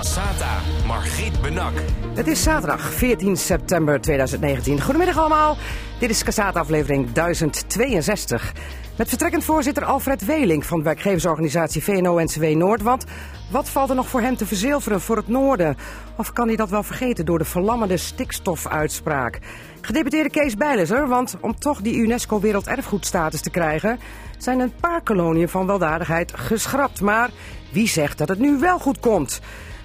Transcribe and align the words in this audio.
Cassata, 0.00 0.58
Margriet 0.86 1.40
Benak. 1.40 1.72
Het 2.14 2.26
is 2.26 2.42
zaterdag 2.42 2.80
14 2.80 3.36
september 3.36 4.00
2019. 4.00 4.80
Goedemiddag 4.80 5.18
allemaal. 5.18 5.56
Dit 5.98 6.10
is 6.10 6.24
Cassata 6.24 6.60
aflevering 6.60 7.12
1062. 7.12 8.52
Met 8.96 9.08
vertrekkend 9.08 9.44
voorzitter 9.44 9.84
Alfred 9.84 10.24
Weling 10.24 10.66
van 10.66 10.82
werkgeversorganisatie 10.82 11.82
VNO-NCW 11.82 12.44
Noord. 12.44 12.82
Want 12.82 13.04
wat 13.50 13.68
valt 13.68 13.90
er 13.90 13.96
nog 13.96 14.08
voor 14.08 14.20
hem 14.20 14.36
te 14.36 14.46
verzilveren 14.46 15.00
voor 15.00 15.16
het 15.16 15.28
noorden? 15.28 15.76
Of 16.16 16.32
kan 16.32 16.46
hij 16.46 16.56
dat 16.56 16.70
wel 16.70 16.82
vergeten 16.82 17.24
door 17.24 17.38
de 17.38 17.44
verlammende 17.44 17.96
stikstofuitspraak? 17.96 19.38
Gedeputeerde 19.80 20.30
Kees 20.30 20.56
Bijleser, 20.56 21.08
want 21.08 21.36
om 21.40 21.58
toch 21.58 21.80
die 21.80 21.96
UNESCO 21.96 22.40
werelderfgoedstatus 22.40 23.40
te 23.40 23.50
krijgen... 23.50 23.98
zijn 24.38 24.60
een 24.60 24.74
paar 24.80 25.02
koloniën 25.02 25.48
van 25.48 25.66
weldadigheid 25.66 26.32
geschrapt. 26.36 27.00
Maar 27.00 27.30
wie 27.72 27.88
zegt 27.88 28.18
dat 28.18 28.28
het 28.28 28.38
nu 28.38 28.58
wel 28.58 28.78
goed 28.78 29.00
komt? 29.00 29.40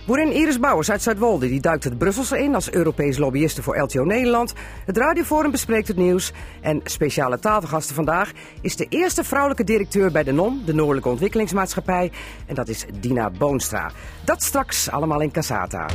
Boerin 0.05 0.31
Iris 0.31 0.59
Bouwers 0.59 0.91
uit 0.91 1.01
Zuidwolde 1.01 1.47
die 1.47 1.59
duikt 1.59 1.83
het 1.83 1.97
Brusselse 1.97 2.43
in 2.43 2.55
als 2.55 2.71
Europees 2.71 3.17
lobbyiste 3.17 3.63
voor 3.63 3.77
LTO 3.77 4.03
Nederland. 4.03 4.53
Het 4.85 4.97
Radioforum 4.97 5.51
bespreekt 5.51 5.87
het 5.87 5.97
nieuws. 5.97 6.31
En 6.61 6.81
speciale 6.83 7.39
tafelgasten 7.39 7.95
vandaag 7.95 8.31
is 8.61 8.75
de 8.75 8.85
eerste 8.89 9.23
vrouwelijke 9.23 9.63
directeur 9.63 10.11
bij 10.11 10.23
de 10.23 10.31
NOM, 10.31 10.61
de 10.65 10.73
Noordelijke 10.73 11.09
Ontwikkelingsmaatschappij. 11.09 12.11
En 12.45 12.55
dat 12.55 12.67
is 12.67 12.85
Dina 12.99 13.29
Boonstra. 13.29 13.91
Dat 14.25 14.43
straks 14.43 14.89
allemaal 14.89 15.21
in 15.21 15.31
Casata. 15.31 15.85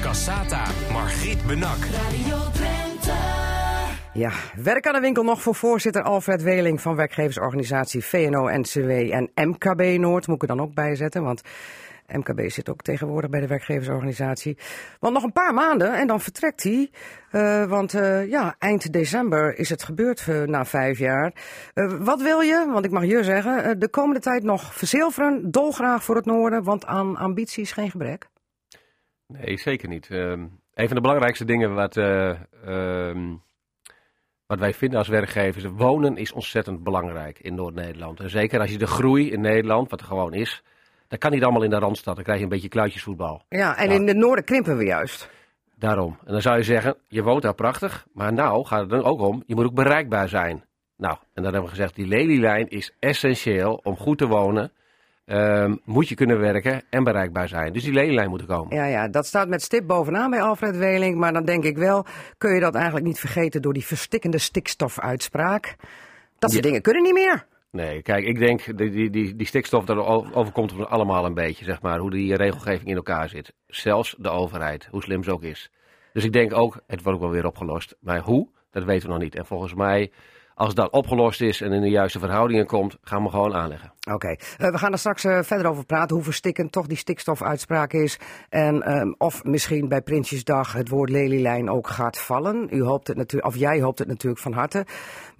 Cassata, 0.00 0.64
Margriet 0.92 1.46
Benak. 1.46 1.78
Ja, 4.12 4.30
werk 4.56 4.86
aan 4.86 4.94
de 4.94 5.00
winkel 5.00 5.24
nog 5.24 5.42
voor 5.42 5.54
voorzitter 5.54 6.02
Alfred 6.02 6.42
Weling 6.42 6.80
van 6.80 6.96
werkgeversorganisatie 6.96 8.04
VNO-NCW 8.04 8.90
en 8.90 9.30
MKB 9.34 9.98
Noord. 9.98 10.26
Moet 10.26 10.42
ik 10.42 10.42
er 10.42 10.56
dan 10.56 10.60
ook 10.60 10.74
bijzetten, 10.74 11.22
want 11.22 11.42
MKB 12.06 12.50
zit 12.50 12.68
ook 12.68 12.82
tegenwoordig 12.82 13.30
bij 13.30 13.40
de 13.40 13.46
werkgeversorganisatie. 13.46 14.58
Want 14.98 15.14
nog 15.14 15.22
een 15.22 15.32
paar 15.32 15.54
maanden 15.54 15.94
en 15.94 16.06
dan 16.06 16.20
vertrekt 16.20 16.62
hij. 16.62 16.90
Uh, 17.32 17.64
want 17.64 17.94
uh, 17.94 18.30
ja, 18.30 18.54
eind 18.58 18.92
december 18.92 19.58
is 19.58 19.68
het 19.68 19.82
gebeurd 19.82 20.26
uh, 20.28 20.42
na 20.42 20.64
vijf 20.64 20.98
jaar. 20.98 21.32
wat 21.98 22.22
wil 22.22 22.40
je, 22.40 22.66
want 22.72 22.84
ik 22.84 22.90
mag 22.90 23.04
je 23.04 23.24
zeggen, 23.24 23.78
de 23.78 23.88
komende 23.88 24.20
tijd 24.20 24.42
nog 24.42 24.74
verzilveren, 24.74 25.50
dolgraag 25.50 26.04
voor 26.04 26.16
het 26.16 26.26
noorden, 26.26 26.62
want 26.62 26.86
aan 26.86 27.16
ambities 27.16 27.72
geen 27.72 27.90
gebrek? 27.90 28.28
Nee, 29.26 29.58
zeker 29.58 29.88
niet. 29.88 30.10
Ehm, 30.10 30.46
een 30.74 30.86
van 30.86 30.96
de 30.96 31.00
belangrijkste 31.00 31.44
dingen 31.44 31.74
wat 31.74 31.96
ehm, 31.96 33.34
wat 34.50 34.58
wij 34.58 34.74
vinden 34.74 34.98
als 34.98 35.08
werkgevers, 35.08 35.64
wonen 35.64 36.16
is 36.16 36.32
ontzettend 36.32 36.82
belangrijk 36.82 37.38
in 37.38 37.54
Noord-Nederland. 37.54 38.20
En 38.20 38.30
zeker 38.30 38.60
als 38.60 38.70
je 38.70 38.78
de 38.78 38.86
groei 38.86 39.30
in 39.30 39.40
Nederland, 39.40 39.90
wat 39.90 40.00
er 40.00 40.06
gewoon 40.06 40.34
is, 40.34 40.62
dan 41.08 41.18
kan 41.18 41.30
niet 41.30 41.42
allemaal 41.42 41.62
in 41.62 41.70
de 41.70 41.78
Randstad. 41.78 42.14
Dan 42.14 42.24
krijg 42.24 42.38
je 42.38 42.44
een 42.44 42.50
beetje 42.50 42.68
kluitjesvoetbal. 42.68 43.42
Ja, 43.48 43.76
en 43.76 43.90
in 43.90 44.06
het 44.06 44.16
noorden 44.16 44.44
krimpen 44.44 44.76
we 44.76 44.84
juist. 44.84 45.30
Daarom. 45.74 46.18
En 46.24 46.32
dan 46.32 46.42
zou 46.42 46.56
je 46.56 46.62
zeggen, 46.62 46.96
je 47.08 47.22
woont 47.22 47.42
daar 47.42 47.54
prachtig, 47.54 48.06
maar 48.12 48.32
nou 48.32 48.64
gaat 48.64 48.80
het 48.80 48.92
er 48.92 49.04
ook 49.04 49.20
om, 49.20 49.42
je 49.46 49.54
moet 49.54 49.64
ook 49.64 49.74
bereikbaar 49.74 50.28
zijn. 50.28 50.64
Nou, 50.96 51.14
en 51.14 51.42
dan 51.42 51.44
hebben 51.44 51.62
we 51.62 51.76
gezegd, 51.76 51.94
die 51.94 52.06
lelielijn 52.06 52.68
is 52.68 52.94
essentieel 52.98 53.80
om 53.82 53.96
goed 53.96 54.18
te 54.18 54.26
wonen 54.26 54.72
Um, 55.32 55.80
moet 55.84 56.08
je 56.08 56.14
kunnen 56.14 56.40
werken 56.40 56.82
en 56.90 57.04
bereikbaar 57.04 57.48
zijn. 57.48 57.72
Dus 57.72 57.84
die 57.84 57.92
leenlijn 57.92 58.30
moet 58.30 58.40
er 58.40 58.46
komen. 58.46 58.76
Ja, 58.76 58.84
ja, 58.84 59.08
dat 59.08 59.26
staat 59.26 59.48
met 59.48 59.62
stip 59.62 59.86
bovenaan 59.86 60.30
bij 60.30 60.42
Alfred 60.42 60.76
Weling. 60.76 61.18
Maar 61.18 61.32
dan 61.32 61.44
denk 61.44 61.64
ik 61.64 61.76
wel, 61.76 62.06
kun 62.38 62.54
je 62.54 62.60
dat 62.60 62.74
eigenlijk 62.74 63.06
niet 63.06 63.18
vergeten 63.18 63.62
door 63.62 63.72
die 63.72 63.86
verstikkende 63.86 64.38
stikstofuitspraak. 64.38 65.76
Dat 66.38 66.50
soort 66.50 66.62
dingen 66.62 66.82
kunnen 66.82 67.02
niet 67.02 67.12
meer. 67.12 67.46
Nee, 67.70 68.02
kijk, 68.02 68.24
ik 68.24 68.38
denk, 68.38 68.78
die, 68.78 68.90
die, 68.90 69.10
die, 69.10 69.36
die 69.36 69.46
stikstof, 69.46 69.84
dat 69.84 69.98
overkomt 70.34 70.72
ons 70.72 70.86
allemaal 70.86 71.24
een 71.24 71.34
beetje, 71.34 71.64
zeg 71.64 71.82
maar. 71.82 71.98
Hoe 71.98 72.10
die 72.10 72.36
regelgeving 72.36 72.88
in 72.88 72.96
elkaar 72.96 73.28
zit. 73.28 73.52
Zelfs 73.66 74.14
de 74.18 74.30
overheid, 74.30 74.88
hoe 74.90 75.02
slim 75.02 75.24
ze 75.24 75.32
ook 75.32 75.42
is. 75.42 75.70
Dus 76.12 76.24
ik 76.24 76.32
denk 76.32 76.54
ook, 76.54 76.80
het 76.86 77.02
wordt 77.02 77.18
ook 77.18 77.24
wel 77.24 77.34
weer 77.34 77.46
opgelost. 77.46 77.96
Maar 78.00 78.20
hoe, 78.20 78.48
dat 78.70 78.84
weten 78.84 79.06
we 79.06 79.12
nog 79.12 79.22
niet. 79.22 79.34
En 79.34 79.46
volgens 79.46 79.74
mij 79.74 80.10
als 80.60 80.74
dat 80.74 80.90
opgelost 80.90 81.40
is 81.40 81.60
en 81.60 81.72
in 81.72 81.80
de 81.80 81.88
juiste 81.88 82.18
verhoudingen 82.18 82.66
komt, 82.66 82.98
gaan 83.02 83.22
we 83.22 83.30
gewoon 83.30 83.54
aanleggen. 83.54 83.92
Oké, 84.12 84.28
eh, 84.28 84.70
we 84.70 84.78
gaan 84.78 84.92
er 84.92 84.98
straks 84.98 85.24
uh, 85.24 85.42
verder 85.42 85.66
over 85.66 85.84
praten 85.84 86.16
hoe 86.16 86.24
verstikkend 86.24 86.72
toch 86.72 86.86
die 86.86 86.96
stikstofuitspraak 86.96 87.92
is. 87.92 88.18
En 88.48 88.96
um, 88.96 89.14
of 89.18 89.44
misschien 89.44 89.88
bij 89.88 90.00
Prinsjesdag 90.00 90.72
het 90.72 90.88
woord 90.88 91.10
lelielijn 91.10 91.70
ook 91.70 91.88
gaat 91.88 92.18
vallen. 92.18 92.68
U 92.70 92.82
hoopt 92.82 93.06
het 93.06 93.16
natuurlijk, 93.16 93.52
of 93.52 93.58
jij 93.58 93.80
hoopt 93.80 93.98
het 93.98 94.08
natuurlijk 94.08 94.40
van 94.42 94.52
harte. 94.52 94.86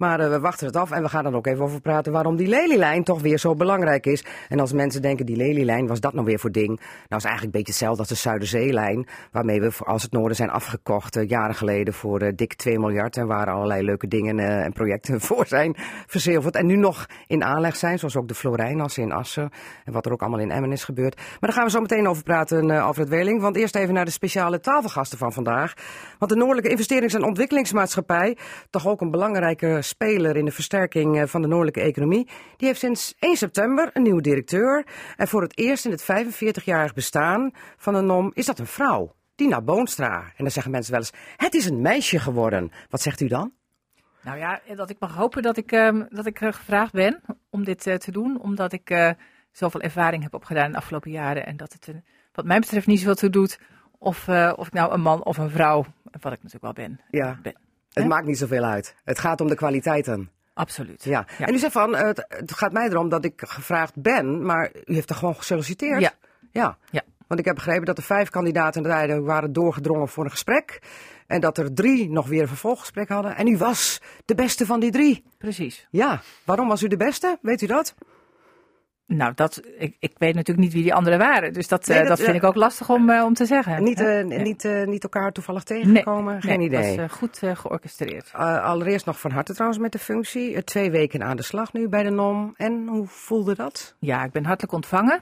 Maar 0.01 0.19
uh, 0.19 0.29
we 0.29 0.39
wachten 0.39 0.67
het 0.67 0.75
af 0.75 0.91
en 0.91 1.01
we 1.01 1.09
gaan 1.09 1.25
er 1.25 1.35
ook 1.35 1.47
even 1.47 1.63
over 1.63 1.81
praten 1.81 2.11
waarom 2.11 2.35
die 2.35 2.47
lelielijn 2.47 3.03
toch 3.03 3.21
weer 3.21 3.37
zo 3.37 3.55
belangrijk 3.55 4.05
is. 4.05 4.25
En 4.49 4.59
als 4.59 4.73
mensen 4.73 5.01
denken, 5.01 5.25
die 5.25 5.35
lelielijn, 5.35 5.87
was 5.87 5.99
dat 5.99 6.13
nou 6.13 6.25
weer 6.25 6.39
voor 6.39 6.51
ding? 6.51 6.67
Nou, 6.67 6.81
is 7.09 7.09
eigenlijk 7.09 7.43
een 7.43 7.51
beetje 7.51 7.71
hetzelfde 7.71 7.99
als 7.99 8.07
de 8.07 8.15
Zuiderzeelijn. 8.15 9.07
Waarmee 9.31 9.61
we 9.61 9.71
als 9.79 10.03
het 10.03 10.11
noorden 10.11 10.35
zijn 10.35 10.49
afgekocht 10.49 11.19
jaren 11.27 11.55
geleden 11.55 11.93
voor 11.93 12.35
dik 12.35 12.53
2 12.53 12.79
miljard. 12.79 13.17
En 13.17 13.27
waar 13.27 13.49
allerlei 13.49 13.83
leuke 13.83 14.07
dingen 14.07 14.39
en 14.39 14.73
projecten 14.73 15.21
voor 15.27 15.47
zijn 15.47 15.75
verzilverd. 16.07 16.55
En 16.55 16.65
nu 16.65 16.75
nog 16.75 17.05
in 17.27 17.43
aanleg 17.43 17.75
zijn, 17.75 17.99
zoals 17.99 18.15
ook 18.15 18.27
de 18.27 18.35
Florijnassen 18.35 19.03
in 19.03 19.11
Assen. 19.11 19.49
En 19.85 19.93
wat 19.93 20.05
er 20.05 20.11
ook 20.11 20.21
allemaal 20.21 20.39
in 20.39 20.51
Emmen 20.51 20.71
is 20.71 20.83
gebeurd. 20.83 21.15
Maar 21.15 21.37
daar 21.39 21.53
gaan 21.53 21.65
we 21.65 21.71
zo 21.71 21.81
meteen 21.81 22.07
over 22.07 22.23
praten, 22.23 22.69
Alfred 22.69 23.09
Weling. 23.09 23.41
Want 23.41 23.55
eerst 23.55 23.75
even 23.75 23.93
naar 23.93 24.05
de 24.05 24.11
speciale 24.11 24.59
tafelgasten 24.59 25.17
van 25.17 25.33
vandaag. 25.33 25.73
Want 26.19 26.31
de 26.31 26.37
Noordelijke 26.37 26.69
Investerings- 26.69 27.13
en 27.13 27.23
Ontwikkelingsmaatschappij, 27.23 28.37
toch 28.69 28.87
ook 28.87 29.01
een 29.01 29.11
belangrijke 29.11 29.81
speler 29.91 30.37
in 30.37 30.45
de 30.45 30.51
versterking 30.51 31.19
eh, 31.19 31.27
van 31.27 31.41
de 31.41 31.47
noordelijke 31.47 31.81
economie, 31.81 32.27
die 32.57 32.67
heeft 32.67 32.79
sinds 32.79 33.15
1 33.19 33.35
september 33.37 33.89
een 33.93 34.03
nieuwe 34.03 34.21
directeur. 34.21 34.85
En 35.17 35.27
voor 35.27 35.41
het 35.41 35.57
eerst 35.57 35.85
in 35.85 35.91
het 35.91 36.03
45-jarig 36.03 36.93
bestaan 36.93 37.51
van 37.77 37.93
de 37.93 38.01
NOM 38.01 38.31
is 38.33 38.45
dat 38.45 38.59
een 38.59 38.67
vrouw. 38.67 39.15
Dina 39.35 39.61
Boonstra. 39.61 40.17
En 40.17 40.43
dan 40.43 40.51
zeggen 40.51 40.71
mensen 40.71 40.91
wel 40.91 41.01
eens: 41.01 41.13
het 41.35 41.53
is 41.53 41.65
een 41.65 41.81
meisje 41.81 42.19
geworden. 42.19 42.71
Wat 42.89 43.01
zegt 43.01 43.21
u 43.21 43.27
dan? 43.27 43.51
Nou 44.23 44.37
ja, 44.37 44.61
dat 44.75 44.89
ik 44.89 44.99
mag 44.99 45.15
hopen 45.15 45.41
dat 45.41 45.57
ik, 45.57 45.71
uh, 45.71 46.01
dat 46.09 46.25
ik 46.25 46.41
uh, 46.41 46.51
gevraagd 46.51 46.91
ben 46.91 47.21
om 47.49 47.63
dit 47.63 47.85
uh, 47.85 47.95
te 47.95 48.11
doen. 48.11 48.41
Omdat 48.41 48.73
ik 48.73 48.89
uh, 48.89 49.11
zoveel 49.51 49.81
ervaring 49.81 50.23
heb 50.23 50.33
opgedaan 50.33 50.65
in 50.65 50.71
de 50.71 50.77
afgelopen 50.77 51.11
jaren. 51.11 51.45
En 51.45 51.57
dat 51.57 51.73
het 51.73 51.95
wat 52.33 52.45
mij 52.45 52.59
betreft 52.59 52.87
niet 52.87 52.99
zoveel 52.99 53.15
toe 53.15 53.29
doet 53.29 53.59
of, 53.97 54.29
of 54.55 54.67
ik 54.67 54.73
nou 54.73 54.93
een 54.93 55.01
man 55.01 55.23
of 55.23 55.37
een 55.37 55.49
vrouw, 55.49 55.85
wat 56.03 56.33
ik 56.33 56.43
natuurlijk 56.43 56.61
wel 56.61 56.73
ben. 56.73 56.99
Ja, 57.09 57.39
ben. 57.41 57.55
Het 57.93 58.07
maakt 58.07 58.25
niet 58.25 58.37
zoveel 58.37 58.63
uit. 58.63 58.95
Het 59.03 59.19
gaat 59.19 59.41
om 59.41 59.47
de 59.47 59.55
kwaliteiten. 59.55 60.29
Absoluut. 60.53 61.03
Ja. 61.03 61.25
ja. 61.37 61.45
En 61.45 61.53
u 61.53 61.57
zegt 61.57 61.73
van, 61.73 61.95
het, 61.95 62.25
het, 62.27 62.51
gaat 62.51 62.71
mij 62.71 62.89
erom 62.89 63.09
dat 63.09 63.25
ik 63.25 63.41
gevraagd 63.45 64.01
ben, 64.01 64.45
maar 64.45 64.71
u 64.85 64.93
heeft 64.93 65.09
er 65.09 65.15
gewoon 65.15 65.35
gesolliciteerd? 65.35 66.01
Ja. 66.01 66.13
Ja. 66.51 66.77
ja. 66.91 67.01
Want 67.27 67.39
ik 67.39 67.45
heb 67.45 67.55
begrepen 67.55 67.85
dat 67.85 67.97
er 67.97 68.03
vijf 68.03 68.29
kandidaten 68.29 69.23
waren 69.25 69.53
doorgedrongen 69.53 70.07
voor 70.07 70.23
een 70.23 70.31
gesprek. 70.31 70.79
En 71.27 71.41
dat 71.41 71.57
er 71.57 71.73
drie 71.73 72.09
nog 72.09 72.27
weer 72.27 72.41
een 72.41 72.47
vervolggesprek 72.47 73.09
hadden. 73.09 73.35
En 73.35 73.47
u 73.47 73.57
was 73.57 74.01
de 74.25 74.35
beste 74.35 74.65
van 74.65 74.79
die 74.79 74.91
drie. 74.91 75.23
Precies. 75.37 75.87
Ja, 75.91 76.21
waarom 76.43 76.67
was 76.67 76.83
u 76.83 76.87
de 76.87 76.97
beste? 76.97 77.37
Weet 77.41 77.61
u 77.61 77.65
dat? 77.65 77.95
Nou, 79.15 79.33
dat, 79.35 79.61
ik, 79.77 79.95
ik 79.99 80.11
weet 80.17 80.35
natuurlijk 80.35 80.65
niet 80.65 80.73
wie 80.73 80.83
die 80.83 80.93
anderen 80.93 81.19
waren. 81.19 81.53
Dus 81.53 81.67
dat, 81.67 81.87
nee, 81.87 81.97
dat, 81.97 82.07
dat 82.07 82.19
vind 82.21 82.35
ik 82.35 82.43
ook 82.43 82.55
lastig 82.55 82.89
om, 82.89 83.09
uh, 83.09 83.23
om 83.23 83.33
te 83.33 83.45
zeggen. 83.45 83.83
Niet, 83.83 83.97
nee. 83.97 84.23
niet, 84.23 84.69
niet 84.85 85.03
elkaar 85.03 85.31
toevallig 85.31 85.63
tegengekomen? 85.63 86.33
Nee, 86.33 86.41
Geen 86.41 86.61
idee. 86.61 86.83
Het 86.83 86.95
was 86.95 87.11
goed 87.11 87.41
georchestreerd. 87.53 88.33
allereerst 88.33 89.05
nog 89.05 89.19
van 89.19 89.31
harte 89.31 89.53
trouwens 89.53 89.81
met 89.81 89.91
de 89.91 89.99
functie. 89.99 90.63
twee 90.63 90.91
weken 90.91 91.23
aan 91.23 91.37
de 91.37 91.43
slag 91.43 91.73
nu 91.73 91.89
bij 91.89 92.03
de 92.03 92.09
NOM. 92.09 92.53
En 92.55 92.87
hoe 92.87 93.07
voelde 93.07 93.55
dat? 93.55 93.95
Ja, 93.99 94.23
ik 94.23 94.31
ben 94.31 94.45
hartelijk 94.45 94.73
ontvangen. 94.73 95.21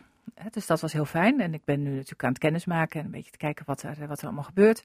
Dus 0.52 0.66
dat 0.66 0.82
was 0.82 0.94
heel 0.94 1.06
fijn. 1.06 1.42
En 1.42 1.54
ik 1.54 1.62
ben 1.66 1.84
nu 1.84 1.90
natuurlijk 1.90 2.24
aan 2.24 2.30
het 2.30 2.40
kennismaken 2.40 3.00
en 3.00 3.06
een 3.06 3.12
beetje 3.12 3.32
te 3.32 3.38
kijken 3.38 3.66
wat 3.66 3.84
er, 3.84 3.96
wat 4.08 4.20
er 4.20 4.26
allemaal 4.26 4.44
gebeurt 4.44 4.84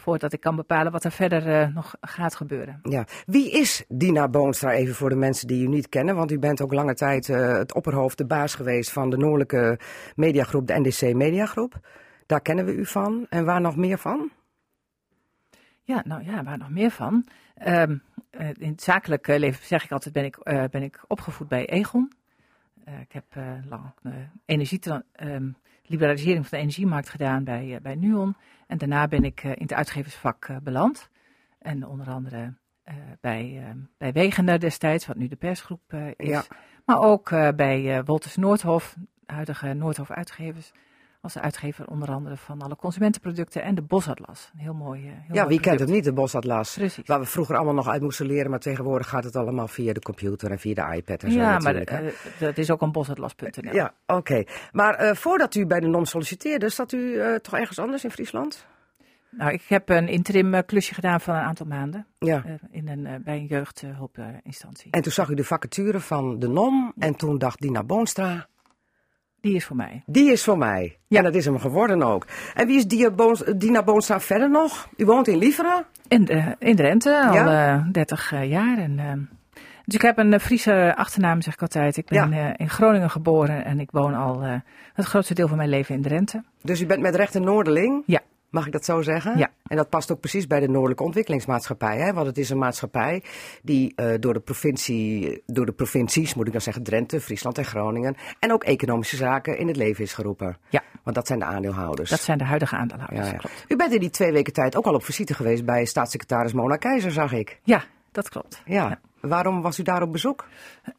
voordat 0.00 0.32
ik 0.32 0.40
kan 0.40 0.56
bepalen 0.56 0.92
wat 0.92 1.04
er 1.04 1.12
verder 1.12 1.46
uh, 1.46 1.74
nog 1.74 1.94
gaat 2.00 2.34
gebeuren. 2.34 2.80
Ja. 2.82 3.04
Wie 3.26 3.50
is 3.50 3.84
Dina 3.88 4.28
Boonstra, 4.28 4.72
even 4.72 4.94
voor 4.94 5.08
de 5.08 5.16
mensen 5.16 5.46
die 5.46 5.64
u 5.64 5.66
niet 5.66 5.88
kennen? 5.88 6.14
Want 6.14 6.32
u 6.32 6.38
bent 6.38 6.62
ook 6.62 6.72
lange 6.72 6.94
tijd 6.94 7.28
uh, 7.28 7.52
het 7.52 7.74
opperhoofd, 7.74 8.18
de 8.18 8.26
baas 8.26 8.54
geweest 8.54 8.92
van 8.92 9.10
de 9.10 9.16
Noordelijke 9.16 9.78
Mediagroep, 10.14 10.66
de 10.66 10.78
NDC 10.78 11.14
Mediagroep. 11.14 11.88
Daar 12.26 12.40
kennen 12.40 12.64
we 12.64 12.72
u 12.74 12.86
van. 12.86 13.26
En 13.28 13.44
waar 13.44 13.60
nog 13.60 13.76
meer 13.76 13.98
van? 13.98 14.30
Ja, 15.82 16.02
nou 16.06 16.24
ja, 16.24 16.42
waar 16.42 16.58
nog 16.58 16.70
meer 16.70 16.90
van? 16.90 17.26
Um, 17.66 18.02
uh, 18.30 18.48
in 18.48 18.70
het 18.70 18.82
zakelijke 18.82 19.38
leven 19.38 19.66
zeg 19.66 19.84
ik 19.84 19.92
altijd, 19.92 20.14
ben 20.14 20.24
ik, 20.24 20.38
ben 20.70 20.82
ik 20.82 21.04
opgevoed 21.06 21.48
bij 21.48 21.68
Egon. 21.68 22.12
ik 23.00 23.12
heb 23.12 23.24
lang 23.68 23.92
energie 24.44 24.80
um, 25.22 25.56
liberalisering 25.90 26.46
van 26.46 26.58
de 26.58 26.64
energiemarkt 26.64 27.08
gedaan 27.08 27.44
bij, 27.44 27.78
bij 27.82 27.94
NUON. 27.94 28.36
En 28.70 28.78
daarna 28.78 29.08
ben 29.08 29.24
ik 29.24 29.44
uh, 29.44 29.50
in 29.50 29.62
het 29.62 29.72
uitgeversvak 29.72 30.48
uh, 30.48 30.56
beland. 30.62 31.10
En 31.58 31.86
onder 31.86 32.08
andere 32.08 32.54
bij, 33.20 33.74
bij 33.98 34.12
Wegener 34.12 34.60
destijds, 34.60 35.06
wat 35.06 35.16
nu 35.16 35.28
de 35.28 35.36
persgroep 35.36 35.92
is. 36.16 36.28
Ja. 36.28 36.42
Maar 36.84 37.00
ook 37.00 37.30
bij 37.56 38.04
Wolters 38.04 38.36
Noordhof, 38.36 38.96
huidige 39.26 39.72
Noordhof 39.72 40.10
Uitgevers. 40.10 40.72
Als 41.22 41.38
uitgever 41.38 41.86
onder 41.86 42.10
andere 42.10 42.36
van 42.36 42.62
alle 42.62 42.76
consumentenproducten 42.76 43.62
en 43.62 43.74
de 43.74 43.82
Bosatlas. 43.82 44.50
Een 44.54 44.60
heel 44.60 44.74
mooi. 44.74 45.00
eh, 45.00 45.12
Heel 45.12 45.34
Ja, 45.34 45.42
mooi 45.42 45.46
wie 45.48 45.60
kent 45.60 45.80
het 45.80 45.88
niet, 45.88 46.04
de 46.04 46.12
Bosatlas? 46.12 46.74
Precies. 46.74 47.06
Waar 47.06 47.20
we 47.20 47.26
vroeger 47.26 47.56
allemaal 47.56 47.74
nog 47.74 47.88
uit 47.88 48.02
moesten 48.02 48.26
leren, 48.26 48.50
maar 48.50 48.58
tegenwoordig 48.60 49.08
gaat 49.08 49.24
het 49.24 49.36
allemaal 49.36 49.68
via 49.68 49.92
de 49.92 50.00
computer 50.00 50.50
en 50.50 50.58
via 50.58 50.74
de 50.90 50.96
iPad 50.96 51.22
en 51.22 51.32
zo 51.32 51.38
Ja, 51.38 51.58
maar 51.58 51.74
eh, 51.74 52.12
dat 52.38 52.58
is 52.58 52.70
ook 52.70 52.82
een 52.82 52.92
bosatlas.nl. 52.92 53.74
Ja, 53.74 53.94
oké. 54.06 54.44
Maar 54.72 54.94
eh, 54.94 55.14
voordat 55.14 55.54
u 55.54 55.66
bij 55.66 55.80
de 55.80 55.86
NOM 55.86 56.04
solliciteerde, 56.04 56.68
zat 56.68 56.92
u 56.92 57.20
toch 57.42 57.54
ergens 57.54 57.78
anders 57.78 58.04
in 58.04 58.10
Friesland? 58.10 58.66
Nou, 59.30 59.52
ik 59.52 59.62
heb 59.68 59.88
een 59.88 60.08
interim 60.08 60.64
klusje 60.64 60.94
gedaan 60.94 61.20
van 61.20 61.34
een 61.34 61.40
aantal 61.42 61.66
maanden 61.66 62.06
Ja. 62.18 62.44
in 62.70 62.88
een, 62.88 63.22
bij 63.24 63.36
een 63.36 63.46
jeugdhulpinstantie. 63.46 64.90
En 64.90 65.02
toen 65.02 65.12
zag 65.12 65.28
u 65.28 65.34
de 65.34 65.44
vacature 65.44 66.00
van 66.00 66.38
de 66.38 66.48
NOM 66.48 66.92
en 66.98 67.14
toen 67.14 67.38
dacht 67.38 67.60
Dina 67.60 67.82
Boonstra, 67.84 68.46
Die 69.40 69.54
is 69.54 69.64
voor 69.64 69.76
mij. 69.76 70.02
die 70.06 70.32
is 70.32 70.44
voor 70.44 70.58
mij. 70.58 70.96
Ja. 71.06 71.18
En 71.18 71.24
dat 71.24 71.34
is 71.34 71.44
hem 71.44 71.58
geworden 71.58 72.02
ook. 72.02 72.26
En 72.54 72.66
wie 72.66 72.76
is 72.76 72.86
Dia 72.86 73.10
Boons- 73.10 73.44
Dina 73.56 73.82
Boonstra 73.82 74.20
verder 74.20 74.50
nog? 74.50 74.88
U 74.96 75.04
woont 75.04 75.28
in 75.28 75.38
Lieveren? 75.38 75.84
In, 76.08 76.24
de, 76.24 76.56
in 76.58 76.76
Drenthe, 76.76 77.24
al 77.26 77.34
Ja? 77.34 77.74
eh, 77.76 77.84
30 77.92 78.32
eh, 78.32 78.50
jaar. 78.50 78.78
En, 78.78 78.98
eh, 78.98 79.12
dus 79.84 79.94
ik 79.94 80.02
heb 80.02 80.18
een 80.18 80.32
eh, 80.32 80.40
Friese 80.40 80.92
achternaam, 80.96 81.42
zeg 81.42 81.54
ik 81.54 81.62
altijd. 81.62 81.96
Ik 81.96 82.06
ben 82.08 82.30
Ja. 82.30 82.48
eh, 82.48 82.54
in 82.56 82.68
Groningen 82.70 83.10
geboren 83.10 83.64
en 83.64 83.80
ik 83.80 83.90
woon 83.90 84.14
al 84.14 84.42
eh, 84.42 84.52
het 84.94 85.04
grootste 85.06 85.34
deel 85.34 85.48
van 85.48 85.56
mijn 85.56 85.68
leven 85.68 85.94
in 85.94 86.02
Drenthe. 86.02 86.42
Dus 86.62 86.80
u 86.80 86.86
bent 86.86 87.00
met 87.00 87.14
recht 87.14 87.34
een 87.34 87.44
Noorderling? 87.44 88.02
Ja. 88.06 88.20
Mag 88.50 88.66
ik 88.66 88.72
dat 88.72 88.84
zo 88.84 89.02
zeggen? 89.02 89.38
Ja. 89.38 89.50
En 89.66 89.76
dat 89.76 89.88
past 89.88 90.12
ook 90.12 90.20
precies 90.20 90.46
bij 90.46 90.60
de 90.60 90.68
Noordelijke 90.68 91.02
Ontwikkelingsmaatschappij. 91.02 91.98
Hè? 91.98 92.12
Want 92.12 92.26
het 92.26 92.38
is 92.38 92.50
een 92.50 92.58
maatschappij 92.58 93.22
die 93.62 93.92
eh, 93.94 94.14
door, 94.20 94.32
de 94.32 94.40
provincie, 94.40 95.42
door 95.46 95.66
de 95.66 95.72
provincies, 95.72 96.34
moet 96.34 96.46
ik 96.46 96.52
dan 96.52 96.60
zeggen, 96.60 96.82
Drenthe, 96.82 97.20
Friesland 97.20 97.58
en 97.58 97.64
Groningen. 97.64 98.16
En 98.38 98.52
ook 98.52 98.64
economische 98.64 99.16
zaken 99.16 99.58
in 99.58 99.66
het 99.66 99.76
leven 99.76 100.04
is 100.04 100.12
geroepen. 100.12 100.56
Ja. 100.68 100.82
Want 101.02 101.16
dat 101.16 101.26
zijn 101.26 101.38
de 101.38 101.44
aandeelhouders. 101.44 102.10
Dat 102.10 102.20
zijn 102.20 102.38
de 102.38 102.44
huidige 102.44 102.76
aandeelhouders. 102.76 103.26
ja, 103.26 103.32
ja. 103.32 103.38
Klopt. 103.38 103.64
U 103.68 103.76
bent 103.76 103.92
in 103.92 104.00
die 104.00 104.10
twee 104.10 104.32
weken 104.32 104.52
tijd 104.52 104.76
ook 104.76 104.86
al 104.86 104.94
op 104.94 105.04
visite 105.04 105.34
geweest 105.34 105.64
bij 105.64 105.84
staatssecretaris 105.84 106.52
Mona 106.52 106.76
Keizer, 106.76 107.10
zag 107.10 107.32
ik. 107.32 107.60
Ja, 107.62 107.84
dat 108.12 108.28
klopt. 108.28 108.62
Ja. 108.64 108.98
Waarom 109.20 109.62
was 109.62 109.78
u 109.78 109.82
daar 109.82 110.02
op 110.02 110.12
bezoek? 110.12 110.46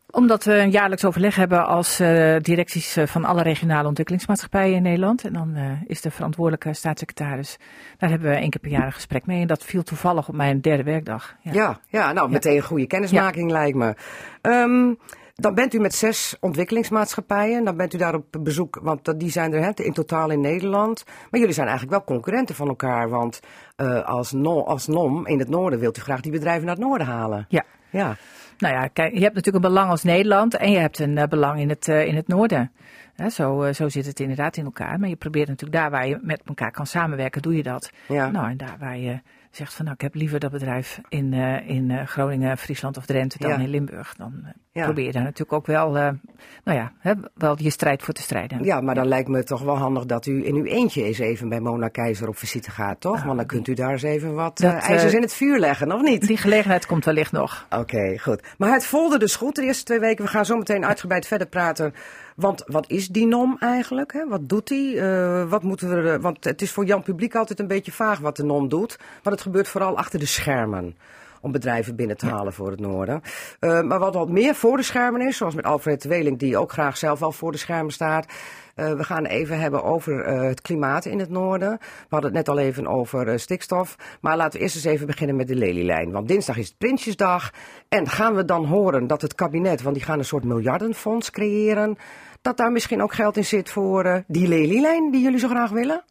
Omdat 0.10 0.44
we 0.44 0.58
een 0.58 0.72
jaarlijks 0.72 1.06
overleg 1.06 1.36
hebben 1.36 1.66
als 1.66 2.00
eh, 2.00 2.36
directies 2.40 2.98
eh, 2.98 3.08
van 3.08 3.26
alle 3.26 3.42
regionale 3.42 3.88
ontwikkelingsmaatschappijen 3.88 4.76
in 4.76 4.82
Nederland. 4.82 5.24
En 5.26 5.34
dan 5.34 5.56
eh, 5.56 5.72
is 5.88 6.02
de 6.02 6.12
verantwoordelijke 6.12 6.74
staatssecretaris, 6.74 7.58
daar 7.98 8.10
hebben 8.10 8.30
we 8.30 8.36
één 8.36 8.50
keer 8.50 8.62
per 8.62 8.72
jaar 8.72 8.86
een 8.86 8.92
gesprek 8.92 9.26
mee. 9.26 9.42
En 9.42 9.48
dat 9.48 9.64
viel 9.64 9.84
toevallig 9.84 10.28
op 10.28 10.36
mijn 10.36 10.62
derde 10.62 10.84
werkdag. 10.84 11.36
Ja. 11.42 11.52
Ja, 11.54 11.80
ja 11.88 12.12
nou 12.12 12.30
meteen 12.30 12.56
een 12.56 12.62
goede 12.62 12.88
kennismaking 12.88 13.52
lijkt 13.52 13.78
me. 13.78 13.96
Ehm, 14.42 14.94
dan 15.42 15.54
bent 15.54 15.74
u 15.74 15.80
met 15.80 15.96
zes 15.96 16.38
ontwikkelingsmaatschappijen. 16.40 17.64
Dan 17.64 17.78
bent 17.78 17.94
u 17.94 17.98
daar 17.98 18.16
op 18.16 18.26
bezoek, 18.40 18.80
want 18.82 19.20
die 19.20 19.30
zijn 19.30 19.54
er 19.54 19.62
hè, 19.62 19.84
in 19.84 19.94
totaal 19.94 20.30
in 20.30 20.42
Nederland. 20.42 21.04
Maar 21.30 21.40
jullie 21.40 21.56
zijn 21.56 21.68
eigenlijk 21.68 21.98
wel 21.98 22.16
concurrenten 22.16 22.56
van 22.56 22.68
elkaar. 22.68 23.10
Want 23.10 23.40
eh, 23.76 24.06
als, 24.06 24.32
no, 24.32 24.64
als 24.64 24.88
NOM 24.88 25.28
in 25.28 25.40
het 25.40 25.50
noorden 25.50 25.80
wilt 25.80 25.98
u 25.98 26.02
graag 26.02 26.22
die 26.22 26.32
bedrijven 26.32 26.66
naar 26.66 26.76
het 26.76 26.84
noorden 26.84 27.08
halen. 27.08 27.46
Ja. 27.50 27.64
Ja, 27.90 28.16
Nou 28.58 28.74
ja, 28.74 28.88
kijk, 28.88 29.14
je 29.14 29.22
hebt 29.22 29.36
natuurlijk 29.36 29.66
een 29.66 29.72
belang 29.72 29.90
als 29.90 30.04
Nederland 30.04 30.56
en 30.56 30.72
je 30.72 30.78
hebt 30.78 31.00
een 31.00 31.18
eh, 31.18 31.28
belang 31.28 31.60
in 31.60 31.70
het, 31.70 31.88
eh, 31.88 32.06
in 32.06 32.16
het 32.16 32.28
noorden. 32.28 32.72
Zo, 33.30 33.72
zo 33.72 33.90
zit 33.90 34.06
het 34.06 34.20
inderdaad 34.20 34.58
in 34.58 34.66
elkaar. 34.66 35.00
Maar 35.00 35.10
je 35.10 35.16
probeert 35.16 35.48
natuurlijk 35.48 35.82
daar 35.82 35.92
waar 35.92 36.08
je 36.08 36.20
met 36.22 36.42
elkaar 36.46 36.72
kan 36.72 36.86
samenwerken, 36.86 37.42
doe 37.42 37.56
je 37.56 37.64
dat. 37.64 37.92
ja. 38.08 38.30
Nou, 38.30 38.50
en 38.50 38.58
daar 38.58 38.76
waar 38.80 38.98
je 38.98 39.20
zegt 39.52 39.74
van 39.74 39.86
nou, 39.86 39.96
ik 39.98 40.02
heb 40.04 40.16
liever 40.16 40.40
dat 40.40 40.52
bedrijf 40.52 41.00
in, 41.10 41.34
eh, 41.34 41.70
in 41.70 41.92
eh, 41.92 42.06
Groningen, 42.08 42.58
Friesland 42.58 42.98
of 42.98 43.06
Drenthe 43.06 43.38
dan 43.38 43.50
Ja. 43.50 43.58
in 43.58 43.70
Limburg. 43.70 44.14
Dan 44.18 44.34
eh, 44.46 44.52
Ja. 44.72 44.84
probeer 44.84 45.06
je 45.06 45.12
daar 45.12 45.24
natuurlijk 45.24 45.54
ook 45.54 45.66
wel, 45.66 45.92
nou 45.92 46.18
ja, 46.64 46.92
hè, 47.00 47.14
wel 47.34 47.56
je 47.62 47.70
strijd 47.70 48.04
voor 48.04 48.14
te 48.14 48.22
strijden. 48.22 48.64
ja, 48.64 48.82
maar 48.82 48.96
dan 48.96 49.08
lijkt 49.08 49.28
me 49.30 49.44
toch 49.44 49.62
wel 49.62 49.78
handig 49.78 50.06
dat 50.06 50.26
u 50.26 50.46
in 50.46 50.56
uw 50.56 50.64
eentje 50.64 51.04
eens 51.04 51.20
even 51.20 51.50
bij 51.50 51.60
Mona 51.60 51.88
Keizer 51.88 52.28
op 52.28 52.38
visite 52.38 52.72
gaat, 52.72 53.00
toch? 53.02 53.14
Nou, 53.14 53.26
Want 53.26 53.38
dan 53.38 53.48
kunt 53.48 53.68
u 53.68 53.74
daar 53.74 53.92
eens 53.92 54.02
even 54.04 54.34
wat 54.34 54.58
dat, 54.58 54.74
ijzers 54.74 55.14
in 55.14 55.22
het 55.22 55.34
vuur 55.34 55.60
leggen, 55.60 55.92
of 55.92 56.02
niet? 56.02 56.28
Die 56.28 56.38
gelegenheid 56.38 56.86
komt 56.86 57.06
wellicht 57.06 57.32
nog. 57.32 57.66
Oké, 57.70 58.18
goed. 58.20 58.42
Maar 58.58 58.74
het 58.74 58.86
volde 58.86 59.20
dus 59.20 59.36
goed 59.36 59.56
de 59.56 59.64
eerste 59.64 59.84
twee 59.84 60.00
weken. 60.00 60.26
We 60.26 60.32
gaan 60.32 60.46
zo 60.46 60.58
meteen 60.58 60.86
uitgebreid 60.86 61.28
verder 61.28 61.48
praten. 61.48 61.94
Want 62.42 62.64
wat 62.66 62.90
is 62.90 63.08
die 63.08 63.28
NOM 63.28 63.56
eigenlijk? 63.60 64.14
Hè? 64.14 64.28
Wat 64.28 64.50
doet 64.50 64.68
die? 64.68 65.00
Eh, 65.00 65.50
wat 65.50 65.64
moeten 65.64 66.04
we, 66.04 66.20
want 66.20 66.44
het 66.44 66.62
is 66.62 66.72
voor 66.72 66.86
Jan 66.86 67.04
Publiek 67.04 67.36
altijd 67.36 67.60
een 67.60 67.68
beetje 67.68 67.92
vaag 67.92 68.20
wat 68.20 68.36
de 68.36 68.44
NOM 68.44 68.70
doet. 68.70 69.00
Want 69.24 69.36
het 69.36 69.42
gebeurt 69.42 69.68
vooral 69.68 69.98
achter 69.98 70.20
de 70.20 70.26
schermen. 70.26 70.96
Om 71.42 71.52
bedrijven 71.52 71.96
binnen 71.96 72.18
te 72.18 72.26
halen 72.26 72.54
voor 72.54 72.72
het 72.72 72.80
noorden. 72.80 73.22
Eh, 73.60 73.82
maar 73.82 74.00
wat 74.00 74.14
wat 74.14 74.30
meer 74.30 74.56
voor 74.56 74.78
de 74.78 74.84
schermen 74.84 75.28
is, 75.28 75.38
zoals 75.38 75.56
met 75.56 75.66
Alfred 75.66 76.04
Weling, 76.04 76.40
die 76.40 76.58
ook 76.58 76.72
graag 76.72 76.98
zelf 76.98 77.22
al 77.22 77.32
voor 77.32 77.52
de 77.52 77.58
schermen 77.58 77.94
staat. 77.94 78.26
Eh, 78.76 78.94
we 78.94 79.04
gaan 79.04 79.26
even 79.26 79.60
hebben 79.60 79.84
over 79.84 80.26
het 80.26 80.62
klimaat 80.62 81.06
in 81.06 81.20
het 81.20 81.30
noorden. 81.30 81.78
We 81.80 82.08
hadden 82.10 82.36
het 82.36 82.48
net 82.48 82.50
al 82.50 82.64
even 82.64 82.88
over 82.88 83.40
stikstof. 83.40 83.96
Maar 84.22 84.38
laten 84.38 84.58
we 84.58 84.64
eerst 84.64 84.76
eens 84.76 84.86
even 84.86 85.08
beginnen 85.08 85.36
met 85.36 85.48
de 85.48 85.56
lelielijn. 85.56 86.12
Want 86.12 86.28
dinsdag 86.28 86.58
is 86.58 86.68
het 86.68 86.78
Prinsjesdag. 86.78 87.52
En 87.90 88.08
gaan 88.08 88.36
we 88.36 88.46
dan 88.46 88.66
horen 88.66 89.08
dat 89.08 89.22
het 89.22 89.36
kabinet, 89.36 89.82
want 89.82 89.96
die 89.96 90.06
gaan 90.06 90.20
een 90.20 90.26
soort 90.26 90.44
miljardenfonds 90.44 91.32
creëren. 91.32 91.98
Dat 92.42 92.58
daar 92.58 92.72
misschien 92.72 93.02
ook 93.02 93.14
geld 93.14 93.38
in 93.38 93.46
zit 93.46 93.70
voor 93.70 94.06
eh, 94.06 94.22
die 94.28 94.48
lelielijn 94.48 95.12
die 95.12 95.22
jullie 95.22 95.40
zo 95.40 95.48
graag 95.48 95.70
willen? 95.70 96.04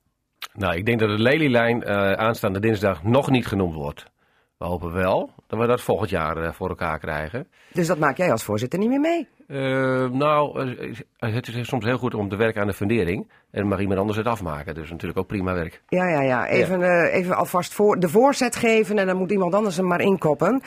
Nou, 0.52 0.76
ik 0.76 0.86
denk 0.86 0.98
dat 1.00 1.08
de 1.08 1.22
Lelylijn 1.22 1.82
eh 1.82 2.12
aanstaande 2.12 2.60
dinsdag 2.60 3.02
nog 3.02 3.30
niet 3.30 3.46
genoemd 3.46 3.74
wordt. 3.74 4.04
We 4.58 4.64
hopen 4.64 4.92
wel 4.92 5.30
dat 5.50 5.58
we 5.58 5.66
dat 5.66 5.80
volgend 5.80 6.10
jaar 6.10 6.36
eh, 6.36 6.52
voor 6.52 6.68
elkaar 6.68 6.98
krijgen. 6.98 7.48
Dus 7.72 7.86
dat 7.86 7.98
maak 7.98 8.16
jij 8.16 8.30
als 8.30 8.44
voorzitter 8.44 8.78
niet 8.78 8.88
meer 8.88 9.00
mee. 9.00 9.28
Eh, 9.46 10.10
nou, 10.10 10.68
eh, 11.18 11.34
het 11.34 11.48
is 11.48 11.68
soms 11.68 11.84
heel 11.84 11.98
goed 11.98 12.14
om 12.14 12.28
te 12.28 12.36
werken 12.36 12.60
aan 12.60 12.66
de 12.66 12.72
fundering. 12.72 13.30
En 13.50 13.60
dan 13.60 13.68
mag 13.68 13.80
iemand 13.80 13.98
anders 13.98 14.18
het 14.18 14.26
afmaken. 14.26 14.74
Dus 14.74 14.90
natuurlijk 14.90 15.18
ook 15.18 15.26
prima 15.26 15.54
werk. 15.54 15.82
Ja, 15.88 16.08
ja, 16.08 16.22
ja. 16.22 16.46
Even, 16.46 16.82
even 17.10 17.36
alvast 17.36 17.74
voor, 17.74 18.00
de 18.00 18.08
voorzet 18.08 18.56
geven 18.56 18.98
en 18.98 19.06
dan 19.06 19.16
moet 19.16 19.30
iemand 19.30 19.54
anders 19.54 19.76
hem 19.76 19.86
maar 19.86 20.00
inkoppen. 20.00 20.62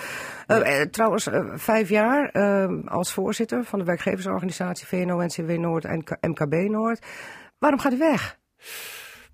Trouwens, 0.92 1.30
vijf 1.54 1.90
jaar 1.90 2.32
als 2.86 3.14
voorzitter 3.14 3.64
van 3.64 3.80
de 3.80 3.86
werkgeversorganisatie 3.86 4.88
VNO-NCW 4.88 5.52
Noord 5.52 5.86
en 5.86 6.04
MKB 6.22 6.54
Noord. 6.54 7.06
Waarom 7.60 7.80
gaat 7.80 7.94
u 7.94 7.98
weg? 7.98 8.38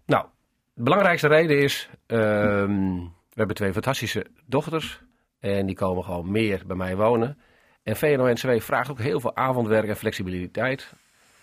Nou, 0.05 0.25
de 0.73 0.83
belangrijkste 0.83 1.27
reden 1.27 1.59
is, 1.59 1.89
ehm, 2.07 2.95
we 3.29 3.35
hebben 3.35 3.55
twee 3.55 3.73
fantastische 3.73 4.25
dochters. 4.45 5.01
En 5.39 5.65
die 5.65 5.75
komen 5.75 6.03
gewoon 6.03 6.31
meer 6.31 6.63
bij 6.67 6.75
mij 6.75 6.95
wonen. 6.95 7.37
En 7.83 7.95
VNO-NCW 7.95 8.59
vraagt 8.59 8.91
ook 8.91 8.99
heel 8.99 9.19
veel 9.19 9.35
avondwerk 9.35 9.87
en 9.87 9.95
flexibiliteit. 9.95 10.93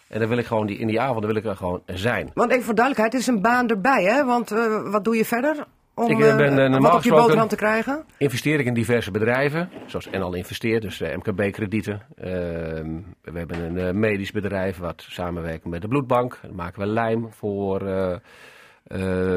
En 0.09 0.19
dan 0.21 0.29
wil 0.29 0.39
ik 0.39 0.47
gewoon 0.47 0.67
die, 0.67 0.79
in 0.79 0.87
die 0.87 1.01
avonden 1.01 1.27
wil 1.27 1.37
ik 1.37 1.45
er 1.45 1.57
gewoon 1.57 1.83
zijn. 1.87 2.31
Want 2.35 2.51
even 2.51 2.65
voor 2.65 2.75
duidelijkheid, 2.75 3.13
het 3.13 3.23
is 3.23 3.37
een 3.37 3.43
baan 3.43 3.69
erbij, 3.69 4.05
hè? 4.05 4.25
Want 4.25 4.51
eh, 4.51 4.91
wat 4.91 5.05
doe 5.05 5.17
je 5.17 5.25
verder 5.25 5.67
om 5.95 6.11
Ik, 6.11 6.21
eh, 6.21 6.37
ben, 6.37 6.55
normaal 6.55 6.81
wat 6.81 6.95
op 6.95 7.03
je 7.03 7.11
boterham 7.11 7.49
te 7.49 7.57
krijgen? 7.57 8.05
Investeer 8.19 8.61
ik 8.61 8.67
in 8.67 8.75
diverse 8.75 9.11
bedrijven, 9.11 9.71
zoals 9.87 10.11
NL 10.11 10.35
investeert, 10.35 10.83
dus 10.83 11.01
MKB-kredieten. 11.01 12.03
Ehm, 12.17 13.01
we 13.23 13.39
hebben 13.39 13.77
een 13.77 13.99
medisch 13.99 14.33
bedrijf 14.33 14.79
wat 14.79 15.05
samenwerkt 15.09 15.65
met 15.65 15.83
de 15.83 15.89
bloedbank. 15.89 16.39
Dan 16.43 16.55
maken 16.55 16.81
we 16.81 16.87
lijm 16.87 17.33
voor 17.33 17.81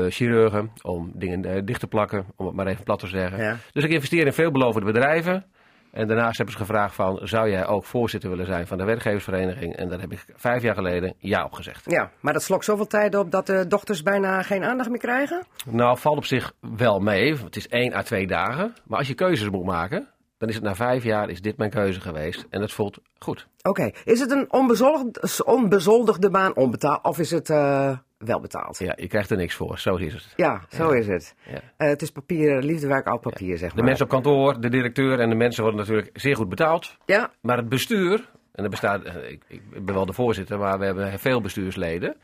chirurgen 0.10 0.72
om 0.82 1.12
dingen 1.14 1.46
eh, 1.46 1.62
dicht 1.66 1.80
te 1.80 1.88
plakken, 1.88 2.26
om 2.36 2.46
het 2.46 2.56
maar 2.56 2.68
even 2.68 2.84
plat 2.84 3.00
te 3.00 3.08
zeggen. 3.08 3.44
Ja. 3.44 3.58
Dus 3.72 3.84
ik 3.84 3.92
investeer 3.92 4.26
in 4.26 4.34
veelbelovende 4.34 4.92
bedrijven. 4.92 5.46
En 5.92 6.08
daarnaast 6.08 6.38
hebben 6.38 6.56
ze 6.56 6.62
gevraagd 6.62 6.96
van, 6.96 7.20
zou 7.24 7.50
jij 7.50 7.68
ook 7.68 7.84
voorzitter 7.84 8.30
willen 8.30 8.46
zijn 8.46 8.68
van 8.68 8.78
de 8.78 8.84
werkgeversvereniging? 8.84 9.76
En 9.76 9.90
daar 9.90 10.00
heb 10.00 10.12
ik 10.12 10.26
vijf 10.36 10.62
jaar 10.62 10.76
geleden 10.76 11.14
ja 11.18 11.44
op 11.44 11.54
gezegd. 11.54 11.92
Ja, 11.92 12.12
maar 12.20 12.34
dat 12.34 12.44
slokt 12.44 12.66
zoveel 12.66 12.88
tijd 12.88 13.16
op 13.16 13.32
dat 13.32 13.46
de 13.46 13.68
dochters 13.68 14.04
bijna 14.04 14.42
geen 14.42 14.64
aandacht 14.64 14.90
meer 14.90 15.00
krijgen? 15.00 15.46
Nou, 15.66 15.98
valt 15.98 16.18
op 16.18 16.26
zich 16.26 16.54
wel 16.78 17.00
mee. 17.00 17.36
Het 17.36 17.56
is 17.56 17.68
één 17.68 17.94
à 17.94 18.02
twee 18.02 18.28
dagen. 18.28 18.74
Maar 18.88 18.98
als 18.98 19.08
je 19.08 19.14
keuzes 19.14 19.50
moet 19.50 19.66
maken, 19.66 20.08
dan 20.38 20.50
is 20.50 20.56
het 20.56 20.64
na 20.64 20.76
vijf 20.76 21.04
jaar 21.04 21.30
is 21.30 21.42
dit 21.42 21.58
mijn 21.58 21.70
keuze 21.70 22.02
geweest. 22.02 22.46
En 22.50 22.62
het 22.62 22.72
voelt 22.72 23.00
goed. 23.20 23.48
Oké, 23.62 23.92
is 24.04 24.20
het 24.20 24.32
een 24.32 24.54
onbezoldigd, 24.54 25.44
onbezoldigde 25.44 26.30
baan 26.30 26.56
onbetaald 26.56 27.04
of 27.04 27.20
is 27.20 27.32
het 27.32 27.50
eh, 27.50 27.98
wel 28.20 28.40
betaald? 28.40 28.78
Ja, 28.80 28.94
je 28.96 29.08
krijgt 29.08 29.30
er 29.30 29.38
niks 29.38 29.56
voor. 29.56 29.80
Zo 29.80 29.96
is 29.96 30.14
het. 30.14 30.34
Ja, 30.36 30.62
zo 30.70 30.90
is 30.90 31.08
het. 31.08 31.36
Ja. 31.52 31.60
Eh, 31.78 31.88
het 31.88 32.02
is 32.02 32.12
papier, 32.12 32.62
liefdewerk, 32.62 33.08
oud 33.08 33.22
papier, 33.22 33.58
zeg 33.58 33.70
De 33.70 33.76
maar. 33.76 33.86
mensen 33.86 34.06
op 34.06 34.12
kantoor, 34.12 34.62
de 34.62 34.70
directeur 34.70 35.20
en 35.20 35.30
de 35.30 35.36
mensen 35.36 35.62
worden 35.64 35.80
natuurlijk 35.80 36.10
zeer 36.14 36.36
goed 36.36 36.50
betaald. 36.50 36.98
Ja, 37.06 37.32
Maar 37.42 37.58
het 37.58 37.70
bestuur, 37.70 38.30
en 38.52 38.64
er 38.64 38.70
bestaat, 38.70 39.04
eh, 39.04 39.30
ik, 39.32 39.44
ik 39.48 39.86
ben 39.86 39.96
wel 39.96 40.06
de 40.06 40.14
voorzitter, 40.14 40.58
maar 40.60 40.80
we 40.80 40.86
hebben 40.86 41.20
veel 41.20 41.42
bestuursleden. 41.42 42.16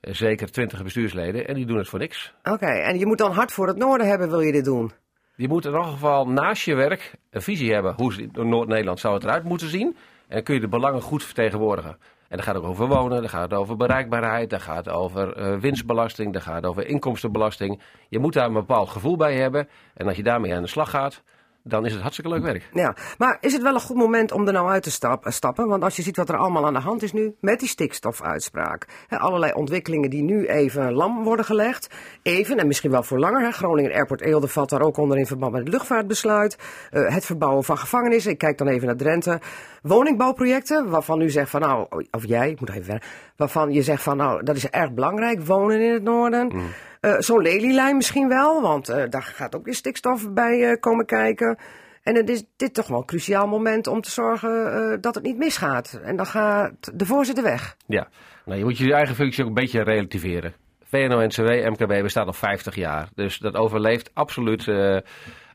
Eh, 0.00 0.14
Zeker 0.14 0.50
twintig 0.52 0.82
bestuursleden. 0.82 1.46
En 1.48 1.54
die 1.54 1.66
doen 1.66 1.78
het 1.78 1.88
voor 1.88 1.98
niks. 1.98 2.34
oké. 2.44 2.66
En 2.66 2.98
je 2.98 3.06
moet 3.06 3.18
dan 3.18 3.32
hard 3.32 3.52
voor 3.52 3.66
het 3.66 3.76
noorden 3.76 4.08
hebben, 4.08 4.28
wil 4.30 4.40
je 4.40 4.52
dit 4.52 4.64
doen? 4.64 4.90
Je 5.36 5.48
moet 5.48 5.64
in 5.64 5.70
ieder 5.70 5.86
geval 5.86 6.28
naast 6.28 6.64
je 6.64 6.74
werk 6.74 7.12
een 7.30 7.42
visie 7.42 7.72
hebben 7.72 7.94
hoe 7.96 8.28
Noord-Nederland 8.32 9.00
zou 9.00 9.14
het 9.14 9.24
eruit 9.24 9.44
moeten 9.44 9.68
zien. 9.68 9.96
En 10.28 10.42
kun 10.42 10.54
je 10.54 10.60
de 10.60 10.68
belangen 10.68 11.02
goed 11.02 11.24
vertegenwoordigen. 11.24 11.96
En 12.30 12.36
dan 12.36 12.46
gaat 12.46 12.54
het 12.54 12.64
over 12.64 12.86
wonen, 12.86 13.20
dan 13.20 13.28
gaat 13.28 13.50
het 13.50 13.58
over 13.58 13.76
bereikbaarheid, 13.76 14.50
dan 14.50 14.60
gaat 14.60 14.84
het 14.84 14.94
over 14.94 15.36
eh, 15.36 15.58
winstbelasting, 15.58 16.32
dan 16.32 16.42
gaat 16.42 16.54
het 16.54 16.66
over 16.66 16.86
inkomstenbelasting. 16.86 17.82
Je 18.08 18.18
moet 18.18 18.32
daar 18.32 18.46
een 18.46 18.52
bepaald 18.52 18.88
gevoel 18.88 19.16
bij 19.16 19.36
hebben. 19.36 19.68
En 19.94 20.06
als 20.06 20.16
je 20.16 20.22
daarmee 20.22 20.54
aan 20.54 20.62
de 20.62 20.68
slag 20.68 20.90
gaat, 20.90 21.22
dan 21.62 21.86
is 21.86 21.92
het 21.92 22.00
hartstikke 22.00 22.30
leuk 22.30 22.42
werk. 22.42 22.68
Ja, 22.72 22.94
maar 23.18 23.36
is 23.40 23.52
het 23.52 23.62
wel 23.62 23.74
een 23.74 23.80
goed 23.80 23.96
moment 23.96 24.32
om 24.32 24.46
er 24.46 24.52
nou 24.52 24.68
uit 24.68 24.82
te 24.82 24.90
stap- 24.90 25.26
stappen? 25.28 25.68
Want 25.68 25.82
als 25.82 25.96
je 25.96 26.02
ziet 26.02 26.16
wat 26.16 26.28
er 26.28 26.36
allemaal 26.36 26.66
aan 26.66 26.72
de 26.72 26.80
hand 26.80 27.02
is 27.02 27.12
nu 27.12 27.34
met 27.40 27.60
die 27.60 27.68
stikstofuitspraak. 27.68 28.86
Allerlei 29.08 29.52
ontwikkelingen 29.52 30.10
die 30.10 30.22
nu 30.22 30.46
even 30.46 30.92
lam 30.92 31.24
worden 31.24 31.44
gelegd. 31.44 31.88
Even, 32.22 32.58
en 32.58 32.66
misschien 32.66 32.90
wel 32.90 33.02
voor 33.02 33.18
langer. 33.18 33.52
Groningen 33.52 33.92
Airport 33.92 34.20
Eelde 34.20 34.48
valt 34.48 34.70
daar 34.70 34.82
ook 34.82 34.96
onder 34.96 35.18
in 35.18 35.26
verband 35.26 35.52
met 35.52 35.60
het 35.60 35.70
luchtvaartbesluit. 35.72 36.58
Eh, 36.90 37.14
het 37.14 37.24
verbouwen 37.24 37.64
van 37.64 37.78
gevangenissen. 37.78 38.32
Ik 38.32 38.38
kijk 38.38 38.58
dan 38.58 38.68
even 38.68 38.86
naar 38.86 38.96
Drenthe. 38.96 39.40
Woningbouwprojecten, 39.82 40.88
waarvan 40.88 41.20
u 41.20 41.30
zegt 41.30 41.50
van 41.50 41.60
nou, 41.60 41.86
of 42.10 42.26
jij, 42.26 42.50
ik 42.50 42.60
moet 42.60 42.70
even 42.70 42.84
verder. 42.84 43.08
Waarvan 43.36 43.72
je 43.72 43.82
zegt 43.82 44.02
van 44.02 44.16
nou, 44.16 44.42
dat 44.42 44.56
is 44.56 44.68
erg 44.68 44.92
belangrijk, 44.92 45.46
wonen 45.46 45.80
in 45.80 45.92
het 45.92 46.02
noorden. 46.02 46.52
Eh, 47.00 47.14
Zo'n 47.18 47.42
lelielijn 47.42 47.96
misschien 47.96 48.28
wel, 48.28 48.62
want 48.62 48.88
eh, 48.88 49.04
daar 49.08 49.22
gaat 49.22 49.54
ook 49.56 49.64
weer 49.64 49.74
stikstof 49.74 50.32
bij 50.32 50.70
eh, 50.70 50.80
komen 50.80 51.06
kijken. 51.06 51.58
En 52.02 52.16
het 52.16 52.28
is 52.28 52.44
dit 52.56 52.74
toch 52.74 52.86
wel 52.86 52.98
een 52.98 53.04
cruciaal 53.04 53.46
moment 53.46 53.86
om 53.86 54.00
te 54.00 54.10
zorgen 54.10 55.00
dat 55.00 55.14
het 55.14 55.24
niet 55.24 55.36
misgaat. 55.36 56.00
En 56.04 56.16
dan 56.16 56.26
gaat 56.26 56.98
de 56.98 57.06
voorzitter 57.06 57.44
weg. 57.44 57.76
Ja, 57.86 58.08
nou, 58.44 58.58
je 58.58 58.64
moet 58.64 58.78
je 58.78 58.94
eigen 58.94 59.14
functie 59.14 59.42
ook 59.42 59.48
een 59.48 59.54
beetje 59.54 59.82
relativeren. 59.82 60.54
VNO-NCW, 60.84 61.48
MKB 61.48 62.02
bestaat 62.02 62.26
al 62.26 62.32
50 62.32 62.74
jaar. 62.74 63.08
Dus 63.14 63.38
dat 63.38 63.54
overleeft 63.54 64.10
absoluut 64.14 64.66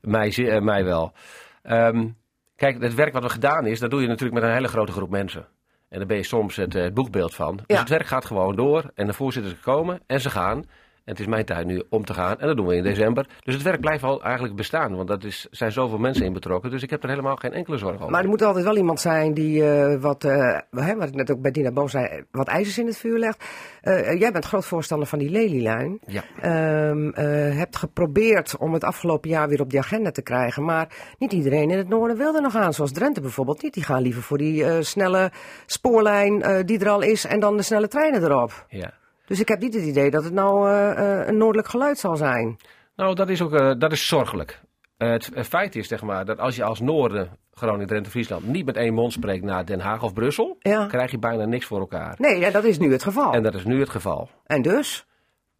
mij, 0.01 0.59
mij 0.61 0.83
wel. 0.83 1.13
Ehm, 1.61 2.07
kijk, 2.55 2.81
het 2.81 2.93
werk 2.93 3.13
wat 3.13 3.23
er 3.23 3.29
gedaan 3.29 3.65
is, 3.65 3.79
dat 3.79 3.89
doe 3.89 4.01
je 4.01 4.07
natuurlijk 4.07 4.39
met 4.39 4.49
een 4.49 4.55
hele 4.55 4.67
grote 4.67 4.91
groep 4.91 5.09
mensen. 5.09 5.47
En 5.89 5.97
daar 5.97 6.07
ben 6.07 6.17
je 6.17 6.23
soms 6.23 6.55
het, 6.55 6.73
het 6.73 6.93
boekbeeld 6.93 7.35
van. 7.35 7.55
Dus 7.55 7.63
Ja. 7.67 7.79
het 7.79 7.89
werk 7.89 8.05
gaat 8.05 8.25
gewoon 8.25 8.55
door. 8.55 8.91
En 8.95 9.07
de 9.07 9.13
voorzitters 9.13 9.59
komen 9.59 9.99
en 10.07 10.21
ze 10.21 10.29
gaan. 10.29 10.65
En 11.05 11.11
het 11.11 11.19
is 11.19 11.27
mijn 11.27 11.45
tijd 11.45 11.65
nu 11.65 11.83
om 11.89 12.05
te 12.05 12.13
gaan. 12.13 12.39
En 12.39 12.47
dat 12.47 12.57
doen 12.57 12.65
we 12.65 12.75
in 12.75 12.83
december. 12.83 13.27
Dus 13.43 13.53
het 13.53 13.63
werk 13.63 13.79
blijft 13.79 14.03
al 14.03 14.23
eigenlijk 14.23 14.55
bestaan. 14.55 14.95
Want 14.95 15.09
er 15.09 15.47
zijn 15.51 15.71
zoveel 15.71 15.97
mensen 15.97 16.25
in 16.25 16.33
betrokken. 16.33 16.71
Dus 16.71 16.83
ik 16.83 16.89
heb 16.89 17.03
er 17.03 17.09
helemaal 17.09 17.35
geen 17.35 17.53
enkele 17.53 17.77
zorg 17.77 17.95
over. 17.95 18.09
Maar 18.09 18.23
er 18.23 18.29
moet 18.29 18.41
altijd 18.41 18.65
wel 18.65 18.77
iemand 18.77 18.99
zijn 18.99 19.33
die 19.33 19.69
eh, 19.69 20.01
wat, 20.01 20.23
eh, 20.23 20.59
hè, 20.69 20.95
wat 20.95 21.07
ik 21.07 21.15
net 21.15 21.31
ook 21.31 21.41
bij 21.41 21.51
Dina 21.51 21.71
Boom 21.71 21.87
zei, 21.87 22.23
wat 22.31 22.47
ijzers 22.47 22.77
in 22.77 22.85
het 22.85 22.97
vuur 22.97 23.19
legt. 23.19 23.45
Eh, 23.81 24.19
jij 24.19 24.31
bent 24.31 24.45
groot 24.45 24.65
voorstander 24.65 25.07
van 25.07 25.19
die 25.19 25.29
lelielijn. 25.29 25.99
Ja. 26.05 26.23
Eh, 26.39 27.57
hebt 27.57 27.75
geprobeerd 27.75 28.57
om 28.57 28.73
het 28.73 28.83
afgelopen 28.83 29.29
jaar 29.29 29.49
weer 29.49 29.61
op 29.61 29.69
die 29.69 29.79
agenda 29.79 30.11
te 30.11 30.21
krijgen. 30.21 30.63
Maar 30.63 31.15
niet 31.17 31.33
iedereen 31.33 31.69
in 31.69 31.77
het 31.77 31.89
noorden 31.89 32.17
wil 32.17 32.35
er 32.35 32.41
nog 32.41 32.55
aan. 32.55 32.73
Zoals 32.73 32.91
Drenthe 32.91 33.21
bijvoorbeeld 33.21 33.61
niet. 33.61 33.73
Die 33.73 33.83
gaan 33.83 34.01
liever 34.01 34.21
voor 34.21 34.37
die 34.37 34.83
snelle 34.83 35.31
spoorlijn 35.65 36.65
die 36.65 36.79
er 36.79 36.89
al 36.89 37.01
is 37.01 37.25
en 37.25 37.39
dan 37.39 37.57
de 37.57 37.63
snelle 37.63 37.87
treinen 37.87 38.23
erop. 38.23 38.65
ja. 38.69 38.93
Dus 39.25 39.39
ik 39.39 39.47
heb 39.47 39.59
niet 39.59 39.73
het 39.73 39.83
idee 39.83 40.11
dat 40.11 40.23
het 40.23 40.33
nou 40.33 40.69
eh, 40.69 40.91
eh, 41.21 41.27
een 41.27 41.37
noordelijk 41.37 41.67
geluid 41.67 41.97
zal 41.97 42.15
zijn. 42.15 42.57
Nou, 42.95 43.15
dat 43.15 43.29
is 43.29 43.41
ook 43.41 43.53
eh, 43.53 43.71
dat 43.77 43.91
is 43.91 44.07
zorgelijk. 44.07 44.61
Het, 44.97 45.29
feit 45.47 45.75
is 45.75 45.87
zeg 45.87 46.01
maar, 46.01 46.25
dat 46.25 46.39
als 46.39 46.55
je 46.55 46.63
als 46.63 46.79
Noorden, 46.79 47.29
Groningen, 47.53 47.87
Drenthe, 47.87 48.09
Friesland 48.09 48.47
niet 48.47 48.65
met 48.65 48.75
één 48.75 48.93
mond 48.93 49.11
spreekt 49.11 49.43
naar 49.43 49.65
Den 49.65 49.79
Haag 49.79 50.03
of 50.03 50.13
Brussel, 50.13 50.55
Ja. 50.59 50.85
krijg 50.87 51.11
je 51.11 51.19
bijna 51.19 51.45
niks 51.45 51.65
voor 51.65 51.79
elkaar. 51.79 52.15
Nee, 52.17 52.39
ja, 52.39 52.49
dat 52.51 52.63
is 52.63 52.77
nu 52.77 52.91
het 52.91 53.03
geval. 53.03 53.33
En 53.33 53.43
dat 53.43 53.53
is 53.53 53.63
nu 53.63 53.79
het 53.79 53.89
geval. 53.89 54.29
En 54.45 54.61
dus? 54.61 55.05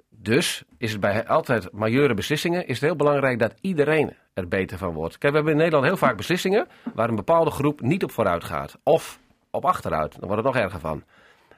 Dus 0.10 0.64
is 0.78 0.92
het 0.92 1.00
bij 1.02 1.28
altijd 1.28 1.72
majeure 1.72 2.14
beslissingen 2.14 2.68
is 2.68 2.74
het 2.80 2.84
heel 2.84 2.96
belangrijk 2.96 3.40
dat 3.40 3.54
iedereen 3.62 4.14
er 4.34 4.48
beter 4.48 4.78
van 4.78 4.94
wordt. 4.94 5.18
Kijk, 5.18 5.32
we 5.32 5.38
hebben 5.38 5.54
in 5.54 5.60
Nederland 5.60 5.86
heel 5.86 5.98
vaak 5.98 6.18
beslissingen 6.18 6.68
waar 6.94 7.10
een 7.10 7.16
bepaalde 7.16 7.52
groep 7.52 7.82
niet 7.82 8.04
op 8.04 8.12
vooruit 8.12 8.44
gaat. 8.44 8.78
Of 8.84 9.20
op 9.52 9.66
achteruit. 9.66 10.12
Dan 10.20 10.28
wordt 10.30 10.44
het 10.44 10.54
nog 10.54 10.64
erger 10.64 10.80
van. 10.80 11.04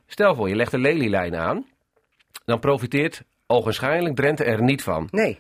Stel 0.06 0.36
voor, 0.36 0.50
je 0.50 0.56
legt 0.56 0.74
een 0.74 0.80
lelielijn 0.80 1.36
aan. 1.36 1.66
Dan 2.48 2.60
profiteert 2.60 3.24
ogenschijnlijk 3.48 4.16
Drenthe 4.16 4.44
er 4.44 4.62
niet 4.64 4.84
van. 4.84 5.08
Nee, 5.12 5.40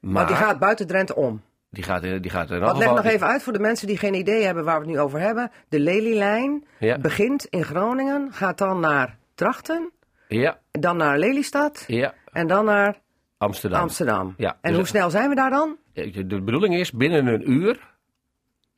Maar 0.00 0.12
want 0.12 0.28
die 0.28 0.36
gaat 0.36 0.58
buiten 0.58 0.86
Drenthe 0.86 1.14
om. 1.14 1.42
die 1.70 1.82
gaat, 1.84 2.02
eh, 2.02 2.20
die 2.20 2.30
gaat 2.30 2.50
er 2.50 2.60
Wat 2.60 2.76
leg 2.78 2.88
nog 2.88 3.04
even 3.04 3.26
uit 3.26 3.42
voor 3.42 3.52
de 3.52 3.58
mensen 3.58 3.86
die 3.86 3.96
geen 3.98 4.14
idee 4.14 4.42
hebben 4.44 4.64
waar 4.64 4.80
we 4.80 4.86
het 4.86 4.94
nu 4.94 5.00
over 5.00 5.20
hebben. 5.20 5.50
De 5.68 5.80
Lelylijn 5.80 6.64
Ja. 6.78 6.98
begint 6.98 7.44
in 7.44 7.64
Groningen, 7.64 8.32
gaat 8.32 8.58
dan 8.58 8.80
naar 8.80 9.16
Drachten, 9.34 9.90
Ja, 10.28 10.58
dan 10.70 10.96
naar 10.96 11.18
Lelystad 11.18 11.84
ja. 11.86 12.14
en 12.32 12.46
dan 12.46 12.64
naar 12.64 13.00
Amsterdam. 13.38 13.80
Amsterdam. 13.80 14.34
Ja, 14.36 14.56
en 14.60 14.68
dus- 14.70 14.76
hoe 14.78 14.86
snel 14.88 15.10
zijn 15.10 15.28
we 15.28 15.34
daar 15.34 15.50
dan? 15.50 15.76
De 15.92 16.42
bedoeling 16.42 16.74
is 16.74 16.92
binnen 16.92 17.26
een 17.26 17.50
uur 17.50 17.88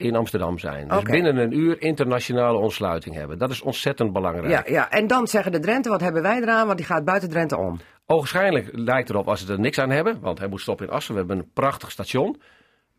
in 0.02 0.16
Amsterdam 0.16 0.58
zijn. 0.58 0.88
Dus 0.88 1.02
binnen 1.02 1.36
een 1.36 1.58
uur 1.58 1.82
internationale 1.82 2.58
ontsluiting 2.58 3.14
hebben. 3.14 3.38
Dat 3.38 3.50
is 3.50 3.62
ontzettend 3.62 4.12
belangrijk. 4.12 4.50
Ja, 4.50 4.62
ja, 4.66 4.90
en 4.90 5.06
dan 5.06 5.26
zeggen 5.26 5.52
de 5.52 5.58
Drenthe, 5.58 5.88
wat 5.88 6.00
hebben 6.00 6.22
wij 6.22 6.40
eraan? 6.40 6.66
Want 6.66 6.78
die 6.78 6.86
gaat 6.86 7.04
buiten 7.04 7.28
Drenthe 7.28 7.56
om. 7.56 7.80
Ogenschijnlijk 8.06 8.68
lijkt 8.72 9.10
erop 9.10 9.28
als 9.28 9.46
ze 9.46 9.52
er 9.52 9.60
niks 9.60 9.78
aan 9.78 9.90
hebben, 9.90 10.20
want 10.20 10.38
hij 10.38 10.48
moet 10.48 10.60
stoppen 10.60 10.86
in 10.86 10.92
Assen. 10.92 11.12
We 11.12 11.18
hebben 11.18 11.38
een 11.38 11.50
prachtig 11.52 11.90
station. 11.90 12.40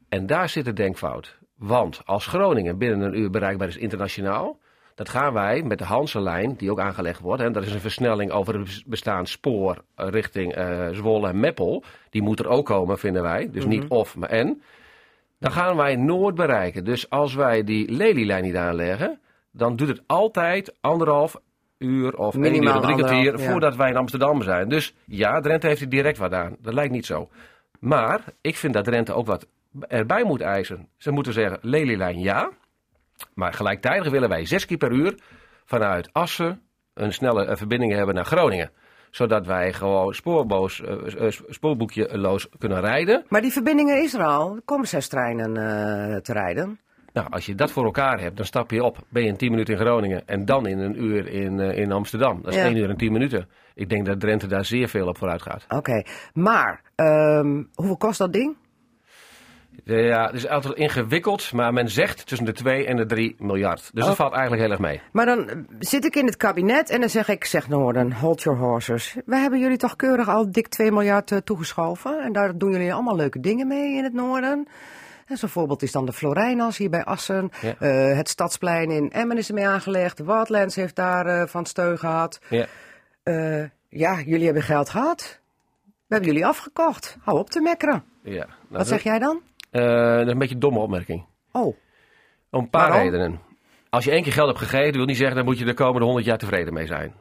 En 0.10 0.26
daar 0.26 0.50
zit 0.50 0.66
de 0.66 0.74
denkfout. 0.74 1.38
Want 1.58 2.02
als 2.06 2.28
Groningen 2.28 2.78
binnen 2.78 3.02
een 3.02 3.20
uur 3.20 3.30
bereikbaar 3.30 3.68
is 3.68 3.78
internationaal, 3.78 4.60
dat 4.96 5.10
gaan 5.10 5.34
wij 5.34 5.64
met 5.64 5.78
de 5.78 5.84
Hanselijn, 5.84 6.56
die 6.58 6.72
ook 6.72 6.80
aangelegd 6.80 7.20
wordt, 7.20 7.44
en 7.44 7.52
dat 7.52 7.64
is 7.64 7.74
een 7.74 7.80
versnelling 7.80 8.32
over 8.32 8.60
het 8.60 8.84
bestaand 8.86 9.30
spoor 9.30 9.84
eh, 9.96 10.08
richting 10.10 10.54
eh, 10.54 10.88
Zwolle 10.92 11.28
en 11.28 11.40
Meppel. 11.40 11.84
Die 12.10 12.22
moet 12.22 12.40
er 12.40 12.48
ook 12.48 12.66
komen, 12.66 13.00
vinden 13.00 13.22
wij. 13.22 13.50
Dus 13.52 13.66
niet 13.66 13.88
of, 13.88 14.16
maar 14.16 14.30
en. 14.30 14.62
Dan 15.44 15.52
gaan 15.52 15.76
wij 15.76 15.96
Noord 15.96 16.36
bereiken. 16.36 16.84
Dus 16.84 17.10
als 17.10 17.34
wij 17.34 17.64
die 17.64 17.92
lelielijn 17.92 18.44
niet 18.44 18.56
aanleggen, 18.56 19.20
dan 19.52 19.76
duurt 19.76 19.90
het 19.90 20.04
altijd 20.08 20.74
anderhalf 20.82 21.36
uur 21.78 22.18
of 22.18 22.36
Minimaal 22.36 22.76
uur 22.76 22.82
drie 22.82 22.96
kwartier 22.96 23.40
ja. 23.40 23.52
voordat 23.52 23.76
wij 23.76 23.90
in 23.90 23.96
Amsterdam 23.96 24.42
zijn. 24.42 24.70
Dus 24.70 24.96
ja, 25.06 25.40
Drenthe 25.40 25.68
heeft 25.68 25.82
er 25.82 25.90
direct 25.90 26.18
wat 26.18 26.34
aan. 26.34 26.56
Dat 26.60 26.74
lijkt 26.74 26.92
niet 26.92 27.06
zo. 27.06 27.30
Maar 27.80 28.24
ik 28.42 28.56
vind 28.56 28.74
dat 28.74 28.84
Drenthe 28.84 29.14
ook 29.14 29.26
wat 29.26 29.48
erbij 29.88 30.24
moet 30.24 30.42
eisen. 30.42 30.88
Ze 30.98 31.12
moeten 31.12 31.34
zeggen, 31.34 31.58
lelielijn 31.62 32.20
ja. 32.20 32.50
Maar 33.34 33.54
gelijktijdig 33.54 34.12
willen 34.12 34.30
wij 34.30 34.46
zes 34.46 34.66
keer 34.66 34.78
per 34.78 34.92
uur 34.92 35.16
vanuit 35.66 36.10
Assen 36.14 36.62
een 36.94 37.14
snelle 37.14 37.46
eh, 37.46 37.56
verbinding 37.56 37.94
hebben 37.94 38.16
naar 38.16 38.26
Groningen. 38.26 38.72
Zodat 39.14 39.46
wij 39.46 39.74
gewoon 39.74 40.14
spoorboos, 40.14 40.82
eh, 40.82 41.28
spoorboekjeloos 41.50 42.50
kunnen 42.58 42.80
rijden. 42.80 43.26
Maar 43.30 43.42
die 43.42 43.52
verbindingen 43.52 44.04
is 44.04 44.14
er 44.14 44.24
al. 44.24 44.56
Er 44.56 44.62
komen 44.66 44.88
zes 44.88 45.08
treinen 45.08 45.54
te 46.24 46.34
rijden. 46.34 46.80
Nou, 47.14 47.28
als 47.30 47.46
je 47.46 47.56
dat 47.56 47.72
voor 47.72 47.84
elkaar 47.84 48.20
hebt, 48.20 48.38
dan 48.38 48.46
stap 48.46 48.72
je 48.72 48.84
op. 48.84 48.98
Ben 49.10 49.24
je 49.24 49.30
in 49.30 49.38
10 49.38 49.52
minuten 49.52 49.74
in 49.74 49.80
Groningen 49.80 50.28
en 50.28 50.46
dan 50.46 50.68
in 50.68 50.80
een 50.80 51.04
uur 51.04 51.28
in, 51.28 51.60
in 51.60 51.92
Amsterdam. 51.92 52.40
Dat 52.42 52.52
is 52.54 52.60
Ja. 52.60 52.66
1 52.66 52.76
uur 52.78 52.90
en 52.90 52.98
10 52.98 53.12
minuten. 53.12 53.48
Ik 53.76 53.90
denk 53.90 54.06
dat 54.06 54.20
Drenthe 54.20 54.48
daar 54.48 54.66
zeer 54.66 54.88
veel 54.88 55.08
op 55.08 55.18
vooruit 55.18 55.42
gaat. 55.42 55.66
Oké, 55.70 56.04
maar 56.34 56.82
ehm, 56.96 57.64
hoeveel 57.74 57.98
kost 57.98 58.18
dat 58.18 58.34
ding? 58.34 58.56
Ja, 59.84 60.26
het 60.26 60.36
is 60.36 60.48
altijd 60.48 60.74
ingewikkeld, 60.76 61.52
maar 61.54 61.74
men 61.74 61.90
zegt 61.90 62.28
tussen 62.28 62.46
de 62.46 62.54
2 62.54 62.86
en 62.86 62.96
de 62.96 63.06
3 63.06 63.36
miljard. 63.40 63.80
Dus 63.94 64.04
dat 64.04 64.10
Oh. 64.12 64.16
valt 64.16 64.32
eigenlijk 64.34 64.62
heel 64.62 64.72
erg 64.72 64.80
mee. 64.80 65.02
Maar 65.12 65.26
dan 65.26 65.50
eh, 65.50 65.56
zit 65.80 66.06
ik 66.06 66.16
in 66.16 66.26
het 66.26 66.38
kabinet 66.38 66.90
en 66.90 67.00
dan 67.00 67.10
zeg 67.10 67.28
ik, 67.30 67.46
zeg 67.46 67.68
Noorden, 67.70 68.14
hold 68.14 68.42
your 68.42 68.60
horses. 68.60 69.16
We 69.26 69.36
hebben 69.36 69.60
jullie 69.60 69.78
toch 69.78 69.96
keurig 69.96 70.30
al 70.30 70.52
dik 70.52 70.68
2 70.68 70.92
miljard 70.92 71.32
eh, 71.32 71.38
toegeschoven. 71.38 72.20
En 72.24 72.32
daar 72.34 72.58
doen 72.58 72.72
jullie 72.72 72.94
allemaal 72.94 73.16
leuke 73.16 73.40
dingen 73.40 73.68
mee 73.68 73.96
in 73.96 74.04
het 74.04 74.14
Noorden. 74.14 74.68
En 75.26 75.38
zo'n 75.38 75.50
voorbeeld 75.50 75.82
is 75.82 75.92
dan 75.92 76.06
de 76.06 76.14
Florijnas 76.14 76.78
hier 76.78 76.90
bij 76.90 77.04
Assen. 77.04 77.50
Ja. 77.62 77.76
Eh, 77.80 78.16
het 78.18 78.30
Stadsplein 78.30 78.92
in 78.92 79.12
Emmen 79.12 79.38
is 79.38 79.48
ermee 79.48 79.68
aangelegd. 79.68 80.20
Wildlands 80.24 80.76
heeft 80.76 80.96
daar 80.96 81.48
van 81.48 81.66
steun 81.66 81.98
gehad. 82.00 82.40
Ja. 82.50 82.66
Ja, 83.90 84.22
jullie 84.26 84.46
hebben 84.46 84.64
geld 84.64 84.90
gehad. 84.90 85.40
We 85.84 86.14
hebben 86.20 86.28
jullie 86.30 86.46
afgekocht. 86.46 87.18
Hou 87.22 87.38
op 87.40 87.50
te 87.50 87.62
mekkeren. 87.62 88.04
Ja. 88.24 88.46
Nou, 88.46 88.48
Wat 88.70 88.88
zeg 88.88 89.04
jij 89.04 89.20
dan? 89.20 89.42
Eh, 89.74 90.16
dat 90.18 90.26
is 90.26 90.32
een 90.32 90.38
beetje 90.38 90.54
een 90.54 90.60
domme 90.60 90.80
opmerking. 90.80 91.26
Oh, 91.52 91.66
Om 91.66 91.76
een 92.50 92.70
paar 92.70 92.90
Waarom? 92.90 93.10
redenen. 93.10 93.40
Als 93.90 94.04
je 94.04 94.12
één 94.12 94.24
keer 94.24 94.34
geld 94.34 94.48
hebt 94.48 94.60
gegeven, 94.60 94.94
wil 94.94 95.06
niet 95.06 95.18
zeggen 95.18 95.36
dat 95.36 95.46
moet 95.46 95.58
je 95.60 95.66
de 95.66 95.74
komende 95.74 96.06
100 96.06 96.26
jaar 96.26 96.38
tevreden 96.38 96.74
mee 96.74 96.86
zijn. 96.88 97.14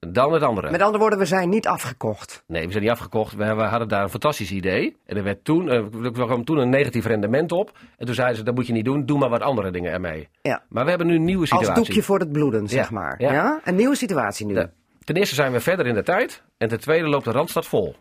Dan 0.00 0.32
het 0.32 0.42
andere. 0.42 0.70
met 0.70 0.80
andere 0.80 0.98
woorden, 0.98 1.18
we 1.18 1.24
zijn 1.24 1.48
niet 1.48 1.66
afgekocht. 1.66 2.44
Nee, 2.46 2.64
we 2.66 2.70
zijn 2.70 2.82
niet 2.82 2.92
afgekocht. 2.92 3.34
We, 3.34 3.54
we 3.54 3.62
hadden 3.62 3.88
daar 3.88 4.02
een 4.02 4.08
fantastisch 4.10 4.50
idee. 4.50 4.96
En 5.06 5.16
er 5.16 5.22
werd 5.22 5.44
toen, 5.44 5.68
eh, 5.70 5.76
er 6.04 6.10
kwam 6.12 6.44
toen 6.44 6.58
een 6.58 6.68
negatief 6.68 7.04
rendement 7.06 7.52
op. 7.52 7.78
En 7.96 8.06
toen 8.06 8.14
zeiden 8.14 8.36
ze, 8.36 8.42
dat 8.42 8.54
moet 8.54 8.66
je 8.66 8.72
niet 8.72 8.84
doen. 8.84 9.06
Doe 9.06 9.18
maar 9.18 9.28
wat 9.28 9.40
andere 9.42 9.70
dingen 9.70 9.92
ermee. 9.92 10.28
Ja. 10.42 10.62
Maar 10.68 10.84
we 10.84 10.90
hebben 10.90 11.06
nu 11.08 11.14
een 11.14 11.24
nieuwe 11.24 11.46
situatie. 11.46 11.68
Als 11.74 11.86
doekje 11.86 12.02
voor 12.02 12.18
het 12.18 12.32
bloeden, 12.32 12.68
zeg 12.68 12.88
Ja, 12.88 12.94
maar. 12.94 13.14
Ja. 13.22 13.32
ja. 13.32 13.60
Een 13.64 13.74
nieuwe 13.76 13.96
situatie 13.96 14.46
nu. 14.46 14.66
Ten 15.04 15.16
eerste 15.16 15.34
zijn 15.34 15.52
we 15.52 15.60
verder 15.60 15.86
in 15.86 15.94
de 15.94 16.02
tijd. 16.02 16.42
En 16.58 16.68
ten 16.68 16.80
tweede 16.80 17.08
loopt 17.08 17.24
de 17.24 17.30
Randstad 17.30 17.66
vol. 17.66 17.96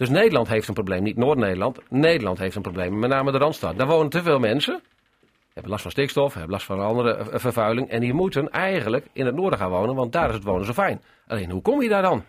Dus 0.00 0.08
Nederland 0.08 0.48
heeft 0.48 0.68
een 0.68 0.74
probleem. 0.74 1.02
Niet 1.02 1.16
Noord-Nederland. 1.16 1.78
Nederland 1.88 2.38
heeft 2.38 2.56
een 2.56 2.62
probleem. 2.62 2.98
Met 2.98 3.10
name 3.10 3.32
de 3.32 3.38
Randstad. 3.38 3.76
Daar 3.76 3.86
wonen 3.86 4.10
te 4.10 4.22
veel 4.22 4.38
mensen. 4.38 4.80
Hebben 5.52 5.70
last 5.70 5.82
van 5.82 5.90
stikstof. 5.90 6.34
Hebben 6.34 6.50
last 6.50 6.66
van 6.66 6.80
andere 6.80 7.16
eh, 7.16 7.38
vervuiling. 7.38 7.88
En 7.88 8.00
die 8.00 8.12
moeten 8.12 8.50
eigenlijk 8.50 9.06
in 9.12 9.26
het 9.26 9.34
noorden 9.34 9.58
gaan 9.58 9.70
wonen. 9.70 9.94
Want 9.94 10.12
daar 10.12 10.28
is 10.28 10.34
het 10.34 10.44
wonen 10.44 10.64
zo 10.64 10.72
fijn. 10.72 11.02
Alleen, 11.26 11.50
hoe 11.50 11.62
kom 11.62 11.82
je 11.82 11.88
daar 11.88 12.02
dan? 12.02 12.24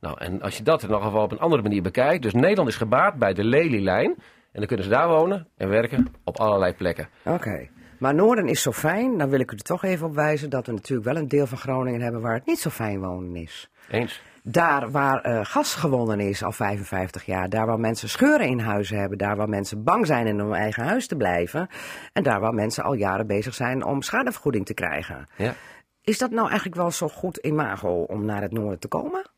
Nou, 0.00 0.16
en 0.18 0.42
als 0.42 0.56
je 0.56 0.62
dat 0.62 0.82
in 0.82 0.88
ieder 0.88 1.04
geval 1.04 1.22
op 1.22 1.32
een 1.32 1.38
andere 1.38 1.62
manier 1.62 1.82
bekijkt. 1.82 2.22
Dus 2.22 2.32
Nederland 2.32 2.68
is 2.68 2.76
gebaat 2.76 3.14
bij 3.14 3.32
de 3.34 3.44
Lelylijn. 3.44 4.14
En 4.52 4.58
dan 4.58 4.66
kunnen 4.66 4.84
ze 4.84 4.90
daar 4.90 5.08
wonen 5.08 5.46
en 5.56 5.68
werken 5.68 6.06
op 6.24 6.38
allerlei 6.38 6.72
plekken. 6.72 7.08
Oké. 7.24 7.68
Maar 7.98 8.14
Noorden 8.14 8.48
is 8.48 8.62
zo 8.62 8.72
fijn, 8.72 9.18
dan 9.18 9.28
wil 9.28 9.40
ik 9.40 9.52
u 9.52 9.56
er 9.56 9.62
toch 9.62 9.84
even 9.84 10.06
op 10.06 10.14
wijzen 10.14 10.50
dat 10.50 10.66
we 10.66 10.72
natuurlijk 10.72 11.08
wel 11.08 11.16
een 11.16 11.28
deel 11.28 11.46
van 11.46 11.58
Groningen 11.58 12.00
hebben 12.00 12.20
waar 12.20 12.34
het 12.34 12.46
niet 12.46 12.58
zo 12.58 12.70
fijn 12.70 13.00
wonen 13.00 13.36
is. 13.36 13.70
Eens. 13.90 14.22
Daar 14.42 14.90
waar 14.90 15.20
eh, 15.20 15.40
gas 15.42 15.74
gewonnen 15.74 16.20
is 16.20 16.42
al 16.42 16.52
55 16.52 17.24
jaar, 17.24 17.48
daar 17.48 17.66
waar 17.66 17.80
mensen 17.80 18.08
scheuren 18.08 18.46
in 18.46 18.58
huizen 18.58 18.98
hebben, 18.98 19.18
daar 19.18 19.36
waar 19.36 19.48
mensen 19.48 19.84
bang 19.84 20.06
zijn 20.06 20.26
in 20.26 20.38
hun 20.38 20.52
eigen 20.52 20.84
huis 20.84 21.06
te 21.06 21.16
blijven 21.16 21.68
en 22.12 22.22
daar 22.22 22.40
waar 22.40 22.54
mensen 22.54 22.84
al 22.84 22.94
jaren 22.94 23.26
bezig 23.26 23.54
zijn 23.54 23.84
om 23.84 24.02
schadevergoeding 24.02 24.66
te 24.66 24.74
krijgen. 24.74 25.28
Ja. 25.36 25.54
Is 26.02 26.18
dat 26.18 26.30
nou 26.30 26.46
eigenlijk 26.46 26.76
wel 26.76 26.90
zo 26.90 27.08
goed 27.08 27.36
imago 27.36 28.02
om 28.02 28.24
naar 28.24 28.42
het 28.42 28.52
noorden 28.52 28.78
te 28.78 28.88
komen? 28.88 29.30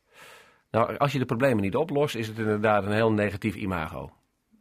Nou, 0.71 0.97
als 0.97 1.12
je 1.12 1.19
de 1.19 1.25
problemen 1.25 1.62
niet 1.62 1.76
oplost, 1.76 2.14
is 2.14 2.26
het 2.26 2.38
inderdaad 2.38 2.85
een 2.85 2.92
heel 2.92 3.12
negatief 3.12 3.54
imago. 3.54 4.11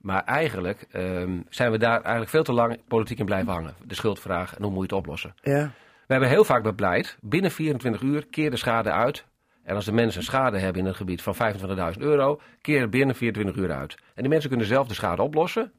Maar 0.01 0.23
eigenlijk 0.23 0.85
ehm, 0.91 1.39
zijn 1.49 1.71
we 1.71 1.77
daar 1.77 2.01
eigenlijk 2.01 2.29
veel 2.29 2.43
te 2.43 2.53
lang 2.53 2.79
politiek 2.87 3.19
in 3.19 3.25
blijven 3.25 3.53
hangen. 3.53 3.73
De 3.85 3.95
schuldvraag 3.95 4.55
en 4.55 4.63
hoe 4.63 4.71
moet 4.71 4.89
je 4.89 4.95
het 4.95 5.05
oplossen. 5.05 5.33
Ja. 5.41 5.71
We 6.07 6.15
hebben 6.15 6.29
heel 6.29 6.43
vaak 6.43 6.63
bepleit, 6.63 7.17
binnen 7.21 7.51
24 7.51 8.01
uur 8.01 8.27
keer 8.27 8.51
de 8.51 8.57
schade 8.57 8.91
uit. 8.91 9.25
En 9.69 9.75
als 9.75 9.85
de 9.85 9.91
mensen 9.91 10.23
schade 10.23 10.59
hebben 10.59 10.81
in 10.81 10.87
een 10.87 10.95
gebied 10.95 11.21
van 11.21 11.35
25.000 11.35 11.99
euro, 11.99 12.39
keer 12.61 12.81
het 12.81 12.89
binnen 12.89 13.15
24 13.15 13.55
uur 13.55 13.71
uit. 13.71 13.95
En 13.95 14.21
die 14.21 14.29
mensen 14.29 14.49
kunnen 14.49 14.67
zelf 14.67 14.87
de 14.87 14.93
schade 14.93 15.21
oplossen. 15.21 15.71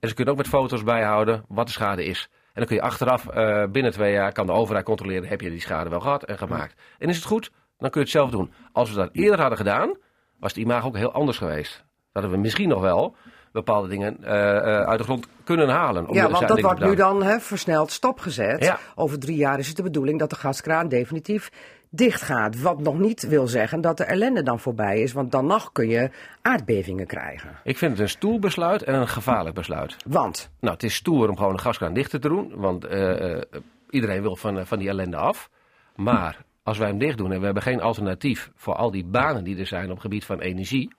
En 0.00 0.08
ze 0.08 0.14
kunnen 0.14 0.34
ook 0.34 0.40
met 0.40 0.48
foto's 0.48 0.82
bijhouden 0.82 1.44
wat 1.48 1.66
de 1.66 1.72
schade 1.72 2.04
is. 2.04 2.28
En 2.32 2.50
dan 2.54 2.66
kun 2.66 2.76
je 2.76 2.82
achteraf, 2.82 3.28
eh, 3.28 3.64
binnen 3.66 3.92
twee 3.92 4.12
jaar, 4.12 4.32
kan 4.32 4.46
de 4.46 4.52
overheid 4.52 4.84
controleren, 4.84 5.28
heb 5.28 5.40
je 5.40 5.50
die 5.50 5.60
schade 5.60 5.90
wel 5.90 6.00
gehad 6.00 6.24
en 6.24 6.38
gemaakt. 6.38 6.80
En 6.98 7.08
is 7.08 7.16
het 7.16 7.24
goed, 7.24 7.50
dan 7.78 7.90
kun 7.90 8.00
je 8.00 8.06
het 8.06 8.16
zelf 8.16 8.30
doen. 8.30 8.52
Als 8.72 8.90
we 8.90 8.96
dat 8.96 9.08
eerder 9.12 9.40
hadden 9.40 9.58
gedaan, 9.58 9.96
was 10.38 10.54
het 10.54 10.62
imago 10.62 10.86
ook 10.86 10.96
heel 10.96 11.12
anders 11.12 11.38
geweest. 11.38 11.76
Dan 11.76 12.22
hadden 12.22 12.30
we 12.30 12.36
misschien 12.36 12.68
nog 12.68 12.80
wel 12.80 13.16
bepaalde 13.52 13.88
dingen 13.88 14.24
eh, 14.24 14.56
eh, 14.56 14.88
uit 14.88 14.98
de 14.98 15.04
grond 15.04 15.26
kunnen 15.44 15.68
halen. 15.68 16.08
om 16.08 16.14
Ja, 16.14 16.30
want 16.30 16.48
dat 16.48 16.60
wordt 16.60 16.80
nu 16.80 16.94
dan 16.94 17.22
hè, 17.22 17.40
versneld 17.40 17.90
stopgezet. 17.90 18.64
Ja. 18.64 18.78
Over 18.94 19.18
drie 19.18 19.36
jaar 19.36 19.58
is 19.58 19.66
het 19.66 19.76
de 19.76 19.82
bedoeling 19.82 20.18
dat 20.18 20.30
de 20.30 20.36
gaskraan 20.36 20.88
definitief 20.88 21.50
dicht 21.94 22.22
gaat. 22.22 22.60
Wat 22.60 22.80
nog 22.80 22.98
niet 22.98 23.28
wil 23.28 23.46
zeggen 23.46 23.80
dat 23.80 23.96
de 23.96 24.04
ellende 24.04 24.42
dan 24.42 24.60
voorbij 24.60 25.00
is. 25.00 25.12
Want 25.12 25.32
dan 25.32 25.46
nog 25.46 25.72
kun 25.72 25.88
je 25.88 26.10
aardbevingen 26.42 27.06
krijgen. 27.06 27.50
Ik 27.64 27.78
vind 27.78 27.90
het 27.90 28.00
een 28.00 28.08
stoer 28.08 28.38
besluit 28.38 28.82
en 28.82 28.94
een 28.94 29.08
gevaarlijk 29.08 29.54
besluit. 29.54 29.96
Want, 30.06 30.50
Nou, 30.60 30.74
het 30.74 30.82
is 30.82 30.94
stoer 30.94 31.28
om 31.28 31.36
gewoon 31.36 31.52
een 31.52 31.60
gaskraan 31.60 31.94
dicht 31.94 32.10
te 32.10 32.18
doen, 32.18 32.52
want 32.54 32.84
eh, 32.84 33.34
eh, 33.36 33.42
iedereen 33.90 34.22
wil 34.22 34.36
van, 34.36 34.58
eh, 34.58 34.64
van 34.64 34.78
die 34.78 34.88
ellende 34.88 35.16
af. 35.16 35.50
Maar 35.96 36.44
als 36.62 36.78
wij 36.78 36.88
hem 36.88 36.98
dicht 36.98 37.18
doen 37.18 37.32
en 37.32 37.38
we 37.38 37.44
hebben 37.44 37.62
geen 37.62 37.80
alternatief 37.80 38.50
voor 38.54 38.74
al 38.74 38.90
die 38.90 39.04
banen 39.04 39.44
die 39.44 39.58
er 39.58 39.66
zijn 39.66 39.84
op 39.84 39.90
het 39.90 40.00
gebied 40.00 40.24
van 40.24 40.40
energie, 40.40 40.92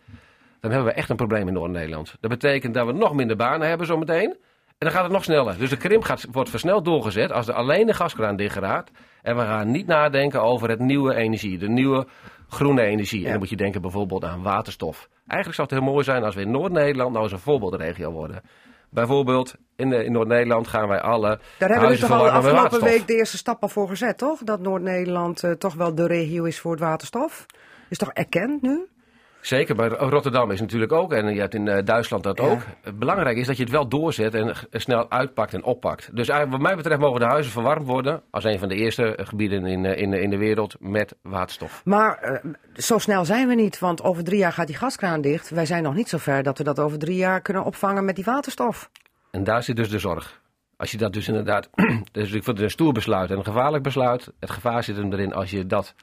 dan 0.60 0.72
hebben 0.72 0.90
we 0.90 0.98
echt 0.98 1.10
een 1.10 1.16
probleem 1.16 1.48
in 1.48 1.54
Noord-Nederland. 1.54 2.16
Dat 2.20 2.30
betekent 2.30 2.74
dat 2.74 2.86
we 2.86 2.94
nog 2.94 3.14
minder 3.14 3.36
banen 3.36 3.68
hebben 3.68 3.88
zometeen. 3.88 4.38
En 4.78 4.90
dan 4.90 4.92
gaat 4.92 5.04
het 5.04 5.12
nog 5.12 5.24
sneller. 5.24 5.58
Dus 5.58 5.70
de 5.70 5.78
krimp 5.78 6.04
gaat, 6.04 6.26
wordt 6.32 6.50
versneld 6.50 6.86
doorgezet 6.86 7.32
als 7.32 7.48
er 7.48 7.54
alleen 7.54 7.86
de 7.86 7.94
gaskraan 7.94 8.36
dicht 8.36 8.58
gaat. 8.58 8.92
En 9.24 9.36
we 9.36 9.42
gaan 9.42 9.72
niet 9.72 9.88
nadenken 9.88 10.42
over 10.42 10.70
het 10.70 10.80
nieuwe 10.80 11.16
energie, 11.16 11.58
de 11.58 11.70
nieuwe 11.70 12.08
groene 12.50 12.82
energie. 12.82 13.24
En 13.26 13.30
dan 13.32 13.40
moet 13.40 13.50
je 13.50 13.56
denken 13.56 13.82
bijvoorbeeld 13.82 14.24
aan 14.24 14.42
waterstof. 14.42 15.10
Eigenlijk 15.28 15.56
zou 15.56 15.68
het 15.70 15.78
heel 15.80 15.92
mooi 15.94 16.04
zijn 16.04 16.24
als 16.24 16.36
we 16.36 16.42
in 16.42 16.52
Noord-Nederland 16.52 17.12
nou 17.12 17.24
eens 17.24 17.34
een 17.34 17.40
voorbeeldregio 17.40 18.12
worden. 18.12 18.42
Bijvoorbeeld 18.90 19.56
in, 19.76 19.90
de- 19.90 20.04
in 20.06 20.12
Noord-Nederland 20.12 20.68
gaan 20.68 20.88
wij 20.88 21.02
alle 21.02 21.40
daar 21.60 21.70
hebben 21.70 21.90
we 21.90 21.98
toch 21.98 22.12
al 22.12 22.24
de 22.24 22.32
afgelopen 22.32 22.84
week 22.84 23.08
de 23.08 23.14
eerste 23.16 23.38
stappen 23.38 23.70
voor 23.70 23.88
gezet, 23.88 24.18
toch? 24.18 24.40
Dat 24.44 24.60
Noord-Nederland 24.60 25.44
eh, 25.44 25.52
toch 25.52 25.74
wel 25.74 25.96
de 25.96 26.08
regio 26.08 26.44
is 26.44 26.60
voor 26.60 26.72
het 26.72 26.80
waterstof. 26.80 27.46
Is 27.90 27.98
toch 27.98 28.12
erkend 28.12 28.62
nu? 28.62 28.86
Zeker, 29.46 29.76
bij 29.76 29.88
Rotterdam 29.88 30.52
is 30.52 30.60
natuurlijk 30.62 30.92
ook, 30.92 31.14
en 31.14 31.34
je 31.34 31.40
hebt 31.40 31.54
in 31.54 31.68
eh, 31.68 31.86
Duitsland 31.86 32.24
dat 32.24 32.38
Ja. 32.38 32.44
ook. 32.44 32.62
Belangrijk 32.96 33.38
is 33.38 33.48
dat 33.48 33.58
je 33.58 33.64
het 33.64 33.72
wel 33.72 33.88
doorzet 33.88 34.34
en 34.34 34.56
snel 34.72 35.10
uitpakt 35.12 35.54
en 35.54 35.64
oppakt. 35.64 36.16
Dus 36.16 36.28
eigenlijk, 36.30 36.52
wat 36.62 36.68
mij 36.70 36.76
betreft 36.78 37.00
mogen 37.02 37.20
de 37.20 37.26
huizen 37.26 37.52
verwarmd 37.52 37.88
worden 37.88 38.22
als 38.32 38.44
een 38.44 38.60
van 38.60 38.68
de 38.68 38.76
eerste 38.76 39.16
eh, 39.16 39.26
gebieden 39.26 39.66
in, 39.66 39.86
eh, 39.86 40.02
in, 40.02 40.12
de- 40.12 40.22
in 40.22 40.30
de 40.30 40.38
wereld 40.38 40.76
met 40.80 41.16
waterstof. 41.22 41.82
Maar 41.86 42.42
zo 42.76 42.98
snel 42.98 43.26
zijn 43.26 43.48
we 43.48 43.54
niet, 43.56 43.80
want 43.80 44.04
over 44.04 44.24
drie 44.24 44.38
jaar 44.40 44.54
gaat 44.54 44.68
die 44.68 44.76
gaskraan 44.76 45.22
dicht. 45.22 45.50
Wij 45.50 45.66
zijn 45.66 45.84
nog 45.84 45.96
niet 45.96 46.10
zo 46.10 46.18
ver 46.18 46.44
dat 46.44 46.58
we 46.58 46.64
dat 46.64 46.80
over 46.80 46.98
drie 46.98 47.18
jaar 47.18 47.42
kunnen 47.42 47.64
opvangen 47.64 48.06
met 48.06 48.16
die 48.16 48.26
waterstof. 48.26 48.90
En 49.32 49.44
daar 49.44 49.64
zit 49.64 49.76
dus 49.76 49.90
de 49.90 50.00
zorg. 50.00 50.42
Als 50.78 50.92
je 50.92 50.98
dat 50.98 51.14
dus 51.14 51.28
inderdaad, 51.28 51.70
dus 52.12 52.26
ik 52.26 52.44
vind 52.44 52.46
het 52.58 52.60
een 52.60 52.70
stoer 52.70 52.94
besluit 52.94 53.32
en 53.32 53.38
een 53.38 53.44
gevaarlijk 53.46 53.84
besluit. 53.84 54.32
Het 54.40 54.50
gevaar 54.52 54.84
zit 54.84 54.96
hem 54.98 55.14
erin 55.14 55.34
als 55.34 55.52
je 55.52 55.66
dat 55.66 55.96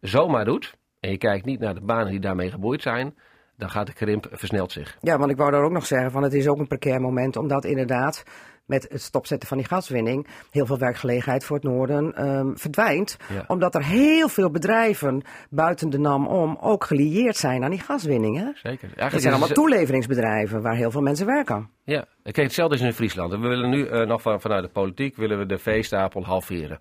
zomaar 0.00 0.44
doet 0.44 0.74
en 1.04 1.10
je 1.10 1.18
kijkt 1.18 1.44
niet 1.44 1.60
naar 1.60 1.74
de 1.74 1.80
banen 1.80 2.10
die 2.10 2.20
daarmee 2.20 2.50
geboeid 2.50 2.82
zijn, 2.82 3.14
dan 3.56 3.70
gaat 3.70 3.86
de 3.86 3.92
krimp 3.92 4.26
versnelt 4.30 4.72
zich. 4.72 4.96
Ja, 5.00 5.18
want 5.18 5.30
ik 5.30 5.36
wou 5.36 5.50
daar 5.50 5.62
ook 5.62 5.72
nog 5.72 5.86
zeggen 5.86 6.10
van 6.10 6.22
het 6.22 6.32
is 6.32 6.48
ook 6.48 6.58
een 6.58 6.66
precair 6.66 7.00
moment, 7.00 7.36
omdat 7.36 7.64
inderdaad 7.64 8.22
met 8.66 8.86
het 8.88 9.02
stopzetten 9.02 9.48
van 9.48 9.56
die 9.56 9.66
gaswinning 9.66 10.26
heel 10.50 10.66
veel 10.66 10.78
werkgelegenheid 10.78 11.44
voor 11.44 11.56
het 11.56 11.64
noorden 11.64 12.12
ehm, 12.14 12.54
verdwijnt. 12.54 13.16
Ja. 13.32 13.44
Omdat 13.46 13.74
er 13.74 13.84
heel 13.84 14.28
veel 14.28 14.50
bedrijven 14.50 15.22
buiten 15.50 15.90
de 15.90 15.98
NAM 15.98 16.26
om 16.26 16.56
ook 16.60 16.84
gelieerd 16.84 17.36
zijn 17.36 17.64
aan 17.64 17.70
die 17.70 17.80
gaswinning. 17.80 18.36
Hè? 18.36 18.44
Zeker. 18.54 18.62
Eigenlijk 18.62 18.96
zijn 18.96 19.12
is 19.14 19.26
allemaal 19.26 19.48
het- 19.48 19.56
toeleveringsbedrijven 19.56 20.62
waar 20.62 20.76
heel 20.76 20.90
veel 20.90 21.02
mensen 21.02 21.26
werken. 21.26 21.70
Ja, 21.82 22.04
kijk, 22.22 22.36
hetzelfde 22.36 22.74
is 22.74 22.80
in 22.80 22.92
Friesland. 22.92 23.30
We 23.30 23.38
willen 23.38 23.70
nu 23.70 23.86
eh, 23.86 24.06
nog 24.06 24.22
van, 24.22 24.40
vanuit 24.40 24.64
de 24.64 24.70
politiek 24.70 25.16
willen 25.16 25.38
we 25.38 25.46
de 25.46 25.58
veestapel 25.58 26.24
halveren. 26.24 26.78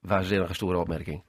Waanzinnige 0.00 0.54
stoere 0.54 0.78
opmerking. 0.78 1.22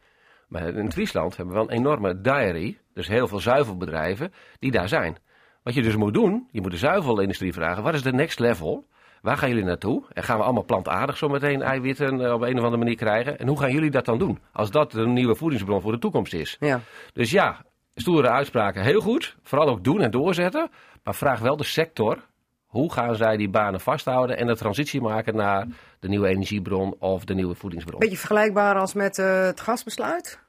Maar 0.48 0.74
in 0.74 0.92
Friesland 0.92 1.38
hebben 1.38 1.56
we 1.56 1.62
wel 1.62 1.70
een 1.72 1.78
enorme 1.78 2.22
dairy, 2.22 2.78
dus 2.94 3.08
heel 3.08 3.28
veel 3.28 3.40
zuivelbedrijven, 3.40 4.34
die 4.60 4.72
daar 4.72 4.88
zijn. 4.88 5.18
Wat 5.64 5.74
je 5.74 5.82
dus 5.82 5.96
moet 5.96 6.14
doen, 6.14 6.48
je 6.52 6.62
moet 6.62 6.72
de 6.72 6.78
zuivelindustrie 6.78 7.54
vragen, 7.54 7.84
wat 7.84 7.94
is 7.94 8.02
de 8.02 8.14
next 8.14 8.40
level? 8.40 8.88
Waar 9.22 9.38
gaan 9.38 9.50
jullie 9.50 9.64
naartoe? 9.64 10.04
En 10.14 10.24
gaan 10.24 10.38
we 10.38 10.44
allemaal 10.44 10.66
plantaardig 10.66 11.18
zo 11.18 11.28
meteen 11.28 11.62
eiwitten 11.62 12.22
eh, 12.22 12.34
op 12.34 12.42
een 12.42 12.58
of 12.58 12.64
andere 12.64 12.78
manier 12.78 12.96
krijgen? 12.96 13.40
En 13.40 13.48
hoe 13.48 13.60
gaan 13.60 13.72
jullie 13.72 13.92
dat 13.92 14.06
dan 14.06 14.18
doen? 14.18 14.40
Als 14.54 14.72
dat 14.72 14.92
de 14.92 15.08
nieuwe 15.08 15.36
voedingsbron 15.36 15.82
voor 15.82 15.92
de 15.92 16.00
toekomst 16.00 16.34
is. 16.34 16.58
Ja. 16.60 16.82
Dus 17.14 17.32
ja, 17.32 17.66
stoere 17.96 18.30
uitspraken, 18.30 18.84
heel 18.84 19.02
goed. 19.02 19.38
Vooral 19.44 19.68
ook 19.68 19.84
doen 19.84 20.02
en 20.02 20.12
doorzetten. 20.12 20.70
Maar 21.04 21.16
vraag 21.16 21.40
wel 21.40 21.58
de 21.58 21.64
sector. 21.64 22.26
Hoe 22.78 22.92
gaan 22.94 23.16
zij 23.16 23.38
die 23.38 23.50
banen 23.50 23.80
vasthouden 23.80 24.38
en 24.38 24.48
de 24.48 24.56
transitie 24.56 25.02
maken 25.02 25.36
naar 25.36 25.68
de 26.00 26.08
nieuwe 26.08 26.28
energiebron 26.28 26.96
of 27.00 27.26
de 27.26 27.34
nieuwe 27.34 27.56
voedingsbron? 27.56 28.00
Beetje 28.00 28.18
vergelijkbaar 28.18 28.76
als 28.80 28.94
met 28.94 29.20
eh, 29.20 29.42
het 29.46 29.62
gasbesluit? 29.62 30.40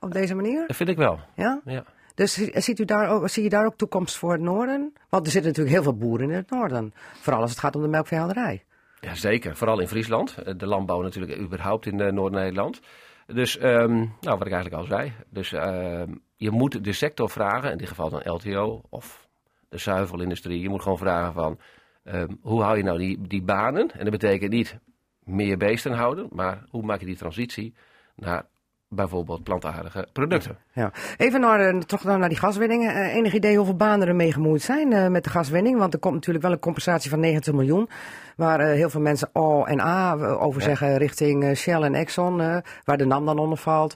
Op 0.00 0.12
deze 0.12 0.34
manier? 0.34 0.64
Dat 0.66 0.76
vind 0.76 0.88
ik 0.88 0.96
wel. 0.96 1.18
Ja? 1.34 1.60
Ja. 1.64 1.84
Dus 2.14 2.32
zie- 2.32 2.60
ziet 2.60 2.78
u 2.78 2.84
daar 2.84 3.08
ook, 3.08 3.28
zie 3.28 3.42
je 3.42 3.48
daar 3.48 3.66
ook 3.66 3.76
toekomst 3.76 4.16
voor 4.16 4.32
het 4.32 4.40
noorden? 4.40 4.92
Want 5.08 5.26
er 5.26 5.32
zitten 5.32 5.50
natuurlijk 5.50 5.76
heel 5.76 5.84
veel 5.84 5.96
boeren 6.08 6.30
in 6.30 6.36
het 6.36 6.50
noorden. 6.50 6.92
Vooral 7.20 7.42
als 7.42 7.50
het 7.50 7.60
gaat 7.60 7.76
om 7.76 7.82
de 7.82 7.88
melkveehouderij. 7.88 8.64
ja, 9.00 9.14
zeker. 9.14 9.56
Vooral 9.56 9.80
in 9.80 9.88
Friesland. 9.88 10.36
Eh, 10.38 10.54
De 10.56 10.66
landbouw 10.66 11.02
natuurlijk 11.02 11.38
überhaupt 11.38 11.86
in 11.86 12.00
eh, 12.00 12.12
Noord-Nederland. 12.12 12.80
Dus, 13.26 13.58
ehm, 13.58 13.92
nou, 13.96 14.38
wat 14.38 14.46
ik 14.46 14.52
eigenlijk 14.52 14.74
al 14.74 14.84
zei. 14.84 15.12
Dus 15.30 15.52
ehm, 15.52 16.14
je 16.36 16.50
moet 16.50 16.84
de 16.84 16.92
sector 16.92 17.30
vragen, 17.30 17.70
in 17.70 17.78
dit 17.78 17.88
geval 17.88 18.10
dan 18.10 18.20
LTO 18.24 18.82
of 18.88 19.26
de 19.68 19.78
zuivelindustrie. 19.78 20.60
Je 20.60 20.68
moet 20.68 20.82
gewoon 20.82 20.98
vragen 20.98 21.32
van, 21.32 21.58
ehm, 22.04 22.28
hoe 22.40 22.62
hou 22.62 22.76
je 22.76 22.82
nou 22.82 22.98
die, 22.98 23.18
die 23.28 23.42
banen? 23.42 23.90
En 23.92 24.02
dat 24.02 24.10
betekent 24.10 24.50
niet 24.52 24.78
meer 25.24 25.56
beesten 25.56 25.92
houden, 25.92 26.26
maar 26.32 26.64
hoe 26.70 26.82
maak 26.82 27.00
je 27.00 27.06
die 27.06 27.16
transitie 27.16 27.74
naar 28.16 28.44
bijvoorbeeld 28.88 29.42
plantaardige 29.42 30.08
producten? 30.12 30.58
Ja. 30.72 30.92
Even 31.16 31.40
naar, 31.40 31.60
eh, 31.60 31.78
terug 31.78 32.02
dan 32.02 32.18
naar 32.20 32.28
die 32.28 32.38
gaswinning. 32.38 32.88
Eh, 32.88 33.14
enig 33.14 33.32
idee 33.34 33.56
hoeveel 33.56 33.76
banen 33.76 34.08
er 34.08 34.16
mee 34.16 34.32
gemoeid 34.32 34.62
zijn 34.62 34.92
eh, 34.92 35.08
met 35.08 35.24
de 35.24 35.30
gaswinning? 35.30 35.78
Want 35.78 35.92
er 35.94 35.98
komt 36.00 36.14
natuurlijk 36.14 36.44
wel 36.44 36.54
een 36.54 36.60
compensatie 36.60 37.10
van 37.10 37.20
90 37.20 37.54
miljoen. 37.54 37.88
Waar 38.36 38.60
heel 38.60 38.90
veel 38.90 39.00
mensen 39.00 39.28
O 39.32 39.64
en 39.64 39.80
A 39.80 40.12
over 40.16 40.60
Ja. 40.60 40.66
zeggen 40.66 40.96
richting 40.96 41.56
Shell 41.56 41.82
en 41.82 41.94
Exxon. 41.94 42.36
waar 42.84 42.96
de 42.96 43.04
NAM 43.06 43.26
dan 43.26 43.38
onder 43.38 43.58
valt. 43.58 43.94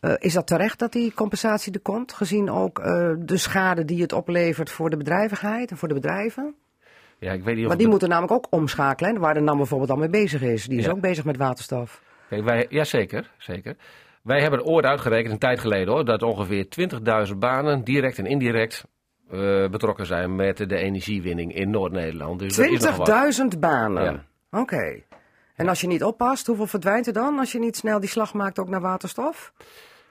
Eh, 0.00 0.12
is 0.18 0.32
dat 0.32 0.46
terecht 0.46 0.78
dat 0.78 0.92
die 0.92 1.14
compensatie 1.14 1.72
er 1.72 1.80
komt? 1.80 2.12
Gezien 2.12 2.50
ook 2.50 2.78
eh, 2.78 3.10
de 3.18 3.36
schade 3.36 3.84
die 3.84 4.02
het 4.02 4.12
oplevert 4.12 4.70
voor 4.70 4.90
de 4.90 4.96
bedrijvigheid 4.96 5.70
en 5.70 5.76
voor 5.76 5.88
de 5.88 5.94
bedrijven? 5.94 6.54
Ja, 7.18 7.32
ik 7.32 7.44
weet 7.44 7.54
niet 7.54 7.62
of 7.62 7.68
Maar 7.68 7.78
die 7.78 7.88
moeten 7.88 8.08
namelijk 8.08 8.32
ook 8.32 8.46
omschakelen. 8.50 9.14
hè, 9.14 9.20
Waar 9.20 9.34
de 9.34 9.40
NAM 9.40 9.56
bijvoorbeeld 9.56 9.90
al 9.90 9.96
mee 9.96 10.08
bezig 10.08 10.42
is. 10.42 10.64
Die 10.66 10.78
is 10.78 10.84
Ja. 10.84 10.90
ook 10.90 11.00
bezig 11.00 11.24
met 11.24 11.36
waterstof. 11.36 12.02
Kijk, 12.28 12.44
wij, 12.44 12.66
ja, 12.68 12.84
zeker, 12.84 13.30
zeker. 13.38 13.76
Wij 14.22 14.40
hebben 14.40 14.64
ooit 14.64 14.84
uitgerekend, 14.84 15.32
een 15.32 15.38
tijd 15.38 15.60
geleden 15.60 15.94
hoor, 15.94 16.04
dat 16.04 16.22
ongeveer 16.22 16.68
20.000 16.68 17.38
banen 17.38 17.84
direct 17.84 18.18
en 18.18 18.26
indirect 18.26 18.84
eh, 19.30 19.68
betrokken 19.68 20.06
zijn 20.06 20.36
met 20.36 20.56
de 20.56 20.76
energiewinning 20.76 21.54
in 21.54 21.70
Noord-Nederland. 21.70 22.38
Dus 22.38 22.56
dat 22.56 22.66
is 22.66 22.80
nog 22.80 22.96
wat. 22.96 23.06
20.000 23.54 23.58
banen. 23.58 24.02
Ja. 24.50 24.60
Oké. 24.60 25.00
En 25.54 25.68
als 25.68 25.80
je 25.80 25.86
niet 25.86 26.04
oppast, 26.04 26.46
hoeveel 26.46 26.66
verdwijnt 26.66 27.06
er 27.06 27.12
dan 27.12 27.38
als 27.38 27.52
je 27.52 27.58
niet 27.58 27.76
snel 27.76 28.00
die 28.00 28.08
slag 28.08 28.34
maakt 28.34 28.58
ook 28.58 28.68
naar 28.68 28.80
waterstof? 28.80 29.52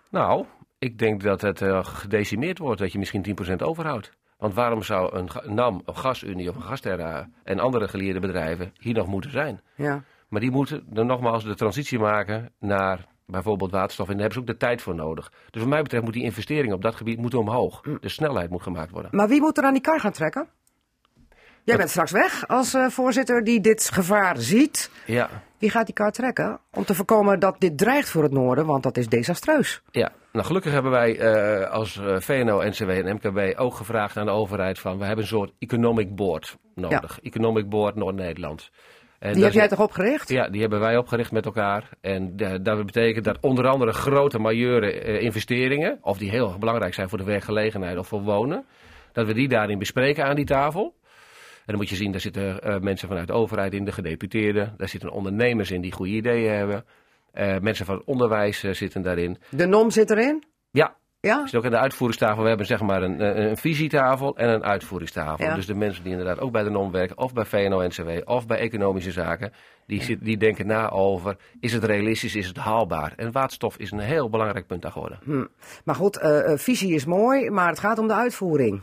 Nou, 0.09 0.45
ik 0.79 0.97
denk 0.97 1.21
dat 1.21 1.41
het 1.41 1.61
eh, 1.61 1.85
gedecimeerd 1.85 2.57
wordt, 2.57 2.79
dat 2.79 2.91
je 2.91 2.99
misschien 2.99 3.25
10% 3.51 3.53
overhoudt. 3.57 4.17
Want 4.37 4.53
waarom 4.53 4.83
zou 4.83 5.15
een 5.15 5.29
NAM, 5.53 5.81
een 5.85 5.95
GasUnie 5.95 6.49
of 6.49 6.55
een 6.55 6.61
Gasterra 6.61 7.29
en 7.43 7.59
andere 7.59 7.87
geleerde 7.87 8.19
bedrijven 8.19 8.73
hier 8.77 8.93
nog 8.93 9.07
moeten 9.07 9.31
zijn? 9.31 9.61
Ja. 9.75 10.03
Maar 10.29 10.41
die 10.41 10.51
moeten 10.51 10.83
dan 10.89 11.05
nogmaals 11.05 11.43
de 11.43 11.55
transitie 11.55 11.99
maken 11.99 12.51
naar 12.59 13.05
bijvoorbeeld 13.25 13.71
waterstof. 13.71 14.07
En 14.07 14.13
daar 14.13 14.21
hebben 14.21 14.43
ze 14.43 14.51
ook 14.51 14.59
de 14.59 14.65
tijd 14.65 14.81
voor 14.81 14.95
nodig. 14.95 15.31
Dus 15.49 15.61
wat 15.61 15.69
mij 15.69 15.81
betreft 15.81 16.03
moet 16.03 16.13
die 16.13 16.23
investering 16.23 16.73
op 16.73 16.81
dat 16.81 16.95
gebied 16.95 17.17
moeten 17.17 17.39
omhoog. 17.39 17.81
De 17.81 18.09
snelheid 18.09 18.49
moet 18.49 18.61
gemaakt 18.61 18.91
worden. 18.91 19.11
Maar 19.13 19.27
wie 19.27 19.41
moet 19.41 19.57
er 19.57 19.63
aan 19.63 19.73
die 19.73 19.81
kar 19.81 19.99
gaan 19.99 20.11
trekken? 20.11 20.49
Jij 21.69 21.77
bent 21.77 21.89
straks 21.89 22.11
weg 22.11 22.47
als 22.47 22.73
eh, 22.73 22.87
voorzitter 22.87 23.43
die 23.43 23.61
dit 23.61 23.89
gevaar 23.93 24.37
ziet. 24.37 24.91
Ja, 25.05 25.29
Wie 25.57 25.69
gaat 25.69 25.85
die 25.85 25.95
kaart 25.95 26.13
trekken? 26.13 26.59
Om 26.71 26.85
te 26.85 26.95
voorkomen 26.95 27.39
dat 27.39 27.55
dit 27.59 27.77
dreigt 27.77 28.09
voor 28.09 28.23
het 28.23 28.31
noorden, 28.31 28.65
want 28.65 28.83
dat 28.83 28.97
is 28.97 29.07
desastreus. 29.07 29.81
ja. 29.91 30.11
Nou, 30.31 30.45
gelukkig 30.45 30.71
hebben 30.71 30.91
wij 30.91 31.17
eh, 31.19 31.71
als 31.71 31.97
eh, 31.97 32.15
VNO, 32.19 32.63
NCW 32.63 32.89
en 32.89 33.15
MKB 33.15 33.59
ook 33.59 33.73
gevraagd 33.73 34.17
aan 34.17 34.25
de 34.25 34.31
overheid 34.31 34.79
van... 34.79 34.97
we 34.97 35.05
hebben 35.05 35.23
een 35.23 35.29
soort 35.29 35.51
economic 35.59 36.15
board 36.15 36.57
nodig. 36.75 37.19
Economic 37.23 37.69
board 37.69 37.95
Noord-Nederland. 37.95 38.69
En 39.19 39.33
Die 39.33 39.43
heb 39.43 39.53
jij 39.53 39.67
toch 39.67 39.79
opgericht? 39.79 40.29
Ja, 40.29 40.49
die 40.49 40.61
hebben 40.61 40.79
wij 40.79 40.97
opgericht 40.97 41.31
met 41.31 41.45
elkaar. 41.45 41.89
En 42.01 42.37
dat 42.61 42.85
betekent 42.85 43.25
dat 43.25 43.37
onder 43.41 43.67
andere 43.67 43.91
grote 43.91 44.39
majeure 44.39 45.19
investeringen, 45.19 45.97
of 46.01 46.17
die 46.17 46.29
heel 46.29 46.55
belangrijk 46.59 46.93
zijn 46.93 47.09
voor 47.09 47.17
de 47.17 47.23
werkgelegenheid 47.23 47.97
of 47.97 48.07
voor 48.07 48.21
wonen, 48.21 48.65
dat 49.11 49.27
we 49.27 49.33
die 49.33 49.47
daarin 49.47 49.79
bespreken 49.79 50.25
aan 50.25 50.35
die 50.35 50.45
tafel. 50.45 50.93
En 51.69 51.75
dan 51.75 51.83
moet 51.83 51.93
je 51.93 52.03
zien, 52.03 52.11
daar 52.11 52.21
zitten 52.21 52.61
eh, 52.61 52.79
mensen 52.79 53.07
vanuit 53.07 53.27
de 53.27 53.33
overheid 53.33 53.73
in, 53.73 53.85
de 53.85 53.91
gedeputeerden, 53.91 54.73
daar 54.77 54.87
zitten 54.87 55.11
ondernemers 55.11 55.71
in 55.71 55.81
die 55.81 55.91
goede 55.91 56.11
ideeën 56.11 56.51
hebben. 56.51 56.85
Eh, 57.31 57.57
mensen 57.59 57.85
van 57.85 57.95
het 57.95 58.03
onderwijs 58.05 58.63
eh, 58.63 58.73
zitten 58.73 59.01
daarin. 59.01 59.37
De 59.49 59.65
NOM 59.65 59.91
zit 59.91 60.09
erin? 60.09 60.43
Ja, 60.71 60.95
Ja? 61.19 61.45
zit 61.45 61.55
ook 61.55 61.63
in 61.63 61.71
de 61.71 61.77
uitvoeringstafel. 61.77 62.41
We 62.41 62.47
hebben 62.47 62.65
zeg 62.65 62.81
maar 62.81 63.03
een, 63.03 63.39
een, 63.41 63.57
visietafel 63.57 64.37
en 64.37 64.49
een 64.49 64.63
uitvoeringstafel. 64.63 65.45
Ja. 65.45 65.55
Dus 65.55 65.65
de 65.65 65.73
mensen 65.73 66.03
die 66.03 66.11
inderdaad 66.11 66.39
ook 66.39 66.51
bij 66.51 66.63
de 66.63 66.69
NOM 66.69 66.91
werken, 66.91 67.17
of 67.17 67.33
bij 67.33 67.45
VNO-NCW, 67.45 68.09
of 68.23 68.47
bij 68.47 68.57
economische 68.57 69.11
zaken, 69.11 69.51
die, 69.85 70.03
zit, 70.03 70.23
die 70.23 70.37
denken 70.37 70.67
na 70.67 70.89
over, 70.89 71.37
is 71.59 71.73
het 71.73 71.83
realistisch, 71.83 72.35
is 72.35 72.47
het 72.47 72.57
haalbaar? 72.57 73.13
En 73.15 73.31
waterstof 73.31 73.77
is 73.77 73.91
een 73.91 73.99
heel 73.99 74.29
belangrijk 74.29 74.67
punt 74.67 74.81
daar 74.81 74.91
geworden. 74.91 75.19
Hm. 75.23 75.45
Maar 75.83 75.95
goed, 75.95 76.19
visie 76.55 76.93
is 76.93 77.05
mooi, 77.05 77.49
maar 77.49 77.67
het 77.67 77.79
gaat 77.79 77.97
om 77.97 78.07
de 78.07 78.13
uitvoering. 78.13 78.81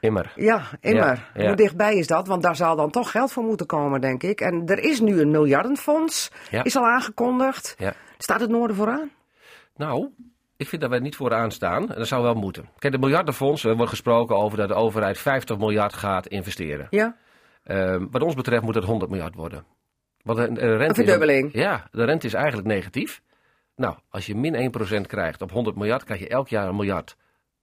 Immer. 0.00 0.32
Ja, 0.34 0.62
immer. 0.80 1.04
Ja, 1.04 1.18
ja. 1.34 1.46
Hoe 1.46 1.56
dichtbij 1.56 1.96
is 1.96 2.06
dat? 2.06 2.26
Want 2.26 2.42
daar 2.42 2.56
zal 2.56 2.76
dan 2.76 2.90
toch 2.90 3.10
geld 3.10 3.32
voor 3.32 3.42
moeten 3.42 3.66
komen, 3.66 4.00
denk 4.00 4.22
ik. 4.22 4.40
En 4.40 4.62
er 4.66 4.78
is 4.78 5.00
nu 5.00 5.20
een 5.20 5.30
miljardenfonds, 5.30 6.30
Ja. 6.50 6.64
is 6.64 6.76
al 6.76 6.86
aangekondigd. 6.86 7.74
Ja. 7.78 7.92
Staat 8.18 8.40
het 8.40 8.50
noorden 8.50 8.76
vooraan? 8.76 9.10
Nou, 9.76 10.08
ik 10.56 10.68
vind 10.68 10.80
dat 10.80 10.90
wij 10.90 10.98
niet 10.98 11.16
vooraan 11.16 11.50
staan. 11.50 11.90
En 11.90 11.98
dat 11.98 12.06
zou 12.06 12.22
wel 12.22 12.34
moeten. 12.34 12.68
Kijk, 12.78 12.92
de 12.92 12.98
miljardenfonds, 12.98 13.64
er 13.64 13.76
wordt 13.76 13.90
gesproken 13.90 14.36
over 14.36 14.58
dat 14.58 14.68
de 14.68 14.74
overheid 14.74 15.18
50 15.18 15.58
miljard 15.58 15.92
gaat 15.94 16.26
investeren. 16.26 16.86
Ja? 16.90 17.16
Ehm, 17.64 18.06
wat 18.10 18.22
ons 18.22 18.34
betreft 18.34 18.62
moet 18.62 18.74
het 18.74 18.84
100 18.84 19.10
miljard 19.10 19.34
worden. 19.34 19.64
Want 20.22 20.38
de, 20.38 20.52
de 20.52 20.76
rente 20.76 20.84
Een 20.84 20.94
verdubbeling. 20.94 21.52
Is, 21.52 21.60
ja, 21.60 21.88
de 21.90 22.04
rente 22.04 22.26
is 22.26 22.34
eigenlijk 22.34 22.66
negatief. 22.66 23.22
Nou, 23.76 23.96
als 24.10 24.26
je 24.26 24.34
min 24.34 24.72
1% 24.98 25.06
krijgt 25.06 25.42
op 25.42 25.50
100 25.50 25.76
miljard, 25.76 26.04
krijg 26.04 26.20
je 26.20 26.28
elk 26.28 26.48
jaar 26.48 26.68
een 26.68 26.76
miljard. 26.76 27.16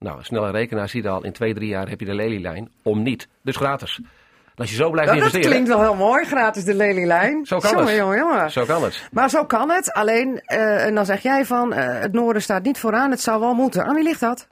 Nou, 0.04 0.18
een 0.18 0.24
snelle 0.24 0.50
rekenaar 0.50 0.88
ziet 0.88 1.06
al, 1.06 1.24
in 1.24 1.32
twee, 1.32 1.54
drie 1.54 1.68
jaar 1.68 1.88
heb 1.88 2.00
je 2.00 2.06
de 2.06 2.14
lelielijn. 2.14 2.72
Om 2.82 3.02
niet. 3.02 3.28
Dus 3.42 3.56
gratis. 3.56 4.00
En 4.44 4.60
als 4.60 4.70
je 4.70 4.76
zo 4.76 4.90
blijft 4.90 5.08
dat 5.08 5.18
investeren, 5.18 5.50
klinkt 5.50 5.68
wel 5.68 5.80
heel 5.80 5.94
mooi, 5.94 6.24
gratis 6.24 6.64
de 6.64 6.74
lelielijn. 6.74 7.46
Zo 7.46 7.58
kan 7.58 7.70
jongen, 7.70 7.86
het. 7.86 7.96
Jongen, 7.96 8.18
jongen. 8.18 8.50
zo 8.50 8.64
kan 8.64 8.82
het. 8.82 9.08
Maar 9.12 9.30
zo 9.30 9.44
kan 9.44 9.70
het. 9.70 9.92
Alleen, 9.92 10.40
eh, 10.40 10.84
en 10.86 10.94
dan 10.94 11.04
zeg 11.04 11.22
jij 11.22 11.44
van, 11.44 11.72
eh, 11.72 12.00
het 12.00 12.12
noorden 12.12 12.42
staat 12.42 12.62
niet 12.62 12.78
vooraan, 12.78 13.10
het 13.10 13.20
zou 13.20 13.40
wel 13.40 13.54
moeten. 13.54 13.84
Aan 13.84 13.94
wie 13.94 14.04
ligt 14.04 14.20
dat? 14.20 14.48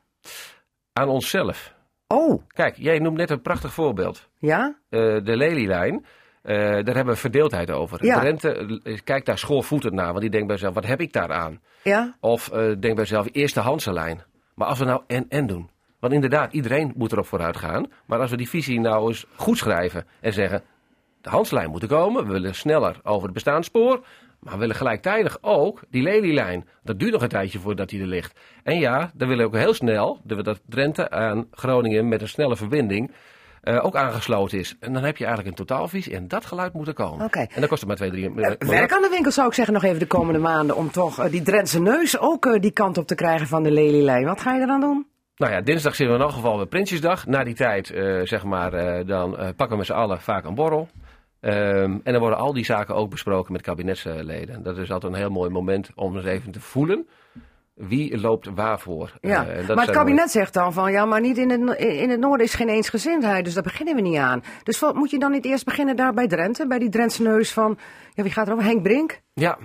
Aan 0.92 1.08
onszelf. 1.08 1.74
Oh, 2.06 2.42
Kijk, 2.48 2.76
jij 2.78 2.98
noemt 2.98 3.16
net 3.16 3.30
een 3.30 3.42
prachtig 3.42 3.72
voorbeeld. 3.72 4.28
ja? 4.38 4.76
Eh, 4.88 5.00
de 5.00 5.36
lelielijn, 5.36 6.04
eh, 6.42 6.56
daar 6.56 6.94
hebben 6.94 7.14
we 7.14 7.16
verdeeldheid 7.20 7.70
over. 7.70 8.04
Ja. 8.04 8.20
De 8.20 8.24
rente 8.24 8.80
kijkt 9.04 9.26
daar 9.26 9.38
schoorvoetend 9.38 9.92
naar, 9.92 10.08
want 10.08 10.20
die 10.20 10.30
denkt 10.30 10.46
bij 10.46 10.56
zichzelf, 10.56 10.74
wat 10.80 10.90
heb 10.90 11.00
ik 11.00 11.12
daar 11.12 11.32
aan? 11.32 11.60
Ja? 11.82 12.16
Of 12.20 12.48
eh 12.48 12.58
denk 12.58 12.80
bij 12.80 12.94
jezelf, 12.94 13.28
eerste 13.32 13.60
handse 13.60 13.92
lijn. 13.92 14.22
Maar 14.62 14.70
als 14.70 14.80
we 14.80 14.86
nou 14.86 15.02
en-en 15.06 15.46
doen. 15.46 15.70
Want 15.98 16.12
inderdaad, 16.12 16.52
iedereen 16.52 16.92
moet 16.96 17.12
erop 17.12 17.26
vooruit 17.26 17.56
gaan. 17.56 17.86
Maar 18.06 18.20
als 18.20 18.30
we 18.30 18.36
die 18.36 18.48
visie 18.48 18.80
nou 18.80 19.08
eens 19.08 19.26
goed 19.34 19.58
schrijven 19.58 20.06
en 20.20 20.32
zeggen... 20.32 20.62
de 21.20 21.28
handslijn 21.28 21.70
moet 21.70 21.82
er 21.82 21.88
komen, 21.88 22.26
we 22.26 22.32
willen 22.32 22.54
sneller 22.54 23.00
over 23.02 23.22
het 23.22 23.32
bestaanspoor... 23.32 24.04
maar 24.40 24.52
we 24.52 24.58
willen 24.58 24.76
gelijktijdig 24.76 25.38
ook 25.40 25.82
die 25.90 26.02
lelielijn. 26.02 26.68
Dat 26.82 26.98
duurt 26.98 27.12
nog 27.12 27.22
een 27.22 27.28
tijdje 27.28 27.58
voordat 27.58 27.88
die 27.88 28.00
er 28.00 28.06
ligt. 28.06 28.40
En 28.62 28.78
ja, 28.78 29.10
dan 29.14 29.28
willen 29.28 29.50
we 29.50 29.56
ook 29.56 29.62
heel 29.62 29.74
snel... 29.74 30.20
dat 30.24 30.60
Drenthe 30.68 31.10
aan 31.10 31.46
Groningen 31.50 32.08
met 32.08 32.20
een 32.20 32.28
snelle 32.28 32.56
verbinding... 32.56 33.10
eh, 33.62 33.84
ook 33.84 33.96
aangesloten 33.96 34.58
is. 34.58 34.76
En 34.80 34.92
dan 34.92 35.04
heb 35.04 35.16
je 35.16 35.24
eigenlijk 35.24 35.58
een 35.58 35.66
totaalvisie 35.66 36.14
en 36.14 36.28
dat 36.28 36.46
geluid 36.46 36.72
moet 36.72 36.88
er 36.88 36.94
komen. 36.94 37.24
Oké. 37.24 37.38
En 37.38 37.60
dan 37.60 37.68
kost 37.68 37.80
het 37.80 37.88
maar 37.88 37.96
2, 37.96 38.10
3 38.10 38.30
Eh, 38.30 38.68
werk 38.68 38.92
aan 38.92 39.02
de 39.02 39.08
winkel 39.08 39.30
zou 39.30 39.48
ik 39.48 39.54
zeggen 39.54 39.74
nog 39.74 39.82
even 39.82 39.98
de 39.98 40.06
komende 40.06 40.38
maanden... 40.38 40.76
om 40.76 40.90
toch 40.90 41.18
eh, 41.18 41.30
die 41.30 41.42
Drentse 41.42 41.80
neus 41.80 42.18
ook 42.18 42.46
eh, 42.46 42.60
die 42.60 42.70
kant 42.70 42.98
op 42.98 43.06
te 43.06 43.14
krijgen 43.14 43.46
van 43.46 43.62
de 43.62 43.70
lelielijn. 43.70 44.24
Wat 44.24 44.40
ga 44.40 44.54
je 44.54 44.60
er 44.60 44.66
dan 44.66 44.80
doen? 44.80 45.06
Nou 45.36 45.52
ja, 45.52 45.60
dinsdag 45.60 45.94
zitten 45.94 46.16
we 46.16 46.22
in 46.22 46.28
elk 46.28 46.36
geval 46.36 46.56
bij 46.56 46.66
Prinsjesdag. 46.66 47.26
Na 47.26 47.44
die 47.44 47.54
tijd, 47.54 47.86
zeg 48.24 48.44
maar, 48.44 48.70
dan 49.06 49.30
pakken 49.30 49.68
we 49.68 49.76
met 49.76 49.86
z'n 49.86 49.92
allen 49.92 50.20
vaak 50.20 50.44
een 50.44 50.54
borrel. 50.54 50.88
Ehm, 51.40 51.98
en 52.02 52.12
dan 52.12 52.18
worden 52.18 52.38
al 52.38 52.52
die 52.52 52.64
zaken 52.64 52.94
ook 52.94 53.10
besproken 53.10 53.52
met 53.52 53.62
kabinetsleden. 53.62 54.62
Dat 54.62 54.78
is 54.78 54.90
altijd 54.90 55.12
een 55.12 55.18
heel 55.18 55.30
mooi 55.30 55.50
moment 55.50 55.90
om 55.94 56.16
eens 56.16 56.24
even 56.24 56.52
te 56.52 56.60
voelen 56.60 57.06
wie 57.88 58.18
loopt 58.20 58.48
waarvoor. 58.54 59.12
Ja, 59.20 59.46
Eh, 59.46 59.58
en 59.58 59.66
dat 59.66 59.76
maar 59.76 59.86
het 59.86 59.94
kabinet 59.94 60.30
zegt 60.30 60.54
dan 60.54 60.72
van 60.72 60.92
ja, 60.92 61.04
maar 61.04 61.20
niet 61.20 61.38
in 61.38 61.50
het, 61.50 61.78
in 61.78 62.10
het 62.10 62.20
noorden 62.20 62.46
is 62.46 62.54
geen 62.54 62.68
eensgezindheid, 62.68 63.44
dus 63.44 63.54
daar 63.54 63.62
beginnen 63.62 63.94
we 63.94 64.00
niet 64.00 64.16
aan. 64.18 64.42
Dus 64.62 64.78
wat, 64.78 64.94
moet 64.94 65.10
je 65.10 65.18
dan 65.18 65.30
niet 65.30 65.44
eerst 65.44 65.64
beginnen 65.64 65.96
daar 65.96 66.12
bij 66.14 66.26
Drenthe, 66.28 66.66
bij 66.66 66.78
die 66.78 66.88
Drentse 66.88 67.22
neus 67.22 67.52
van, 67.52 67.78
ja, 68.14 68.22
wie 68.22 68.32
gaat 68.32 68.46
er 68.46 68.52
over? 68.52 68.64
Henk 68.64 68.82
Brink? 68.82 69.20
Ja. 69.32 69.58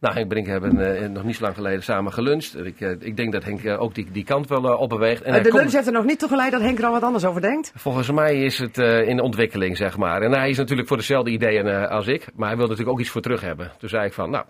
Nou, 0.00 0.14
Henk 0.16 0.28
Brink 0.28 0.46
hebben 0.46 0.96
eh, 1.02 1.08
nog 1.08 1.24
niet 1.24 1.36
zo 1.36 1.42
lang 1.42 1.54
geleden 1.54 1.82
samen 1.82 2.12
geluncht. 2.12 2.56
Ik, 2.58 2.80
eh, 2.80 2.90
ik 2.98 3.16
denk 3.16 3.32
dat 3.32 3.44
Henk 3.44 3.66
ook 3.80 3.94
die, 3.94 4.06
die 4.12 4.24
kant 4.24 4.48
wel 4.48 4.62
opbeweegt. 4.76 5.22
En 5.22 5.32
de 5.32 5.48
komt- 5.48 5.54
lunch 5.60 5.72
heeft 5.72 5.86
er 5.86 5.92
nog 5.92 6.04
niet 6.04 6.18
toe 6.18 6.28
geleid 6.28 6.52
dat 6.52 6.60
Henk 6.60 6.78
er 6.78 6.84
al 6.84 6.92
wat 6.92 7.02
anders 7.02 7.24
over 7.24 7.40
denkt. 7.40 7.72
Volgens 7.76 8.10
mij 8.10 8.42
is 8.44 8.58
het 8.58 8.78
in 8.78 9.20
ontwikkeling, 9.20 9.76
zeg 9.76 9.96
maar. 9.96 10.22
En 10.22 10.32
hij 10.32 10.48
is 10.50 10.56
natuurlijk 10.56 10.88
voor 10.88 10.96
dezelfde 10.96 11.30
ideeën 11.30 11.66
als 11.88 12.06
ik. 12.06 12.26
Maar 12.34 12.48
hij 12.48 12.56
wil 12.56 12.66
natuurlijk 12.66 12.92
ook 12.96 13.00
iets 13.00 13.10
voor 13.10 13.20
terug 13.20 13.40
hebben. 13.40 13.72
Toen 13.78 13.88
zei 13.88 14.06
ik 14.06 14.12
van, 14.12 14.30
nou, 14.30 14.44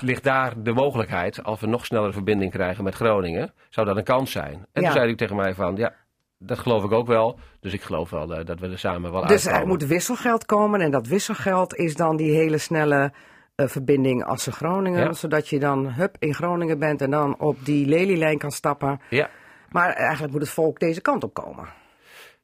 ligt 0.00 0.24
daar 0.24 0.62
de 0.62 0.72
mogelijkheid... 0.72 1.44
als 1.44 1.60
we 1.60 1.66
nog 1.66 1.84
snellere 1.84 2.12
verbinding 2.12 2.50
krijgen 2.52 2.84
met 2.84 2.94
Groningen... 2.94 3.52
zou 3.68 3.86
dat 3.86 3.96
een 3.96 4.04
kans 4.04 4.30
zijn. 4.30 4.52
En 4.72 4.82
Ja. 4.82 4.82
toen 4.82 4.92
zei 4.92 5.06
hij 5.06 5.14
tegen 5.14 5.36
mij 5.36 5.54
van, 5.54 5.76
ja, 5.76 5.94
dat 6.38 6.58
geloof 6.58 6.84
ik 6.84 6.92
ook 6.92 7.06
wel. 7.06 7.38
Dus 7.60 7.72
ik 7.72 7.82
geloof 7.82 8.10
wel 8.10 8.34
eh, 8.34 8.44
dat 8.44 8.60
we 8.60 8.68
er 8.68 8.78
samen 8.78 9.12
wel 9.12 9.26
Dus 9.26 9.46
er 9.46 9.66
moet 9.66 9.86
wisselgeld 9.86 10.46
komen 10.46 10.80
en 10.80 10.90
dat 10.90 11.06
wisselgeld 11.06 11.74
is 11.74 11.94
dan 11.94 12.16
die 12.16 12.32
hele 12.34 12.58
snelle 12.58 13.12
eh, 13.54 13.66
verbinding 13.66 14.24
Assen-Groningen. 14.24 15.00
Ja. 15.04 15.12
Zodat 15.12 15.48
je 15.48 15.58
dan 15.58 15.92
hup 15.92 16.16
in 16.18 16.34
Groningen 16.34 16.78
bent 16.78 17.00
en 17.00 17.10
dan 17.10 17.40
op 17.40 17.64
die 17.64 17.86
lelielijn 17.86 18.38
kan 18.38 18.50
stappen. 18.50 19.00
Ja, 19.10 19.30
Maar 19.70 19.92
eigenlijk 19.92 20.32
moet 20.32 20.42
het 20.42 20.50
volk 20.50 20.78
deze 20.78 21.00
kant 21.00 21.24
op 21.24 21.34
komen. 21.34 21.68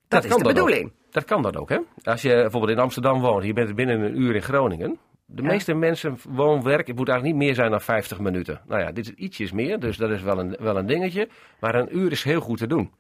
Dat, 0.09 0.25
is 0.25 0.37
de 0.37 0.43
bedoeling. 0.45 0.85
Ook. 0.85 0.93
Dat 1.11 1.25
kan 1.25 1.43
dan 1.43 1.57
ook, 1.57 1.69
hè. 1.69 1.79
Als 2.03 2.23
je 2.23 2.29
bijvoorbeeld 2.29 2.73
in 2.73 2.83
Amsterdam 2.83 3.21
woont... 3.21 3.45
je 3.45 3.53
bent 3.53 3.75
binnen 3.75 4.01
een 4.01 4.21
uur 4.21 4.35
in 4.35 4.43
Groningen... 4.43 4.99
De 5.27 5.43
Ja. 5.43 5.49
meeste 5.49 5.75
mensen 5.75 6.19
woon-werk, 6.29 6.87
het 6.87 6.97
moet 6.97 7.09
eigenlijk 7.09 7.39
niet 7.39 7.47
meer 7.47 7.55
zijn 7.57 7.71
dan 7.71 7.81
50 7.81 8.19
minuten. 8.19 8.61
Nou 8.69 8.81
ja, 8.81 8.93
dit 8.93 9.07
is 9.07 9.13
ietsjes 9.15 9.53
meer, 9.53 9.81
dus 9.81 9.97
dat 9.97 10.11
is 10.11 10.23
wel 10.23 10.39
een, 10.39 10.57
wel 10.61 10.77
een 10.77 10.87
dingetje. 10.87 11.29
Maar 11.61 11.75
een 11.75 11.97
uur 11.99 12.11
is 12.13 12.23
heel 12.23 12.41
goed 12.41 12.59
te 12.59 12.67
doen. 12.67 12.93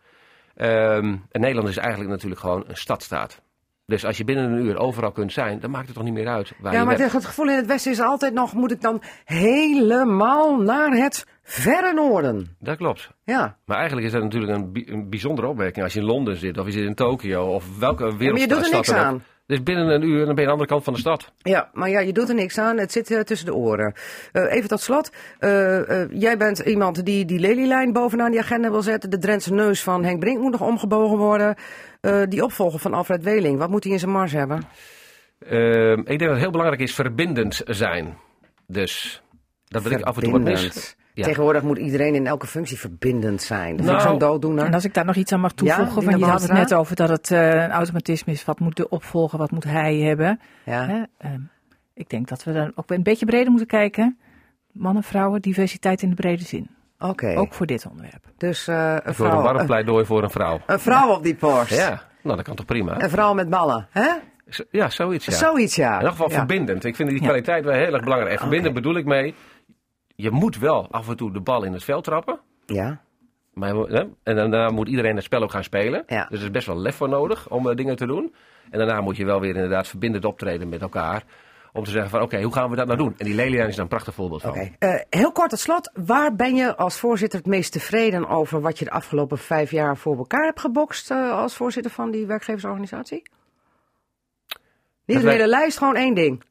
Ehm, 0.54 1.16
en 1.30 1.40
Nederland 1.40 1.68
is 1.68 1.76
eigenlijk 1.76 2.10
natuurlijk 2.10 2.40
gewoon 2.40 2.64
een 2.66 2.76
stadstaat. 2.76 3.42
Dus 3.86 4.04
als 4.04 4.16
je 4.18 4.24
binnen 4.24 4.52
een 4.52 4.64
uur 4.64 4.78
overal 4.78 5.12
kunt 5.12 5.32
zijn, 5.32 5.60
dan 5.60 5.70
maakt 5.70 5.86
het 5.86 5.94
toch 5.94 6.04
niet 6.04 6.12
meer 6.12 6.28
uit 6.28 6.52
waar 6.60 6.72
Ja, 6.72 6.78
je 6.78 6.84
maar 6.84 6.98
het 6.98 7.24
gevoel 7.24 7.48
in 7.48 7.56
het 7.56 7.66
Westen 7.66 7.92
is 7.92 8.00
altijd 8.00 8.34
nog, 8.34 8.52
moet 8.52 8.72
ik 8.72 8.80
dan 8.80 9.02
helemaal 9.24 10.56
naar 10.62 10.90
het 10.90 11.26
verre 11.42 11.92
noorden. 11.92 12.56
Dat 12.58 12.76
klopt. 12.76 13.10
Ja. 13.24 13.56
Maar 13.64 13.76
eigenlijk 13.76 14.06
is 14.06 14.12
dat 14.12 14.22
natuurlijk 14.22 14.52
een, 14.52 14.72
bi- 14.72 14.84
een 14.88 15.08
bijzondere 15.10 15.46
opmerking 15.48 15.84
als 15.84 15.92
je 15.94 16.00
in 16.00 16.06
Londen 16.06 16.36
zit, 16.36 16.58
of 16.58 16.66
je 16.66 16.72
zit 16.72 16.84
in 16.86 16.94
Tokio, 16.94 17.54
of 17.54 17.78
welke 17.78 18.02
maar 18.02 18.12
je 18.12 18.18
wereldstad. 18.18 18.48
doet 18.58 18.66
er 18.66 18.72
niks 18.76 18.92
aan. 18.92 19.22
Dus 19.46 19.62
binnen 19.62 19.88
een 19.88 20.02
uur 20.02 20.26
dan 20.26 20.34
ben 20.34 20.44
je 20.44 20.50
aan 20.50 20.56
de 20.56 20.62
andere 20.62 20.68
kant 20.68 20.84
van 20.84 20.92
de 20.92 20.98
stad. 20.98 21.32
Ja, 21.38 21.70
maar 21.72 21.90
ja, 21.90 22.00
je 22.00 22.12
doet 22.12 22.28
er 22.28 22.34
niks 22.34 22.58
aan. 22.58 22.78
Het 22.78 22.92
zit 22.92 23.10
eh, 23.10 23.20
tussen 23.20 23.46
de 23.46 23.54
oren. 23.54 23.94
Eh, 24.32 24.52
even 24.52 24.68
tot 24.68 24.80
slot. 24.80 25.10
Eh, 25.38 26.10
jij 26.10 26.36
bent 26.36 26.58
iemand 26.58 27.04
die 27.04 27.24
die 27.24 27.38
lelielijn 27.38 27.92
bovenaan 27.92 28.30
die 28.30 28.40
agenda 28.40 28.70
wil 28.70 28.82
zetten. 28.82 29.10
De 29.10 29.18
Drentse 29.18 29.52
neus 29.52 29.82
van 29.82 30.04
Henk 30.04 30.20
Brink 30.20 30.40
moet 30.40 30.52
nog 30.52 30.60
omgebogen 30.60 31.18
worden. 31.18 31.56
Die 32.28 32.44
opvolger 32.44 32.78
van 32.78 32.94
Alfred 32.94 33.22
Weling, 33.22 33.58
wat 33.58 33.70
moet 33.70 33.84
hij 33.84 33.92
in 33.92 33.98
zijn 33.98 34.10
mars 34.10 34.32
hebben? 34.32 34.62
Ehm, 35.38 35.98
ik 35.98 36.06
denk 36.06 36.20
dat 36.20 36.30
het 36.30 36.38
heel 36.38 36.50
belangrijk 36.50 36.82
is 36.82 36.94
verbindend 36.94 37.62
zijn. 37.64 38.16
Dus 38.66 39.22
dat 39.64 39.82
wil 39.82 39.92
ik 39.92 40.02
af 40.02 40.16
en 40.16 40.22
toe 40.22 40.32
wat 40.32 40.40
mis. 40.40 40.96
Ja. 41.14 41.24
Tegenwoordig 41.24 41.62
moet 41.62 41.78
iedereen 41.78 42.14
in 42.14 42.26
elke 42.26 42.46
functie 42.46 42.78
verbindend 42.78 43.42
zijn. 43.42 43.76
Dat 43.76 43.86
Nou, 43.86 44.00
zo'n 44.00 44.18
dooddoener. 44.18 44.64
En 44.64 44.74
als 44.74 44.84
ik 44.84 44.94
daar 44.94 45.04
nog 45.04 45.14
iets 45.14 45.32
aan 45.32 45.40
mag 45.40 45.52
toevoegen, 45.52 46.02
Ja, 46.02 46.10
Nina 46.10 46.16
je 46.26 46.32
had 46.32 46.42
het 46.42 46.52
net 46.52 46.74
over 46.74 46.96
dat 46.96 47.08
het 47.08 47.30
eh, 47.30 47.50
een 47.62 47.70
automatisme 47.70 48.32
is. 48.32 48.44
Wat 48.44 48.58
moet 48.60 48.76
de 48.76 48.88
opvolger, 48.88 49.38
wat 49.38 49.50
moet 49.50 49.64
hij 49.64 49.96
hebben? 49.96 50.40
Ja. 50.64 50.86
Hè? 50.86 51.02
Ehm, 51.18 51.40
ik 51.94 52.08
denk 52.10 52.28
dat 52.28 52.44
we 52.44 52.52
dan 52.52 52.72
ook 52.74 52.90
een 52.90 53.02
beetje 53.02 53.26
breder 53.26 53.48
moeten 53.50 53.68
kijken. 53.68 54.18
Mannen, 54.72 55.02
vrouwen, 55.02 55.40
diversiteit 55.42 56.02
in 56.02 56.08
de 56.08 56.14
brede 56.14 56.44
zin. 56.44 56.68
Oké. 56.98 57.34
Ook 57.36 57.54
voor 57.54 57.66
dit 57.66 57.86
onderwerp. 57.90 58.24
Dus 58.36 58.68
eh, 58.68 58.74
een, 58.90 58.96
Ik 58.96 59.02
wil 59.02 59.06
een 59.06 59.14
vrouw, 59.14 59.42
warm 59.42 59.66
pleidooi 59.66 60.04
voor 60.04 60.22
een 60.22 60.30
vrouw. 60.30 60.60
een 60.66 60.80
vrouw 60.80 61.08
op 61.08 61.22
die 61.22 61.34
post. 61.34 61.74
Ja, 61.76 62.02
nou 62.22 62.36
dat 62.36 62.44
kan 62.44 62.54
toch 62.56 62.66
prima. 62.66 63.02
Een 63.02 63.10
vrouw 63.10 63.34
met 63.34 63.48
ballen. 63.50 63.86
Hè? 63.90 64.08
Ja, 64.70 64.90
zoiets 64.90 65.24
ja. 65.26 65.32
Zoiets, 65.32 65.76
ja. 65.76 65.88
In 65.90 65.94
ieder 65.94 66.10
geval 66.10 66.28
Ja. 66.30 66.34
verbindend. 66.34 66.84
Ik 66.84 66.96
vind 66.96 67.08
die 67.08 67.18
Ja. 67.18 67.24
kwaliteit 67.24 67.64
wel 67.64 67.74
heel 67.74 67.92
erg 67.92 68.02
belangrijk. 68.02 68.32
En 68.32 68.38
verbindend 68.38 68.74
bedoel 68.74 68.96
ik 68.96 69.04
mee, 69.04 69.34
je 70.14 70.30
moet 70.30 70.58
wel 70.58 70.90
af 70.90 71.08
en 71.08 71.16
toe 71.16 71.32
de 71.32 71.40
bal 71.40 71.64
in 71.64 71.72
het 71.72 71.84
veld 71.84 72.04
trappen. 72.04 72.40
Ja. 72.66 73.00
Maar, 73.52 73.74
hè, 73.74 74.04
en 74.22 74.36
daarna 74.36 74.70
moet 74.70 74.88
iedereen 74.88 75.14
het 75.14 75.24
spel 75.24 75.42
ook 75.42 75.50
gaan 75.50 75.64
spelen. 75.64 76.02
Ja. 76.06 76.26
Dus 76.28 76.38
er 76.38 76.44
is 76.44 76.50
best 76.50 76.66
wel 76.66 76.78
lef 76.78 76.96
voor 76.96 77.08
nodig 77.08 77.50
om 77.50 77.68
eh, 77.68 77.76
dingen 77.76 77.96
te 77.96 78.06
doen. 78.06 78.34
En 78.70 78.78
daarna 78.78 79.00
moet 79.00 79.16
je 79.16 79.24
wel 79.24 79.40
weer 79.40 79.54
inderdaad 79.54 79.88
verbindend 79.88 80.24
optreden 80.24 80.68
met 80.68 80.82
elkaar. 80.82 81.24
Om 81.72 81.84
te 81.84 81.90
zeggen 81.90 82.10
van 82.10 82.22
oké, 82.22 82.42
hoe 82.42 82.52
gaan 82.52 82.70
we 82.70 82.76
dat 82.76 82.86
nou 82.86 82.98
doen? 82.98 83.14
En 83.18 83.24
die 83.24 83.34
lelielijn 83.34 83.68
is 83.68 83.74
daar 83.74 83.84
een 83.84 83.90
prachtig 83.90 84.14
voorbeeld 84.14 84.42
van. 84.42 84.50
Oké. 84.50 84.70
Eh, 84.78 85.00
heel 85.10 85.32
kort 85.32 85.50
tot 85.50 85.58
slot. 85.58 85.90
Waar 85.94 86.34
ben 86.34 86.54
je 86.54 86.76
als 86.76 86.98
voorzitter 86.98 87.38
het 87.38 87.48
meest 87.48 87.72
tevreden 87.72 88.28
over 88.28 88.60
wat 88.60 88.78
je 88.78 88.84
de 88.84 88.90
afgelopen 88.90 89.38
vijf 89.38 89.70
jaar 89.70 89.96
voor 89.96 90.16
elkaar 90.16 90.44
hebt 90.44 90.60
gebokst 90.60 91.10
eh, 91.10 91.30
als 91.30 91.56
voorzitter 91.56 91.92
van 91.92 92.10
die 92.10 92.26
werkgeversorganisatie? 92.26 93.22
Niet 95.06 95.22
een 95.22 95.28
hele 95.28 95.48
lijst, 95.48 95.78
gewoon 95.78 95.96
één 95.96 96.14
ding. 96.14 96.42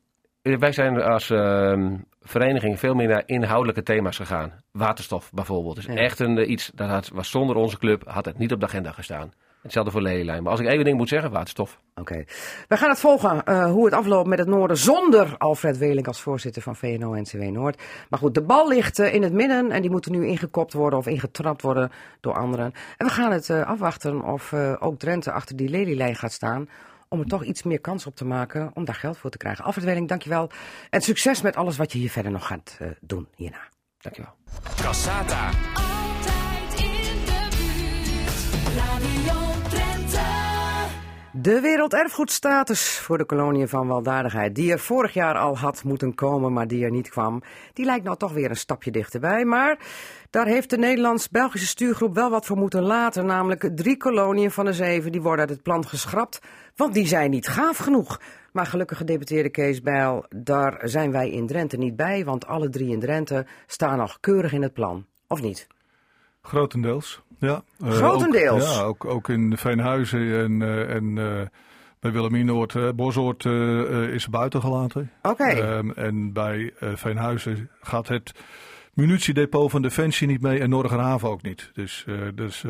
Wij 0.41 0.71
zijn 0.71 1.02
als 1.02 1.30
ehm, 1.30 1.95
vereniging 2.24 2.80
veel 2.80 2.94
meer 2.94 3.08
naar 3.08 3.24
inhoudelijke 3.26 3.84
thema's 3.84 4.16
gegaan. 4.18 4.52
Waterstof 4.72 5.32
bijvoorbeeld. 5.34 5.78
is 5.78 5.86
Ja. 5.86 5.96
echt 5.96 6.20
een, 6.20 6.38
eh, 6.38 6.50
iets 6.50 6.72
dat 6.76 6.90
had, 6.90 7.10
was 7.14 7.30
zonder 7.30 7.56
onze 7.56 7.78
club 7.78 8.04
had 8.08 8.26
het 8.26 8.38
niet 8.38 8.52
op 8.52 8.60
de 8.60 8.66
agenda 8.66 8.92
gestaan. 8.92 9.32
Hetzelfde 9.62 9.92
voor 9.92 10.02
lelielijn. 10.02 10.44
Maar 10.44 10.52
als 10.52 10.60
ik 10.62 10.68
één 10.68 10.84
ding 10.84 10.98
moet 10.98 11.10
zeggen, 11.10 11.32
waterstof. 11.32 11.80
Oké. 11.96 12.24
We 12.68 12.78
gaan 12.78 12.90
het 12.90 13.00
volgen 13.00 13.44
eh, 13.44 13.66
hoe 13.66 13.86
het 13.86 13.94
afloopt 13.94 14.28
met 14.28 14.40
het 14.40 14.48
Noorden 14.48 14.78
zonder 14.78 15.36
Alfred 15.38 15.78
Weling 15.78 16.08
als 16.08 16.22
voorzitter 16.22 16.62
van 16.62 16.76
VNO-NCW 16.76 17.42
Noord. 17.42 17.82
Maar 18.10 18.20
goed, 18.20 18.34
de 18.34 18.42
bal 18.42 18.68
ligt 18.68 19.00
eh, 19.00 19.14
in 19.14 19.24
het 19.24 19.34
midden 19.34 19.72
en 19.72 19.82
die 19.82 19.92
moeten 19.92 20.12
nu 20.12 20.28
ingekopt 20.28 20.74
worden 20.74 21.00
of 21.00 21.08
ingetrapt 21.08 21.62
worden 21.62 21.92
door 22.22 22.34
anderen. 22.34 22.74
En 22.98 23.06
we 23.06 23.12
gaan 23.12 23.32
het 23.32 23.50
afwachten 23.50 24.24
of 24.24 24.54
ook 24.80 25.00
Drenthe 25.00 25.32
achter 25.32 25.56
die 25.56 25.70
lelielijn 25.70 26.16
gaat 26.16 26.32
staan. 26.32 26.70
Om 27.13 27.19
er 27.19 27.26
toch 27.26 27.43
iets 27.43 27.63
meer 27.63 27.80
kans 27.80 28.06
op 28.06 28.15
te 28.15 28.26
maken 28.26 28.71
om 28.73 28.86
daar 28.86 28.95
geld 28.95 29.17
voor 29.17 29.30
te 29.30 29.38
krijgen. 29.38 29.65
Alfred 29.65 29.86
Weling, 29.86 30.08
dankjewel. 30.08 30.49
En 30.89 31.02
succes 31.02 31.41
met 31.41 31.56
alles 31.56 31.78
wat 31.78 31.91
je 31.91 31.97
hier 31.97 32.10
verder 32.10 32.32
nog 32.32 32.47
gaat 32.47 32.78
eh, 32.80 32.88
doen 33.02 33.28
hierna. 33.36 33.69
Dankjewel. 33.97 34.34
Cassata. 34.82 35.49
Altijd 35.73 36.80
in 36.80 37.26
de 37.26 37.47
buurt. 39.26 39.42
De 41.36 41.60
werelderfgoedstatus 41.60 43.00
voor 43.00 43.17
de 43.17 43.26
koloniën 43.26 43.67
van 43.67 43.88
weldadigheid, 43.88 44.56
die 44.56 44.72
er 44.72 44.80
vorig 44.80 45.13
jaar 45.13 45.38
al 45.38 45.58
had 45.58 45.84
moeten 45.84 46.15
komen, 46.15 46.54
maar 46.54 46.67
die 46.67 46.84
er 46.84 46.91
niet 46.91 47.10
kwam, 47.10 47.41
die 47.74 47.86
lijkt 47.86 48.04
nou 48.04 48.17
toch 48.17 48.32
weer 48.34 48.50
een 48.50 48.56
stapje 48.56 48.91
dichterbij. 48.91 49.46
Maar 49.46 49.78
daar 50.30 50.46
heeft 50.46 50.69
de 50.69 50.78
Nederlands-Belgische 50.78 51.67
stuurgroep 51.67 52.15
wel 52.15 52.30
wat 52.30 52.46
voor 52.46 52.58
moeten 52.58 52.82
laten, 52.82 53.26
namelijk 53.26 53.69
drie 53.76 53.98
koloniën 53.98 54.52
van 54.52 54.65
de 54.65 54.74
zeven, 54.74 55.12
die 55.12 55.22
worden 55.22 55.39
uit 55.39 55.50
het 55.50 55.63
plan 55.63 55.88
geschrapt, 55.88 56.39
want 56.76 56.93
die 56.93 57.08
zijn 57.08 57.30
niet 57.30 57.48
gaaf 57.48 57.78
genoeg. 57.78 58.22
Maar 58.52 58.65
gelukkig 58.65 58.98
gedeputeerde 58.98 59.50
Kees 59.50 59.82
Bijl, 59.82 60.26
daar 60.36 60.80
zijn 60.84 61.12
wij 61.12 61.30
in 61.30 61.48
Drenthe 61.48 61.78
niet 61.78 61.96
bij, 61.96 62.26
want 62.26 62.48
alle 62.48 62.69
drie 62.69 62.91
in 62.91 63.00
Drenthe 63.00 63.46
staan 63.67 63.98
nog 63.98 64.17
keurig 64.19 64.54
in 64.54 64.62
het 64.62 64.74
plan. 64.74 65.06
Of 65.28 65.41
niet? 65.41 65.67
Grotendeels, 66.47 67.21
ja. 67.39 67.63
Eh, 67.84 67.91
Grotendeels? 67.91 68.63
Ook, 68.63 68.75
ja, 68.75 68.82
ook, 68.84 69.06
ook 69.06 69.29
in 69.29 69.58
Veenhuizen 69.58 70.39
en, 70.43 70.62
eh, 70.62 70.95
en 70.95 71.17
eh, 71.17 71.47
bij 71.99 72.12
Wilhelminoord, 72.12 72.73
uh, 72.73 72.89
Bosoort 72.95 73.45
is 74.13 74.29
buiten 74.29 74.62
gelaten. 74.62 75.12
Oké. 75.21 75.43
Ehm, 75.43 75.89
en 75.89 76.34
bij 76.34 76.73
Veenhuizen 76.79 77.69
gaat 77.82 78.08
het 78.08 78.32
munitiedepot 78.93 79.71
van 79.71 79.82
Defensie 79.82 80.27
niet 80.27 80.41
mee 80.41 80.60
en 80.60 80.69
Norgerhaven 80.69 81.29
ook 81.29 81.41
niet. 81.41 81.69
Dus, 81.73 82.06
dus 82.36 82.65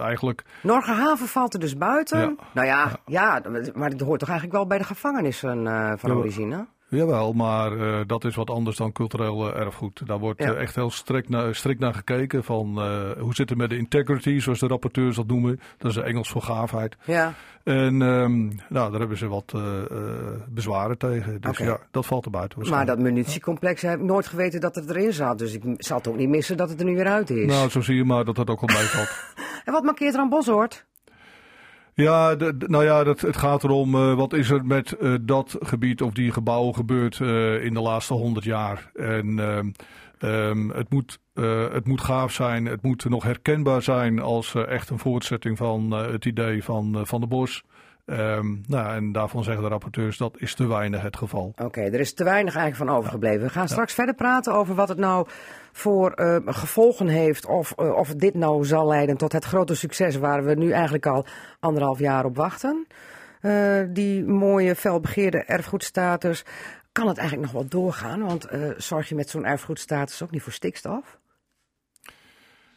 eigenlijk, 0.00 0.44
Norgerhaven 0.62 1.26
valt 1.26 1.54
er 1.54 1.60
dus 1.60 1.76
buiten. 1.76 2.18
Ja. 2.18 2.34
Nou 2.54 2.66
ja, 2.66 2.96
ja. 3.06 3.42
maar 3.74 3.90
het 3.90 4.00
hoort 4.00 4.18
toch 4.20 4.28
eigenlijk 4.28 4.58
wel 4.58 4.66
bij 4.66 4.78
de 4.78 4.84
gevangenissen 4.84 5.64
van 5.98 6.10
Ja. 6.10 6.16
origine? 6.16 6.66
Jawel, 6.88 7.32
maar 7.32 7.72
eh, 7.80 8.00
dat 8.06 8.24
is 8.24 8.34
wat 8.34 8.50
anders 8.50 8.76
dan 8.76 8.92
cultureel 8.92 9.54
erfgoed. 9.54 10.06
Daar 10.06 10.18
wordt 10.18 10.42
Ja. 10.42 10.52
eh, 10.54 10.60
echt 10.60 10.74
heel 10.74 10.90
strikt 10.90 11.28
naar, 11.28 11.54
strikt 11.54 11.80
naar 11.80 11.94
gekeken 11.94 12.44
van 12.44 12.80
eh, 12.80 13.10
hoe 13.20 13.34
zit 13.34 13.48
het 13.48 13.58
met 13.58 13.70
de 13.70 13.76
integrity, 13.76 14.38
zoals 14.38 14.58
de 14.58 14.66
rapporteurs 14.66 15.16
dat 15.16 15.26
noemen. 15.26 15.60
Dat 15.78 15.90
is 15.90 15.96
Engels 15.96 16.28
voor 16.30 16.42
gaafheid. 16.42 16.96
Ja. 17.04 17.34
En 17.64 18.02
ehm, 18.02 18.46
nou, 18.68 18.90
daar 18.90 18.98
hebben 19.00 19.16
ze 19.18 19.28
wat 19.28 19.52
bezwaren 20.48 20.98
tegen. 20.98 21.40
Dus 21.40 21.58
ja, 21.58 21.78
dat 21.90 22.06
valt 22.06 22.24
er 22.24 22.30
buiten 22.30 22.68
Maar 22.70 22.86
dat 22.86 22.98
munitiecomplex 22.98 23.82
heb 23.82 23.98
ik 23.98 24.04
nooit 24.04 24.26
geweten 24.26 24.60
dat 24.60 24.74
het 24.74 24.90
erin 24.90 25.12
zat. 25.12 25.38
Dus 25.38 25.52
ik 25.54 25.62
zal 25.76 25.96
het 25.96 26.08
ook 26.08 26.16
niet 26.16 26.28
missen 26.28 26.56
dat 26.56 26.68
het 26.68 26.78
er 26.80 26.86
nu 26.86 26.94
weer 26.94 27.06
uit 27.08 27.30
is. 27.30 27.46
Nou, 27.46 27.68
zo 27.68 27.80
zie 27.80 27.96
je 27.96 28.04
maar 28.04 28.24
dat 28.24 28.36
dat 28.36 28.50
ook 28.50 28.60
wel 28.66 28.76
meevalt. 28.78 29.10
En 29.64 29.72
wat 29.74 29.82
markeert 29.84 30.14
er 30.14 30.20
aan 30.20 30.28
Bosoort? 30.28 30.84
Ja, 32.02 32.34
nou 32.58 32.84
ja, 32.84 33.04
dat, 33.04 33.20
het 33.20 33.36
gaat 33.36 33.64
erom 33.64 33.94
eh, 33.94 34.14
wat 34.14 34.32
is 34.32 34.50
er 34.50 34.66
met 34.66 34.92
eh, 34.92 35.14
dat 35.20 35.56
gebied 35.60 36.02
of 36.02 36.12
die 36.12 36.32
gebouwen 36.32 36.74
gebeurd 36.74 37.20
eh, 37.20 37.64
in 37.64 37.74
de 37.74 37.80
laatste 37.80 38.14
honderd 38.14 38.44
jaar. 38.44 38.90
En 38.94 39.38
ehm, 39.38 39.70
ehm, 40.18 40.68
het, 40.68 40.90
moet, 40.90 41.18
het 41.72 41.86
moet 41.86 42.00
gaaf 42.00 42.32
zijn, 42.32 42.66
het 42.66 42.82
moet 42.82 43.08
nog 43.08 43.22
herkenbaar 43.22 43.82
zijn 43.82 44.20
als 44.20 44.54
echt 44.54 44.90
een 44.90 44.98
voortzetting 44.98 45.56
van 45.56 45.90
het 45.90 46.24
idee 46.24 46.64
van, 46.64 47.06
van 47.06 47.20
de 47.20 47.26
Bos. 47.26 47.64
Ehm, 48.08 48.46
nou, 48.66 48.94
en 48.94 49.12
daarvan 49.12 49.44
zeggen 49.44 49.62
de 49.62 49.68
rapporteurs 49.68 50.16
dat 50.16 50.34
is 50.38 50.54
te 50.54 50.66
weinig 50.66 51.02
het 51.02 51.16
geval. 51.16 51.52
Oké, 51.56 51.80
er 51.80 52.00
is 52.00 52.14
te 52.14 52.24
weinig 52.24 52.56
eigenlijk 52.56 52.90
van 52.90 52.98
overgebleven. 52.98 53.40
We 53.40 53.48
gaan 53.48 53.68
straks 53.68 53.94
verder 53.94 54.14
praten 54.14 54.54
over 54.54 54.74
wat 54.74 54.88
het 54.88 54.98
nou 54.98 55.26
voor 55.78 56.12
eh, 56.12 56.36
gevolgen 56.44 57.06
heeft. 57.06 57.46
Of, 57.46 57.72
eh, 57.76 57.94
of 57.94 58.14
dit 58.14 58.34
nou 58.34 58.64
zal 58.64 58.86
leiden 58.86 59.16
tot 59.16 59.32
het 59.32 59.44
grote 59.44 59.74
succes 59.74 60.16
waar 60.16 60.44
we 60.44 60.54
nu 60.54 60.70
eigenlijk 60.70 61.06
al 61.06 61.26
anderhalf 61.60 61.98
jaar 61.98 62.24
op 62.24 62.36
wachten. 62.36 62.86
Eh, 63.40 63.80
die 63.88 64.24
mooie, 64.24 64.74
felbegeerde 64.74 65.44
erfgoedstatus. 65.44 66.44
Kan 66.92 67.08
het 67.08 67.18
eigenlijk 67.18 67.52
nog 67.52 67.60
wel 67.60 67.70
doorgaan? 67.82 68.24
Want 68.24 68.48
zorg 68.76 69.08
je 69.08 69.14
met 69.14 69.30
zo'n 69.30 69.44
erfgoedstatus 69.44 70.22
ook 70.22 70.30
niet 70.30 70.42
voor 70.42 70.52
stikstof? 70.52 71.18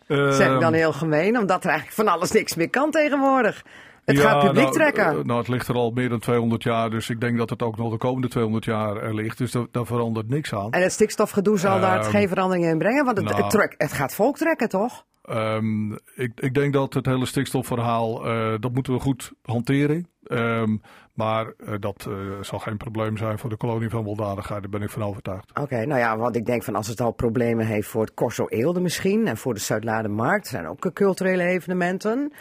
Zeg 0.08 0.54
ik 0.54 0.60
dan 0.60 0.62
Ehm, 0.62 0.74
heel 0.74 0.94
gemeen, 0.94 1.38
omdat 1.38 1.64
er 1.64 1.70
eigenlijk 1.70 2.00
van 2.00 2.08
alles 2.08 2.32
niks 2.32 2.56
meer 2.56 2.70
kan 2.70 2.92
tegenwoordig. 2.92 3.64
Het 4.12 4.22
Ja, 4.22 4.30
gaat 4.30 4.40
publiek 4.46 4.64
nou, 4.64 4.74
trekken. 4.74 5.06
eh, 5.20 5.24
nou, 5.24 5.40
het 5.40 5.48
ligt 5.48 5.68
er 5.68 5.76
al 5.76 5.92
meer 5.92 6.10
dan 6.10 6.20
200 6.20 6.64
jaar, 6.64 6.90
dus 6.90 7.10
ik 7.10 7.20
denk 7.22 7.38
dat 7.38 7.50
het 7.50 7.62
ook 7.62 7.78
nog 7.78 7.92
de 7.92 7.98
komende 7.98 8.28
200 8.28 8.66
jaar 8.66 8.98
er 8.98 9.16
ligt. 9.16 9.38
Dus 9.38 9.52
daar, 9.52 9.66
daar 9.72 9.86
verandert 9.86 10.30
niks 10.30 10.54
aan. 10.54 10.72
En 10.72 10.82
het 10.82 10.92
stikstofgedoe 10.92 11.60
zal 11.60 11.80
daar 11.80 12.00
Ehm, 12.00 12.10
geen 12.10 12.28
veranderingen 12.28 12.70
in 12.70 12.78
brengen, 12.78 13.06
want 13.06 13.18
het, 13.18 13.26
nou. 13.26 13.42
het, 13.42 13.50
trek, 13.50 13.74
het 13.78 13.94
gaat 13.94 14.14
volk 14.14 14.38
trekken, 14.38 14.70
toch? 14.70 15.06
Ehm, 15.22 15.92
ik, 16.16 16.32
ik 16.36 16.54
denk 16.54 16.74
dat 16.74 16.94
het 16.94 17.06
hele 17.06 17.26
stikstofverhaal, 17.26 18.26
eh, 18.28 18.54
dat 18.60 18.74
moeten 18.74 18.94
we 18.94 19.00
goed 19.00 19.32
hanteren. 19.42 20.08
Ehm, 20.24 20.78
maar 21.14 21.54
eh, 21.58 21.74
dat 21.80 22.08
zal 22.42 22.60
geen 22.60 22.78
probleem 22.78 23.18
zijn 23.18 23.40
voor 23.40 23.50
de 23.50 23.58
kolonie 23.58 23.90
van 23.90 24.04
weldadigheid, 24.04 24.62
daar 24.62 24.70
ben 24.72 24.82
ik 24.82 24.90
van 24.90 25.04
overtuigd. 25.04 25.60
Oké, 25.60 25.86
nou 25.86 26.00
ja, 26.00 26.18
want 26.18 26.36
ik 26.36 26.46
denk 26.46 26.64
van 26.64 26.76
als 26.76 26.88
het 26.88 27.02
al 27.02 27.12
problemen 27.12 27.66
heeft 27.66 27.88
voor 27.88 28.02
het 28.02 28.14
Corso 28.14 28.46
Eelde 28.48 28.80
misschien 28.80 29.28
en 29.28 29.38
voor 29.38 29.54
de 29.54 29.60
Zuidlaardermarkt, 29.60 30.48
zijn 30.48 30.68
ook 30.68 30.94
culturele 30.94 31.44
evenementen. 31.44 32.34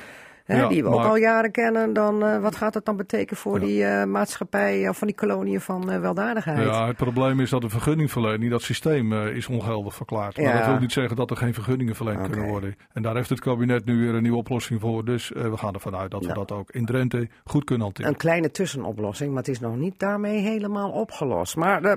Hè, 0.50 0.56
Ja, 0.60 0.68
die 0.68 0.82
we 0.82 0.88
ook 0.88 1.04
al 1.04 1.16
jaren 1.16 1.50
kennen, 1.50 1.92
dan 1.92 2.24
eh, 2.24 2.38
wat 2.42 2.56
gaat 2.56 2.72
dat 2.72 2.84
dan 2.84 2.96
betekenen 2.96 3.40
voor 3.40 3.60
die 3.60 3.84
eh, 3.84 4.04
maatschappij 4.04 4.88
of 4.88 4.98
van 4.98 5.06
die 5.06 5.16
koloniën 5.16 5.60
van 5.60 5.90
eh, 5.90 6.00
weldadigheid? 6.00 6.58
Ja, 6.66 6.86
het 6.86 6.96
probleem 6.96 7.40
is 7.40 7.50
dat 7.50 7.60
de 7.60 7.68
vergunningverlening, 7.68 8.50
dat 8.50 8.62
systeem 8.62 9.12
eh, 9.12 9.26
is 9.36 9.46
ongeldig 9.46 9.94
verklaard. 9.94 10.36
Maar 10.36 10.52
dat 10.56 10.66
wil 10.66 10.78
niet 10.78 10.92
zeggen 10.92 11.16
dat 11.16 11.30
er 11.30 11.36
geen 11.36 11.54
vergunningen 11.54 11.94
verleend 11.94 12.28
kunnen 12.30 12.48
worden. 12.48 12.76
En 12.92 13.02
daar 13.02 13.14
heeft 13.14 13.28
het 13.28 13.40
kabinet 13.40 13.84
nu 13.84 13.98
weer 13.98 14.14
een 14.14 14.22
nieuwe 14.22 14.38
oplossing 14.38 14.80
voor. 14.80 15.04
Dus 15.04 15.32
eh, 15.32 15.42
we 15.50 15.56
gaan 15.56 15.74
ervan 15.74 15.96
uit 15.96 16.10
dat 16.10 16.26
we 16.26 16.32
dat 16.32 16.52
ook 16.52 16.70
in 16.70 16.84
Drenthe 16.84 17.28
goed 17.44 17.64
kunnen 17.64 17.84
hanteren. 17.84 18.10
Een 18.10 18.16
kleine 18.16 18.50
tussenoplossing, 18.50 19.28
maar 19.30 19.38
het 19.42 19.48
is 19.48 19.60
nog 19.60 19.76
niet 19.76 19.98
daarmee 19.98 20.38
helemaal 20.40 20.90
opgelost. 20.90 21.56
Maar 21.56 21.82
eh, 21.84 21.92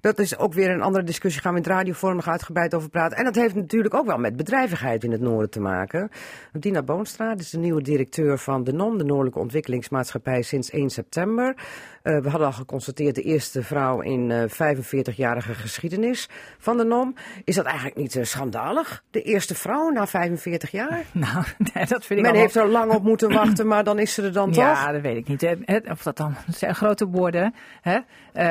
dat 0.00 0.18
is 0.18 0.38
ook 0.38 0.52
weer 0.54 0.70
een 0.70 0.82
andere 0.82 1.04
discussie. 1.04 1.42
Gaan 1.42 1.52
we 1.52 1.58
in 1.58 1.64
het 1.64 1.72
radioforum 1.72 2.16
nog 2.16 2.28
uitgebreid 2.28 2.74
over 2.74 2.88
praten. 2.88 3.16
En 3.18 3.24
dat 3.24 3.34
heeft 3.34 3.54
natuurlijk 3.54 3.94
ook 3.94 4.06
wel 4.06 4.18
met 4.18 4.36
bedrijvigheid 4.36 5.04
in 5.04 5.12
het 5.12 5.20
noorden 5.20 5.50
te 5.50 5.60
maken. 5.60 6.10
Dina 6.52 6.82
Boonstra 6.82 7.34
is 7.36 7.50
de 7.50 7.58
nieuwe 7.58 7.82
directeur 7.94 8.38
van 8.38 8.64
de 8.64 8.72
NOM, 8.72 8.98
de 8.98 9.04
Noordelijke 9.04 9.38
Ontwikkelingsmaatschappij, 9.38 10.42
sinds 10.42 10.70
1 10.70 10.90
september. 10.90 11.54
Eh, 12.02 12.18
we 12.18 12.28
hadden 12.28 12.46
al 12.48 12.52
geconstateerd 12.52 13.14
de 13.14 13.22
eerste 13.22 13.62
vrouw 13.62 14.00
in 14.00 14.30
eh 14.30 14.42
45-jarige 14.48 15.54
geschiedenis 15.54 16.28
van 16.58 16.76
de 16.76 16.84
NOM. 16.84 17.14
Is 17.44 17.54
dat 17.54 17.64
eigenlijk 17.64 17.96
niet 17.96 18.16
eh, 18.16 18.24
schandalig? 18.24 19.02
De 19.10 19.22
eerste 19.22 19.54
vrouw 19.54 19.88
na 19.90 20.06
45 20.06 20.70
jaar? 20.70 21.02
Nou, 21.12 21.44
nee, 21.74 21.86
dat 21.86 22.04
vind 22.04 22.10
ik 22.10 22.16
Men 22.16 22.18
allemaal- 22.18 22.40
heeft 22.42 22.56
er 22.56 22.68
lang 22.68 22.92
op 22.92 23.02
moeten 23.02 23.32
wachten, 23.32 23.66
maar 23.66 23.84
dan 23.84 23.98
is 23.98 24.14
ze 24.14 24.22
er 24.22 24.32
dan 24.32 24.50
toch? 24.52 24.64
Ja, 24.64 24.92
dat 24.92 25.00
weet 25.02 25.16
ik 25.16 25.28
niet. 25.28 25.40
hè. 25.40 25.76
Of 25.90 26.02
dat 26.02 26.16
dan 26.16 26.34
dat 26.46 26.56
zijn 26.56 26.74
grote 26.74 27.06
woorden. 27.06 27.54
Hè? 27.80 27.98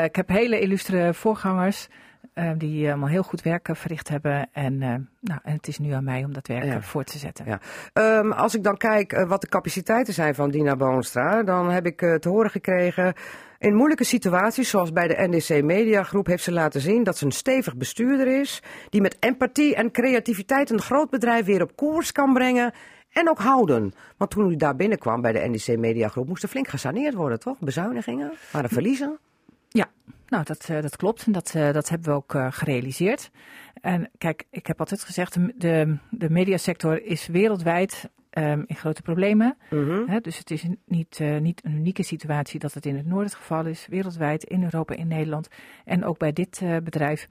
Ik 0.03 0.15
heb 0.15 0.27
hele 0.29 0.59
illustre 0.59 1.13
voorgangers 1.13 1.87
eh, 2.39 2.51
die 2.57 2.83
eh, 2.83 2.89
allemaal 2.89 3.09
heel 3.09 3.23
goed 3.23 3.41
werk 3.41 3.67
eh, 3.67 3.75
verricht 3.75 4.09
hebben. 4.09 4.49
En, 4.51 4.77
nou, 5.19 5.39
en 5.43 5.53
het 5.53 5.67
is 5.67 5.79
nu 5.79 5.91
aan 5.91 6.03
mij 6.03 6.23
om 6.23 6.33
dat 6.33 6.47
werk 6.47 6.63
Ja. 6.63 6.81
voor 6.81 7.03
te 7.03 7.17
zetten. 7.17 7.45
Ja. 7.45 7.59
Ehm, 7.93 8.31
als 8.31 8.55
ik 8.55 8.63
dan 8.63 8.77
kijk 8.77 9.25
wat 9.27 9.41
de 9.41 9.47
capaciteiten 9.47 10.13
zijn 10.13 10.35
van 10.35 10.49
Dina 10.51 10.75
Boonstra, 10.75 11.43
dan 11.43 11.69
heb 11.71 11.85
ik 11.85 11.97
te 11.97 12.29
horen 12.29 12.51
gekregen. 12.51 13.13
In 13.57 13.75
moeilijke 13.75 14.03
situaties, 14.03 14.69
zoals 14.69 14.91
bij 14.91 15.07
de 15.07 15.27
NDC 15.27 15.63
Media 15.63 16.03
Groep, 16.03 16.25
heeft 16.25 16.43
ze 16.43 16.51
laten 16.51 16.81
zien 16.81 17.03
dat 17.03 17.17
ze 17.17 17.25
een 17.25 17.31
stevig 17.31 17.75
bestuurder 17.77 18.39
is. 18.39 18.61
Die 18.89 19.01
met 19.01 19.17
empathie 19.19 19.75
en 19.75 19.91
creativiteit 19.91 20.69
een 20.69 20.81
groot 20.81 21.09
bedrijf 21.09 21.45
weer 21.45 21.61
op 21.61 21.75
koers 21.75 22.11
kan 22.11 22.33
brengen. 22.33 22.73
En 23.09 23.29
ook 23.29 23.39
houden. 23.39 23.93
Want 24.17 24.31
toen 24.31 24.51
u 24.51 24.55
daar 24.55 24.75
binnenkwam 24.75 25.21
bij 25.21 25.31
de 25.31 25.47
NDC 25.47 25.77
Media 25.77 26.07
Groep, 26.07 26.27
moest 26.27 26.43
er 26.43 26.49
flink 26.49 26.67
gesaneerd 26.67 27.13
worden, 27.13 27.39
toch? 27.39 27.59
Bezuinigingen? 27.59 28.31
Waren 28.51 28.67
er 28.69 28.73
verliezen? 28.73 29.19
Nou, 30.29 30.43
dat, 30.43 30.69
eh, 30.69 30.81
dat 30.81 30.95
klopt 30.95 31.25
en 31.25 31.31
dat, 31.31 31.55
eh, 31.55 31.71
dat 31.71 31.89
hebben 31.89 32.09
we 32.09 32.15
ook 32.15 32.35
eh, 32.35 32.47
gerealiseerd. 32.49 33.31
En 33.81 34.09
kijk, 34.17 34.45
ik 34.49 34.67
heb 34.67 34.79
altijd 34.79 35.03
gezegd, 35.03 35.33
de, 35.61 35.97
de, 36.09 36.29
mediasector 36.29 37.03
is 37.03 37.27
wereldwijd 37.27 38.09
ehm, 38.29 38.63
in 38.65 38.75
grote 38.75 39.01
problemen. 39.01 39.57
Mhm. 39.69 40.03
Hè, 40.05 40.19
dus 40.19 40.37
het 40.37 40.51
is 40.51 40.65
niet, 40.85 41.19
niet 41.39 41.63
een 41.63 41.75
unieke 41.75 42.03
situatie 42.03 42.59
dat 42.59 42.73
het 42.73 42.85
in 42.85 42.95
het 42.95 43.05
noorden 43.05 43.27
het 43.27 43.35
geval 43.35 43.65
is. 43.65 43.87
Wereldwijd, 43.89 44.43
in 44.43 44.63
Europa, 44.63 44.95
in 44.95 45.07
Nederland 45.07 45.47
en 45.85 46.05
ook 46.05 46.17
bij 46.17 46.33
dit 46.33 46.61
bedrijf. 46.83 47.27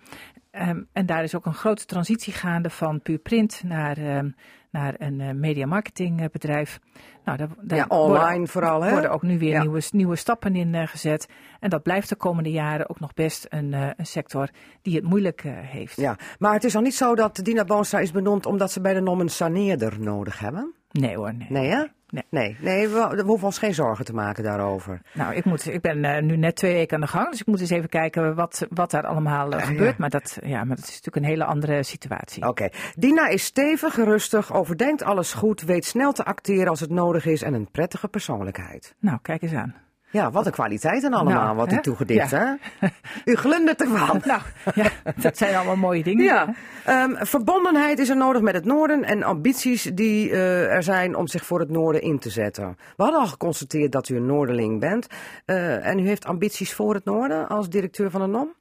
Ehm, 0.50 0.82
en 0.92 1.06
daar 1.06 1.22
is 1.22 1.34
ook 1.34 1.46
een 1.46 1.54
grote 1.54 1.84
transitie 1.84 2.32
gaande 2.32 2.70
van 2.70 3.02
puur 3.02 3.18
print 3.18 3.62
naar, 3.64 3.96
ehm, 3.96 4.30
naar 4.70 4.94
een 4.98 5.20
uh, 5.20 5.30
media 5.30 5.66
marketing 5.66 6.20
eh, 6.20 6.26
bedrijf. 6.32 6.78
Nou, 7.24 7.38
daar, 7.38 7.48
daar 7.60 7.78
Ja, 7.78 7.86
worden- 7.86 8.16
online 8.16 8.46
vooral, 8.46 8.82
hè? 8.82 8.90
worden 8.90 9.10
ook 9.10 9.22
nu 9.22 9.38
weer 9.38 9.50
Ja. 9.50 9.60
nieuwe, 9.60 9.82
nieuwe 9.90 10.16
stappen 10.16 10.56
in 10.56 10.74
eh, 10.74 10.86
gezet. 10.86 11.28
En 11.60 11.70
dat 11.70 11.82
blijft 11.82 12.08
de 12.08 12.16
komende 12.16 12.50
jaren 12.50 12.90
ook 12.90 13.00
nog 13.00 13.14
best 13.14 13.46
een, 13.48 13.74
eh, 13.74 13.88
een 13.96 14.06
sector 14.06 14.48
die 14.82 14.94
het 14.94 15.04
moeilijk 15.04 15.44
eh, 15.44 15.52
heeft. 15.56 15.96
Ja, 15.96 16.16
maar 16.38 16.52
het 16.52 16.64
is 16.64 16.76
al 16.76 16.82
niet 16.82 16.94
zo 16.94 17.14
dat 17.14 17.40
Dina 17.42 17.64
Boonstra 17.64 17.98
is 17.98 18.10
benoemd 18.10 18.46
omdat 18.46 18.72
ze 18.72 18.80
bij 18.80 18.94
de 18.94 19.00
NOM 19.00 19.20
een 19.20 19.28
saneerder 19.28 20.00
nodig 20.00 20.38
hebben? 20.38 20.74
Nee 20.90 21.16
hoor, 21.16 21.34
nee. 21.34 21.46
Nee, 21.50 21.68
hè? 21.68 21.84
Nee. 22.10 22.24
Nee, 22.30 22.56
nee 22.60 22.88
we, 22.88 23.12
we 23.16 23.22
hoeven 23.22 23.46
ons 23.46 23.58
geen 23.58 23.74
zorgen 23.74 24.04
te 24.04 24.14
maken 24.14 24.44
daarover. 24.44 25.00
Nou, 25.12 25.34
ik, 25.34 25.44
moet, 25.44 25.66
ik 25.66 25.80
ben 25.80 26.04
eh, 26.04 26.22
nu 26.22 26.36
net 26.36 26.56
twee 26.56 26.72
weken 26.72 26.94
aan 26.94 27.00
de 27.00 27.06
gang, 27.06 27.30
dus 27.30 27.40
ik 27.40 27.46
moet 27.46 27.60
eens 27.60 27.70
even 27.70 27.88
kijken 27.88 28.34
wat, 28.34 28.66
wat 28.70 28.90
daar 28.90 29.06
allemaal 29.06 29.52
eh, 29.52 29.66
gebeurt. 29.66 29.90
ja. 29.90 29.94
Maar 29.98 30.10
dat, 30.10 30.38
ja, 30.42 30.64
maar 30.64 30.76
dat 30.76 30.84
is 30.84 30.90
natuurlijk 30.90 31.16
een 31.16 31.24
hele 31.24 31.44
andere 31.44 31.82
situatie. 31.82 32.48
Oké. 32.48 32.68
Dina 32.94 33.28
is 33.28 33.44
stevig, 33.44 33.96
rustig, 33.96 34.52
overdenkt 34.52 35.02
alles 35.02 35.32
goed, 35.32 35.60
weet 35.62 35.84
snel 35.84 36.12
te 36.12 36.24
acteren 36.24 36.68
als 36.68 36.80
het 36.80 36.90
nodig 36.90 37.26
is 37.26 37.42
en 37.42 37.54
een 37.54 37.70
prettige 37.70 38.08
persoonlijkheid. 38.08 38.94
Nou, 38.98 39.18
kijk 39.22 39.42
eens 39.42 39.54
aan. 39.54 39.74
Ja, 40.10 40.30
wat 40.30 40.46
een 40.46 40.52
kwaliteiten 40.52 41.12
allemaal, 41.12 41.44
Nou, 41.44 41.56
wat 41.56 41.72
u 41.72 41.80
toegedicht, 41.80 42.30
Ja. 42.30 42.58
hè? 42.78 42.88
U 43.24 43.34
glundert 43.34 43.80
ervan. 43.80 44.20
Nou, 44.26 44.40
ja, 44.74 44.90
dat 45.16 45.36
zijn 45.36 45.54
allemaal 45.54 45.76
mooie 45.76 46.02
dingen. 46.02 46.24
Ja, 46.24 46.54
ehm, 46.84 47.24
verbondenheid 47.24 47.98
is 47.98 48.08
er 48.08 48.16
nodig 48.16 48.42
met 48.42 48.54
het 48.54 48.64
noorden 48.64 49.04
en 49.04 49.22
ambities 49.22 49.82
die 49.82 50.30
eh, 50.30 50.74
er 50.74 50.82
zijn 50.82 51.16
om 51.16 51.26
zich 51.26 51.44
voor 51.44 51.60
het 51.60 51.70
noorden 51.70 52.02
in 52.02 52.18
te 52.18 52.30
zetten. 52.30 52.76
We 52.96 53.02
hadden 53.02 53.20
al 53.20 53.26
geconstateerd 53.26 53.92
dat 53.92 54.08
u 54.08 54.16
een 54.16 54.26
Noorderling 54.26 54.80
bent 54.80 55.06
eh, 55.44 55.86
en 55.86 55.98
u 55.98 56.06
heeft 56.06 56.24
ambities 56.26 56.74
voor 56.74 56.94
het 56.94 57.04
noorden 57.04 57.48
als 57.48 57.68
directeur 57.68 58.10
van 58.10 58.20
de 58.20 58.26
NOM? 58.26 58.54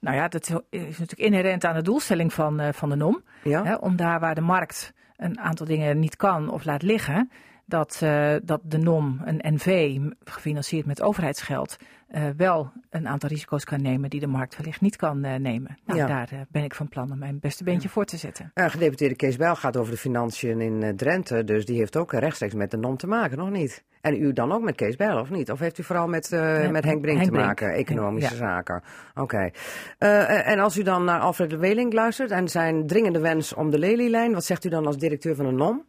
Nou 0.00 0.16
ja, 0.16 0.28
dat 0.28 0.42
is 0.70 0.78
natuurlijk 0.98 1.18
inherent 1.18 1.64
aan 1.64 1.74
de 1.74 1.82
doelstelling 1.82 2.32
van, 2.32 2.60
eh, 2.60 2.72
van 2.72 2.88
de 2.88 2.96
NOM. 2.96 3.22
Ja. 3.42 3.64
Hè, 3.64 3.74
om 3.74 3.96
daar 3.96 4.20
waar 4.20 4.34
de 4.34 4.40
markt 4.40 4.92
een 5.16 5.40
aantal 5.40 5.66
dingen 5.66 5.98
niet 5.98 6.16
kan 6.16 6.50
of 6.50 6.64
laat 6.64 6.82
liggen, 6.82 7.30
dat, 7.66 7.98
eh, 8.02 8.34
dat 8.42 8.60
de 8.64 8.78
NOM, 8.78 9.20
een 9.24 9.40
NV, 9.54 9.98
gefinancierd 10.24 10.86
met 10.86 11.02
overheidsgeld, 11.02 11.76
eh, 12.08 12.22
wel 12.36 12.72
een 12.90 13.08
aantal 13.08 13.28
risico's 13.28 13.64
kan 13.64 13.82
nemen 13.82 14.10
die 14.10 14.20
de 14.20 14.26
markt 14.26 14.56
wellicht 14.56 14.80
niet 14.80 14.96
kan 14.96 15.24
eh, 15.24 15.34
nemen. 15.34 15.78
Nou, 15.84 15.98
Ja. 15.98 16.06
daar 16.06 16.28
ben 16.48 16.64
ik 16.64 16.74
van 16.74 16.88
plan 16.88 17.10
om 17.12 17.18
mijn 17.18 17.38
beste 17.40 17.64
beentje 17.64 17.88
voor 17.88 18.04
te 18.04 18.16
zetten. 18.16 18.50
Uh, 18.54 18.68
gedeputeerde 18.70 19.16
Kees 19.16 19.36
Bijl 19.36 19.56
gaat 19.56 19.76
over 19.76 19.92
de 19.92 19.98
financiën 19.98 20.60
in 20.60 20.96
Drenthe, 20.96 21.44
dus 21.44 21.64
die 21.66 21.78
heeft 21.78 21.96
ook 21.96 22.12
rechtstreeks 22.12 22.54
met 22.54 22.70
de 22.70 22.76
NOM 22.76 22.96
te 22.96 23.06
maken, 23.06 23.38
nog 23.38 23.50
niet? 23.50 23.84
En 24.00 24.22
u 24.22 24.32
dan 24.32 24.52
ook 24.52 24.62
met 24.62 24.74
Kees 24.74 24.96
Bijl, 24.96 25.18
of 25.20 25.30
niet? 25.30 25.50
Of 25.50 25.58
heeft 25.58 25.78
u 25.78 25.82
vooral 25.82 26.08
met, 26.08 26.30
Nee, 26.30 26.70
met 26.70 26.84
Henk 26.84 27.00
Brink 27.00 27.16
Henk 27.16 27.28
te 27.30 27.34
Brink. 27.34 27.46
maken, 27.46 27.70
economische 27.72 28.30
Ja. 28.34 28.36
zaken? 28.40 28.82
Oké. 29.14 29.50
En 29.98 30.58
als 30.58 30.76
u 30.78 30.82
dan 30.82 31.04
naar 31.04 31.20
Alfred 31.20 31.50
de 31.50 31.56
Weling 31.56 31.92
luistert 31.92 32.30
en 32.30 32.48
zijn 32.48 32.86
dringende 32.86 33.18
wens 33.20 33.54
om 33.54 33.70
de 33.70 33.78
lelielijn, 33.78 34.32
wat 34.32 34.44
zegt 34.44 34.64
u 34.64 34.68
dan 34.68 34.86
als 34.86 34.96
directeur 34.98 35.34
van 35.34 35.44
de 35.46 35.52
NOM? 35.52 35.84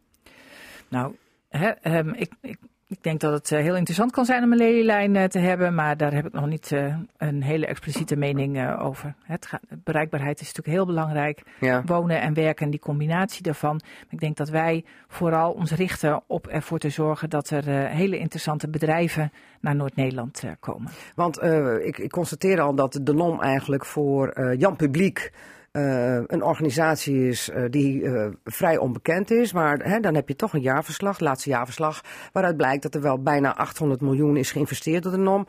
Nou, 0.88 1.14
ehm, 1.48 2.08
ik, 2.08 2.32
ik, 2.40 2.58
ik 2.88 3.02
denk 3.02 3.20
dat 3.20 3.32
het 3.32 3.52
eh, 3.52 3.60
heel 3.60 3.76
interessant 3.76 4.12
kan 4.12 4.24
zijn 4.24 4.42
om 4.42 4.52
een 4.52 4.58
lelielijn 4.58 5.16
eh, 5.16 5.24
te 5.24 5.38
hebben, 5.38 5.74
maar 5.74 5.96
daar 5.96 6.12
heb 6.12 6.26
ik 6.26 6.32
nog 6.32 6.46
niet 6.46 6.72
eh, 6.72 6.96
een 7.16 7.42
hele 7.42 7.66
expliciete 7.66 8.16
mening 8.16 8.78
over. 8.78 9.14
Het 9.22 9.46
gaat, 9.46 9.60
bereikbaarheid 9.84 10.40
is 10.40 10.46
natuurlijk 10.46 10.76
heel 10.76 10.86
belangrijk. 10.86 11.42
Ja. 11.60 11.82
Wonen 11.84 12.20
en 12.20 12.34
werken, 12.34 12.70
die 12.70 12.80
combinatie 12.80 13.42
daarvan. 13.42 13.80
Ik 14.08 14.20
denk 14.20 14.36
dat 14.36 14.48
wij 14.48 14.84
vooral 15.08 15.52
ons 15.52 15.72
richten 15.72 16.22
op 16.26 16.46
ervoor 16.46 16.78
te 16.78 16.90
zorgen 16.90 17.30
dat 17.30 17.50
er 17.50 17.88
hele 17.88 18.18
interessante 18.18 18.68
bedrijven 18.68 19.32
naar 19.60 19.76
Noord-Nederland 19.76 20.42
komen. 20.60 20.90
Want 21.14 21.42
ik, 21.82 21.98
ik 21.98 22.10
constateer 22.10 22.60
al 22.60 22.74
dat 22.74 23.00
de 23.02 23.14
NOM 23.14 23.40
eigenlijk 23.40 23.84
voor 23.84 24.54
Jan 24.56 24.76
Publiek 24.76 25.32
eh, 25.78 26.22
een 26.26 26.42
organisatie 26.42 27.28
is 27.28 27.50
eh, 27.50 27.62
die 27.70 28.02
eh, 28.04 28.26
vrij 28.44 28.76
onbekend 28.78 29.30
is. 29.30 29.52
Maar 29.52 29.78
hè, 29.78 30.00
dan 30.00 30.14
heb 30.14 30.28
je 30.28 30.36
toch 30.36 30.52
een 30.52 30.60
jaarverslag, 30.60 31.20
laatste 31.20 31.48
jaarverslag, 31.50 32.00
waaruit 32.32 32.56
blijkt 32.56 32.82
dat 32.82 32.94
er 32.94 33.00
wel 33.00 33.22
bijna 33.22 33.56
800 33.56 34.00
miljoen 34.00 34.36
is 34.36 34.52
geïnvesteerd 34.52 35.02
door 35.02 35.12
de 35.12 35.18
NOM. 35.18 35.46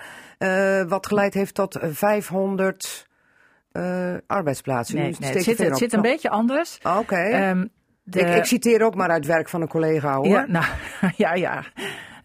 wat 0.88 1.08
geleid 1.08 1.34
heeft 1.34 1.54
tot 1.54 1.76
eh, 1.76 1.90
500 1.92 3.08
eh, 3.72 4.14
arbeidsplaatsen. 4.28 4.96
Nee, 4.96 5.04
nee, 5.20 5.32
het 5.32 5.44
zit, 5.44 5.58
het 5.58 5.94
een 5.94 6.02
beetje 6.02 6.30
anders. 6.30 6.80
Oké. 6.98 7.16
Ehm, 7.16 7.66
de- 8.04 8.20
ik, 8.20 8.36
ik 8.36 8.46
citeer 8.46 8.84
ook 8.84 8.96
maar 8.96 9.10
uit 9.10 9.26
werk 9.26 9.50
van 9.50 9.62
een 9.62 9.68
collega 9.68 10.16
hoor. 10.16 10.28
Ja, 10.28 10.46
nou, 10.48 10.66
ja, 11.16 11.34
ja. 11.34 11.64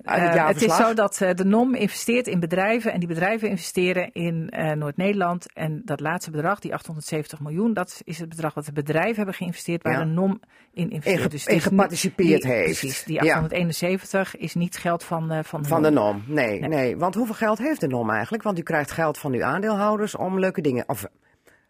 Het 0.04 0.34
Eh, 0.36 0.46
het 0.46 0.62
is 0.62 0.76
zo 0.76 0.94
dat 0.94 1.20
eh, 1.20 1.34
de 1.34 1.44
NOM 1.44 1.74
investeert 1.74 2.26
in 2.26 2.40
bedrijven 2.40 2.92
en 2.92 2.98
die 2.98 3.08
bedrijven 3.08 3.48
investeren 3.48 4.12
in 4.12 4.50
eh, 4.50 4.72
Noord-Nederland. 4.72 5.46
En 5.52 5.82
dat 5.84 6.00
laatste 6.00 6.30
bedrag, 6.30 6.58
die 6.60 6.74
870 6.74 7.40
miljoen, 7.40 7.72
dat 7.74 8.00
is 8.04 8.18
het 8.18 8.28
bedrag 8.28 8.54
wat 8.54 8.64
de 8.64 8.72
bedrijven 8.72 9.16
hebben 9.16 9.34
geïnvesteerd 9.34 9.82
waar 9.82 9.92
Ja. 9.92 9.98
de 9.98 10.04
NOM 10.04 10.40
in 10.72 10.90
investeert. 10.90 11.30
Dus 11.30 11.46
geparticipeerd 11.62 12.42
die- 12.42 12.50
heeft. 12.52 12.78
Precies, 12.80 13.04
die 13.04 13.14
Ja. 13.14 13.20
871 13.34 14.36
is 14.36 14.54
niet 14.54 14.76
geld 14.76 15.04
van, 15.04 15.40
van 15.44 15.62
de 15.62 15.68
Van 15.68 15.82
de 15.82 15.90
NOM. 15.90 16.22
NOM, 16.26 16.34
nee, 16.34 16.60
nee, 16.60 16.68
Nee. 16.68 16.96
Want 16.96 17.14
hoeveel 17.14 17.34
geld 17.34 17.58
heeft 17.58 17.80
de 17.80 17.86
NOM 17.88 18.10
eigenlijk? 18.10 18.42
Want 18.42 18.58
u 18.58 18.62
krijgt 18.62 18.90
geld 18.90 19.18
van 19.18 19.32
uw 19.32 19.44
aandeelhouders 19.44 20.14
om 20.16 20.38
leuke 20.38 20.60
dingen, 20.60 20.84
of 20.88 21.02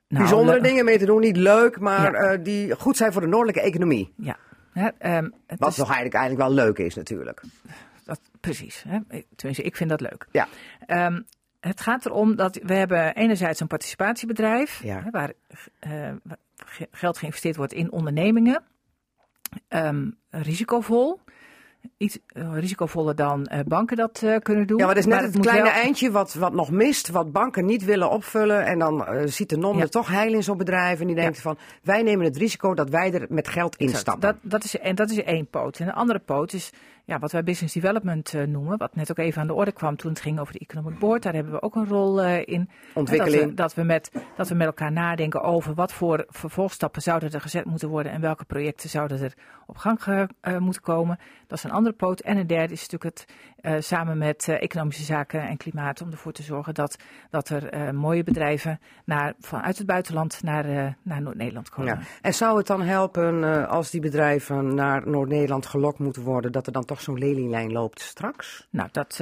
Nou, 0.09 0.23
bijzondere 0.23 0.61
le- 0.61 0.69
dingen 0.69 0.85
mee 0.85 0.99
te 0.99 1.07
doen. 1.07 1.21
Niet 1.21 1.37
leuk, 1.37 1.81
maar 1.81 2.13
Ja. 2.31 2.37
die 2.37 2.75
goed 2.75 2.97
zijn 2.97 3.13
voor 3.13 3.23
de 3.23 3.29
noordelijke 3.29 3.61
economie. 3.61 4.13
Ja. 4.17 4.37
Ehm, 4.99 5.29
het 5.47 5.59
Wat 5.59 5.69
is- 5.69 5.75
toch 5.77 5.87
eigenlijk, 5.87 6.15
eigenlijk 6.15 6.49
wel 6.49 6.65
leuk 6.65 6.79
is 6.79 6.95
natuurlijk. 6.95 7.43
Dat, 8.05 8.21
precies. 8.41 8.85
Hè? 8.89 8.99
Tenminste, 9.37 9.63
ik 9.65 9.77
vind 9.77 9.91
dat 9.91 10.01
leuk. 10.01 10.27
Ja. 10.33 10.49
Ehm, 10.87 11.21
het 11.61 11.81
gaat 11.81 12.07
erom 12.07 12.37
dat 12.37 12.59
we 12.63 12.75
hebben 12.75 13.15
enerzijds 13.15 13.61
een 13.61 13.67
participatiebedrijf, 13.67 14.83
Ja. 14.83 15.03
hè, 15.03 15.11
waar 15.11 15.33
eh, 15.79 16.11
geld 16.91 17.19
geïnvesteerd 17.19 17.57
wordt 17.57 17.73
in 17.73 17.93
ondernemingen. 17.93 18.63
Ehm, 19.69 20.11
risicovol. 20.31 21.21
Iets 21.97 22.19
eh, 22.27 22.53
risicovoller 22.59 23.15
dan 23.15 23.47
eh, 23.47 23.61
banken 23.67 23.97
dat 23.97 24.23
kunnen 24.43 24.67
doen. 24.67 24.79
Ja, 24.79 24.85
maar 24.87 24.95
dat 24.95 25.05
is 25.05 25.11
net 25.11 25.21
het 25.23 25.39
kleine 25.41 25.63
wel- 25.63 25.73
eindje 25.73 26.11
wat, 26.11 26.35
wat 26.35 26.53
nog 26.53 26.71
mist, 26.71 27.09
wat 27.09 27.33
banken 27.33 27.65
niet 27.65 27.85
willen 27.85 28.11
opvullen. 28.11 28.65
En 28.67 28.79
dan 28.79 29.05
ziet 29.25 29.49
de 29.49 29.59
Ja. 29.59 29.79
er 29.81 29.91
toch 29.91 30.09
heil 30.09 30.33
in 30.35 30.43
zo'n 30.43 30.57
bedrijf. 30.57 31.01
En 31.01 31.07
die 31.07 31.17
denkt 31.17 31.41
van, 31.41 31.59
wij 31.83 32.03
nemen 32.03 32.25
het 32.27 32.37
risico 32.37 32.75
dat 32.75 32.89
wij 32.91 33.13
er 33.13 33.27
met 33.29 33.49
geld 33.49 33.77
instappen. 33.77 34.21
Dat, 34.21 34.37
dat, 34.43 34.65
is, 34.65 34.79
en 34.79 34.95
dat 34.95 35.11
is 35.11 35.23
één 35.23 35.47
poot. 35.47 35.79
En 35.79 35.87
de 35.87 35.93
andere 35.93 36.19
poot 36.19 36.53
is 36.53 36.71
ja, 37.05 37.19
wat 37.19 37.33
wij 37.33 37.43
business 37.43 37.75
development 37.75 38.35
eh, 38.35 38.43
noemen. 38.47 38.79
Wat 38.79 38.95
net 38.95 39.11
ook 39.11 39.19
even 39.19 39.41
aan 39.41 39.47
de 39.47 39.55
orde 39.55 39.73
kwam 39.73 39.97
toen 39.97 40.11
het 40.11 40.21
ging 40.21 40.39
over 40.41 40.53
de 40.53 40.59
economic 40.59 40.99
board. 40.99 41.23
Daar 41.23 41.35
hebben 41.35 41.53
we 41.53 41.63
ook 41.63 41.75
een 41.75 41.89
rol 41.89 42.23
eh, 42.23 42.43
in. 42.45 42.71
Ontwikkeling. 42.95 43.41
Dat 43.43 43.51
we, 43.51 43.55
dat, 43.55 43.75
we 43.75 43.83
met, 43.83 44.11
dat 44.37 44.49
we 44.49 44.55
met 44.55 44.67
elkaar 44.67 44.93
nadenken 44.93 45.43
over 45.43 45.75
wat 45.75 45.93
voor 45.93 46.25
vervolgstappen 46.29 47.03
zouden 47.03 47.31
er 47.33 47.41
gezet 47.41 47.65
moeten 47.65 47.89
worden. 47.89 48.13
En 48.13 48.21
welke 48.21 48.45
projecten 48.45 48.89
zouden 48.89 49.21
er 49.23 49.35
op 49.67 49.77
gang 49.77 50.03
ge- 50.03 50.29
eh, 50.41 50.59
moeten 50.59 50.83
komen. 50.83 51.19
Dat 51.47 51.59
is 51.59 51.65
een 51.65 51.71
andere 51.71 51.97
poot. 51.97 52.21
En 52.21 52.37
een 52.37 52.47
derde 52.47 52.73
is 52.73 52.89
natuurlijk 52.89 53.27
het 53.61 53.85
samen 53.85 54.19
met 54.19 54.49
economische 54.49 55.03
zaken 55.05 55.49
en 55.49 55.57
klimaat. 55.57 56.03
Om 56.03 56.11
ervoor 56.11 56.33
te 56.33 56.43
zorgen 56.43 56.75
dat, 56.75 56.97
dat 57.31 57.49
er 57.49 57.95
mooie 57.95 58.25
bedrijven 58.25 58.81
naar, 59.05 59.35
vanuit 59.39 59.79
het 59.79 59.87
buitenland 59.87 60.43
naar, 60.43 60.97
naar 61.03 61.23
Noord-Nederland 61.23 61.69
komen. 61.69 61.99
Ja. 61.99 62.01
En 62.23 62.35
zou 62.35 62.57
het 62.59 62.67
dan 62.67 62.83
helpen 62.83 63.69
als 63.69 63.91
die 63.91 64.01
bedrijven 64.01 64.75
naar 64.75 65.09
Noord-Nederland 65.09 65.67
gelokt 65.67 65.99
moeten 65.99 66.23
worden, 66.23 66.53
dat 66.53 66.67
er 66.67 66.73
dan 66.73 66.85
toch 66.85 66.94
zo'n 67.01 67.19
lelielijn 67.19 67.73
loopt 67.73 68.01
straks? 68.01 68.69
Nou, 68.71 68.89
dat, 68.93 69.21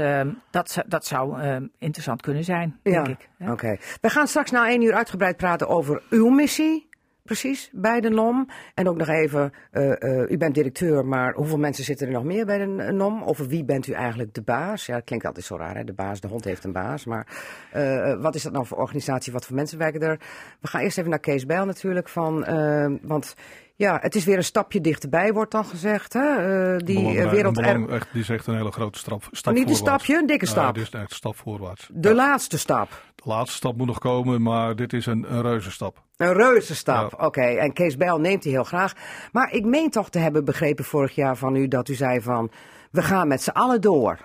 dat, 0.51 0.71
zou- 0.71 0.89
dat 0.89 1.07
zou 1.07 1.41
eh, 1.41 1.57
interessant 1.79 2.23
kunnen 2.23 2.45
zijn, 2.45 2.79
denk 2.83 3.09
ik. 3.09 3.29
hè. 3.39 3.53
Oké. 3.53 3.77
We 4.01 4.09
gaan 4.09 4.27
straks 4.27 4.51
na 4.51 4.69
één 4.69 4.83
uur 4.83 4.95
uitgebreid 4.95 5.37
praten 5.37 5.69
over 5.69 6.03
uw 6.11 6.29
missie. 6.29 6.91
Precies, 7.23 7.71
bij 7.73 8.01
de 8.01 8.09
NOM. 8.11 8.49
En 8.75 8.89
ook 8.89 8.97
nog 8.97 9.09
even, 9.09 9.53
eh, 9.71 10.03
eh, 10.03 10.31
u 10.31 10.37
bent 10.37 10.55
directeur, 10.55 11.07
maar 11.07 11.35
hoeveel 11.35 11.59
mensen 11.59 11.85
zitten 11.85 12.07
er 12.07 12.13
nog 12.13 12.25
meer 12.25 12.47
bij 12.47 12.59
de 12.59 12.83
eh, 12.83 12.93
NOM? 12.93 13.23
Over 13.23 13.47
wie 13.47 13.65
bent 13.65 13.87
u 13.87 13.93
eigenlijk 13.93 14.35
de 14.35 14.43
baas? 14.43 14.87
Ja, 14.87 14.95
dat 14.95 15.05
klinkt 15.05 15.25
altijd 15.27 15.45
zo 15.45 15.57
raar, 15.57 15.77
hè? 15.77 15.85
De 15.85 15.93
baas, 15.93 16.21
de 16.21 16.29
hond 16.29 16.45
heeft 16.45 16.65
een 16.65 16.73
baas. 16.73 17.05
Maar 17.05 17.27
wat 18.21 18.35
is 18.35 18.43
dat 18.43 18.53
nou 18.53 18.67
voor 18.67 18.79
organisatie? 18.79 19.33
Wat 19.33 19.47
voor 19.47 19.57
mensen 19.57 19.79
werken 19.79 20.01
er? 20.01 20.19
We 20.61 20.69
gaan 20.69 20.81
eerst 20.81 20.99
even 20.99 21.11
naar 21.11 21.19
Kees 21.19 21.47
Bijl 21.47 21.65
natuurlijk. 21.65 22.09
Van, 22.09 22.45
eh, 22.45 22.93
want 23.03 23.35
ja, 23.83 23.99
het 24.01 24.15
is 24.15 24.25
weer 24.25 24.37
een 24.37 24.45
stapje 24.45 24.81
dichterbij, 24.81 25.33
wordt 25.33 25.51
dan 25.53 25.65
gezegd. 25.65 26.13
Hè? 26.13 26.21
Eh, 26.75 26.79
die 26.85 27.19
eh, 27.19 27.31
wereld... 27.31 27.55
belang- 27.55 27.91
echt, 27.91 28.09
die 28.13 28.23
is 28.23 28.29
echt 28.29 28.47
een 28.47 28.57
hele 28.57 28.71
grote 28.73 28.99
stap, 28.99 29.25
stap 29.31 29.55
Niet 29.55 29.69
een 29.69 29.75
stapje, 29.75 30.17
een 30.19 30.27
dikke 30.27 30.47
stap. 30.47 30.75
dit 30.75 30.83
is 30.83 30.91
echt 30.91 31.11
een 31.11 31.17
stap 31.17 31.37
voorwaarts. 31.37 31.89
De 31.93 32.09
Ja, 32.09 32.15
laatste 32.15 32.59
stap. 32.59 32.89
de 33.15 33.23
laatste 33.25 33.57
stap 33.57 33.77
moet 33.77 33.87
nog 33.87 33.99
komen, 33.99 34.43
maar 34.43 34.77
dit 34.77 34.93
is 34.93 35.07
een, 35.07 35.33
een 35.35 35.43
reuzenstap. 35.43 36.03
Een 36.17 36.33
reuze 36.33 36.75
stap. 36.75 37.15
Ja. 37.19 37.27
Oké, 37.27 37.43
en 37.43 37.73
Kees 37.73 37.97
Bijl 37.97 38.21
neemt 38.21 38.43
die 38.43 38.53
heel 38.53 38.65
graag. 38.65 38.93
Maar 39.33 39.53
ik 39.53 39.65
meen 39.65 39.91
toch 39.91 40.11
te 40.11 40.19
hebben 40.19 40.45
begrepen 40.45 40.85
vorig 40.85 41.15
jaar 41.15 41.37
van 41.37 41.57
u 41.57 41.69
dat 41.69 41.89
u 41.89 41.95
zei 41.95 42.21
van... 42.21 42.51
we 42.91 43.03
gaan 43.03 43.29
met 43.29 43.43
z'n 43.43 43.51
allen 43.51 43.81
door. 43.81 44.19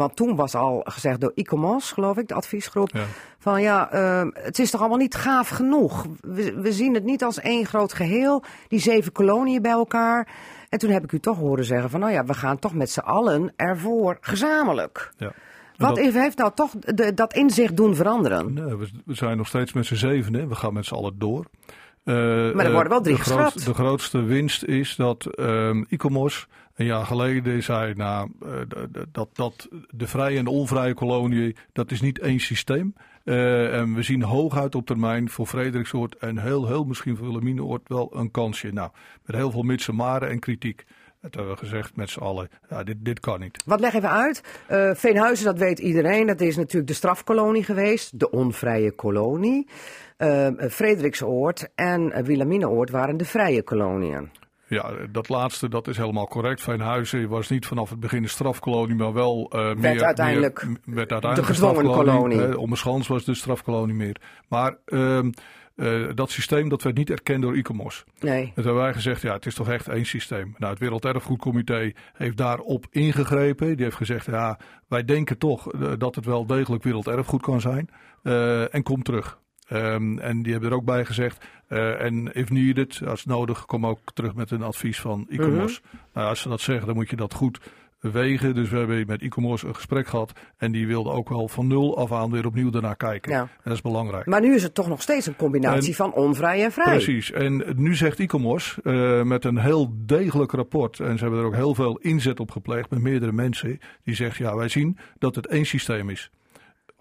Want 0.00 0.16
toen 0.16 0.36
was 0.36 0.54
al 0.54 0.80
gezegd 0.84 1.20
door 1.20 1.32
ICOMOS, 1.34 1.92
geloof 1.92 2.16
ik, 2.16 2.28
de 2.28 2.34
adviesgroep. 2.34 2.90
Ja. 2.92 3.04
Van 3.38 3.62
ja, 3.62 3.90
ehm, 3.92 4.30
het 4.34 4.58
is 4.58 4.70
toch 4.70 4.80
allemaal 4.80 4.98
niet 4.98 5.14
gaaf 5.14 5.48
genoeg. 5.48 6.06
We, 6.20 6.60
we 6.60 6.72
zien 6.72 6.94
het 6.94 7.04
niet 7.04 7.24
als 7.24 7.40
één 7.40 7.66
groot 7.66 7.92
geheel. 7.92 8.42
Die 8.68 8.80
zeven 8.80 9.12
koloniën 9.12 9.62
bij 9.62 9.70
elkaar. 9.70 10.28
En 10.68 10.78
toen 10.78 10.90
heb 10.90 11.04
ik 11.04 11.12
u 11.12 11.18
toch 11.20 11.38
horen 11.38 11.64
zeggen 11.64 11.90
van 11.90 12.00
nou 12.00 12.12
ja, 12.12 12.24
we 12.24 12.34
gaan 12.34 12.58
toch 12.58 12.74
met 12.74 12.90
z'n 12.90 13.00
allen 13.00 13.52
ervoor 13.56 14.18
gezamenlijk. 14.20 15.12
Ja. 15.16 15.32
Wat 15.76 15.96
dat- 15.96 16.12
heeft 16.14 16.36
nou 16.38 16.50
toch 16.54 16.70
de, 16.78 17.14
dat 17.14 17.34
inzicht 17.34 17.76
doen 17.76 17.94
veranderen? 17.94 18.52
Nee, 18.52 18.76
we, 18.76 18.88
we 19.04 19.14
zijn 19.14 19.36
nog 19.36 19.46
steeds 19.46 19.72
met 19.72 19.86
z'n 19.86 19.94
zeven, 19.94 20.34
hè. 20.34 20.46
we 20.46 20.54
gaan 20.54 20.72
met 20.72 20.86
z'n 20.86 20.94
allen 20.94 21.18
door. 21.18 21.44
Eh, 22.04 22.14
Maar 22.54 22.64
er 22.64 22.72
worden 22.72 22.88
wel 22.92 23.00
drie 23.00 23.16
de, 23.16 23.22
groot- 23.22 23.64
de 23.64 23.74
grootste 23.74 24.22
winst 24.22 24.64
is 24.64 24.96
dat 24.96 25.26
ehm 25.26 25.82
ICOMOS 25.88 26.46
een 26.80 26.86
jaar 26.86 27.06
geleden 27.06 27.62
zei 27.62 27.94
nou, 27.94 28.30
eh, 28.42 28.50
dat, 29.12 29.28
dat 29.32 29.68
de 29.90 30.06
vrije 30.06 30.38
en 30.38 30.44
de 30.44 30.50
onvrije 30.50 30.94
kolonie, 30.94 31.56
dat 31.72 31.90
is 31.90 32.00
niet 32.00 32.18
één 32.18 32.40
systeem. 32.40 32.94
Eh, 33.24 33.78
en 33.78 33.94
we 33.94 34.02
zien 34.02 34.22
hooguit 34.22 34.74
op 34.74 34.86
termijn 34.86 35.30
voor 35.30 35.46
Frederiksoord 35.46 36.16
en 36.16 36.38
heel, 36.38 36.66
heel 36.66 36.84
misschien 36.84 37.16
voor 37.16 37.26
Wilhelminaoord 37.26 37.88
wel 37.88 38.10
een 38.14 38.30
kansje. 38.30 38.72
Nou, 38.72 38.90
met 39.26 39.36
heel 39.36 39.50
veel 39.50 39.62
mitsen, 39.62 39.94
maren 39.94 40.30
en 40.30 40.38
kritiek. 40.38 40.84
Dat 41.20 41.34
hebben 41.34 41.52
we 41.52 41.58
gezegd 41.58 41.96
met 41.96 42.10
z'n 42.10 42.20
allen, 42.20 42.48
ja, 42.68 42.82
dit, 42.84 42.96
dit 42.98 43.20
kan 43.20 43.40
niet. 43.40 43.62
Wat 43.66 43.80
leg 43.80 43.94
even 43.94 44.10
uit? 44.10 44.42
Eh, 44.66 44.90
Veenhuizen, 44.94 45.44
dat 45.44 45.58
weet 45.58 45.78
iedereen. 45.78 46.26
Dat 46.26 46.40
is 46.40 46.56
natuurlijk 46.56 46.86
de 46.86 46.94
strafkolonie 46.94 47.64
geweest. 47.64 48.18
De 48.18 48.30
onvrije 48.30 48.92
kolonie. 48.92 49.66
Eh 50.16 50.48
Frederiksoord 50.56 51.68
en 51.74 52.00
uh, 52.00 52.18
Wilhelminaoord 52.18 52.90
waren 52.90 53.16
de 53.16 53.24
vrije 53.24 53.62
koloniën. 53.62 54.30
Ja, 54.70 54.92
dat 55.10 55.28
laatste 55.28 55.68
dat 55.68 55.88
is 55.88 55.96
helemaal 55.96 56.26
correct. 56.26 56.62
Veenhuizen 56.62 57.28
was 57.28 57.48
niet 57.48 57.66
vanaf 57.66 57.90
het 57.90 58.00
begin 58.00 58.22
een 58.22 58.28
strafkolonie, 58.28 58.96
maar 58.96 59.12
wel 59.12 59.50
eh 59.52 59.74
meer, 59.74 60.04
uiteindelijk 60.04 60.64
meer, 60.66 60.78
werd 60.84 61.12
uiteindelijk 61.12 61.52
de 61.52 61.54
gedwongen 61.54 61.84
kolonie. 61.84 62.46
Eh, 62.46 62.58
Ommerschans 62.58 63.08
was 63.08 63.24
de 63.24 63.34
strafkolonie 63.34 63.94
meer. 63.94 64.16
Maar 64.48 64.76
ehm, 64.84 65.30
eh, 65.76 66.08
dat 66.14 66.30
systeem 66.30 66.68
dat 66.68 66.82
werd 66.82 66.96
niet 66.96 67.10
erkend 67.10 67.42
door 67.42 67.56
ICOMOS. 67.56 68.04
Nee. 68.20 68.40
En 68.40 68.52
toen 68.54 68.64
hebben 68.64 68.82
wij 68.82 68.92
gezegd, 68.92 69.22
ja, 69.22 69.32
het 69.32 69.46
is 69.46 69.54
toch 69.54 69.68
echt 69.68 69.88
één 69.88 70.06
systeem. 70.06 70.54
Nou, 70.58 70.72
het 70.72 70.80
Werelderfgoedcomité 70.80 71.92
heeft 72.12 72.36
daarop 72.36 72.86
ingegrepen. 72.90 73.76
Die 73.76 73.84
heeft 73.84 73.96
gezegd, 73.96 74.26
ja, 74.26 74.58
wij 74.88 75.04
denken 75.04 75.38
toch 75.38 75.66
dat 75.98 76.14
het 76.14 76.24
wel 76.24 76.46
degelijk 76.46 76.82
werelderfgoed 76.82 77.42
kan 77.42 77.60
zijn. 77.60 77.88
En 78.70 78.82
kom 78.82 79.02
terug. 79.02 79.38
Ehm, 79.70 80.18
en 80.18 80.42
die 80.42 80.52
hebben 80.52 80.70
er 80.70 80.76
ook 80.76 80.84
bij 80.84 81.04
gezegd, 81.04 81.44
eh, 81.66 82.00
en 82.00 82.32
if 82.32 82.50
needed, 82.50 83.00
als 83.06 83.24
nodig, 83.24 83.66
kom 83.66 83.86
ook 83.86 84.00
terug 84.14 84.34
met 84.34 84.50
een 84.50 84.62
advies 84.62 85.00
van 85.00 85.26
ICOMOS. 85.28 85.82
Nou, 86.14 86.28
als 86.28 86.40
ze 86.40 86.48
dat 86.48 86.60
zeggen, 86.60 86.86
dan 86.86 86.94
moet 86.94 87.10
je 87.10 87.16
dat 87.16 87.34
goed 87.34 87.60
wegen. 88.00 88.54
Dus 88.54 88.68
we 88.70 88.76
hebben 88.76 89.04
met 89.06 89.22
ICOMOS 89.22 89.62
een 89.62 89.74
gesprek 89.74 90.06
gehad. 90.06 90.32
En 90.56 90.72
die 90.72 90.86
wilde 90.86 91.10
ook 91.10 91.28
wel 91.28 91.48
van 91.48 91.66
nul 91.66 91.98
af 91.98 92.12
aan 92.12 92.30
weer 92.30 92.46
opnieuw 92.46 92.70
daarnaar 92.70 92.96
kijken. 92.96 93.32
Ja. 93.32 93.40
En 93.40 93.48
dat 93.64 93.72
is 93.72 93.80
belangrijk. 93.80 94.26
Maar 94.26 94.40
nu 94.40 94.54
is 94.54 94.62
het 94.62 94.74
toch 94.74 94.88
nog 94.88 95.02
steeds 95.02 95.26
een 95.26 95.36
combinatie 95.36 95.88
En- 95.88 95.94
van 95.94 96.12
onvrij 96.12 96.64
en 96.64 96.72
vrij. 96.72 96.94
Precies. 96.94 97.32
En 97.32 97.64
nu 97.76 97.94
zegt 97.94 98.18
ICOMOS 98.18 98.78
eh, 98.82 99.22
met 99.22 99.44
een 99.44 99.58
heel 99.58 99.92
degelijk 99.96 100.52
rapport, 100.52 101.00
en 101.00 101.18
ze 101.18 101.22
hebben 101.22 101.40
er 101.40 101.46
ook 101.46 101.54
heel 101.54 101.74
veel 101.74 101.96
inzet 101.98 102.40
op 102.40 102.50
gepleegd 102.50 102.90
met 102.90 103.00
meerdere 103.00 103.32
mensen, 103.32 103.78
die 104.04 104.14
zegt 104.14 104.36
ja, 104.36 104.56
wij 104.56 104.68
zien 104.68 104.98
dat 105.18 105.34
het 105.34 105.46
één 105.46 105.66
systeem 105.66 106.10
is. 106.10 106.30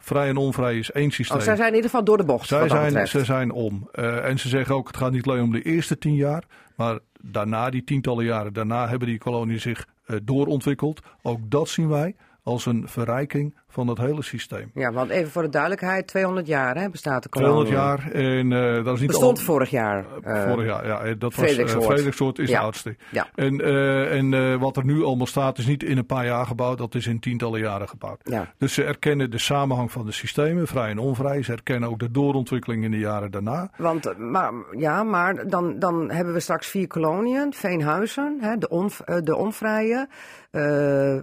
Vrij 0.09 0.27
en 0.27 0.37
onvrij 0.37 0.77
is 0.77 0.91
één 0.91 1.11
systeem. 1.11 1.37
Oh, 1.37 1.43
zij 1.43 1.55
zijn 1.55 1.69
in 1.69 1.75
ieder 1.75 1.89
geval 1.89 2.05
door 2.05 2.17
de 2.17 2.23
bocht. 2.23 2.47
Zij 2.47 2.69
zijn, 2.69 3.07
ze 3.07 3.25
zijn 3.25 3.51
om. 3.51 3.89
Eh, 3.91 4.25
en 4.25 4.39
ze 4.39 4.49
zeggen 4.49 4.75
ook, 4.75 4.87
het 4.87 4.97
gaat 4.97 5.11
niet 5.11 5.27
alleen 5.27 5.41
om 5.41 5.51
de 5.51 5.61
eerste 5.61 5.97
tien 5.97 6.15
jaar, 6.15 6.43
maar 6.75 6.99
daarna, 7.21 7.69
die 7.69 7.83
tientallen 7.83 8.25
jaren 8.25 8.53
daarna, 8.53 8.87
hebben 8.87 9.07
die 9.07 9.17
koloniën 9.17 9.59
zich 9.59 9.87
eh, 10.05 10.15
doorontwikkeld. 10.23 11.01
Ook 11.21 11.39
dat 11.43 11.69
zien 11.69 11.89
wij 11.89 12.15
als 12.43 12.65
een 12.65 12.87
verrijking 12.87 13.55
van 13.71 13.87
het 13.87 13.97
hele 13.97 14.21
systeem. 14.23 14.71
Ja, 14.73 14.91
want 14.91 15.09
even 15.09 15.31
voor 15.31 15.41
de 15.41 15.49
duidelijkheid, 15.49 16.07
200 16.07 16.47
jaar 16.47 16.75
hè, 16.77 16.89
bestaat 16.89 17.23
de 17.23 17.29
kolonie. 17.29 17.65
200 17.65 18.03
jaar 18.13 18.21
en 18.23 18.53
eh, 18.77 18.83
dat 18.85 18.93
is 18.93 18.99
niet 18.99 19.09
Bestond 19.09 19.37
al- 19.37 19.43
vorig 19.43 19.69
jaar. 19.69 20.05
eh, 20.23 20.49
Vorig 20.49 20.65
jaar, 20.67 20.85
ja. 20.87 21.13
Dat 21.13 21.35
was 21.35 21.45
is 21.49 22.49
Ja. 22.49 22.57
de 22.59 22.63
oudste. 22.65 22.95
Ja. 23.11 23.27
En, 23.35 23.61
en 24.09 24.59
wat 24.59 24.77
er 24.77 24.85
nu 24.85 25.03
allemaal 25.03 25.27
staat 25.27 25.57
is 25.57 25.65
niet 25.65 25.83
in 25.83 25.97
een 25.97 26.05
paar 26.05 26.25
jaar 26.25 26.45
gebouwd, 26.45 26.77
dat 26.77 26.95
is 26.95 27.07
in 27.07 27.19
tientallen 27.19 27.59
jaren 27.59 27.89
gebouwd. 27.89 28.19
Ja. 28.23 28.53
Dus 28.57 28.73
ze 28.73 28.83
erkennen 28.83 29.31
de 29.31 29.37
samenhang 29.37 29.91
van 29.91 30.05
de 30.05 30.11
systemen, 30.11 30.67
vrij 30.67 30.89
en 30.89 30.99
onvrij. 30.99 31.43
Ze 31.43 31.51
erkennen 31.51 31.89
ook 31.89 31.99
de 31.99 32.11
doorontwikkeling 32.11 32.83
in 32.83 32.91
de 32.91 32.97
jaren 32.99 33.31
daarna. 33.31 33.69
Want, 33.77 34.17
maar, 34.17 34.51
ja, 34.77 35.03
maar 35.03 35.47
dan, 35.47 35.79
dan 35.79 36.11
hebben 36.11 36.33
we 36.33 36.39
straks 36.39 36.67
vier 36.67 36.87
koloniën. 36.87 37.53
Veenhuizen, 37.53 38.37
hè, 38.41 38.57
de, 38.57 38.69
on, 38.69 38.89
de 39.23 39.35
onvrije. 39.35 40.07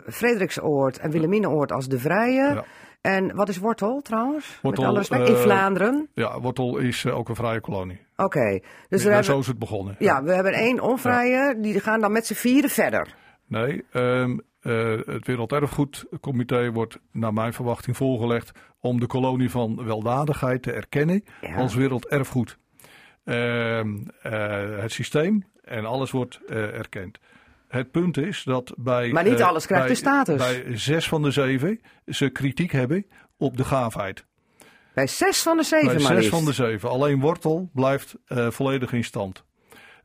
Frederiksoord 0.09 0.99
en 0.99 1.11
Wilhelminaoord 1.11 1.73
als 1.73 1.89
de 1.89 1.99
vrije. 1.99 2.36
Ja. 2.45 2.65
En 3.01 3.35
wat 3.35 3.49
is 3.49 3.59
Wortel 3.59 4.01
trouwens? 4.03 4.59
Wortel, 4.63 4.83
Met 4.83 4.91
alle 4.91 4.99
respect. 4.99 5.29
In 5.29 5.35
eh, 5.35 5.41
Vlaanderen. 5.41 6.09
Ja, 6.15 6.41
Wortel 6.41 6.77
is 6.79 7.05
eh, 7.05 7.17
ook 7.17 7.29
een 7.29 7.35
vrije 7.35 7.61
kolonie. 7.61 8.01
Oké. 8.17 8.61
Dus 8.89 9.03
we 9.03 9.09
Ja, 9.09 9.15
hebben, 9.15 9.25
zo 9.25 9.39
is 9.39 9.47
het 9.47 9.59
begonnen. 9.59 9.97
ja, 9.99 10.23
we 10.23 10.33
hebben 10.33 10.53
één 10.53 10.81
onvrije. 10.81 11.57
Die 11.61 11.81
gaan 11.81 12.01
dan 12.01 12.13
met 12.13 12.27
z'n 12.27 12.35
vieren 12.35 12.71
verder. 12.71 13.15
Nee, 13.47 13.85
ehm, 13.93 14.39
eh, 14.61 14.93
het 15.07 15.27
Werelderfgoedcomité 15.27 16.71
wordt 16.73 16.99
naar 17.13 17.33
mijn 17.33 17.53
verwachting 17.53 17.97
voorgelegd 17.97 18.59
om 18.81 19.01
de 19.01 19.07
kolonie 19.07 19.51
van 19.51 19.85
weldadigheid 19.85 20.63
te 20.63 20.73
erkennen 20.73 21.25
Ja. 21.41 21.55
als 21.57 21.75
werelderfgoed. 21.75 22.59
Ehm, 23.25 23.97
eh, 24.23 24.79
het 24.81 24.93
systeem 24.93 25.45
en 25.65 25.85
alles 25.85 26.11
wordt 26.11 26.41
erkend. 26.47 27.19
Het 27.77 27.91
punt 27.91 28.17
is 28.17 28.43
dat 28.45 28.75
bij. 28.77 29.11
Maar 29.13 29.25
niet 29.25 29.41
eh, 29.41 29.47
alles 29.49 29.67
krijgt 29.67 29.85
bij- 29.85 29.95
de 29.95 30.01
status. 30.01 30.37
Bij 30.37 30.77
zes 30.79 31.09
van 31.09 31.23
de 31.23 31.31
zeven 31.31 31.81
ze 32.07 32.29
kritiek 32.29 32.73
hebben 32.73 33.07
op 33.37 33.57
de 33.57 33.65
gaafheid. 33.65 34.25
Bij 34.95 35.07
zes 35.07 35.43
van 35.43 35.57
de 35.57 35.63
zeven 35.63 35.87
bij 35.87 36.03
maar 36.03 36.15
zes 36.23 36.29
van 36.29 36.45
de 36.45 36.53
zeven. 36.53 36.89
Alleen 36.91 37.21
wortel 37.21 37.71
blijft 37.73 38.17
eh, 38.27 38.51
volledig 38.51 38.93
in 38.93 39.05
stand. 39.05 39.45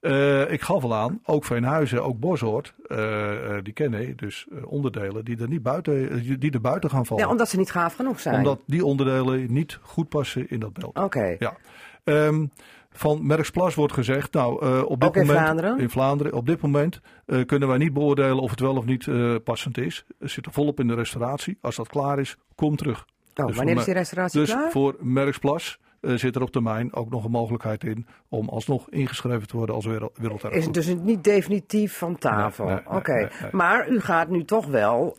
Eh, 0.02 0.52
ik 0.52 0.62
gaf 0.62 0.84
al 0.84 0.96
aan, 0.96 1.20
ook 1.24 1.46
Veenhuizen, 1.46 2.04
ook 2.04 2.20
Boshoort, 2.20 2.74
eh, 2.88 3.58
die 3.64 3.74
kennen 3.74 4.18
dus 4.18 4.48
onderdelen 4.64 5.26
die 5.26 5.42
er 5.42 5.48
niet 5.48 5.64
buiten, 5.64 6.24
die 6.40 6.52
er 6.52 6.62
buiten 6.62 6.90
gaan 6.90 7.06
vallen. 7.06 7.24
Ja, 7.24 7.30
omdat 7.30 7.50
ze 7.50 7.58
niet 7.58 7.72
gaaf 7.72 7.96
genoeg 7.96 8.20
zijn. 8.20 8.36
Omdat 8.38 8.62
die 8.66 8.86
onderdelen 8.86 9.54
niet 9.54 9.80
goed 9.82 10.10
passen 10.10 10.50
in 10.50 10.60
dat 10.60 10.74
beeld. 10.74 10.98
Oké. 10.98 11.36
Ja. 11.40 11.58
Ehm, 12.04 12.46
van 12.94 13.26
Merksplas 13.28 13.76
wordt 13.76 13.94
gezegd, 13.94 14.34
nou, 14.34 14.66
eh, 14.66 14.84
op 14.86 15.00
dit 15.00 15.10
Ook 15.10 15.16
in 15.16 15.26
moment, 15.26 15.40
Vlaanderen? 15.46 15.80
in 15.80 15.90
Vlaanderen, 15.90 16.34
op 16.34 16.46
dit 16.46 16.62
moment 16.62 17.00
eh, 17.26 17.46
kunnen 17.46 17.68
wij 17.68 17.78
niet 17.78 17.94
beoordelen 17.94 18.40
of 18.40 18.50
het 18.50 18.60
wel 18.60 18.76
of 18.76 18.86
niet 18.86 19.08
eh, 19.08 19.36
passend 19.44 19.78
is. 19.78 20.06
We 20.18 20.28
zitten 20.28 20.52
volop 20.52 20.80
in 20.80 20.88
de 20.88 20.94
restauratie. 20.96 21.58
Als 21.62 21.76
dat 21.76 21.88
klaar 21.88 22.20
is, 22.20 22.38
kom 22.56 22.76
terug. 22.76 23.06
Oh, 23.36 23.46
Dus 23.48 23.56
wanneer 23.56 23.78
is 23.78 23.86
die 23.86 23.94
restauratie 23.94 24.40
Dus 24.40 24.52
klaar? 24.52 24.72
voor 24.72 24.96
Merksplas 25.00 25.80
zit 26.02 26.36
er 26.36 26.42
op 26.42 26.52
termijn 26.52 26.94
ook 26.94 27.10
nog 27.10 27.24
een 27.24 27.32
mogelijkheid 27.32 27.84
in 27.84 28.08
om 28.30 28.50
alsnog 28.50 28.90
ingeschreven 28.90 29.48
te 29.48 29.58
worden 29.58 29.76
als 29.76 29.86
wereld, 29.86 30.18
werelderfgoed. 30.18 30.60
Is 30.60 30.66
het 30.66 30.74
dus 30.74 30.96
niet 31.04 31.24
definitief 31.24 31.98
van 31.98 32.18
tafel? 32.18 32.66
Nee, 32.66 32.74
nee, 32.74 32.84
nee, 32.88 32.98
Oké, 32.98 33.14
nee. 33.14 33.52
maar 33.52 33.90
u 33.90 34.00
gaat 34.00 34.30
nu 34.30 34.44
toch 34.44 34.66
wel, 34.66 35.16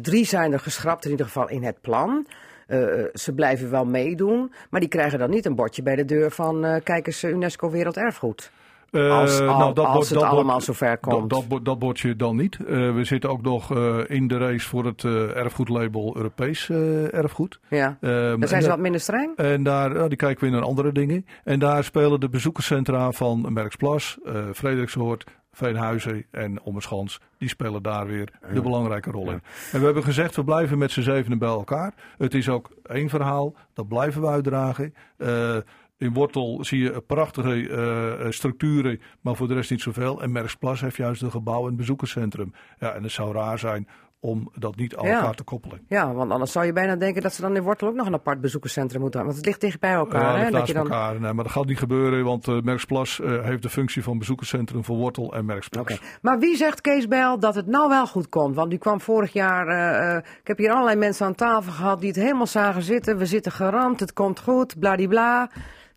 drie 0.00 0.24
zijn 0.24 0.52
er 0.52 0.60
geschrapt 0.60 1.04
in 1.04 1.10
ieder 1.10 1.26
geval 1.26 1.48
in 1.48 1.62
het 1.62 1.80
plan. 1.80 2.26
Eh, 2.70 3.04
ze 3.14 3.32
blijven 3.34 3.70
wel 3.70 3.84
meedoen, 3.84 4.52
maar 4.70 4.80
die 4.80 4.88
krijgen 4.88 5.18
dan 5.18 5.30
niet 5.30 5.46
een 5.46 5.54
bordje 5.54 5.82
bij 5.82 5.96
de 5.96 6.04
deur 6.04 6.30
van 6.30 6.64
eh 6.64 6.80
kijk 6.84 7.06
eens 7.06 7.22
eh, 7.22 7.30
UNESCO 7.30 7.70
Werelderfgoed. 7.70 8.50
Eh, 8.90 9.10
Als- 9.18 9.40
al- 9.40 9.46
als 9.46 9.74
bord- 9.74 10.08
het 10.08 10.18
bord- 10.18 10.30
allemaal 10.30 10.60
zover 10.60 10.98
komt. 10.98 11.20
Dat, 11.20 11.30
dat, 11.40 11.48
bord- 11.48 11.64
dat 11.64 11.78
bordje 11.78 12.16
dan 12.16 12.36
niet. 12.36 12.56
We 12.66 13.00
zitten 13.02 13.30
ook 13.30 13.42
nog 13.42 13.74
in 14.06 14.26
de 14.28 14.38
race 14.38 14.68
voor 14.68 14.84
het 14.84 15.04
erfgoedlabel 15.34 16.16
Europees 16.16 16.70
erfgoed. 17.10 17.60
Ja, 17.68 17.96
dan 18.00 18.10
en 18.10 18.48
zijn 18.48 18.48
ze 18.48 18.56
dat- 18.66 18.66
wat 18.68 18.78
minder 18.78 19.00
streng. 19.00 19.36
En 19.36 19.62
daar 19.62 19.92
nou, 19.92 20.08
die 20.08 20.16
kijken 20.18 20.44
we 20.44 20.50
naar 20.52 20.62
andere 20.62 20.92
dingen. 20.92 21.26
En 21.44 21.58
daar 21.58 21.84
spelen 21.84 22.20
de 22.20 22.28
bezoekerscentra 22.28 23.10
van 23.12 23.46
Merksplas, 23.52 24.18
Frederiksoord, 24.54 25.24
Veenhuizen 25.60 26.26
en 26.30 26.62
Ommerschans. 26.62 27.20
Die 27.38 27.48
spelen 27.48 27.82
daar 27.82 28.06
weer 28.06 28.28
de 28.52 28.60
belangrijke 28.60 29.10
rol 29.10 29.30
in. 29.30 29.42
En 29.72 29.78
we 29.78 29.84
hebben 29.84 30.02
gezegd, 30.02 30.36
we 30.36 30.44
blijven 30.44 30.78
met 30.78 30.90
z'n 30.90 31.00
zevenen 31.00 31.38
bij 31.38 31.48
elkaar. 31.48 31.94
Het 32.18 32.34
is 32.34 32.48
ook 32.48 32.70
één 32.82 33.08
verhaal, 33.08 33.54
dat 33.74 33.88
blijven 33.88 34.20
we 34.20 34.26
uitdragen. 34.26 34.94
Eh, 35.16 35.56
in 35.98 36.12
Wortel 36.12 36.64
zie 36.64 36.82
je 36.82 37.00
prachtige 37.00 37.68
eh, 37.68 38.26
eh, 38.26 38.30
structuren, 38.32 39.00
maar 39.20 39.36
voor 39.36 39.48
de 39.48 39.54
rest 39.54 39.70
niet 39.70 39.80
zoveel. 39.80 40.22
En 40.22 40.32
Merksplas 40.32 40.80
heeft 40.80 40.96
juist 40.96 41.22
een 41.22 41.30
gebouw 41.30 41.68
en 41.68 41.76
bezoekerscentrum. 41.76 42.52
Ja, 42.78 42.92
en 42.92 43.02
het 43.02 43.12
zou 43.12 43.34
raar 43.34 43.58
zijn 43.58 43.88
om 44.20 44.50
dat 44.54 44.76
niet 44.76 44.96
aan 44.96 45.06
Ja. 45.06 45.14
elkaar 45.16 45.34
te 45.34 45.42
koppelen. 45.42 45.80
Ja, 45.88 46.12
want 46.12 46.30
anders 46.30 46.52
zou 46.52 46.66
je 46.66 46.72
bijna 46.72 46.96
denken 46.96 47.22
dat 47.22 47.34
ze 47.34 47.40
dan 47.40 47.56
in 47.56 47.62
Wortel 47.62 47.88
ook 47.88 47.94
nog 47.94 48.06
een 48.06 48.14
apart 48.14 48.40
bezoekerscentrum 48.40 49.00
moeten 49.00 49.20
hebben. 49.20 49.36
Want 49.36 49.46
het 49.46 49.60
ligt 49.60 49.72
dicht 49.72 49.80
bij 49.80 49.92
elkaar. 49.98 50.38
Ja, 50.38 50.44
hè? 50.44 50.50
dat 50.50 50.66
je 50.66 50.72
dan... 50.72 50.82
elkaar. 50.82 51.20
Nee, 51.20 51.32
maar 51.32 51.44
dat 51.44 51.52
gaat 51.52 51.66
niet 51.66 51.78
gebeuren, 51.78 52.24
want 52.24 52.48
eh 52.48 52.60
Merksplas 52.62 53.20
eh, 53.20 53.44
heeft 53.44 53.62
de 53.62 53.68
functie 53.68 54.02
van 54.02 54.18
bezoekerscentrum 54.18 54.84
voor 54.84 54.96
Wortel 54.96 55.34
en 55.34 55.44
Merksplas. 55.44 56.00
Maar 56.22 56.38
wie 56.38 56.56
zegt 56.56 56.80
Kees 56.80 57.08
Bijl 57.08 57.38
dat 57.38 57.54
het 57.54 57.66
nou 57.66 57.88
wel 57.88 58.06
goed 58.06 58.28
komt? 58.28 58.54
Want 58.54 58.72
u 58.72 58.76
kwam 58.76 59.00
vorig 59.00 59.32
jaar, 59.32 59.66
eh, 59.66 60.16
ik 60.40 60.46
heb 60.46 60.58
hier 60.58 60.70
allerlei 60.70 60.96
mensen 60.96 61.26
aan 61.26 61.34
tafel 61.34 61.72
gehad 61.72 62.00
die 62.00 62.08
het 62.08 62.18
helemaal 62.18 62.46
zagen 62.46 62.82
zitten. 62.82 63.16
We 63.18 63.26
zitten 63.26 63.52
geramd, 63.52 64.00
het 64.00 64.12
komt 64.12 64.40
goed, 64.40 64.78
bladibla. 64.78 65.50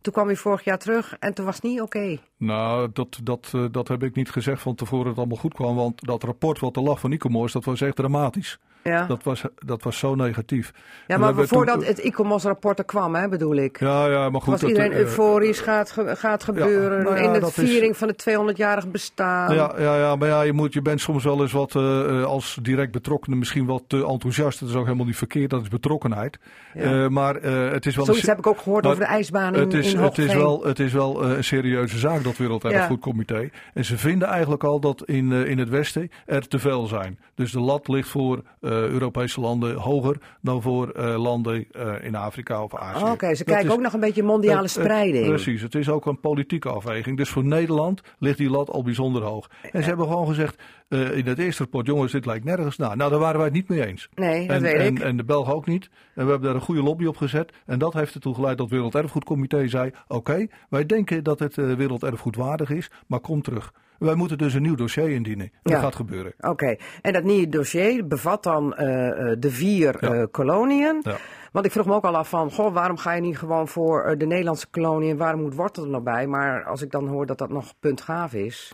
Toen 0.04 0.14
kwam 0.14 0.30
u 0.30 0.36
vorig 0.36 0.64
jaar 0.64 0.78
terug 0.78 1.16
en 1.20 1.34
toen 1.34 1.46
was 1.46 1.56
het 1.56 1.64
niet 1.64 1.82
oké. 1.82 2.18
Nou, 2.38 2.90
dat, 2.94 3.20
dat, 3.24 3.52
eh, 3.56 3.66
dat 3.72 3.88
heb 3.88 4.04
ik 4.04 4.16
niet 4.16 4.30
gezegd 4.32 4.62
van 4.62 4.76
tevoren 4.76 5.06
dat 5.06 5.12
het 5.12 5.20
allemaal 5.20 5.42
goed 5.42 5.54
kwam, 5.54 5.76
want 5.76 6.06
dat 6.06 6.24
rapport 6.24 6.60
wat 6.60 6.76
er 6.76 6.82
lag 6.82 7.00
van 7.00 7.12
Icomos, 7.12 7.52
dat 7.52 7.66
was 7.66 7.82
echt 7.82 7.96
dramatisch. 7.96 8.60
Ja, 8.84 9.06
Dat 9.06 9.24
was, 9.24 9.44
dat 9.66 9.84
was 9.84 9.98
zo 9.98 10.16
negatief. 10.16 10.72
ja 11.08 11.18
maar 11.18 11.34
voordat 11.48 11.76
toen- 11.80 11.84
het 11.88 11.98
ICOMOS-rapport 11.98 12.80
er 12.80 12.86
kwam, 12.86 13.16
hè, 13.16 13.28
bedoel 13.30 13.56
ik. 13.56 13.80
Ja, 13.80 14.06
ja, 14.08 14.30
maar 14.30 14.42
goed. 14.42 14.52
was 14.52 14.60
dat, 14.62 14.70
iedereen 14.70 14.92
eh, 14.92 14.98
euforisch, 15.00 15.60
gaat, 15.60 15.92
ge- 15.92 16.16
gaat 16.16 16.44
gebeuren 16.44 17.04
nou 17.04 17.16
ja, 17.18 17.22
in 17.24 17.34
de 17.34 17.40
is- 17.46 17.54
viering 17.54 17.98
van 17.98 18.08
het 18.08 18.18
200-jarig 18.30 18.88
bestaan. 18.88 19.56
Ja, 19.56 19.74
ja, 19.78 19.98
ja, 19.98 20.16
maar 20.16 20.28
ja, 20.28 20.42
je, 20.42 20.54
moet, 20.54 20.74
je 20.74 20.82
bent 20.82 21.02
soms 21.02 21.24
wel 21.24 21.42
eens 21.42 21.52
wat 21.52 21.76
eh, 21.76 22.20
eh, 22.20 22.26
als 22.26 22.58
direct 22.62 22.92
betrokkenen 22.92 23.38
misschien 23.38 23.66
wat 23.66 23.84
te 23.88 24.06
enthousiast. 24.06 24.60
Dat 24.60 24.70
is 24.70 24.76
ook 24.76 24.86
helemaal 24.86 25.06
niet 25.06 25.18
verkeerd, 25.18 25.50
dat 25.50 25.62
is 25.62 25.68
betrokkenheid. 25.68 26.40
Eh, 26.74 27.08
maar 27.08 27.36
eh, 27.36 27.72
het 27.72 27.86
is 27.86 27.96
wel 27.96 28.06
Zoiets 28.06 28.24
een, 28.24 28.30
heb 28.30 28.38
ik 28.38 28.48
ook 28.48 28.60
gehoord 28.60 28.86
over 28.86 29.00
de 29.00 29.06
ijsbaan 29.06 29.54
in, 29.56 29.60
het 29.60 29.74
is, 29.74 29.94
in 29.94 30.00
het 30.00 30.18
is 30.18 30.34
wel, 30.34 30.64
het 30.66 30.80
is 30.80 30.94
wel 30.94 31.24
eh, 31.24 31.36
een 31.38 31.44
serieuze 31.44 31.98
zaak, 31.98 32.24
dat 32.24 32.38
Werelderfgoedcomité. 32.38 33.50
En 33.74 33.86
ze 33.86 33.98
vinden 33.98 34.28
eigenlijk 34.28 34.64
al 34.64 34.80
dat 34.80 35.04
in, 35.06 35.32
eh, 35.32 35.46
in 35.50 35.58
het 35.58 35.70
Westen 35.70 36.12
er 36.26 36.48
te 36.48 36.60
veel 36.60 36.86
zijn. 36.86 37.20
Dus 37.36 37.52
de 37.52 37.60
lat 37.60 37.88
ligt 37.88 38.10
voor 38.10 38.42
eh, 38.62 38.73
Europese 38.74 39.42
landen 39.42 39.76
hoger 39.76 40.18
dan 40.42 40.62
voor 40.62 40.90
eh, 40.90 41.22
landen 41.22 41.66
eh, 41.72 41.94
in 42.02 42.16
Afrika 42.16 42.64
of 42.64 42.76
Azië. 42.76 43.04
Oh, 43.04 43.12
Oké, 43.12 43.36
ze 43.36 43.44
Dat 43.44 43.54
kijken 43.54 43.66
is- 43.70 43.76
ook 43.76 43.82
nog 43.82 43.94
een 43.94 44.00
beetje 44.00 44.24
mondiale 44.24 44.68
spreiding. 44.68 45.28
precies, 45.28 45.62
het 45.62 45.76
is 45.76 45.90
ook 45.90 46.06
een 46.06 46.20
politieke 46.20 46.70
afweging. 46.70 47.18
Dus 47.18 47.30
voor 47.30 47.44
Nederland 47.46 48.02
ligt 48.20 48.38
die 48.38 48.50
lat 48.50 48.70
al 48.70 48.84
bijzonder 48.84 49.22
hoog. 49.22 49.50
En 49.72 49.82
ze 49.82 49.88
hebben 49.88 50.08
gewoon 50.08 50.28
gezegd 50.28 50.62
eh, 50.90 51.18
in 51.18 51.26
het 51.26 51.40
eerste 51.40 51.62
rapport, 51.64 51.86
jongens, 51.88 52.12
dit 52.12 52.26
lijkt 52.26 52.46
nergens 52.46 52.78
na. 52.78 52.96
Nou, 52.96 53.10
daar 53.10 53.20
waren 53.20 53.36
wij 53.38 53.46
het 53.46 53.54
niet 53.56 53.70
mee 53.70 53.86
eens. 53.86 54.10
Nee, 54.16 54.48
dat 54.48 54.56
en, 54.56 54.62
weet 54.62 54.74
en, 54.76 54.86
ik. 54.96 55.00
en 55.00 55.18
de 55.18 55.24
Belgen 55.24 55.54
ook 55.54 55.66
niet. 55.66 55.90
En 56.16 56.24
we 56.26 56.30
hebben 56.32 56.42
daar 56.48 56.56
een 56.56 56.62
goede 56.66 56.84
lobby 56.84 57.06
op 57.06 57.18
gezet. 57.18 57.54
En 57.66 57.80
dat 57.80 57.94
heeft 57.94 58.14
ertoe 58.14 58.34
geleid 58.36 58.58
dat 58.58 58.66
het 58.66 58.76
Werelderfgoedcomité 58.76 59.68
zei: 59.68 59.92
Oké, 60.08 60.48
wij 60.70 60.86
denken 60.86 61.24
dat 61.24 61.40
het 61.40 61.58
eh, 61.58 61.74
werelderfgoed 61.74 62.36
waardig 62.36 62.70
is, 62.70 62.92
maar 63.08 63.20
kom 63.20 63.42
terug. 63.42 63.74
Wij 63.98 64.16
moeten 64.16 64.38
dus 64.38 64.54
een 64.54 64.62
nieuw 64.62 64.76
dossier 64.76 65.10
indienen. 65.10 65.52
Dat 65.62 65.74
Ja. 65.74 65.80
gaat 65.80 65.96
gebeuren. 65.96 66.34
Oké, 66.40 66.76
en 67.02 67.14
dat 67.14 67.24
nieuwe 67.24 67.50
dossier 67.50 68.08
bevat 68.08 68.44
dan 68.44 68.74
eh, 68.76 69.08
eh, 69.32 69.36
de 69.40 69.50
vier 69.50 69.98
Ja. 70.00 70.14
eh, 70.14 70.24
koloniën. 70.32 71.00
Ja. 71.04 71.16
Want 71.52 71.66
ik 71.66 71.72
vroeg 71.72 71.86
me 71.86 71.94
ook 71.94 72.04
al 72.04 72.16
af 72.16 72.30
van, 72.30 72.52
goh, 72.52 72.74
waarom 72.74 72.98
ga 72.98 73.14
je 73.14 73.22
niet 73.22 73.38
gewoon 73.38 73.68
voor 73.68 74.04
eh, 74.04 74.18
de 74.20 74.26
Nederlandse 74.26 74.68
koloniën? 74.70 75.18
Waarom 75.18 75.42
moet 75.42 75.56
Wortel 75.56 75.84
er 75.84 75.90
nog 75.90 76.04
bij? 76.04 76.28
Maar 76.28 76.64
als 76.66 76.82
ik 76.82 76.92
dan 76.92 77.08
hoor 77.08 77.26
dat 77.26 77.38
dat 77.38 77.50
nog 77.50 77.74
puntgaaf 77.80 78.34
is, 78.34 78.74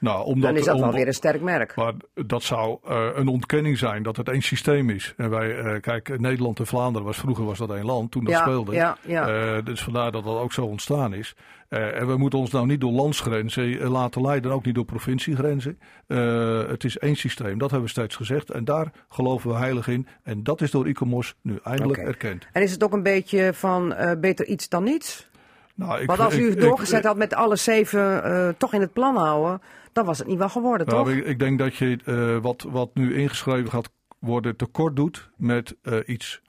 Nou, 0.00 0.24
omdat, 0.24 0.42
dan 0.50 0.56
is 0.58 0.64
dat 0.64 0.74
om- 0.74 0.80
wel 0.80 0.92
weer 0.92 1.06
een 1.06 1.12
sterk 1.12 1.40
merk. 1.40 1.76
Maar 1.76 1.92
dat 2.14 2.42
zou 2.42 2.78
eh, 2.88 3.06
een 3.14 3.28
ontkenning 3.28 3.78
zijn 3.78 4.02
dat 4.02 4.16
het 4.16 4.28
één 4.28 4.42
systeem 4.42 4.90
is. 4.90 5.14
En 5.16 5.30
wij, 5.30 5.58
eh, 5.58 5.80
kijk, 5.80 6.18
Nederland 6.20 6.58
en 6.58 6.66
Vlaanderen 6.66 7.06
was 7.06 7.16
vroeger 7.16 7.44
was 7.44 7.58
dat 7.58 7.70
één 7.70 7.84
land 7.84 8.10
toen 8.10 8.24
dat 8.24 8.32
Ja, 8.32 8.40
speelde. 8.40 8.72
ja, 8.72 8.96
ja. 9.06 9.28
Eh, 9.56 9.64
dus 9.64 9.82
vandaar 9.82 10.12
dat 10.12 10.24
dat 10.24 10.38
ook 10.38 10.52
zo 10.52 10.64
ontstaan 10.64 11.14
is. 11.14 11.34
En 11.68 12.06
we 12.06 12.16
moeten 12.16 12.38
ons 12.38 12.50
nou 12.50 12.66
niet 12.66 12.80
door 12.80 12.92
landsgrenzen 12.92 13.88
laten 13.88 14.22
leiden, 14.22 14.52
ook 14.52 14.64
niet 14.64 14.74
door 14.74 14.84
provinciegrenzen. 14.84 15.78
Het 16.70 16.84
is 16.84 16.98
één 16.98 17.16
systeem, 17.16 17.58
dat 17.58 17.70
hebben 17.70 17.86
we 17.88 17.92
steeds 17.94 18.16
gezegd. 18.16 18.50
En 18.50 18.64
daar 18.64 18.92
geloven 19.08 19.50
we 19.50 19.56
heilig 19.56 19.88
in. 19.88 20.06
En 20.22 20.42
dat 20.42 20.60
is 20.60 20.70
door 20.70 20.88
ICOMOS 20.88 21.34
nu 21.42 21.58
eindelijk 21.64 21.98
erkend. 22.00 22.46
En 22.52 22.62
is 22.62 22.72
het 22.72 22.84
ook 22.84 22.92
een 22.92 23.02
beetje 23.02 23.50
van 23.54 23.94
beter 24.20 24.46
iets 24.46 24.68
dan 24.68 24.84
niets? 24.84 25.28
Nou, 25.76 26.00
ik, 26.00 26.06
Want 26.06 26.20
als 26.20 26.38
u 26.38 26.50
ik- 26.50 26.60
doorgezet 26.60 27.04
had 27.04 27.16
met 27.16 27.34
alle 27.34 27.56
zeven 27.56 28.24
eh, 28.24 28.48
toch 28.58 28.72
in 28.74 28.80
het 28.80 28.92
plan 28.92 29.16
houden, 29.16 29.60
dan 29.92 30.04
was 30.04 30.18
het 30.18 30.26
niet 30.26 30.38
wel 30.38 30.48
geworden, 30.48 30.86
Nou, 30.86 31.04
toch? 31.04 31.14
ik, 31.14 31.24
ik 31.26 31.38
denk 31.38 31.58
dat 31.58 31.74
je 31.76 31.98
eh, 32.04 32.36
wat, 32.42 32.66
wat 32.70 32.90
nu 32.94 33.14
ingeschreven 33.16 33.70
gaat 33.70 33.90
worden 34.18 34.56
tekort 34.56 34.96
doet 34.96 35.30
met 35.36 35.76
eh, 35.82 35.96
iets. 36.06 36.42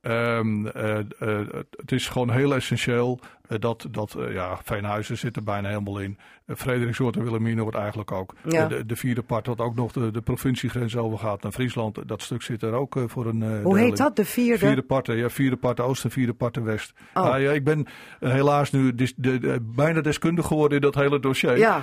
Ehm, 0.00 0.66
eh, 0.66 0.98
eh, 0.98 1.46
het 1.70 1.92
is 1.92 2.08
gewoon 2.08 2.30
heel 2.30 2.54
essentieel 2.54 3.18
dat, 3.58 3.86
dat 3.90 4.14
eh, 4.14 4.32
ja, 4.32 4.58
Veenhuizen 4.64 5.18
zit 5.18 5.36
er 5.36 5.42
bijna 5.42 5.68
helemaal 5.68 5.98
in. 5.98 6.18
Uh, 6.46 6.56
Frederiksoort 6.56 7.16
en 7.16 7.22
Wilhelmina 7.22 7.62
wordt 7.62 7.76
eigenlijk 7.76 8.12
ook. 8.12 8.34
Ja. 8.48 8.62
Eh, 8.62 8.68
de, 8.68 8.86
de 8.86 8.96
vierde 8.96 9.22
part 9.22 9.46
wat 9.46 9.58
ook 9.60 9.74
nog 9.74 9.92
de, 9.92 10.10
de 10.10 10.20
provinciegrens 10.20 10.96
overgaat 10.96 11.42
naar 11.42 11.52
Friesland. 11.52 12.08
Dat 12.08 12.22
stuk 12.22 12.42
zit 12.42 12.62
er 12.62 12.72
ook 12.72 12.96
eh, 12.96 13.02
voor 13.06 13.26
een 13.26 13.42
eh, 13.42 13.62
Hoe 13.62 13.78
heet 13.78 13.96
dat, 13.96 14.16
de 14.16 14.24
vierde? 14.24 14.58
Vierde 14.66 14.82
parten, 14.82 15.16
ja, 15.16 15.30
vierde 15.30 15.56
parten 15.56 15.84
oost 15.84 16.04
en 16.04 16.10
vierde 16.10 16.32
parten 16.34 16.64
west. 16.64 16.92
Oh. 17.14 17.22
Ah, 17.24 17.40
ja, 17.40 17.50
ik 17.50 17.64
ben 17.64 17.86
eh, 18.20 18.30
helaas 18.32 18.70
nu 18.70 18.94
dis- 18.94 19.14
de, 19.16 19.38
de- 19.38 19.58
bijna 19.62 20.00
deskundig 20.00 20.46
geworden 20.46 20.76
in 20.76 20.82
dat 20.82 20.94
hele 20.94 21.20
dossier. 21.20 21.56
Ja, 21.58 21.80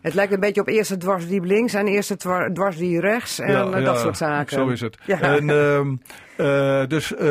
het 0.00 0.14
lijkt 0.14 0.32
een 0.32 0.40
beetje 0.40 0.60
op 0.60 0.68
eerste 0.68 0.96
dwarsdiep 0.96 1.44
links 1.44 1.74
en 1.74 1.86
eerste 1.86 2.16
dwar- 2.16 2.52
dwarsdiep 2.52 3.00
rechts 3.00 3.38
en 3.38 3.52
Ja, 3.52 3.64
eh, 3.64 3.70
ja, 3.70 3.80
dat 3.80 3.98
soort 3.98 4.16
zaken. 4.16 4.56
Zo 4.56 4.68
is 4.68 4.80
het. 4.80 4.98
Ja. 5.06 5.20
En, 5.20 5.50
ehm, 5.50 5.94
eh, 6.36 6.86
dus 6.86 7.14
eh, 7.14 7.26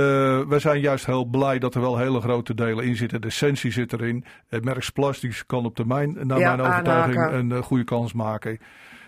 we 0.48 0.56
zijn 0.58 0.80
juist 0.80 1.06
heel 1.06 1.26
blij 1.26 1.60
dat 1.60 1.76
er 1.76 1.82
wel 1.82 1.98
hele 1.98 2.22
grote 2.22 2.54
delen 2.54 2.86
in 2.86 2.96
zitten. 2.96 3.22
De 3.22 3.30
essentie 3.42 3.72
zit 3.72 3.94
erin. 3.94 4.26
Het 4.48 4.64
merk 4.64 4.90
Plastisch 4.94 5.46
kan 5.46 5.66
op 5.66 5.76
termijn, 5.76 6.18
naar 6.28 6.40
Ja, 6.40 6.56
mijn 6.56 6.68
overtuiging, 6.70 7.18
aanhaken. 7.18 7.40
een 7.40 7.52
eh, 7.52 7.62
goede 7.62 7.84
kans 7.84 8.14
maken. 8.14 8.60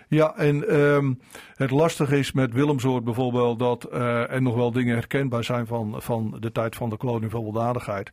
Ja, 0.08 0.36
en 0.36 0.68
ehm, 0.68 1.14
het 1.56 1.72
lastige 1.72 2.18
is 2.20 2.32
met 2.32 2.54
Willemsoort 2.54 3.04
bijvoorbeeld 3.04 3.60
dat 3.60 3.94
er 3.94 4.42
nog 4.42 4.56
wel 4.56 4.72
dingen 4.72 4.96
herkenbaar 4.96 5.44
zijn 5.44 5.68
van, 5.68 5.96
van 5.98 6.38
de 6.40 6.52
tijd 6.52 6.76
van 6.76 6.90
de 6.90 6.98
kolonie 6.98 7.30
van 7.30 7.44
weldadigheid. 7.44 8.12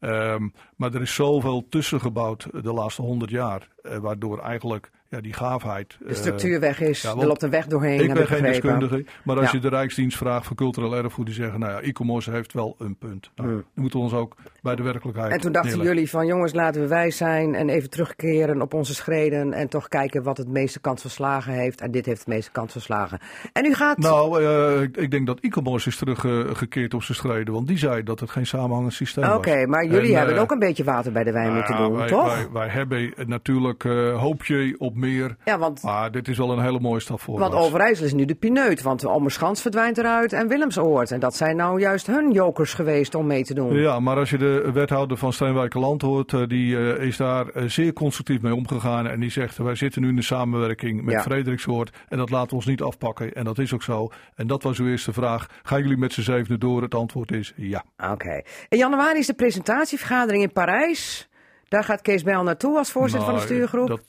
Ehm, 0.00 0.48
maar 0.76 0.94
er 0.94 1.00
is 1.02 1.14
zoveel 1.14 1.66
tussen 1.68 2.00
gebouwd 2.00 2.48
de 2.62 2.72
laatste 2.72 3.02
honderd 3.02 3.30
jaar, 3.30 3.68
eh, 3.82 3.96
waardoor 3.96 4.38
eigenlijk 4.38 4.90
ja, 5.08 5.20
die 5.20 5.32
gaafheid. 5.32 5.96
De 6.06 6.14
structuur 6.14 6.60
weg 6.60 6.80
is, 6.80 7.02
ja, 7.02 7.10
er 7.10 7.26
loopt 7.26 7.42
een 7.42 7.50
weg 7.50 7.66
doorheen, 7.66 8.00
ik 8.00 8.12
ben 8.12 8.22
ik 8.22 8.28
geen 8.28 8.42
deskundige, 8.42 9.04
maar 9.24 9.36
als 9.36 9.44
Ja. 9.50 9.52
je 9.52 9.60
de 9.60 9.68
Rijksdienst 9.68 10.16
vraagt 10.16 10.46
voor 10.46 10.56
cultureel 10.56 10.96
erfgoed, 10.96 11.26
die 11.26 11.34
zeggen, 11.34 11.60
nou 11.60 11.72
ja, 11.72 11.80
e-commerce 11.80 12.30
heeft 12.30 12.52
wel 12.52 12.74
een 12.78 12.96
punt. 12.96 13.30
Nou, 13.34 13.48
Hmm. 13.48 13.56
Dan 13.74 13.82
moeten 13.82 13.98
we 13.98 14.04
ons 14.04 14.14
ook 14.14 14.34
bij 14.62 14.76
de 14.76 14.82
werkelijkheid 14.82 15.32
En 15.32 15.40
toen 15.40 15.52
dachten 15.52 15.70
neerleggen. 15.70 15.94
jullie 15.96 16.10
van 16.10 16.26
jongens, 16.26 16.52
laten 16.54 16.80
we 16.80 16.88
wijs 16.88 17.16
zijn 17.16 17.54
en 17.54 17.68
even 17.68 17.90
terugkeren 17.90 18.62
op 18.62 18.74
onze 18.74 18.94
schreden 18.94 19.52
en 19.52 19.68
toch 19.68 19.88
kijken 19.88 20.22
wat 20.22 20.36
het 20.36 20.48
meeste 20.48 20.80
kans 20.80 21.00
van 21.02 21.10
slagen 21.10 21.52
heeft. 21.52 21.80
En 21.80 21.90
dit 21.90 22.06
heeft 22.06 22.18
het 22.18 22.28
meeste 22.28 22.50
kans 22.50 22.72
van 22.72 22.80
slagen. 22.80 23.18
En 23.52 23.64
u 23.64 23.74
gaat... 23.74 23.98
Nou, 23.98 24.42
eh, 24.44 24.82
ik, 24.82 25.10
denk 25.10 25.26
dat 25.26 25.38
e-commerce 25.40 25.88
is 25.88 25.96
teruggekeerd 25.96 26.94
op 26.94 27.02
zijn 27.02 27.18
schreden, 27.18 27.54
want 27.54 27.66
die 27.66 27.78
zei 27.78 28.02
dat 28.02 28.20
het 28.20 28.30
geen 28.30 28.46
samenhangend 28.46 28.92
systeem 28.92 29.24
Oké, 29.32 29.56
was. 29.56 29.66
maar 29.66 29.84
jullie 29.86 30.10
En, 30.10 30.16
hebben 30.16 30.34
eh, 30.36 30.40
ook 30.42 30.50
een 30.50 30.58
beetje 30.58 30.84
water 30.84 31.12
bij 31.12 31.24
de 31.24 31.32
wijn 31.32 31.54
moeten 31.54 31.76
doen, 31.76 31.92
wij, 31.96 32.08
toch? 32.08 32.26
Wij, 32.34 32.46
wij 32.52 32.68
hebben 32.68 33.12
natuurlijk 33.26 33.84
eh 33.84 34.20
hoop 34.20 34.44
je 34.44 34.74
op 34.78 34.95
meer, 34.96 35.36
ja, 35.44 35.58
want, 35.58 35.82
maar 35.82 36.10
dit 36.10 36.28
is 36.28 36.38
wel 36.38 36.50
een 36.50 36.62
hele 36.62 36.80
mooie 36.80 37.00
stap 37.00 37.20
voorwaarts. 37.20 37.54
want 37.54 37.66
Overijssel 37.66 38.04
is 38.04 38.12
nu 38.12 38.24
de 38.24 38.34
pineut, 38.34 38.82
want 38.82 39.04
Ommerschans 39.04 39.60
verdwijnt 39.60 39.98
eruit 39.98 40.32
en 40.32 40.48
Willemsoord. 40.48 41.10
En 41.10 41.20
dat 41.20 41.36
zijn 41.36 41.56
nou 41.56 41.80
juist 41.80 42.06
hun 42.06 42.32
jokers 42.32 42.74
geweest 42.74 43.14
om 43.14 43.26
mee 43.26 43.44
te 43.44 43.54
doen. 43.54 43.74
Ja, 43.74 44.00
maar 44.00 44.16
als 44.16 44.30
je 44.30 44.38
de 44.38 44.70
wethouder 44.72 45.16
van 45.16 45.32
Steenwijkerland 45.32 46.02
hoort, 46.02 46.32
eh, 46.32 46.42
die 46.46 46.76
eh, 46.76 47.06
is 47.06 47.16
daar 47.16 47.48
eh, 47.48 47.64
zeer 47.64 47.92
constructief 47.92 48.40
mee 48.40 48.54
omgegaan. 48.54 49.06
En 49.06 49.20
die 49.20 49.30
zegt, 49.30 49.56
wij 49.56 49.74
zitten 49.74 50.02
nu 50.02 50.08
in 50.08 50.16
de 50.16 50.22
samenwerking 50.22 51.02
met 51.02 51.14
Ja. 51.14 51.22
Frederiksoord 51.22 51.90
en 52.08 52.18
dat 52.18 52.30
laten 52.30 52.48
we 52.48 52.54
ons 52.54 52.66
niet 52.66 52.82
afpakken. 52.82 53.32
En 53.32 53.44
dat 53.44 53.58
is 53.58 53.74
ook 53.74 53.82
zo. 53.82 54.08
En 54.34 54.46
dat 54.46 54.62
was 54.62 54.78
uw 54.78 54.88
eerste 54.88 55.12
vraag. 55.12 55.46
Gaan 55.62 55.82
jullie 55.82 55.96
met 55.96 56.12
z'n 56.12 56.20
zevenen 56.20 56.60
door? 56.60 56.82
Het 56.82 56.94
antwoord 56.94 57.32
is 57.32 57.52
ja. 57.56 57.84
Oké. 58.12 58.42
In 58.68 58.78
januari 58.78 59.18
is 59.18 59.26
de 59.26 59.34
presentatievergadering 59.34 60.42
in 60.42 60.52
Parijs. 60.52 61.28
Daar 61.68 61.84
gaat 61.84 62.00
Kees 62.02 62.22
Bijl 62.22 62.42
naartoe 62.42 62.78
als 62.78 62.90
voorzitter 62.92 63.24
van 63.28 63.38
de 63.38 63.44
Nou, 63.44 63.52
stuurgroep. 63.52 63.88
Dat, 63.88 64.00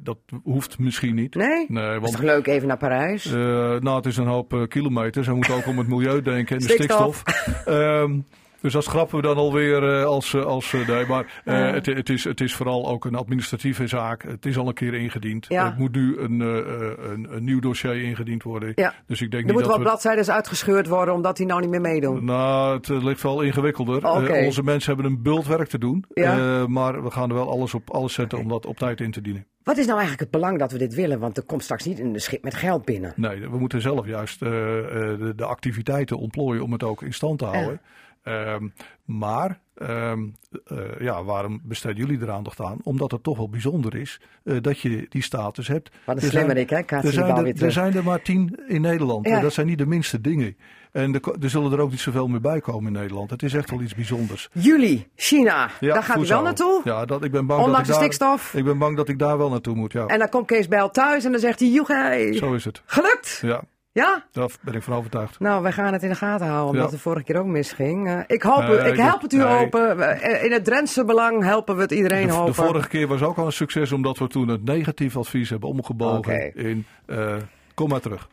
dat 0.00 0.18
hoeft 0.42 0.78
misschien 0.78 1.14
niet. 1.14 1.34
Nee? 1.34 1.64
Nee, 1.68 2.00
is 2.00 2.10
toch 2.10 2.20
leuk 2.22 2.46
even 2.46 2.68
naar 2.68 2.76
Parijs? 2.76 3.24
eh, 3.26 3.32
nou, 3.80 3.96
het 3.96 4.06
is 4.06 4.16
een 4.16 4.26
hoop 4.26 4.52
eh, 4.54 4.62
kilometers. 4.66 5.26
Hij 5.26 5.34
moet 5.34 5.50
ook 5.50 5.66
om 5.66 5.78
het 5.78 5.88
milieu 5.88 6.22
denken 6.22 6.56
en 6.56 6.62
de 6.66 6.72
Stikstof. 6.72 7.16
stikstof. 7.26 7.64
Ehm, 7.66 8.18
dus 8.60 8.72
dat 8.72 8.84
schrappen 8.84 9.16
we 9.16 9.22
dan 9.22 9.36
alweer 9.36 9.98
eh, 9.98 10.04
als, 10.04 10.34
eh, 10.34 10.44
als 10.44 10.72
eh, 10.72 10.88
nee, 10.88 11.06
maar 11.06 11.42
het, 11.44 11.86
het, 11.86 12.08
is, 12.08 12.24
het 12.24 12.40
is 12.40 12.54
vooral 12.54 12.88
ook 12.88 13.04
een 13.04 13.14
administratieve 13.14 13.86
zaak. 13.86 14.22
Het 14.22 14.46
is 14.46 14.56
al 14.56 14.68
een 14.68 14.74
keer 14.74 14.94
ingediend. 14.94 15.46
Ja. 15.48 15.66
Er 15.66 15.74
moet 15.78 15.94
nu 15.94 16.18
een, 16.18 16.40
een, 16.40 17.26
een 17.30 17.44
nieuw 17.44 17.60
dossier 17.60 18.02
ingediend 18.02 18.42
worden. 18.42 18.72
Ja. 18.74 18.94
Dus 19.06 19.20
ik 19.20 19.30
denk 19.30 19.46
Er 19.46 19.52
moeten 19.52 19.70
wat 19.70 19.78
we... 19.78 19.84
bladzijden 19.84 20.34
uitgescheurd 20.34 20.86
worden 20.86 21.14
omdat 21.14 21.36
die 21.36 21.46
nou 21.46 21.60
niet 21.60 21.70
meer 21.70 21.80
meedoen. 21.80 22.24
Nou, 22.24 22.76
het 22.76 22.88
ligt 22.88 23.22
wel 23.22 23.40
ingewikkelder. 23.40 24.06
Onze 24.44 24.62
mensen 24.62 24.94
hebben 24.94 25.12
een 25.12 25.22
bult 25.22 25.46
werk 25.46 25.68
te 25.68 25.78
doen. 25.78 26.04
Ja. 26.14 26.66
Maar 26.66 27.02
we 27.02 27.10
gaan 27.10 27.28
er 27.28 27.34
wel 27.34 27.50
alles 27.50 27.74
op 27.74 27.90
alles 27.90 28.12
zetten 28.12 28.38
om 28.38 28.48
dat 28.48 28.66
op 28.66 28.76
tijd 28.76 29.00
in 29.00 29.10
te 29.10 29.20
dienen. 29.20 29.46
Wat 29.62 29.76
is 29.76 29.86
nou 29.86 29.98
eigenlijk 29.98 30.30
het 30.30 30.40
belang 30.40 30.58
dat 30.58 30.72
we 30.72 30.78
dit 30.78 30.94
willen? 30.94 31.18
Want 31.18 31.36
er 31.36 31.42
komt 31.42 31.62
straks 31.62 31.84
niet 31.84 31.98
een 31.98 32.20
schip 32.20 32.42
met 32.42 32.54
geld 32.54 32.84
binnen. 32.84 33.12
Nee, 33.16 33.48
we 33.48 33.58
moeten 33.58 33.80
zelf 33.80 34.06
juist 34.06 34.38
de, 34.38 35.32
de 35.36 35.44
activiteiten 35.44 36.18
ontplooien 36.18 36.62
om 36.62 36.72
het 36.72 36.82
ook 36.82 37.02
in 37.02 37.12
stand 37.12 37.38
te 37.38 37.44
houden. 37.44 37.80
Ehm, 38.28 38.68
maar 39.04 39.60
ehm, 39.74 40.26
eh, 40.66 40.78
ja, 41.00 41.24
waarom 41.24 41.60
besteden 41.64 41.96
jullie 41.96 42.20
er 42.20 42.30
aandacht 42.30 42.60
aan? 42.60 42.78
Omdat 42.82 43.10
het 43.10 43.22
toch 43.22 43.36
wel 43.36 43.48
bijzonder 43.48 43.94
is 43.96 44.20
eh, 44.44 44.56
dat 44.60 44.80
je 44.80 45.06
die 45.08 45.22
status 45.22 45.68
hebt. 45.68 45.90
Wat 46.04 46.16
een 46.16 46.22
Er 46.22 46.28
slimmerik, 46.28 46.70
hè? 46.70 46.76
Er 46.76 47.12
zijn, 47.12 47.36
er, 47.36 47.46
er 47.46 47.54
terug. 47.54 47.72
zijn 47.72 47.94
er 47.94 48.04
maar 48.04 48.22
tien 48.22 48.60
in 48.66 48.80
Nederland. 48.80 49.26
Ja. 49.28 49.40
Dat 49.40 49.52
zijn 49.52 49.66
niet 49.66 49.78
de 49.78 49.86
minste 49.86 50.20
dingen. 50.20 50.56
En 50.92 51.14
er, 51.14 51.20
er 51.40 51.50
zullen 51.50 51.72
er 51.72 51.78
ook 51.80 51.90
niet 51.90 52.00
zoveel 52.00 52.28
meer 52.28 52.40
bij 52.40 52.60
komen 52.60 52.86
in 52.94 53.00
Nederland. 53.00 53.30
Het 53.30 53.42
is 53.42 53.54
echt 53.54 53.70
wel 53.70 53.80
iets 53.80 53.94
bijzonders. 53.94 54.48
Jullie, 54.52 55.08
China, 55.16 55.70
Ja, 55.80 55.94
daar 55.94 56.02
gaat 56.02 56.22
u 56.22 56.26
wel 56.26 56.42
naartoe. 56.42 56.80
Ja, 56.84 57.04
dat, 57.04 57.24
ik 57.24 57.30
ben 57.30 57.46
bang 57.46 57.62
Ondanks 57.64 57.86
de 57.86 57.92
dat 57.92 58.02
ik 58.02 58.18
daar, 58.18 58.28
stikstof. 58.38 58.54
Ik 58.60 58.64
ben 58.64 58.78
bang 58.78 58.96
dat 58.96 59.08
ik 59.08 59.18
daar 59.18 59.38
wel 59.38 59.50
naartoe 59.50 59.74
moet. 59.74 59.92
Ja, 59.92 60.06
En 60.06 60.18
dan 60.18 60.28
komt 60.28 60.46
Kees 60.46 60.68
Bijl 60.68 60.90
thuis 60.90 61.24
en 61.24 61.30
dan 61.30 61.40
zegt 61.40 61.60
hij, 61.60 61.68
joegij, 61.68 62.32
zo 62.32 62.52
is 62.54 62.64
het. 62.64 62.82
gelukt. 62.86 63.38
Ja, 63.42 63.62
Ja? 63.98 64.24
daar 64.32 64.48
ben 64.60 64.74
ik 64.74 64.82
van 64.82 64.94
overtuigd. 64.94 65.40
Nou, 65.40 65.62
wij 65.62 65.72
gaan 65.72 65.92
het 65.92 66.02
in 66.02 66.08
de 66.08 66.14
gaten 66.14 66.46
houden, 66.46 66.66
omdat 66.66 66.80
Ja. 66.80 66.86
het 66.88 66.96
de 66.96 67.02
vorige 67.02 67.24
keer 67.24 67.38
ook 67.38 67.46
misging. 67.46 68.08
Eh, 68.08 68.18
ik, 68.26 68.42
hoop, 68.42 68.62
ik 68.62 68.96
help 68.96 69.22
het 69.22 69.32
u 69.32 69.36
nee. 69.36 69.46
open. 69.46 70.00
Eh, 70.20 70.44
In 70.44 70.52
het 70.52 70.64
Drentse 70.64 71.04
belang 71.04 71.44
helpen 71.44 71.76
we 71.76 71.82
het 71.82 71.90
iedereen 71.90 72.26
De, 72.26 72.32
hopen. 72.32 72.46
de 72.54 72.62
vorige 72.62 72.88
keer 72.88 73.06
was 73.06 73.22
ook 73.22 73.36
al 73.36 73.46
een 73.46 73.52
succes, 73.52 73.92
omdat 73.92 74.18
we 74.18 74.26
toen 74.26 74.48
het 74.48 74.64
negatief 74.64 75.16
advies 75.16 75.50
hebben 75.50 75.68
omgebogen 75.68 76.54
in 76.56 76.86
eh, 77.06 77.34
kom 77.74 77.88
maar 77.88 78.00
terug. 78.00 78.28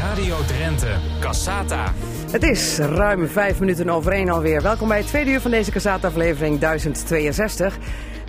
Radio 0.00 0.36
Drenthe, 0.46 0.94
Cassata. 1.20 1.92
Het 2.30 2.42
is 2.42 2.78
ruim 2.78 3.28
vijf 3.28 3.60
minuten 3.60 3.88
over 3.90 4.12
één 4.12 4.28
alweer. 4.28 4.62
Welkom 4.62 4.88
bij 4.88 4.98
het 4.98 5.06
tweede 5.06 5.30
uur 5.30 5.40
van 5.40 5.50
deze 5.50 5.70
Casata-aflevering 5.70 6.58
1062. 6.58 7.78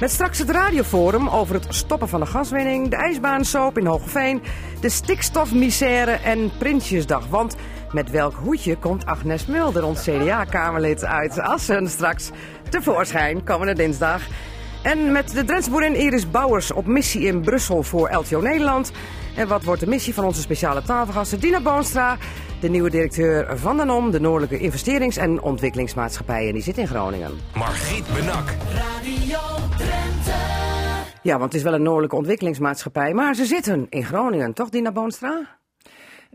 Met 0.02 0.12
straks 0.12 0.40
het 0.40 0.50
radioforum 0.50 1.28
over 1.28 1.56
het 1.56 1.66
stoppen 1.70 2.10
van 2.10 2.20
de 2.20 2.26
gaswinning, 2.26 2.90
de 2.90 2.96
ijsbaansoop 2.96 3.78
in 3.78 3.86
Hogeveen, 3.86 4.42
de 4.80 4.90
stikstofmisère 4.90 6.12
en 6.12 6.52
Prinsjesdag. 6.58 7.28
Want 7.28 7.56
met 7.92 8.10
welk 8.10 8.34
hoedje 8.34 8.78
komt 8.78 9.06
Agnes 9.06 9.46
Mulder, 9.46 9.86
ons 9.86 10.04
CDA-kamerlid, 10.04 11.06
uit 11.06 11.40
Assen 11.40 11.90
straks 11.90 12.30
tevoorschijn 12.70 13.44
komende 13.44 13.74
dinsdag? 13.74 14.22
En 14.84 15.12
met 15.12 15.34
de 15.34 15.44
Drentse 15.44 15.70
boerin 15.70 15.96
Iris 15.96 16.32
Bouwers 16.32 16.72
op 16.72 16.86
missie 16.86 17.22
in 17.22 17.42
Brussel 17.42 17.84
voor 17.84 18.12
LTO 18.14 18.40
Nederland. 18.40 18.92
En 19.36 19.48
wat 19.48 19.64
wordt 19.64 19.82
de 19.82 19.88
missie 19.88 20.14
van 20.14 20.24
onze 20.24 20.42
speciale 20.42 20.82
tafelgasten 20.82 21.40
Dina 21.40 21.62
Boonstra, 21.62 22.18
de 22.62 22.70
nieuwe 22.70 22.90
directeur 22.90 23.58
van 23.58 23.78
de 23.78 23.84
NOM, 23.86 24.12
de 24.12 24.20
Noordelijke 24.20 24.60
Investerings- 24.60 25.18
en 25.18 25.42
Ontwikkelingsmaatschappij. 25.42 26.48
En 26.48 26.54
die 26.54 26.62
zit 26.62 26.78
in 26.78 26.88
Groningen. 26.88 27.32
Margriet 27.56 28.06
Benak. 28.14 28.50
Radio 28.74 29.40
Drenthe. 29.78 30.40
Ja, 31.22 31.32
want 31.38 31.44
het 31.44 31.54
is 31.54 31.64
wel 31.64 31.74
een 31.74 31.82
Noordelijke 31.84 32.16
Ontwikkelingsmaatschappij, 32.16 33.14
maar 33.14 33.36
ze 33.36 33.46
zitten 33.46 33.88
in 33.90 34.04
Groningen, 34.04 34.54
toch 34.54 34.70
Dina 34.70 34.92
Boonstra? 34.92 35.58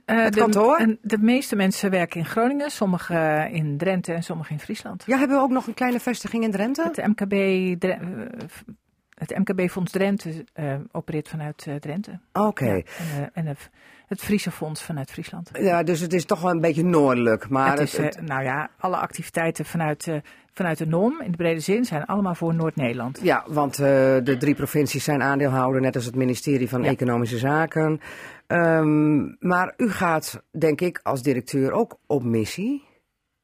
Eh, 0.04 0.22
Het 0.22 0.32
de, 0.32 0.40
kantoor? 0.40 0.76
en 0.76 0.98
de 1.02 1.18
meeste 1.18 1.56
mensen 1.56 1.90
werken 1.90 2.20
in 2.20 2.26
Groningen, 2.26 2.70
sommigen 2.70 3.50
in 3.50 3.76
Drenthe 3.78 4.12
en 4.12 4.22
sommigen 4.22 4.52
in 4.52 4.60
Friesland. 4.60 5.02
Ja, 5.06 5.18
hebben 5.18 5.36
we 5.36 5.42
ook 5.42 5.50
nog 5.50 5.66
een 5.66 5.74
kleine 5.74 6.00
vestiging 6.00 6.44
in 6.44 6.50
Drenthe? 6.50 6.82
Het 6.82 7.06
MKB, 7.06 7.30
Dre- 7.80 7.90
eh, 7.90 7.98
het 9.14 9.38
MKB 9.38 9.70
Fonds 9.70 9.92
Drenthe 9.92 10.44
eh, 10.52 10.74
opereert 10.92 11.28
vanuit 11.28 11.64
eh, 11.68 11.74
Drenthe. 11.74 12.18
Oké. 12.32 12.64
Ja, 12.74 12.82
en 13.32 13.46
en 13.46 13.56
het- 14.06 14.20
Friese 14.20 14.50
Fonds 14.50 14.82
vanuit 14.82 15.10
Friesland. 15.10 15.50
Ja, 15.60 15.82
dus 15.82 16.00
het 16.00 16.12
is 16.12 16.24
toch 16.24 16.40
wel 16.40 16.50
een 16.50 16.60
beetje 16.60 16.84
noordelijk. 16.84 17.48
Maar 17.48 17.70
het 17.70 17.80
is, 17.80 17.96
het- 17.96 18.16
eh, 18.16 18.22
nou 18.22 18.42
ja, 18.42 18.70
alle 18.78 18.96
activiteiten 18.96 19.64
vanuit, 19.64 20.06
eh, 20.08 20.16
vanuit 20.52 20.78
de 20.78 20.86
NOM 20.86 21.20
in 21.22 21.30
de 21.30 21.36
brede 21.36 21.60
zin 21.60 21.84
zijn 21.84 22.04
allemaal 22.04 22.34
voor 22.34 22.54
Noord-Nederland. 22.54 23.20
Ja, 23.22 23.44
want 23.48 23.78
eh, 23.78 23.86
de 24.22 24.36
drie 24.38 24.54
provincies 24.54 25.04
zijn 25.04 25.22
aandeelhouder, 25.22 25.80
net 25.80 25.94
als 25.94 26.04
het 26.04 26.14
ministerie 26.14 26.68
van 26.68 26.82
Ja. 26.82 26.88
Economische 26.90 27.38
Zaken. 27.38 28.00
Ehm, 28.46 29.24
maar 29.48 29.74
u 29.76 29.90
gaat, 29.90 30.42
denk 30.58 30.80
ik, 30.80 31.00
als 31.02 31.22
directeur 31.22 31.72
ook 31.72 31.98
op 32.06 32.22
missie. 32.22 32.84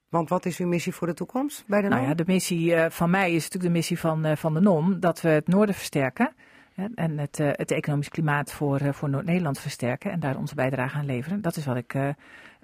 Want 0.09 0.29
wat 0.29 0.47
is 0.47 0.59
uw 0.59 0.67
missie 0.67 0.93
voor 0.95 1.07
de 1.07 1.15
toekomst 1.15 1.65
bij 1.67 1.81
de 1.81 1.89
Nou 1.89 2.01
NOM? 2.01 2.09
ja, 2.11 2.15
de 2.17 2.25
missie 2.27 2.75
van 2.89 3.11
mij 3.11 3.27
is 3.33 3.43
natuurlijk 3.43 3.65
de 3.73 3.79
missie 3.79 3.99
van, 3.99 4.37
van 4.37 4.55
de 4.55 4.61
NOM, 4.61 5.01
dat 5.01 5.21
we 5.21 5.29
het 5.29 5.49
noorden 5.49 5.75
versterken. 5.75 6.35
En 6.75 7.19
het, 7.19 7.41
eh, 7.41 7.49
het 7.53 7.71
economisch 7.71 8.09
klimaat 8.09 8.53
voor, 8.53 8.81
eh, 8.81 8.93
voor 8.93 9.11
Noord-Nederland 9.11 9.59
versterken 9.59 10.11
en 10.11 10.21
daar 10.21 10.37
onze 10.37 10.55
bijdrage 10.55 10.97
aan 10.97 11.07
leveren. 11.07 11.43
Dat 11.43 11.57
is 11.57 11.67
wat 11.67 11.77
ik, 11.77 11.95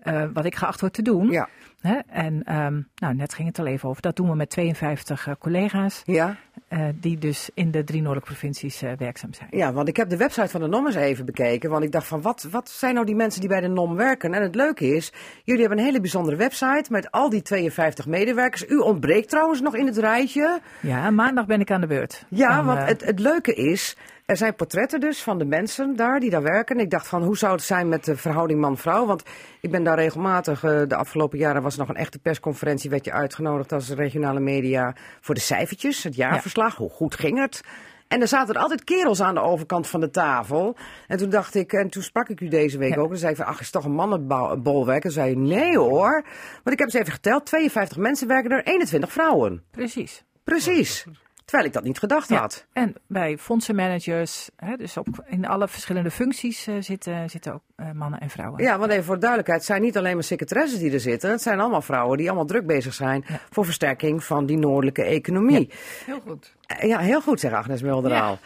eh, 0.03 0.25
wat 0.33 0.45
ik 0.45 0.55
geacht 0.55 0.81
word 0.81 0.93
te 0.93 1.03
doen. 1.03 1.31
Ja, 1.31 1.49
Hè? 1.81 1.99
En 2.09 2.43
ehm, 2.45 2.81
nou, 2.95 3.15
net 3.15 3.35
ging 3.35 3.49
het 3.49 3.59
al 3.59 3.67
even 3.67 3.89
over. 3.89 4.03
Dat 4.03 4.17
doen 4.17 4.29
we 4.29 4.35
met 4.35 4.51
52 4.51 5.27
eh, 5.27 5.35
collega's, 5.39 6.03
ja, 6.05 6.37
eh, 6.69 6.85
die 6.95 7.19
dus 7.19 7.51
in 7.55 7.71
de 7.71 7.85
drie 7.85 8.01
noordelijke 8.01 8.33
provincies 8.33 8.81
werkzaam 8.99 9.35
zijn. 9.35 9.49
ja, 9.51 9.73
want 9.73 9.89
ik 9.89 9.97
heb 9.97 10.09
de 10.09 10.17
website 10.17 10.49
van 10.49 10.61
de 10.61 10.67
NOM 10.67 10.87
eens 10.87 10.95
even 10.95 11.25
bekeken. 11.25 11.71
Want 11.71 11.85
ik 11.85 11.93
dacht 11.93 12.07
van, 12.07 12.23
wat, 12.23 12.47
wat 12.51 12.71
zijn 12.71 12.95
nou 12.95 13.07
die 13.07 13.15
mensen 13.15 13.41
die 13.41 13.49
bij 13.49 13.61
de 13.61 13.69
NOM 13.69 13.97
werken? 13.97 14.35
En 14.35 14.43
het 14.43 14.55
leuke 14.55 14.95
is, 14.95 15.13
jullie 15.45 15.61
hebben 15.61 15.79
een 15.79 15.85
hele 15.85 16.01
bijzondere 16.01 16.37
website 16.37 16.85
met 16.89 17.11
al 17.11 17.31
die 17.31 17.43
52 17.43 18.07
medewerkers. 18.07 18.69
U 18.69 18.77
ontbreekt 18.77 19.29
trouwens 19.29 19.61
nog 19.61 19.77
in 19.77 19.87
het 19.87 19.97
rijtje. 19.97 20.61
Ja, 20.81 21.11
maandag 21.11 21.47
ben 21.47 21.61
ik 21.61 21.71
aan 21.71 21.81
de 21.81 21.87
beurt. 21.87 22.25
Ja, 22.29 22.65
want 22.65 22.79
het, 22.79 23.05
het 23.05 23.19
leuke 23.19 23.55
is, 23.55 23.97
er 24.29 24.37
zijn 24.37 24.55
portretten 24.55 25.01
dus 25.01 25.23
van 25.23 25.39
de 25.39 25.45
mensen 25.45 25.97
daar 25.97 26.21
die 26.21 26.31
daar 26.31 26.43
werken. 26.43 26.79
Ik 26.79 26.91
dacht 26.91 27.09
van, 27.09 27.23
hoe 27.23 27.37
zou 27.37 27.53
het 27.53 27.63
zijn 27.63 27.89
met 27.89 28.05
de 28.05 28.17
verhouding 28.17 28.61
man-vrouw? 28.61 29.07
Want 29.07 29.23
ik 29.61 29.71
ben 29.71 29.85
daar 29.85 29.99
regelmatig, 29.99 30.65
eh, 30.65 30.83
de 30.87 30.97
afgelopen 30.97 31.39
jaren 31.39 31.63
was 31.63 31.73
er 31.73 31.79
nog 31.81 31.89
een 31.89 31.97
echte 31.97 32.19
persconferentie, 32.19 32.91
werd 32.91 33.05
je 33.05 33.13
uitgenodigd 33.13 33.73
als 33.73 33.91
regionale 33.91 34.41
media 34.41 34.95
voor 35.21 35.35
de 35.35 35.41
cijfertjes, 35.41 36.03
het 36.03 36.15
jaarverslag. 36.15 36.77
Hoe 36.77 36.91
goed 36.91 37.15
ging 37.15 37.39
het? 37.39 37.61
En 38.09 38.21
er 38.21 38.29
zaten 38.29 38.55
er 38.55 38.61
altijd 38.61 38.85
kerels 38.85 39.21
aan 39.21 39.35
de 39.35 39.41
overkant 39.41 39.87
van 39.89 40.01
de 40.01 40.11
tafel. 40.11 40.77
En 41.07 41.19
toen 41.19 41.31
dacht 41.31 41.55
ik, 41.55 41.73
en 41.73 41.89
toen 41.91 42.03
sprak 42.03 42.29
ik 42.29 42.41
u 42.41 42.49
deze 42.49 42.79
week 42.79 42.95
Ja. 42.95 43.01
ook. 43.01 43.11
En 43.11 43.19
zei 43.19 43.31
ik 43.31 43.37
van, 43.37 43.47
ach, 43.47 43.61
is 43.61 43.71
toch 43.71 43.85
een 43.85 43.93
mannenbolwerk? 43.93 45.05
En 45.05 45.11
zei 45.11 45.37
nee 45.37 45.79
hoor. 45.79 46.23
Want 46.53 46.71
ik 46.71 46.79
heb 46.79 46.89
eens 46.89 46.95
even 46.95 47.13
geteld, 47.13 47.47
52 47.47 47.97
mensen 47.99 48.29
werken 48.29 48.51
er, 48.51 48.65
21 48.65 49.13
vrouwen. 49.13 49.63
Precies. 49.71 50.25
Precies. 50.45 51.07
Terwijl 51.49 51.69
ik 51.69 51.75
dat 51.75 51.85
niet 51.85 51.99
gedacht 51.99 52.29
Ja, 52.29 52.39
had. 52.41 52.67
En 52.73 52.95
bij 53.07 53.39
fondsenmanagers, 53.39 54.51
hè, 54.57 54.77
dus 54.77 54.97
op, 54.97 55.07
in 55.27 55.47
alle 55.47 55.69
verschillende 55.69 56.11
functies 56.11 56.67
eh, 56.67 56.75
zitten, 56.81 57.31
zitten 57.31 57.53
ook 57.55 57.61
eh, 57.77 57.91
mannen 57.93 58.21
en 58.21 58.31
vrouwen. 58.31 58.63
Ja, 58.63 58.79
want 58.79 58.91
even 58.91 59.05
voor 59.05 59.15
de 59.15 59.21
duidelijkheid, 59.21 59.61
het 59.61 59.69
zijn 59.71 59.83
niet 59.83 59.97
alleen 59.97 60.15
maar 60.15 60.25
secretaresses 60.25 60.79
die 60.79 60.93
er 60.93 61.01
zitten. 61.01 61.31
Het 61.31 61.43
zijn 61.43 61.61
allemaal 61.61 61.83
vrouwen 61.83 62.17
die 62.19 62.27
allemaal 62.27 62.47
druk 62.47 62.67
bezig 62.67 62.95
zijn 62.95 63.25
Ja. 63.29 63.41
voor 63.51 63.65
versterking 63.65 64.25
van 64.25 64.47
die 64.47 64.57
noordelijke 64.59 65.03
economie. 65.03 65.71
Heel 66.07 66.21
goed. 66.27 66.55
Eh, 66.67 66.89
Ja, 66.89 66.99
heel 66.99 67.21
goed, 67.21 67.41
zegt 67.41 67.55
Agnes 67.55 67.83
Mulderaal. 67.83 68.39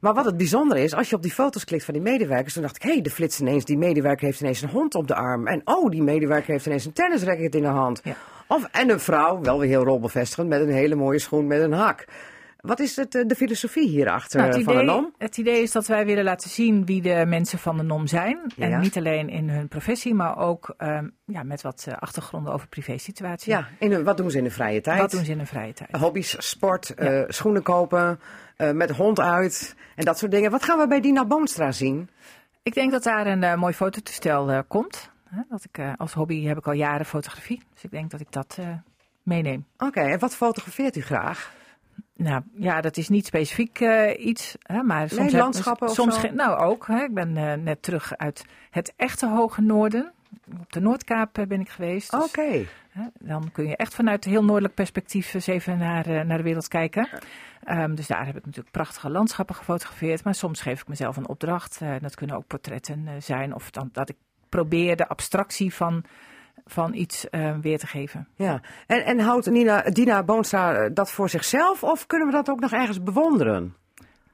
Maar 0.00 0.14
wat 0.14 0.24
het 0.24 0.36
bijzondere 0.36 0.82
is, 0.82 0.94
als 0.94 1.10
je 1.10 1.16
op 1.16 1.22
die 1.22 1.32
foto's 1.32 1.64
klikt 1.64 1.84
van 1.84 1.94
die 1.94 2.02
medewerkers, 2.02 2.54
dan 2.54 2.62
dacht 2.62 2.76
ik, 2.76 2.82
hé, 2.82 2.92
hey, 2.92 3.00
de 3.02 3.10
flits 3.10 3.40
ineens, 3.40 3.64
die 3.64 3.78
medewerker 3.78 4.24
heeft 4.26 4.40
ineens 4.40 4.62
een 4.62 4.68
hond 4.68 4.94
op 4.94 5.08
de 5.08 5.14
arm. 5.14 5.46
En 5.46 5.60
oh, 5.64 5.90
die 5.90 6.02
medewerker 6.02 6.50
heeft 6.52 6.66
ineens 6.66 6.84
een 6.84 6.92
tennisracket 6.92 7.54
in 7.54 7.62
de 7.62 7.68
hand. 7.68 8.00
Ja. 8.04 8.14
Of, 8.46 8.68
en 8.72 8.90
een 8.90 9.00
vrouw, 9.00 9.40
wel 9.40 9.58
weer 9.58 9.68
heel 9.68 9.84
rolbevestigend, 9.84 10.48
met 10.48 10.60
een 10.60 10.72
hele 10.72 10.94
mooie 10.94 11.18
schoen 11.18 11.46
met 11.46 11.60
een 11.62 11.72
hak. 11.72 12.04
Wat 12.64 12.80
is 12.80 12.96
het, 12.96 13.14
eh, 13.14 13.26
de 13.26 13.34
filosofie 13.34 13.88
hierachter 13.88 14.40
Nou, 14.40 14.52
het, 14.52 14.62
van 14.64 14.74
de 14.74 14.82
idee, 14.82 14.94
NOM? 14.94 15.14
het 15.18 15.36
idee 15.38 15.62
is 15.62 15.72
dat 15.72 15.86
wij 15.86 16.06
willen 16.06 16.24
laten 16.24 16.50
zien 16.50 16.84
wie 16.86 17.02
de 17.02 17.24
mensen 17.26 17.58
van 17.58 17.76
de 17.76 17.82
NOM 17.82 18.06
zijn. 18.06 18.52
Ja. 18.56 18.68
En 18.70 18.80
niet 18.80 18.96
alleen 18.96 19.28
in 19.28 19.48
hun 19.48 19.68
professie, 19.68 20.14
maar 20.14 20.38
ook 20.38 20.74
ehm, 20.76 21.08
ja, 21.24 21.42
met 21.42 21.62
wat 21.62 21.84
eh, 21.88 21.94
achtergronden 21.98 22.52
over 22.52 22.68
privésituatie. 22.68 23.52
Ja, 23.52 23.68
in 23.78 24.04
wat 24.04 24.16
doen 24.16 24.30
ze 24.30 24.38
in 24.38 24.44
de 24.44 24.50
vrije 24.50 24.80
tijd? 24.80 25.00
Wat 25.00 25.10
doen 25.10 25.24
ze 25.24 25.30
in 25.30 25.36
hun 25.38 25.46
vrije 25.46 25.72
tijd? 25.72 25.96
Hobby's, 25.96 26.36
sport, 26.38 26.94
eh, 26.94 27.22
schoenen 27.28 27.62
kopen, 27.62 28.20
eh, 28.56 28.70
met 28.70 28.88
de 28.88 28.94
hond 28.94 29.20
uit 29.20 29.76
en 29.96 30.04
dat 30.04 30.18
soort 30.18 30.30
dingen. 30.30 30.50
Wat 30.50 30.64
gaan 30.64 30.78
we 30.78 30.86
bij 30.86 31.00
Dina 31.00 31.24
Boonstra 31.26 31.72
zien? 31.72 32.08
Ik 32.62 32.74
denk 32.74 32.90
dat 32.92 33.02
daar 33.02 33.26
een 33.26 33.42
eh, 33.42 33.54
mooi 33.56 33.72
fototoestel 33.74 34.50
eh, 34.50 34.58
komt. 34.68 35.10
Dat 35.48 35.64
ik, 35.64 35.78
eh, 35.78 35.92
als 35.96 36.12
hobby 36.12 36.44
heb 36.44 36.58
ik 36.58 36.66
al 36.66 36.72
jaren 36.72 37.06
fotografie. 37.06 37.62
Dus 37.72 37.84
ik 37.84 37.90
denk 37.90 38.10
dat 38.10 38.20
ik 38.20 38.32
dat 38.32 38.56
eh, 38.60 38.68
meeneem. 39.22 39.66
Oké, 39.78 40.00
en 40.00 40.18
wat 40.18 40.34
fotografeert 40.36 40.96
u 40.96 41.00
graag? 41.00 41.52
Nou 42.16 42.42
ja, 42.54 42.80
dat 42.80 42.96
is 42.96 43.08
niet 43.08 43.26
specifiek 43.26 43.80
eh, 43.80 44.26
iets. 44.26 44.56
Hè, 44.62 44.82
maar 44.82 45.08
soms 45.08 45.32
heb- 45.32 45.40
landschappen 45.40 45.88
of 45.88 45.94
soms 45.94 46.20
zo? 46.20 46.30
Nou 46.32 46.58
ook. 46.58 46.86
Hè, 46.86 47.02
ik 47.02 47.14
ben 47.14 47.36
eh, 47.36 47.52
net 47.52 47.82
terug 47.82 48.16
uit 48.16 48.44
het 48.70 48.92
echte 48.96 49.28
hoge 49.28 49.60
noorden. 49.60 50.12
Op 50.60 50.72
de 50.72 50.80
Noordkaap 50.80 51.38
eh, 51.38 51.46
ben 51.46 51.60
ik 51.60 51.68
geweest. 51.68 52.10
Dus, 52.10 52.24
Oké. 52.24 52.66
dan 53.18 53.52
kun 53.52 53.68
je 53.68 53.76
echt 53.76 53.94
vanuit 53.94 54.24
een 54.24 54.30
heel 54.30 54.44
noordelijk 54.44 54.74
perspectief 54.74 55.34
eens 55.34 55.46
even 55.46 55.78
naar, 55.78 56.26
naar 56.26 56.36
de 56.36 56.42
wereld 56.42 56.68
kijken. 56.68 57.08
Ehm, 57.64 57.94
dus 57.94 58.06
daar 58.06 58.26
heb 58.26 58.36
ik 58.36 58.44
natuurlijk 58.46 58.72
prachtige 58.72 59.10
landschappen 59.10 59.54
gefotografeerd. 59.54 60.24
Maar 60.24 60.34
soms 60.34 60.60
geef 60.60 60.80
ik 60.80 60.88
mezelf 60.88 61.16
een 61.16 61.28
opdracht. 61.28 61.80
Dat 62.00 62.14
kunnen 62.14 62.36
ook 62.36 62.46
portretten 62.46 63.08
zijn. 63.22 63.54
Of 63.54 63.70
dan, 63.70 63.88
dat 63.92 64.08
ik 64.08 64.16
probeer 64.48 64.96
de 64.96 65.08
abstractie 65.08 65.74
van, 65.74 66.04
van 66.64 66.94
iets 66.94 67.28
eh, 67.30 67.56
weer 67.60 67.78
te 67.78 67.86
geven. 67.86 68.28
Ja, 68.36 68.60
en, 68.86 69.04
en 69.04 69.18
houdt 69.18 69.50
Nina, 69.50 69.82
Dina 69.82 70.22
Boonstra 70.22 70.74
eh, 70.74 70.90
dat 70.94 71.10
voor 71.10 71.28
zichzelf 71.28 71.82
of 71.82 72.06
kunnen 72.06 72.26
we 72.26 72.32
dat 72.34 72.50
ook 72.50 72.60
nog 72.60 72.72
ergens 72.72 73.02
bewonderen? 73.02 73.74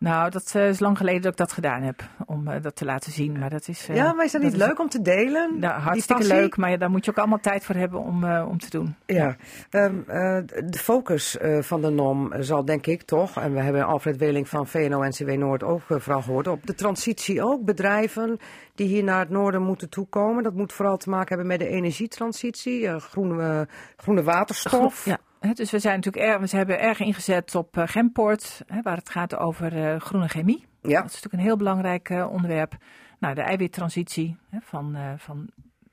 Nou, 0.00 0.30
dat 0.30 0.52
eh, 0.54 0.68
is 0.68 0.80
lang 0.80 0.96
geleden 0.96 1.22
dat 1.22 1.32
ik 1.32 1.38
dat 1.38 1.52
gedaan 1.52 1.82
heb. 1.82 2.02
Om 2.26 2.48
eh, 2.48 2.62
dat 2.62 2.76
te 2.76 2.84
laten 2.84 3.12
zien. 3.12 3.38
Maar 3.38 3.50
dat 3.50 3.68
is... 3.68 3.88
eh, 3.88 3.96
ja, 3.96 4.12
maar 4.12 4.24
is 4.24 4.32
dat 4.32 4.42
niet 4.42 4.56
leuk 4.56 4.80
om 4.80 4.88
te 4.88 5.02
delen? 5.02 5.58
Nou, 5.58 5.80
hartstikke 5.80 6.26
leuk, 6.26 6.56
maar 6.56 6.70
ja, 6.70 6.76
daar 6.76 6.90
moet 6.90 7.04
je 7.04 7.10
ook 7.10 7.18
allemaal 7.18 7.40
tijd 7.40 7.64
voor 7.64 7.74
hebben 7.74 8.00
om, 8.00 8.24
om 8.24 8.58
te 8.58 8.70
doen. 8.70 8.94
Ja, 9.06 9.36
Ehm, 9.70 9.94
eh, 10.06 10.38
de 10.64 10.78
focus 10.78 11.36
van 11.60 11.80
de 11.80 11.90
NOM 11.90 12.32
zal 12.38 12.64
denk 12.64 12.86
ik 12.86 13.02
toch, 13.02 13.36
en 13.36 13.52
we 13.52 13.60
hebben 13.60 13.86
Alfred 13.86 14.16
Weling 14.16 14.48
van 14.48 14.66
VNO-NCW 14.66 15.30
Noord 15.30 15.62
ook 15.62 15.82
vooral 15.86 16.22
gehoord, 16.22 16.46
op 16.46 16.66
de 16.66 16.74
transitie 16.74 17.42
ook. 17.42 17.64
Bedrijven 17.64 18.38
die 18.74 18.86
hier 18.86 19.04
naar 19.04 19.18
het 19.20 19.30
noorden 19.30 19.62
moeten 19.62 19.88
toekomen. 19.88 20.42
Dat 20.42 20.54
moet 20.54 20.72
vooral 20.72 20.96
te 20.96 21.10
maken 21.10 21.28
hebben 21.28 21.46
met 21.46 21.58
de 21.58 21.68
energietransitie, 21.68 23.00
groene, 23.00 23.68
groene 23.96 24.22
waterstof. 24.22 25.04
Ja, 25.04 25.18
dus 25.40 25.70
we 25.70 25.78
zijn 25.78 25.94
natuurlijk 25.94 26.24
erg, 26.24 26.50
we 26.50 26.56
hebben 26.56 26.80
erg 26.80 27.00
ingezet 27.00 27.54
op 27.54 27.76
eh, 27.76 27.86
Gempoort, 27.86 28.62
waar 28.82 28.96
het 28.96 29.10
gaat 29.10 29.36
over 29.36 29.92
eh, 29.92 30.00
groene 30.00 30.28
chemie. 30.28 30.64
Ja. 30.82 31.00
Dat 31.00 31.10
is 31.10 31.14
natuurlijk 31.14 31.32
een 31.32 31.48
heel 31.48 31.56
belangrijk 31.56 32.10
eh, 32.10 32.30
onderwerp. 32.30 32.76
Nou, 33.18 33.34
de 33.34 33.40
eiwittransitie 33.40 34.36
van, 34.60 34.96
van 35.16 35.48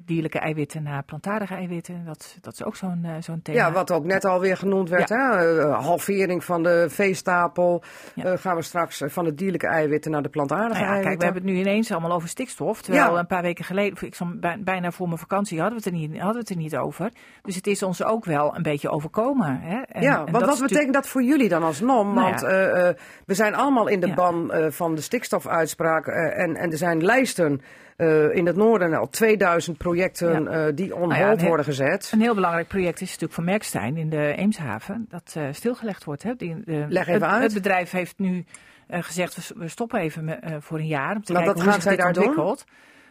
dierlijke 0.07 0.39
eiwitten 0.39 0.83
naar 0.83 1.03
plantaardige 1.03 1.53
eiwitten. 1.53 2.05
Dat, 2.05 2.37
dat 2.41 2.53
is 2.53 2.63
ook 2.63 2.75
zo'n 2.75 2.99
eh, 3.03 3.11
zo'n 3.19 3.41
thema. 3.41 3.57
Ja, 3.57 3.71
wat 3.71 3.91
ook 3.91 4.05
net 4.05 4.25
alweer 4.25 4.57
genoemd 4.57 4.89
werd, 4.89 5.09
hè? 5.09 5.59
eh, 5.59 5.83
halvering 5.85 6.43
van 6.43 6.63
de 6.63 6.85
veestapel. 6.89 7.83
Ja. 8.13 8.23
Eh, 8.23 8.37
gaan 8.37 8.55
we 8.55 8.61
straks 8.61 9.01
eh, 9.01 9.09
van 9.09 9.23
de 9.23 9.33
dierlijke 9.33 9.67
eiwitten 9.67 10.11
naar 10.11 10.21
de 10.21 10.29
plantaardige 10.29 10.73
Nou 10.81 10.83
ja, 10.85 10.87
eiwitten. 10.93 11.09
kijk, 11.09 11.19
we 11.19 11.25
hebben 11.25 11.43
het 11.43 11.65
nu 11.65 11.71
ineens 11.71 11.91
allemaal 11.91 12.11
over 12.11 12.29
stikstof. 12.29 12.81
Terwijl 12.81 13.17
een 13.19 13.27
paar 13.27 13.41
weken 13.41 13.65
geleden, 13.65 13.93
of 13.93 14.01
ik 14.01 14.15
bijna 14.63 14.91
voor 14.91 15.07
mijn 15.07 15.19
vakantie, 15.19 15.59
hadden 15.61 15.79
we, 15.79 15.83
het 15.85 15.93
er 15.93 15.99
niet, 15.99 16.11
hadden 16.11 16.33
we 16.33 16.39
het 16.39 16.49
er 16.49 16.55
niet 16.57 16.77
over. 16.77 17.11
Dus 17.41 17.55
het 17.55 17.67
is 17.67 17.83
ons 17.83 18.03
ook 18.03 18.25
wel 18.25 18.55
een 18.55 18.61
beetje 18.63 18.89
overkomen. 18.89 19.59
Hè? 19.61 19.81
En, 19.81 20.01
ja, 20.01 20.23
want 20.31 20.45
wat 20.45 20.59
betekent 20.59 20.93
dat 20.93 21.07
voor 21.07 21.23
jullie 21.23 21.49
dan 21.49 21.63
als 21.63 21.79
NOM? 21.81 22.13
Nou 22.13 22.29
Want 22.29 22.43
eh, 22.43 22.87
eh, 22.89 22.95
we 23.25 23.33
zijn 23.33 23.55
allemaal 23.55 23.87
in 23.87 23.99
de 23.99 24.13
ban 24.13 24.51
eh, 24.51 24.71
van 24.71 24.95
de 24.95 25.01
stikstofuitspraak. 25.01 26.07
eh, 26.07 26.39
en, 26.43 26.55
en 26.55 26.71
er 26.71 26.77
zijn 26.77 27.03
lijsten 27.03 27.61
eh, 27.97 28.35
in 28.35 28.45
het 28.45 28.55
noorden 28.55 28.93
al 28.93 29.09
2000 29.09 29.77
projecten 29.77 30.47
eh, 30.47 30.75
die 30.75 30.95
on 30.95 31.07
Nou 31.07 31.21
ja, 31.21 31.25
hold 31.25 31.39
nee. 31.39 31.47
worden 31.47 31.65
gezet. 31.65 32.09
Een 32.13 32.21
heel 32.21 32.35
belangrijk 32.35 32.67
project 32.67 33.01
is 33.01 33.07
natuurlijk 33.07 33.33
van 33.33 33.43
Merkstein 33.43 33.97
in 33.97 34.09
de 34.09 34.33
Eemshaven. 34.35 35.05
Dat 35.09 35.33
eh, 35.37 35.47
stilgelegd 35.51 36.03
wordt. 36.03 36.23
Hè. 36.23 36.35
Die, 36.35 36.55
Leg 36.65 37.07
even 37.07 37.13
het, 37.13 37.23
uit. 37.23 37.43
Het 37.43 37.53
bedrijf 37.53 37.91
heeft 37.91 38.19
nu 38.19 38.45
gezegd, 38.87 39.53
we, 39.55 39.67
stoppen 39.67 39.99
even 39.99 40.39
voor 40.59 40.79
een 40.79 40.87
jaar. 40.87 41.15
Om 41.15 41.23
te 41.23 41.33
Maar 41.33 41.43
kijken 41.43 41.63
wat 41.63 41.63
hoe 41.63 41.63
gaan 41.63 41.81
zich 41.81 41.91
zij 41.91 41.95
daar 41.95 42.13
doen? 42.13 42.23
ontwikkelt. 42.23 42.65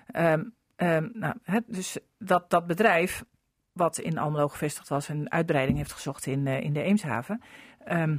Ehm, 0.06 0.42
ehm, 0.76 1.08
nou, 1.12 1.34
hè, 1.42 1.58
dus 1.66 1.98
dat, 2.18 2.50
dat 2.50 2.66
bedrijf, 2.66 3.24
wat 3.72 3.98
in 3.98 4.18
Almelo 4.18 4.48
gevestigd 4.48 4.88
was, 4.88 5.08
een 5.08 5.32
uitbreiding 5.32 5.78
heeft 5.78 5.92
gezocht 5.92 6.26
in, 6.26 6.46
in 6.46 6.72
de 6.72 6.82
Eemshaven. 6.82 7.40
ehm, 7.84 8.16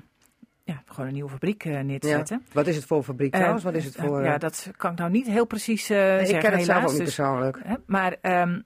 ja, 0.67 0.81
gewoon 0.85 1.07
een 1.07 1.13
nieuwe 1.13 1.29
fabriek 1.29 1.65
eh, 1.65 1.79
neer 1.79 1.99
te 1.99 2.07
Ja. 2.07 2.23
Wat 2.51 2.67
is 2.67 2.75
het 2.75 2.85
voor 2.85 3.03
fabriek 3.03 3.31
Eh, 3.31 3.37
trouwens? 3.37 3.63
Wat 3.63 3.73
is 3.73 3.85
het 3.85 3.95
voor... 3.95 4.23
ja, 4.23 4.33
eh, 4.33 4.39
dat 4.39 4.71
kan 4.77 4.91
ik 4.91 4.97
nou 4.97 5.11
niet 5.11 5.27
heel 5.27 5.45
precies 5.45 5.89
eh, 5.89 5.97
nee, 5.97 6.17
zeggen, 6.17 6.35
ik 6.35 6.41
ken 6.41 6.53
het 6.53 6.65
zelf 6.65 6.83
ook 6.83 6.89
niet 6.89 6.97
Dus- 6.97 7.15
persoonlijk. 7.15 7.59
Maar, 7.85 8.15
ehm, 8.21 8.61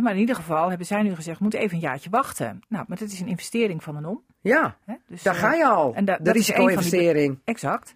maar 0.00 0.12
in 0.12 0.18
ieder 0.18 0.34
geval 0.34 0.68
hebben 0.68 0.86
zij 0.86 1.02
nu 1.02 1.14
gezegd, 1.14 1.36
we 1.36 1.42
moeten 1.42 1.60
even 1.60 1.74
een 1.74 1.82
jaartje 1.82 2.10
wachten. 2.10 2.60
Nou, 2.68 2.84
maar 2.88 2.96
dit 2.98 3.12
is 3.12 3.20
een 3.20 3.28
investering 3.28 3.82
van 3.82 3.96
een 3.96 4.06
om. 4.06 4.22
Ja, 4.40 4.76
dus, 5.08 5.22
daar 5.22 5.34
eh, 5.34 5.40
ga 5.40 5.54
je 5.54 5.66
al. 5.66 5.94
en 5.94 6.04
da- 6.04 6.16
de 6.16 6.22
dat 6.22 6.34
is 6.34 6.46
die 6.46 6.54
risico-investering. 6.54 7.40
Exact. 7.44 7.94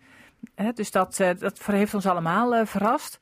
Dus 0.75 0.91
dat, 0.91 1.21
eh, 1.21 1.31
dat 1.39 1.67
heeft 1.67 1.95
ons 1.95 2.07
allemaal 2.07 2.55
eh, 2.55 2.67
verrast. 2.67 3.19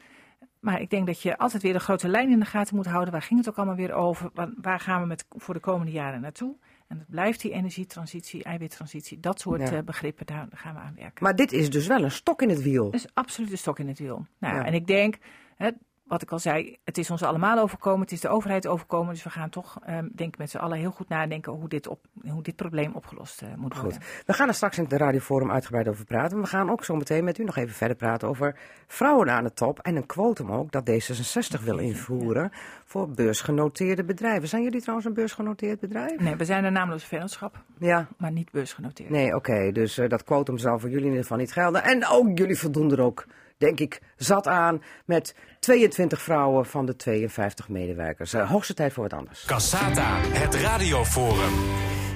Maar 0.61 0.81
ik 0.81 0.91
denk 0.91 1.07
dat 1.07 1.22
je 1.22 1.39
altijd 1.39 1.62
weer 1.62 1.72
de 1.72 1.79
grote 1.79 2.09
lijn 2.09 2.31
in 2.31 2.39
de 2.39 2.45
gaten 2.47 2.77
moet 2.77 2.87
houden. 2.87 3.12
Waar 3.12 3.22
ging 3.22 3.39
het 3.39 3.49
ook 3.49 3.57
allemaal 3.57 3.77
weer 3.77 3.93
over? 3.93 4.31
Waar, 4.35 4.49
waar 4.61 4.81
gaan 4.81 5.01
we 5.01 5.07
met, 5.07 5.24
voor 5.29 5.55
de 5.55 5.61
komende 5.61 5.93
jaren 5.93 6.20
naartoe? 6.20 6.57
En 6.87 6.99
het 6.99 7.09
blijft 7.11 7.41
die 7.41 7.51
energietransitie, 7.53 8.45
eiwittransitie, 8.45 9.20
dat 9.20 9.41
soort 9.41 9.61
Ja. 9.68 9.76
eh, 9.76 9.82
begrippen, 9.84 10.26
daar 10.26 10.49
gaan 10.51 10.74
we 10.74 10.80
aan 10.80 10.95
werken. 10.97 11.24
Maar 11.24 11.37
dit 11.37 11.53
is 11.53 11.70
dus 11.70 11.87
wel 11.87 12.03
een 12.05 12.11
stok 12.11 12.43
in 12.43 12.49
het 12.49 12.62
wiel. 12.62 12.84
Dat 12.84 12.95
is 12.95 13.07
absoluut 13.14 13.51
een 13.51 13.59
stok 13.59 13.78
in 13.78 13.89
het 13.89 13.99
wiel. 13.99 14.26
Nou, 14.39 14.55
Ja. 14.57 14.64
En 14.64 14.74
ik 14.74 14.87
denk, 14.87 15.18
hè, 15.57 15.70
wat 16.07 16.22
ik 16.22 16.30
al 16.30 16.38
zei, 16.38 16.76
het 16.84 16.98
is 16.98 17.11
ons 17.11 17.22
allemaal 17.22 17.59
overkomen, 17.59 18.00
het 18.00 18.12
is 18.12 18.20
de 18.20 18.28
overheid 18.28 18.66
overkomen. 18.66 19.14
Dus 19.14 19.22
we 19.22 19.30
gaan 19.30 19.50
toch, 19.50 19.78
ehm, 19.84 20.09
denk 20.14 20.32
ik, 20.32 20.38
met 20.38 20.50
z'n 20.50 20.57
allen 20.57 20.78
heel 20.78 20.90
goed 20.90 21.09
nadenken 21.09 21.52
hoe 21.52 21.68
dit, 21.68 21.86
op, 21.88 21.98
hoe 22.28 22.42
dit 22.42 22.57
probleem 22.57 22.92
opgelost 22.94 23.42
eh, 23.42 23.48
moet 23.57 23.74
worden. 23.74 23.92
Goed. 24.02 24.22
We 24.26 24.32
gaan 24.32 24.48
er 24.48 24.54
straks 24.54 24.78
in 24.78 24.84
het 24.84 24.92
radioforum 24.92 25.50
uitgebreid 25.50 25.88
over 25.88 26.04
praten. 26.04 26.40
We 26.40 26.46
gaan 26.46 26.70
ook 26.70 26.84
zo 26.84 26.96
meteen 26.96 27.24
met 27.24 27.38
u 27.38 27.44
nog 27.44 27.57
even 27.57 27.74
verder 27.74 27.96
praten 27.96 28.28
over 28.28 28.59
vrouwen 28.86 29.30
aan 29.30 29.44
de 29.44 29.52
top. 29.52 29.78
En 29.78 29.96
een 29.96 30.07
quotum 30.07 30.52
ook 30.52 30.72
dat 30.72 30.90
D66 30.90 31.62
wil 31.64 31.78
invoeren 31.78 32.50
voor 32.84 33.09
beursgenoteerde 33.11 34.04
bedrijven. 34.04 34.48
Zijn 34.48 34.62
jullie 34.62 34.80
trouwens 34.80 35.07
een 35.09 35.14
beursgenoteerd 35.14 35.80
bedrijf? 35.80 36.20
Nee, 36.20 36.36
we 36.36 36.44
zijn 36.44 36.64
een 36.64 36.72
naamloze 36.72 37.07
vennootschap, 37.07 37.62
Ja. 37.78 38.07
maar 38.18 38.32
niet 38.32 38.50
beursgenoteerd. 38.50 39.11
Nee, 39.11 39.34
oké. 39.34 39.72
Dus 39.72 39.98
eh, 39.98 40.09
dat 40.09 40.24
quotum 40.24 40.59
zal 40.59 40.78
voor 40.78 40.88
jullie 40.88 41.04
in 41.04 41.11
ieder 41.11 41.22
geval 41.22 41.38
niet 41.38 41.52
gelden. 41.52 41.82
En 41.82 42.07
ook 42.07 42.38
jullie 42.38 42.59
voldoen 42.59 42.92
er 42.92 43.00
ook, 43.00 43.26
denk 43.59 43.80
ik, 43.80 44.00
zat 44.16 44.46
aan 44.46 44.82
met 45.04 45.34
22 45.61 46.22
vrouwen 46.22 46.66
van 46.66 46.86
de 46.86 46.96
52 46.96 47.68
medewerkers. 47.68 48.32
Eh, 48.32 48.50
hoogste 48.50 48.74
tijd 48.74 48.92
voor 48.92 49.02
wat 49.02 49.12
anders. 49.12 49.44
Cassata, 49.44 50.18
het 50.20 50.54
radioforum. 50.54 51.52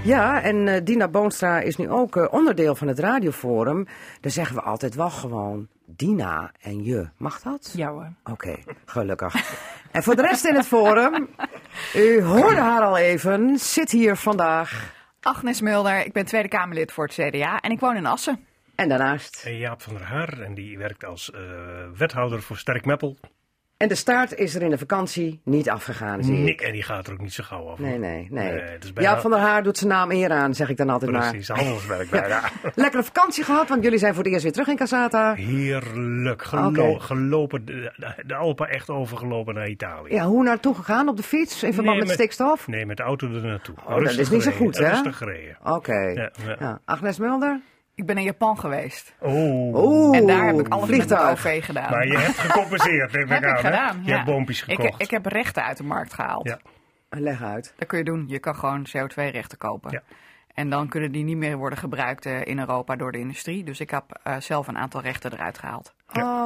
Ja, 0.04 0.42
en 0.42 0.68
eh, 0.68 0.80
Dina 0.84 1.08
Boonstra 1.08 1.60
is 1.60 1.76
nu 1.76 1.90
ook 1.90 2.16
eh, 2.16 2.26
onderdeel 2.30 2.74
van 2.74 2.88
het 2.88 2.98
radioforum. 2.98 3.86
Daar 4.20 4.32
zeggen 4.32 4.56
we 4.56 4.62
altijd 4.62 4.94
wel 4.94 5.10
gewoon 5.10 5.68
Dina 5.86 6.52
en 6.60 6.84
je. 6.84 7.08
Mag 7.16 7.40
dat? 7.40 7.72
Ja 7.76 7.90
hoor. 7.90 8.12
Oké, 8.24 8.56
gelukkig. 8.84 9.34
en 9.92 10.02
voor 10.02 10.16
de 10.16 10.22
rest 10.22 10.44
in 10.44 10.54
het 10.54 10.66
forum, 10.66 11.28
u 11.94 12.22
hoorde 12.22 12.60
haar 12.60 12.82
al 12.82 12.96
even, 12.96 13.58
zit 13.58 13.90
hier 13.90 14.16
vandaag. 14.16 14.98
Agnes 15.20 15.60
Mulder, 15.60 16.06
ik 16.06 16.12
ben 16.12 16.24
Tweede 16.24 16.48
Kamerlid 16.48 16.92
voor 16.92 17.04
het 17.04 17.14
CDA 17.14 17.60
en 17.60 17.70
ik 17.70 17.80
woon 17.80 17.96
in 17.96 18.06
Assen. 18.06 18.44
En 18.80 18.88
daarnaast. 18.88 19.46
Jaap 19.48 19.82
van 19.82 19.94
der 19.94 20.02
Haar 20.02 20.40
en 20.40 20.54
die 20.54 20.78
werkt 20.78 21.04
als 21.04 21.30
eh, 21.30 21.40
wethouder 21.96 22.42
voor 22.42 22.56
Sterk 22.56 22.84
Meppel. 22.84 23.16
En 23.76 23.88
de 23.88 23.94
staart 23.94 24.34
is 24.34 24.54
er 24.54 24.62
in 24.62 24.70
de 24.70 24.78
vakantie 24.78 25.40
niet 25.44 25.68
afgegaan, 25.70 26.24
zie. 26.24 26.36
Nick, 26.38 26.60
en 26.60 26.72
die 26.72 26.82
gaat 26.82 27.06
er 27.06 27.12
ook 27.12 27.20
niet 27.20 27.32
zo 27.32 27.44
gauw 27.44 27.68
af. 27.68 27.78
Nee, 27.78 27.98
nee, 27.98 28.26
nee. 28.30 28.50
Bijna- 28.52 29.00
Jaap 29.00 29.20
van 29.20 29.30
der 29.30 29.40
Haar 29.40 29.62
doet 29.62 29.78
zijn 29.78 29.90
naam 29.90 30.10
eer 30.10 30.30
aan, 30.30 30.54
zeg 30.54 30.68
ik 30.68 30.76
dan 30.76 30.90
altijd 30.90 31.10
maar. 31.10 31.28
Precies, 31.30 31.48
handelswerk 31.48 32.10
bijna. 32.20 32.42
Lekkere 32.74 33.02
vakantie 33.02 33.44
gehad, 33.44 33.68
want 33.68 33.82
jullie 33.82 33.98
zijn 33.98 34.14
voor 34.14 34.22
het 34.22 34.32
eerst 34.32 34.44
weer 34.44 34.52
terug 34.52 34.68
in 34.68 34.76
Casata. 34.76 35.34
Heerlijk. 35.34 36.42
Gelo-. 36.42 36.98
Gelopen, 36.98 37.64
de, 37.64 37.92
de 38.26 38.34
Alpen 38.34 38.68
echt 38.68 38.90
overgelopen 38.90 39.54
naar 39.54 39.68
Italië. 39.68 40.14
Ja, 40.14 40.24
hoe 40.24 40.42
naartoe 40.42 40.74
gegaan? 40.74 41.08
Op 41.08 41.16
de 41.16 41.22
fiets? 41.22 41.62
In 41.62 41.74
verband 41.74 41.86
Nee, 41.86 41.98
met 41.98 42.06
met- 42.06 42.16
stikstof? 42.16 42.66
Nee, 42.68 42.86
met 42.86 42.96
de 42.96 43.02
auto 43.02 43.26
er 43.34 43.42
naartoe. 43.42 43.74
Oh, 43.86 44.04
dat 44.04 44.18
is 44.18 44.30
niet 44.30 44.42
zo 44.42 44.50
goed, 44.50 44.78
hè? 44.78 44.88
Rustig 44.88 45.16
gereden. 45.16 45.56
Oké. 45.64 46.30
Ja. 46.58 46.80
Agnes 46.84 47.18
Mulder? 47.18 47.60
Ik 47.94 48.06
ben 48.06 48.16
in 48.18 48.24
Japan 48.24 48.58
geweest. 48.58 49.14
Oh. 49.20 49.74
Oeh, 49.74 50.16
en 50.16 50.26
daar 50.26 50.46
heb 50.46 50.58
ik 50.60 50.68
alles 50.68 50.88
met 50.88 50.96
vliegtuig. 50.96 51.30
OV 51.30 51.64
gedaan. 51.64 51.90
Maar 51.90 52.06
je 52.06 52.18
hebt 52.18 52.38
gecompenseerd, 52.38 53.12
neem 53.12 53.22
ik 53.22 53.28
heb 53.28 53.44
aan. 53.44 53.54
ik 53.54 53.60
gedaan. 53.60 54.00
Je 54.02 54.08
ja. 54.08 54.14
hebt 54.14 54.26
boompjes 54.26 54.64
Ik, 54.64 54.80
gekocht. 54.80 55.02
ik 55.02 55.10
heb 55.10 55.26
rechten 55.26 55.64
uit 55.64 55.76
de 55.76 55.82
markt 55.82 56.14
gehaald. 56.14 56.48
Ja. 56.48 56.58
Leg 57.08 57.42
uit. 57.42 57.74
Dat 57.76 57.88
kun 57.88 57.98
je 57.98 58.04
doen. 58.04 58.24
Je 58.28 58.38
kan 58.38 58.54
gewoon 58.56 58.86
CO2-rechten 58.88 59.58
kopen. 59.58 59.90
Ja. 59.90 60.02
En 60.54 60.70
dan 60.70 60.88
kunnen 60.88 61.12
die 61.12 61.24
niet 61.24 61.36
meer 61.36 61.56
worden 61.56 61.78
gebruikt 61.78 62.26
eh, 62.26 62.46
in 62.46 62.58
Europa 62.58 62.96
door 62.96 63.12
de 63.12 63.18
industrie. 63.18 63.64
Dus 63.64 63.80
ik 63.80 63.90
heb 63.90 64.20
eh, 64.22 64.36
zelf 64.38 64.68
een 64.68 64.78
aantal 64.78 65.00
rechten 65.00 65.32
eruit 65.32 65.58
gehaald. 65.58 65.94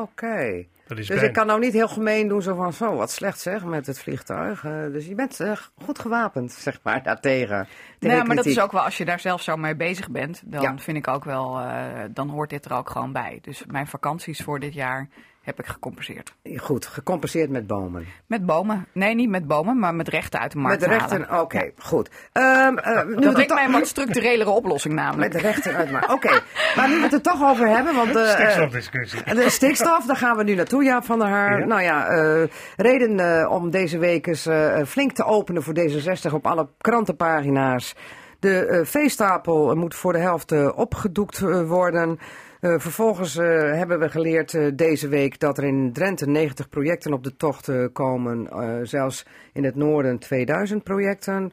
Oké. 0.03 0.65
Dat 0.87 0.99
is 0.99 1.07
Dus 1.07 1.09
bijna- 1.17 1.23
ik 1.29 1.33
kan 1.33 1.47
nou 1.47 1.61
niet 1.61 1.73
heel 1.73 1.89
gemeen 1.89 2.29
doen, 2.29 2.43
zo 2.43 2.55
van 2.55 2.73
zo, 2.73 2.95
wat 2.97 3.11
slecht 3.11 3.41
zeg, 3.41 3.65
met 3.65 3.87
het 3.87 3.99
vliegtuig. 3.99 4.65
Eh, 4.65 4.73
dus 4.93 5.07
je 5.07 5.15
bent 5.15 5.41
eh, 5.41 5.53
goed 5.85 5.99
gewapend, 5.99 6.53
zeg 6.69 6.81
maar, 6.83 7.03
daartegen. 7.03 7.67
tegen 7.99 8.17
Nou, 8.17 8.27
maar 8.27 8.37
dat 8.37 8.47
is 8.47 8.61
ook 8.61 8.73
wel, 8.73 8.83
als 8.83 8.97
je 8.99 9.05
daar 9.05 9.21
zelf 9.21 9.43
zo 9.43 9.57
mee 9.57 9.77
bezig 9.77 10.11
bent, 10.11 10.43
dan 10.45 10.63
Ja. 10.63 10.79
vind 10.79 10.97
ik 10.97 11.09
ook 11.09 11.25
wel, 11.25 11.59
eh, 11.59 11.87
dan 12.11 12.29
hoort 12.29 12.51
dit 12.51 12.65
er 12.65 12.73
ook 12.73 12.91
gewoon 12.91 13.13
bij. 13.13 13.39
Dus 13.43 13.65
mijn 13.67 13.87
vakanties 13.87 14.41
voor 14.43 14.61
dit 14.61 14.75
jaar 14.75 15.09
heb 15.45 15.59
ik 15.59 15.67
gecompenseerd. 15.67 16.35
Goed, 16.57 16.87
gecompenseerd 16.87 17.51
met 17.51 17.67
bomen. 17.67 18.07
Met 18.27 18.47
bomen. 18.47 18.87
Nee, 18.93 19.15
niet 19.15 19.29
met 19.29 19.47
bomen, 19.47 19.79
maar 19.79 19.95
met 19.95 20.09
rechten 20.09 20.41
uit 20.41 20.53
de 20.53 20.59
markt 20.59 20.81
met 20.81 20.89
de 20.89 20.97
halen. 20.97 21.19
rechten, 21.19 21.41
oké, 21.41 21.71
goed. 21.79 22.11
Ehm, 22.33 22.77
eh, 22.79 23.05
nu 23.07 23.15
Dat 23.15 23.33
lijkt 23.35 23.49
toch- 23.49 23.57
mij 23.59 23.67
een 23.67 23.73
wat 23.73 23.87
structurelere 23.87 24.51
oplossing 24.51 24.95
namelijk. 24.95 25.33
Met 25.33 25.43
de 25.43 25.49
rechten 25.49 25.75
uit, 25.75 25.91
maar 25.91 26.13
oké. 26.13 26.41
Maar 26.77 26.89
nu 26.89 26.95
we 26.97 27.03
het 27.03 27.13
er 27.13 27.21
toch 27.23 27.43
over 27.43 27.69
hebben, 27.69 27.95
want... 27.95 28.17
eh, 28.17 28.29
Stikstofdiscussie. 28.29 29.35
De 29.35 29.51
stikstof, 29.51 30.07
daar 30.07 30.17
gaan 30.17 30.37
we 30.37 30.43
nu 30.45 30.55
naartoe, 30.55 30.85
Jaap 30.85 31.05
van 31.05 31.19
der 31.19 31.29
Haar. 31.29 31.59
Ja. 31.59 31.67
Nou 31.67 31.83
ja, 31.83 32.07
eh, 32.07 32.43
reden 32.77 33.21
eh, 33.41 33.51
om 33.51 33.71
deze 33.71 33.99
week 33.99 34.27
eens 34.27 34.47
eh, 34.47 34.83
flink 34.87 35.13
te 35.13 35.25
openen 35.25 35.63
voor 35.63 35.75
D66 35.75 36.33
op 36.33 36.47
alle 36.47 36.69
krantenpagina's. 36.79 37.95
De 38.41 38.67
eh, 38.67 38.85
veestapel 38.85 39.75
moet 39.75 39.95
voor 39.95 40.13
de 40.13 40.19
helft 40.19 40.53
eh, 40.53 40.69
opgedoekt 40.75 41.43
eh, 41.43 41.63
worden. 41.69 42.19
Eh, 42.65 42.79
vervolgens 42.79 43.37
eh, 43.37 43.47
hebben 43.73 43.99
we 43.99 44.09
geleerd 44.09 44.55
eh, 44.55 44.67
deze 44.75 45.09
week 45.09 45.41
dat 45.41 45.59
er 45.59 45.65
in 45.65 45.93
Drenthe 45.93 46.27
90 46.27 46.69
projecten 46.69 47.13
op 47.13 47.25
de 47.25 47.37
tocht 47.37 47.71
komen. 47.93 48.49
Zelfs 48.87 49.27
in 49.53 49.65
het 49.65 49.75
noorden 49.75 50.19
2000 50.19 50.85
projecten. 50.85 51.53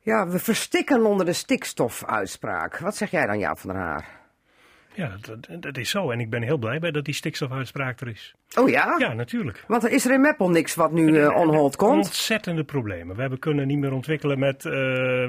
Ja, 0.00 0.28
we 0.28 0.38
verstikken 0.38 1.04
onder 1.04 1.26
de 1.26 1.32
stikstofuitspraak. 1.32 2.78
Wat 2.78 2.96
zeg 2.96 3.10
jij 3.10 3.26
dan, 3.26 3.38
Jaap 3.38 3.58
van 3.58 3.70
der 3.70 3.78
Haar? 3.78 4.19
Ja, 4.94 5.16
dat, 5.20 5.62
dat, 5.62 5.76
is 5.76 5.90
zo. 5.90 6.10
En 6.10 6.20
ik 6.20 6.30
ben 6.30 6.42
heel 6.42 6.58
blij 6.58 6.78
bij 6.78 6.90
dat 6.90 7.04
die 7.04 7.14
stikstofuitspraak 7.14 8.00
er 8.00 8.08
is. 8.08 8.34
Oh 8.58 8.68
ja? 8.68 8.94
Ja, 8.98 9.12
natuurlijk. 9.12 9.64
Want 9.66 9.84
er 9.84 9.90
is 9.90 10.04
er 10.04 10.12
in 10.12 10.20
Meppel 10.20 10.50
niks 10.50 10.74
wat 10.74 10.92
nu 10.92 11.18
eh 11.18 11.36
onhold 11.36 11.76
komt. 11.76 12.04
Ontzettende 12.04 12.64
problemen. 12.64 13.14
We 13.14 13.20
hebben 13.20 13.38
kunnen 13.38 13.66
niet 13.66 13.78
meer 13.78 13.92
ontwikkelen 13.92 14.38
met, 14.38 14.64
eh, 14.64 14.72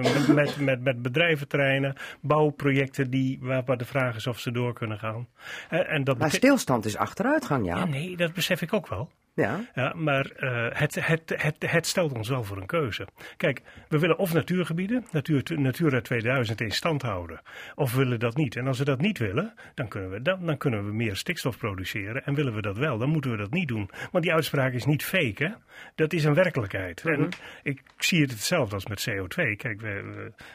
met, 0.01 0.27
met, 0.27 0.59
met, 0.59 0.83
met 0.83 1.01
bedrijventreinen, 1.01 1.95
bouwprojecten 2.21 3.09
die, 3.09 3.39
waar, 3.41 3.63
waar 3.65 3.77
de 3.77 3.85
vraag 3.85 4.15
is 4.15 4.27
of 4.27 4.39
ze 4.39 4.51
door 4.51 4.73
kunnen 4.73 4.99
gaan. 4.99 5.27
Eh, 5.69 5.93
en 5.93 6.03
dat 6.03 6.17
Maar 6.17 6.31
stilstand 6.31 6.85
is 6.85 6.97
achteruitgang, 6.97 7.65
ja. 7.65 7.77
ja, 7.77 7.85
nee, 7.85 8.17
dat 8.17 8.33
besef 8.33 8.61
ik 8.61 8.73
ook 8.73 8.87
wel. 8.87 9.09
Ja. 9.33 9.69
Ja, 9.73 9.93
maar 9.95 10.31
eh, 10.31 10.67
het, 10.79 11.05
het, 11.05 11.33
het, 11.35 11.71
het 11.71 11.87
stelt 11.87 12.13
ons 12.13 12.29
wel 12.29 12.43
voor 12.43 12.57
een 12.57 12.65
keuze. 12.65 13.07
Kijk, 13.37 13.61
we 13.89 13.99
willen 13.99 14.17
of 14.17 14.33
natuurgebieden, 14.33 15.05
natuur, 15.11 15.43
Natura 15.59 16.01
2000 16.01 16.61
in 16.61 16.71
stand 16.71 17.01
houden, 17.01 17.41
of 17.75 17.91
we 17.91 17.97
willen 17.97 18.19
dat 18.19 18.35
niet. 18.35 18.55
En 18.55 18.67
als 18.67 18.77
we 18.77 18.85
dat 18.85 19.01
niet 19.01 19.17
willen, 19.17 19.53
dan 19.73 19.87
kunnen 19.87 20.09
we, 20.09 20.21
dan, 20.21 20.45
dan 20.45 20.57
kunnen 20.57 20.85
we 20.85 20.93
meer 20.93 21.15
stikstof 21.15 21.57
produceren. 21.57 22.25
En 22.25 22.33
willen 22.33 22.53
we 22.53 22.61
dat 22.61 22.77
wel, 22.77 22.97
dan 22.97 23.09
moeten 23.09 23.31
we 23.31 23.37
dat 23.37 23.51
niet 23.51 23.67
doen. 23.67 23.89
Want 24.11 24.23
die 24.23 24.33
uitspraak 24.33 24.73
is 24.73 24.85
niet 24.85 25.03
fake, 25.03 25.43
hè? 25.43 25.49
Dat 25.95 26.13
is 26.13 26.23
een 26.23 26.33
werkelijkheid. 26.33 27.01
En 27.05 27.29
ik 27.63 27.81
zie 27.97 28.21
het 28.21 28.31
hetzelfde 28.31 28.75
als 28.75 28.85
met 28.85 29.09
CO2. 29.09 29.55
Kijk, 29.55 29.81
we, 29.81 30.03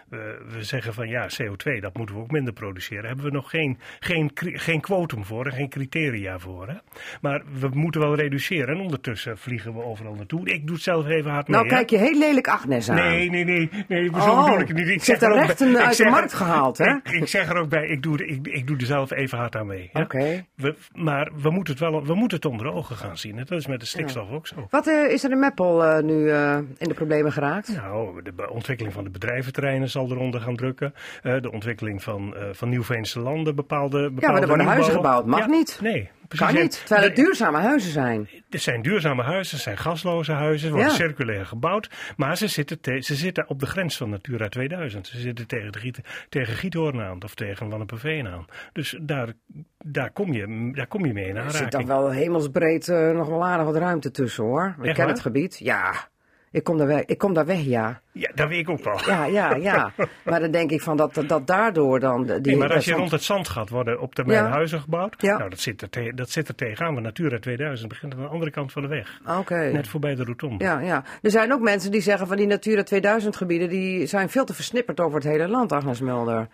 we, 0.09 0.45
we, 0.49 0.63
zeggen 0.63 0.95
van 0.95 1.09
ja, 1.09 1.29
CO2, 1.43 1.81
dat 1.81 1.97
moeten 1.97 2.15
we 2.15 2.21
ook 2.21 2.31
minder 2.31 2.53
produceren. 2.53 3.03
Daar 3.03 3.13
hebben 3.13 3.31
we 3.31 3.37
nog 3.37 3.51
geen, 3.51 3.79
geen, 4.01 4.31
geen 4.35 4.81
quotum 4.81 5.25
voor 5.25 5.47
en 5.47 5.53
geen 5.53 5.69
criteria 5.69 6.39
voor. 6.39 6.69
Hè? 6.69 6.77
Maar 7.21 7.43
we 7.61 7.69
moeten 7.69 8.01
wel 8.01 8.15
reduceren. 8.15 8.66
En 8.69 8.81
ondertussen 8.81 9.39
vliegen 9.39 9.75
we 9.75 9.83
overal 9.83 10.15
naartoe. 10.15 10.49
Ik 10.51 10.67
doe 10.67 10.75
het 10.75 10.85
zelf 10.85 11.07
even 11.07 11.31
hard 11.31 11.49
mee. 11.49 11.57
Nou, 11.57 11.69
kijk 11.69 11.91
je 11.91 11.97
heel 11.99 12.19
lelijk 12.19 12.49
Agnes 12.49 12.89
aan. 12.91 12.97
Nee, 12.97 13.31
nee, 13.31 13.45
nee, 13.45 13.71
nee, 13.89 14.05
zo 14.11 14.17
Oh, 14.19 14.45
bedoel 14.45 14.61
ik 14.61 14.69
het 14.69 14.77
niet. 14.77 14.89
Ik 14.89 15.05
zeg 15.05 15.21
er 15.21 15.29
bij- 15.31 15.43
ik 15.71 15.77
uit 15.77 15.97
de 15.97 16.05
markt 16.05 16.31
er- 16.33 16.37
gehaald, 16.39 16.79
hè? 16.79 16.91
Ik, 16.95 17.09
ik 17.11 17.27
zeg 17.29 17.49
er 17.49 17.57
ook 17.57 17.69
bij, 17.69 17.87
ik 17.87 18.03
doe, 18.03 18.19
er- 18.19 18.27
ik, 18.29 18.47
ik 18.47 18.67
doe 18.67 18.77
er 18.77 18.87
zelf 18.87 19.11
even 19.11 19.39
hard 19.39 19.57
aan 19.57 19.67
mee. 19.67 19.91
Oké. 19.93 20.45
We, 20.55 20.75
maar 20.95 21.31
we 21.43 21.51
moeten, 21.51 21.75
het 21.75 21.83
wel, 21.83 22.05
we 22.07 22.15
moeten 22.15 22.37
het 22.37 22.47
onder 22.47 22.73
ogen 22.73 22.97
gaan 22.97 23.19
zien. 23.19 23.39
En 23.39 23.45
dat 23.49 23.59
is 23.59 23.67
met 23.67 23.81
de 23.81 23.87
stikstof 23.87 24.31
ook 24.31 24.47
zo. 24.47 24.67
Wat 24.71 24.87
eh, 24.87 25.13
is 25.13 25.25
er 25.25 25.31
in 25.31 25.39
Meppel 25.39 25.85
eh, 25.85 26.03
nu 26.03 26.31
eh, 26.31 26.57
in 26.79 26.89
de 26.89 26.95
problemen 26.95 27.33
geraakt? 27.33 27.77
Nou, 27.77 28.23
de 28.23 28.51
ontwikkeling 28.51 28.95
van 28.95 29.05
de 29.05 29.11
bedrijventerreinen 29.11 29.91
zal 29.91 30.11
eronder 30.11 30.41
gaan 30.41 30.57
drukken. 30.57 30.95
De 31.23 31.51
ontwikkeling 31.53 32.03
van, 32.03 32.35
van 32.53 32.69
Nieuw-Veense 32.69 33.21
landen, 33.21 33.55
bepaalde, 33.55 34.11
bepaalde 34.11 34.33
maar 34.33 34.43
er 34.43 34.49
worden 34.49 34.67
huizen 34.67 34.93
gebouwd, 34.93 35.27
mag 35.27 35.39
Ja, 35.39 35.47
niet. 35.47 35.79
Nee, 35.83 36.11
Precies, 36.29 36.47
Kan 36.47 36.63
niet, 36.63 36.79
terwijl 36.87 37.07
het 37.07 37.17
duurzame 37.17 37.59
huizen 37.59 37.91
zijn. 37.91 38.29
Het 38.51 38.63
zijn 38.63 38.83
duurzame 38.83 39.23
huizen, 39.23 39.55
het 39.55 39.65
zijn 39.65 39.77
gasloze 39.79 40.33
huizen, 40.33 40.71
worden 40.71 40.89
Ja. 40.89 40.95
circulair 40.95 41.47
gebouwd. 41.47 41.91
Maar 42.17 42.37
ze 42.37 42.47
zitten, 42.49 42.81
te- 42.81 43.01
ze 43.03 43.15
zitten 43.15 43.49
op 43.49 43.61
de 43.61 43.67
grens 43.67 43.97
van 43.97 44.11
Natura 44.11 44.49
2000. 44.49 45.07
Ze 45.07 45.19
zitten 45.19 45.47
tegen, 45.47 45.73
de 45.73 45.79
giet, 45.79 46.01
tegen 46.29 46.55
Giethoorn 46.55 47.01
aan 47.01 47.23
of 47.25 47.35
tegen 47.35 47.69
Wanneperveen 47.69 48.29
aan. 48.29 48.45
Dus 48.73 48.99
daar, 49.01 49.29
daar, 49.85 50.11
kom 50.11 50.33
je, 50.33 50.71
daar 50.75 50.87
kom 50.87 51.07
je 51.07 51.13
mee 51.13 51.29
in 51.29 51.37
Er 51.37 51.43
zit 51.51 51.53
dan 51.71 51.81
aanraking. 51.81 51.89
wel 51.89 52.11
hemelsbreed 52.11 52.89
eh, 52.89 53.11
nog 53.11 53.29
wel 53.29 53.45
aardig 53.45 53.67
wat 53.67 53.77
ruimte 53.77 54.11
tussen 54.11 54.45
hoor. 54.45 54.75
Ik 54.79 54.85
Echt 54.85 54.95
ken 54.95 55.05
waar? 55.05 55.13
het 55.15 55.23
gebied. 55.23 55.59
Ja, 55.59 56.09
ik 56.57 56.65
kom 56.65 56.79
daar 56.79 56.87
weg, 56.87 57.05
ik 57.05 57.19
kom 57.19 57.35
daar 57.35 57.47
weg 57.47 57.61
ja. 57.65 58.01
Ja, 58.13 58.31
dat 58.35 58.49
weet 58.49 58.59
ik 58.59 58.69
ook 58.71 58.85
wel. 58.85 59.01
Ja, 59.07 59.25
ja, 59.25 59.55
ja. 59.55 59.93
maar 60.25 60.41
dan 60.41 60.51
denk 60.51 60.71
ik 60.71 60.81
van 60.81 60.97
dat, 60.97 61.23
dat 61.27 61.47
daardoor 61.47 62.01
dan... 62.01 62.27
Die, 62.27 62.41
Nee, 62.41 62.57
maar 62.57 62.73
als 62.75 62.85
je 62.85 62.91
zand- 62.91 62.99
rond 63.01 63.11
het 63.13 63.23
zand 63.23 63.49
gaat, 63.49 63.69
worden 63.69 64.01
op 64.01 64.15
termijn 64.15 64.45
Ja. 64.45 64.51
huizen 64.51 64.81
gebouwd. 64.81 65.15
Ja. 65.19 65.37
Nou, 65.39 65.51
dat 65.51 65.61
zit, 65.61 65.83
er 65.83 65.89
te- 65.91 66.13
dat 66.15 66.31
zit 66.31 66.49
er 66.49 66.55
tegenaan. 66.55 66.93
Want 66.93 67.05
Natura 67.07 67.39
2000 67.39 67.89
begint 67.89 68.15
aan 68.15 68.21
de 68.21 68.27
andere 68.27 68.51
kant 68.51 68.73
van 68.73 68.83
de 68.83 68.89
weg. 68.89 69.21
Oké. 69.39 69.71
Net 69.73 69.89
voorbij 69.89 70.15
de 70.15 70.25
rotonde. 70.25 70.65
Ja, 70.65 70.81
ja. 70.81 71.05
Er 71.23 71.31
zijn 71.31 71.53
ook 71.53 71.61
mensen 71.61 71.91
die 71.91 72.01
zeggen 72.01 72.27
van 72.27 72.37
die 72.37 72.47
Natura 72.47 72.83
2000 72.83 73.37
gebieden, 73.37 73.69
die 73.69 74.07
zijn 74.07 74.29
veel 74.31 74.45
te 74.45 74.55
versnipperd 74.55 75.01
over 75.01 75.15
het 75.19 75.29
hele 75.29 75.49
land, 75.49 75.73
Agnes 75.73 76.01
Mulder. 76.01 76.49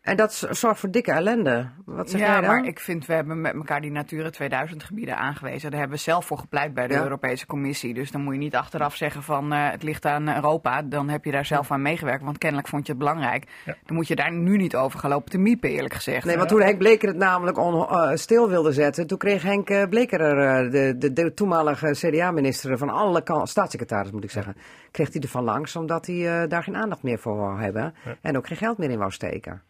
En 0.00 0.16
dat 0.16 0.48
zorgt 0.50 0.80
voor 0.80 0.90
dikke 0.90 1.12
ellende. 1.12 1.68
Wat 1.84 2.10
zeg 2.10 2.20
ja, 2.20 2.26
jij 2.26 2.40
dan? 2.40 2.50
maar 2.50 2.64
ik 2.64 2.80
vind, 2.80 3.06
we 3.06 3.12
hebben 3.12 3.40
met 3.40 3.54
elkaar 3.54 3.80
die 3.80 3.90
Natura 3.90 4.30
2000 4.30 4.82
gebieden 4.82 5.16
aangewezen. 5.16 5.70
Daar 5.70 5.80
hebben 5.80 5.96
we 5.96 6.02
zelf 6.02 6.26
voor 6.26 6.38
gepleit 6.38 6.74
bij 6.74 6.86
de 6.86 6.94
Ja. 6.94 7.02
Europese 7.02 7.46
Commissie. 7.46 7.94
Dus 7.94 8.10
dan 8.10 8.22
moet 8.22 8.34
je 8.34 8.38
niet 8.40 8.54
achteraf 8.54 8.96
zeggen 8.96 9.22
van 9.22 9.52
eh, 9.52 9.70
het 9.70 9.82
ligt 9.82 10.04
aan 10.04 10.34
Europa. 10.34 10.82
Dan 10.82 11.08
heb 11.08 11.24
je 11.24 11.30
daar 11.30 11.44
zelf 11.44 11.70
aan 11.70 11.82
meegewerkt, 11.82 12.24
want 12.24 12.38
kennelijk 12.38 12.68
vond 12.68 12.86
je 12.86 12.92
het 12.92 13.00
belangrijk. 13.00 13.44
Ja. 13.64 13.76
Dan 13.86 13.96
moet 13.96 14.08
je 14.08 14.16
daar 14.16 14.32
nu 14.32 14.56
niet 14.56 14.76
over 14.76 14.98
gaan 14.98 15.10
lopen 15.10 15.30
te 15.30 15.38
miepen, 15.38 15.70
eerlijk 15.70 15.94
gezegd. 15.94 16.24
Nee, 16.24 16.36
want 16.36 16.48
toen 16.48 16.62
Henk 16.62 16.78
Bleker 16.78 17.08
het 17.08 17.16
namelijk 17.16 17.58
on, 17.58 17.88
eh, 17.88 18.10
stil 18.14 18.48
wilde 18.48 18.72
zetten, 18.72 19.06
toen 19.06 19.18
kreeg 19.18 19.42
Henk 19.42 19.70
eh, 19.70 19.88
Bleker, 19.88 20.20
er, 20.20 20.64
eh, 20.64 20.70
de, 20.70 20.94
de, 20.98 21.12
de 21.12 21.34
toenmalige 21.34 21.90
CDA-minister 21.90 22.78
van 22.78 22.90
alle 22.90 23.22
kanten, 23.22 23.48
staatssecretaris 23.48 24.10
moet 24.10 24.24
ik 24.24 24.30
zeggen, 24.30 24.56
kreeg 24.90 25.12
hij 25.12 25.22
ervan 25.22 25.44
langs, 25.44 25.76
omdat 25.76 26.06
hij 26.06 26.48
daar 26.48 26.62
geen 26.62 26.76
aandacht 26.76 27.02
meer 27.02 27.18
voor 27.18 27.36
wou 27.36 27.60
hebben 27.60 27.94
en 28.20 28.36
ook 28.36 28.46
geen 28.46 28.56
geld 28.56 28.78
meer 28.78 28.90
in 28.90 28.98
wou 28.98 29.10
steken. 29.10 29.62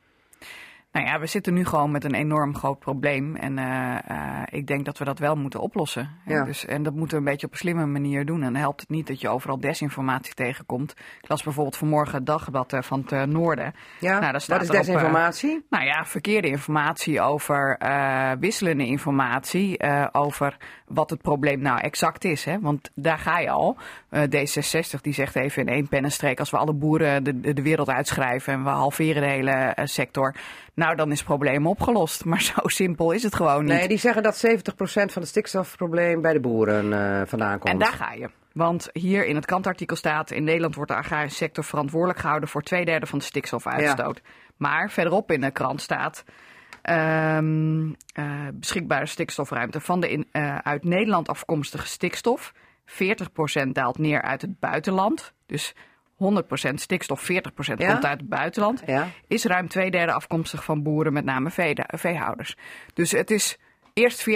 Nou 0.92 1.06
ja, 1.06 1.18
we 1.20 1.26
zitten 1.26 1.54
nu 1.54 1.64
gewoon 1.64 1.90
met 1.90 2.04
een 2.04 2.14
enorm 2.14 2.56
groot 2.56 2.78
probleem. 2.78 3.36
En 3.36 3.58
eh, 3.58 3.98
eh, 4.06 4.42
ik 4.50 4.66
denk 4.66 4.84
dat 4.84 4.98
we 4.98 5.04
dat 5.04 5.18
wel 5.18 5.36
moeten 5.36 5.60
oplossen. 5.60 6.10
Ja. 6.26 6.44
Dus, 6.44 6.66
en 6.66 6.82
dat 6.82 6.94
moeten 6.94 7.10
we 7.10 7.24
een 7.24 7.30
beetje 7.30 7.46
op 7.46 7.52
een 7.52 7.58
slimme 7.58 7.86
manier 7.86 8.24
doen. 8.24 8.42
En 8.42 8.52
dan 8.52 8.60
helpt 8.60 8.80
het 8.80 8.88
niet 8.88 9.06
dat 9.06 9.20
je 9.20 9.28
overal 9.28 9.60
desinformatie 9.60 10.34
tegenkomt. 10.34 10.94
Ik 11.22 11.28
las 11.28 11.42
bijvoorbeeld 11.42 11.76
vanmorgen 11.76 12.14
het 12.14 12.26
dagblad 12.26 12.72
eh, 12.72 12.82
van 12.82 13.04
het 13.06 13.28
Noorden. 13.28 13.74
Ja, 14.00 14.18
Nou, 14.20 14.40
staat 14.40 14.66
wat 14.66 14.74
is 14.74 14.86
desinformatie? 14.86 15.66
Nou 15.70 15.84
ja, 15.84 16.04
verkeerde 16.04 16.48
informatie 16.48 17.20
over 17.20 17.78
wisselende 18.38 18.86
informatie 18.86 19.82
over 20.12 20.56
wat 20.90 21.10
het 21.10 21.22
probleem 21.22 21.60
nou 21.60 21.80
exact 21.80 22.24
is. 22.24 22.44
Hè? 22.44 22.60
Want 22.60 22.90
daar 22.94 23.18
ga 23.18 23.38
je 23.38 23.50
al. 23.50 23.76
Eh, 24.08 24.22
D66 24.22 25.00
die 25.00 25.12
zegt 25.12 25.36
even 25.36 25.62
in 25.62 25.68
één 25.68 25.88
pennenstreek... 25.88 26.38
als 26.38 26.50
we 26.50 26.56
alle 26.56 26.72
boeren 26.72 27.24
de, 27.24 27.52
de, 27.54 27.62
wereld 27.62 27.88
uitschrijven 27.88 28.52
en 28.52 28.64
we 28.64 28.70
halveren 28.70 29.22
de 29.22 29.28
hele 29.28 29.76
sector... 29.84 30.34
nou, 30.80 30.96
dan 30.96 31.10
is 31.10 31.18
het 31.18 31.26
probleem 31.26 31.66
opgelost. 31.66 32.24
Maar 32.24 32.42
zo 32.42 32.54
simpel 32.80 33.12
is 33.12 33.22
het 33.22 33.34
gewoon 33.34 33.64
niet. 33.64 33.72
Nee, 33.72 33.88
die 33.88 33.98
zeggen 33.98 34.22
dat 34.22 34.46
70% 34.46 34.50
van 34.82 35.22
het 35.22 35.28
stikstofprobleem 35.28 36.20
bij 36.20 36.32
de 36.32 36.40
boeren 36.40 36.92
eh, 36.92 37.26
vandaan 37.26 37.58
komt. 37.58 37.72
En 37.72 37.78
daar 37.78 37.92
ga 37.92 38.12
je. 38.12 38.30
Want 38.52 38.88
hier 38.92 39.26
in 39.26 39.34
het 39.34 39.46
kantartikel 39.46 39.96
staat... 39.96 40.30
in 40.30 40.44
Nederland 40.44 40.74
wordt 40.74 40.90
de 40.90 40.96
agrarische 40.96 41.36
sector 41.36 41.64
verantwoordelijk 41.64 42.18
gehouden... 42.18 42.48
voor 42.48 42.62
twee 42.62 42.84
derde 42.84 43.06
van 43.06 43.18
de 43.18 43.24
stikstofuitstoot. 43.24 44.20
Maar 44.56 44.90
verderop 44.90 45.30
in 45.30 45.40
de 45.40 45.50
krant 45.50 45.80
staat... 45.80 46.24
ehm, 46.82 47.92
eh, 48.12 48.48
beschikbare 48.52 49.06
stikstofruimte 49.06 49.80
van 49.80 50.00
de 50.00 50.10
in, 50.10 50.28
eh, 50.32 50.58
uit 50.58 50.84
Nederland 50.84 51.28
afkomstige 51.28 51.86
stikstof. 51.86 52.52
40% 52.84 53.74
daalt 53.74 53.98
neer 53.98 54.22
uit 54.22 54.42
het 54.42 54.58
buitenland. 54.60 55.32
Dus 55.46 55.74
100% 56.70 56.74
stikstof, 56.74 57.22
40% 57.22 57.24
Ja? 57.76 57.92
komt 57.92 58.04
uit 58.04 58.20
het 58.20 58.28
buitenland. 58.28 58.82
Ja. 58.86 59.08
Is 59.26 59.44
ruim 59.44 59.68
twee 59.68 59.90
derde 59.90 60.12
afkomstig 60.12 60.64
van 60.64 60.82
boeren, 60.82 61.12
met 61.12 61.24
name 61.24 61.50
veehouders. 61.86 62.56
Dus 62.94 63.10
het 63.10 63.30
is 63.30 63.58
eerst 63.94 64.20
40% 64.30 64.32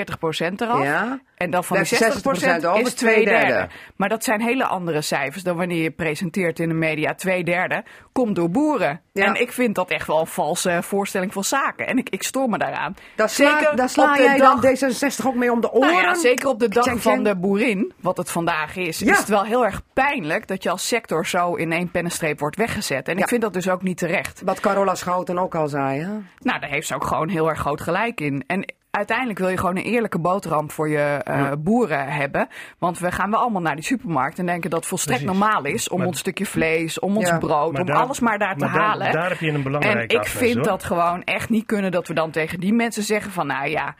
eraf. 0.57 0.83
Ja. 0.83 1.21
En 1.35 1.51
dan 1.51 1.65
van 1.65 1.77
die 1.83 1.97
Blijft 1.97 2.17
60% 2.19 2.63
60% 2.63 2.67
over, 2.67 2.81
is 2.87 2.95
twee 2.95 3.25
derde. 3.25 3.47
derde. 3.47 3.69
Maar 3.97 4.09
dat 4.09 4.25
zijn 4.25 4.41
hele 4.41 4.65
andere 4.65 5.01
cijfers 5.03 5.43
dan 5.43 5.57
wanneer 5.57 5.83
je 5.83 5.91
presenteert 5.91 6.59
in 6.59 6.69
de 6.69 6.75
media. 6.75 7.15
Twee 7.15 7.45
derde 7.45 7.85
komt 8.13 8.37
door 8.37 8.51
boeren. 8.51 9.01
Ja. 9.13 9.25
En 9.25 9.41
ik 9.41 9.53
vind 9.53 9.75
dat 9.75 9.91
echt 9.91 10.07
wel 10.07 10.21
een 10.21 10.27
valse 10.27 10.79
voorstelling 10.83 11.33
van 11.33 11.45
zaken. 11.45 11.87
En 11.87 11.99
ik, 11.99 12.09
ik 12.09 12.23
stoor 12.23 12.49
me 12.49 12.59
daaraan. 12.59 12.95
Daar 13.17 13.29
sla, 13.29 13.73
daar 13.75 13.89
sla 13.89 14.11
op 14.11 14.17
de 14.17 14.23
jij 14.23 14.37
dag- 14.39 14.61
dan 14.61 14.77
D66 14.93 15.27
ook 15.27 15.35
mee 15.35 15.53
om 15.53 15.61
de 15.61 15.73
oren? 15.73 15.89
nou 15.93 16.03
ja, 16.03 16.15
zeker 16.15 16.49
op 16.49 16.59
de 16.61 16.69
dag 16.69 17.01
van 17.03 17.23
de 17.23 17.37
boerin, 17.37 17.93
wat 18.01 18.17
het 18.17 18.31
vandaag 18.31 18.77
is, 18.77 18.99
Ja. 18.99 19.13
is 19.13 19.19
het 19.19 19.29
wel 19.29 19.45
heel 19.45 19.65
erg 19.65 19.83
pijnlijk 19.93 20.47
dat 20.49 20.63
je 20.63 20.71
als 20.71 20.89
sector 20.89 21.27
zo 21.27 21.55
in 21.55 21.73
één 21.73 21.91
pennenstreep 21.91 22.39
wordt 22.41 22.57
weggezet. 22.57 23.09
En 23.09 23.19
ik 23.19 23.29
vind 23.29 23.43
dat 23.43 23.53
dus 23.53 23.69
ook 23.69 23.83
niet 23.83 23.99
terecht. 23.99 24.43
Wat 24.45 24.61
Carola 24.61 24.95
Schouten 24.95 25.39
ook 25.39 25.55
al 25.55 25.69
zei, 25.69 26.01
hè? 26.01 26.09
Nou, 26.39 26.61
daar 26.61 26.71
heeft 26.71 26.87
ze 26.87 26.95
ook 26.95 27.05
gewoon 27.07 27.29
heel 27.29 27.49
erg 27.49 27.59
groot 27.59 27.81
gelijk 27.81 28.21
in. 28.21 28.45
En 28.47 28.75
uiteindelijk 28.95 29.39
wil 29.39 29.49
je 29.49 29.57
gewoon 29.59 29.77
een 29.77 29.83
eerlijke 29.83 30.19
boterham 30.19 30.71
voor 30.71 30.89
je 30.89 30.99
eh, 31.25 31.53
boeren 31.59 32.09
hebben. 32.09 32.49
Want 32.79 32.99
we 32.99 33.13
gaan 33.13 33.31
wel 33.31 33.41
allemaal 33.41 33.63
naar 33.63 33.75
die 33.75 33.85
supermarkt 33.85 34.39
en 34.39 34.47
denken 34.47 34.71
dat 34.71 34.79
het 34.79 34.89
volstrekt 34.89 35.23
Precies. 35.23 35.39
normaal 35.41 35.65
is 35.65 35.89
om 35.89 35.99
Maar- 35.99 36.07
ons 36.07 36.19
stukje 36.19 36.47
vlees, 36.47 36.99
om 36.99 37.17
ons 37.17 37.29
Ja. 37.29 37.39
brood, 37.39 37.73
Maar 37.73 37.81
om 37.81 37.87
daar- 37.87 37.97
alles 37.97 38.21
maar 38.21 38.39
daar 38.39 38.57
te 38.57 38.65
daar- 38.65 38.69
halen. 38.81 39.13
daar 39.13 39.29
heb 39.29 39.39
je 39.41 39.49
een 39.49 39.55
en 39.55 39.63
belangrijke 39.63 40.15
ik 40.15 40.21
Agnes, 40.21 40.33
vind 40.33 40.55
hoor. 40.55 40.65
dat 40.65 40.85
gewoon 40.85 41.23
echt 41.23 41.49
niet 41.49 41.67
kunnen 41.67 41.91
dat 41.91 42.09
we 42.09 42.15
dan 42.15 42.31
tegen 42.31 42.61
die 42.61 42.73
mensen 42.73 43.03
zeggen 43.03 43.33
van 43.33 43.47
nou 43.47 43.69
ja. 43.69 43.95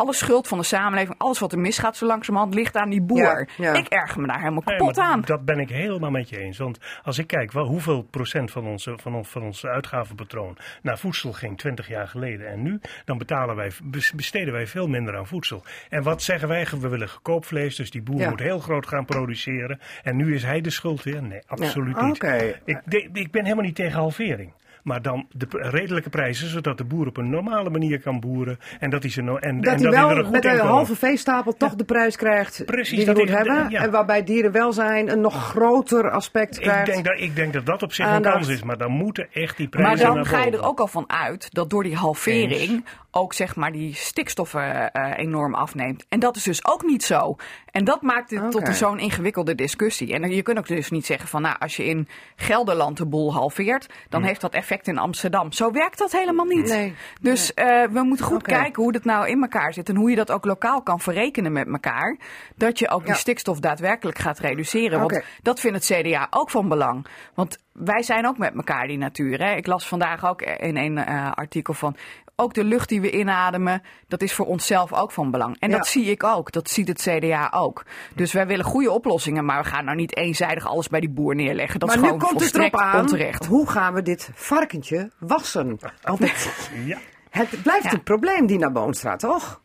Alle 0.00 0.12
schuld 0.14 0.48
van 0.48 0.58
de 0.58 0.64
samenleving, 0.64 1.18
alles 1.18 1.38
wat 1.38 1.52
er 1.52 1.58
misgaat 1.58 1.96
zo 1.96 2.06
langzamerhand, 2.06 2.54
ligt 2.54 2.76
aan 2.76 2.90
die 2.90 3.02
boer. 3.02 3.48
Ja, 3.56 3.64
ja. 3.64 3.74
Ik 3.74 3.88
erger 3.88 4.20
me 4.20 4.26
daar 4.26 4.38
helemaal 4.38 4.62
kapot 4.62 4.98
aan. 4.98 5.20
Dat 5.20 5.44
ben 5.44 5.58
ik 5.58 5.68
helemaal 5.68 6.10
met 6.10 6.28
je 6.28 6.38
eens. 6.38 6.58
Want 6.58 6.78
als 7.02 7.18
ik 7.18 7.26
kijk 7.26 7.52
wel, 7.52 7.66
hoeveel 7.66 8.02
procent 8.02 8.50
van, 8.50 8.66
onze, 8.66 8.98
van, 9.02 9.14
ons, 9.14 9.28
van 9.28 9.42
ons 9.42 9.64
uitgavenpatroon 9.66 10.56
naar 10.82 10.98
voedsel 10.98 11.32
ging 11.32 11.58
20 11.58 11.88
jaar 11.88 12.08
geleden 12.08 12.46
en 12.48 12.62
nu, 12.62 12.80
dan 13.04 13.18
betalen 13.18 13.56
wij, 13.56 13.70
bes- 13.82 14.12
besteden 14.12 14.52
wij 14.52 14.66
veel 14.66 14.86
minder 14.86 15.16
aan 15.16 15.26
voedsel. 15.26 15.62
En 15.88 16.02
wat 16.02 16.22
zeggen 16.22 16.48
wij? 16.48 16.66
We 16.80 16.88
willen 16.88 17.08
goedkoop 17.08 17.44
vlees, 17.44 17.76
dus 17.76 17.90
die 17.90 18.02
boer 18.02 18.20
Ja. 18.20 18.28
moet 18.28 18.40
heel 18.40 18.58
groot 18.58 18.86
gaan 18.86 19.04
produceren. 19.04 19.80
En 20.02 20.16
nu 20.16 20.34
is 20.34 20.42
hij 20.42 20.60
de 20.60 20.70
schuld 20.70 21.02
weer? 21.02 21.22
Nee, 21.22 21.40
absoluut 21.46 21.96
Ja, 21.96 22.06
niet. 22.06 22.14
oké. 22.24 22.60
Ik, 22.64 22.80
de- 22.84 23.08
ik 23.12 23.30
ben 23.30 23.42
helemaal 23.44 23.64
niet 23.64 23.74
tegen 23.74 23.98
halvering. 23.98 24.52
Maar 24.82 25.02
dan 25.02 25.26
de 25.30 25.46
redelijke 25.50 26.10
prijzen, 26.10 26.48
zodat 26.48 26.78
de 26.78 26.84
boer 26.84 27.06
op 27.06 27.16
een 27.16 27.30
normale 27.30 27.70
manier 27.70 28.00
kan 28.00 28.20
boeren. 28.20 28.58
En 28.78 28.90
dat 28.90 29.02
hij, 29.02 29.10
ze 29.12 29.22
no 29.22 29.36
en, 29.36 29.60
Dat 29.60 29.72
en 29.74 29.80
hij 29.82 29.90
wel 29.90 30.30
met 30.30 30.44
een 30.44 30.58
halve 30.58 30.96
veestapel 30.96 31.56
toch 31.56 31.74
de 31.74 31.84
prijs 31.84 32.16
krijgt 32.16 32.62
Precies, 32.64 32.96
die 32.96 33.04
hij 33.04 33.14
moet 33.14 33.22
ik- 33.22 33.28
hebben. 33.36 33.70
ja. 33.70 33.82
En 33.82 33.90
waarbij 33.90 34.24
dierenwelzijn 34.24 35.10
een 35.10 35.20
nog 35.20 35.34
groter 35.48 36.10
aspect 36.10 36.56
Ik 36.56 36.62
krijgt. 36.62 36.86
denk, 36.92 37.04
dat, 37.04 37.20
ik 37.20 37.36
denk 37.36 37.52
dat 37.52 37.66
dat 37.66 37.82
op 37.82 37.92
zich 37.92 38.06
een 38.06 38.22
kans 38.22 38.48
is, 38.48 38.62
maar 38.62 38.78
dan 38.78 38.90
moeten 38.90 39.28
echt 39.32 39.56
die 39.56 39.68
prijzen 39.68 39.96
Maar 39.96 40.06
dan 40.06 40.14
naar 40.14 40.26
ga 40.26 40.44
je 40.44 40.50
er 40.50 40.62
ook 40.64 40.80
al 40.80 40.86
van 40.86 41.04
uit 41.10 41.54
dat 41.54 41.70
door 41.70 41.82
die 41.82 41.96
halvering 41.96 42.84
ook 43.10 43.32
zeg 43.32 43.56
maar 43.56 43.72
die 43.72 43.94
stikstoffen 43.94 44.92
eh, 44.92 45.12
enorm 45.18 45.54
afneemt. 45.54 46.06
En 46.08 46.20
dat 46.20 46.36
is 46.36 46.42
dus 46.42 46.66
ook 46.66 46.82
niet 46.82 47.04
zo. 47.04 47.36
En 47.70 47.84
dat 47.84 48.02
maakt 48.02 48.30
het 48.30 48.40
tot 48.50 48.54
Oké. 48.60 48.68
een 48.68 48.74
zo'n 48.74 48.98
ingewikkelde 48.98 49.54
discussie. 49.54 50.12
En 50.12 50.30
je 50.30 50.42
kunt 50.42 50.58
ook 50.58 50.66
dus 50.66 50.90
niet 50.90 51.06
zeggen 51.06 51.28
van 51.28 51.42
nou 51.42 51.56
als 51.58 51.76
je 51.76 51.84
in 51.84 52.08
Gelderland 52.36 52.96
de 52.96 53.06
boel 53.06 53.32
halveert, 53.32 53.86
dan 54.08 54.22
heeft 54.22 54.40
dat 54.40 54.52
effect 54.54 54.68
in 54.78 54.98
Amsterdam. 54.98 55.52
Zo 55.52 55.70
werkt 55.70 55.98
dat 55.98 56.12
helemaal 56.12 56.44
niet. 56.44 56.68
Nee. 56.68 56.94
Dus 57.20 57.54
eh, 57.54 57.82
we 57.90 58.02
moeten 58.02 58.26
goed 58.26 58.42
kijken 58.42 58.82
hoe 58.82 58.92
dat 58.92 59.04
nou 59.04 59.28
in 59.28 59.42
elkaar 59.42 59.72
zit 59.72 59.88
en 59.88 59.96
hoe 59.96 60.10
je 60.10 60.16
dat 60.16 60.30
ook 60.30 60.44
lokaal 60.44 60.82
kan 60.82 61.00
verrekenen 61.00 61.52
met 61.52 61.66
elkaar. 61.66 62.18
Dat 62.54 62.78
je 62.78 62.88
ook 62.88 63.06
die 63.06 63.14
stikstof 63.14 63.60
daadwerkelijk 63.60 64.18
gaat 64.18 64.38
reduceren. 64.38 65.00
Want 65.00 65.22
dat 65.42 65.60
vindt 65.60 65.88
het 65.88 66.00
CDA 66.00 66.26
ook 66.30 66.50
van 66.50 66.68
belang. 66.68 67.06
Want 67.34 67.58
wij 67.72 68.02
zijn 68.02 68.26
ook 68.26 68.38
met 68.38 68.54
elkaar 68.54 68.86
die 68.86 68.98
natuur. 68.98 69.38
Hè? 69.42 69.54
Ik 69.54 69.66
las 69.66 69.88
vandaag 69.88 70.26
ook 70.26 70.42
in 70.42 70.76
een 70.76 70.98
eh, 70.98 71.32
artikel 71.32 71.74
van. 71.74 71.96
Ook 72.36 72.54
de 72.54 72.64
lucht 72.64 72.88
die 72.88 73.00
we 73.00 73.10
inademen, 73.10 73.82
dat 74.08 74.22
is 74.22 74.32
voor 74.34 74.46
onszelf 74.46 74.92
ook 74.92 75.12
van 75.12 75.30
belang. 75.30 75.56
En 75.58 75.70
Ja. 75.70 75.76
dat 75.76 75.86
zie 75.86 76.04
ik 76.04 76.24
ook. 76.24 76.52
Dat 76.52 76.70
ziet 76.70 76.88
het 76.88 77.00
CDA 77.08 77.50
ook. 77.54 77.84
Dus 78.14 78.32
wij 78.32 78.46
willen 78.46 78.64
goede 78.64 78.90
oplossingen, 78.90 79.44
maar 79.44 79.62
we 79.62 79.68
gaan 79.68 79.84
nou 79.84 79.96
niet 79.96 80.16
eenzijdig 80.16 80.66
alles 80.66 80.88
bij 80.88 81.00
die 81.00 81.10
boer 81.10 81.34
neerleggen. 81.34 81.80
Dat 81.80 81.88
maar 81.88 81.98
is 81.98 82.02
nu 82.04 82.08
gewoon 82.08 82.24
komt 82.28 82.40
het 82.44 82.54
erop 82.54 82.76
aan, 82.76 83.00
onterecht. 83.00 83.46
hoe 83.46 83.68
gaan 83.70 83.94
we 83.94 84.02
dit 84.02 84.30
varkentje 84.34 85.10
wassen? 85.18 85.78
Want 86.02 86.18
het, 86.18 86.70
Ja. 86.84 86.98
het 87.30 87.62
blijft 87.62 87.84
Ja. 87.84 87.92
een 87.92 88.02
probleem, 88.02 88.46
die 88.46 88.58
naar 88.58 88.72
Boonstra, 88.72 89.16
toch? 89.16 89.60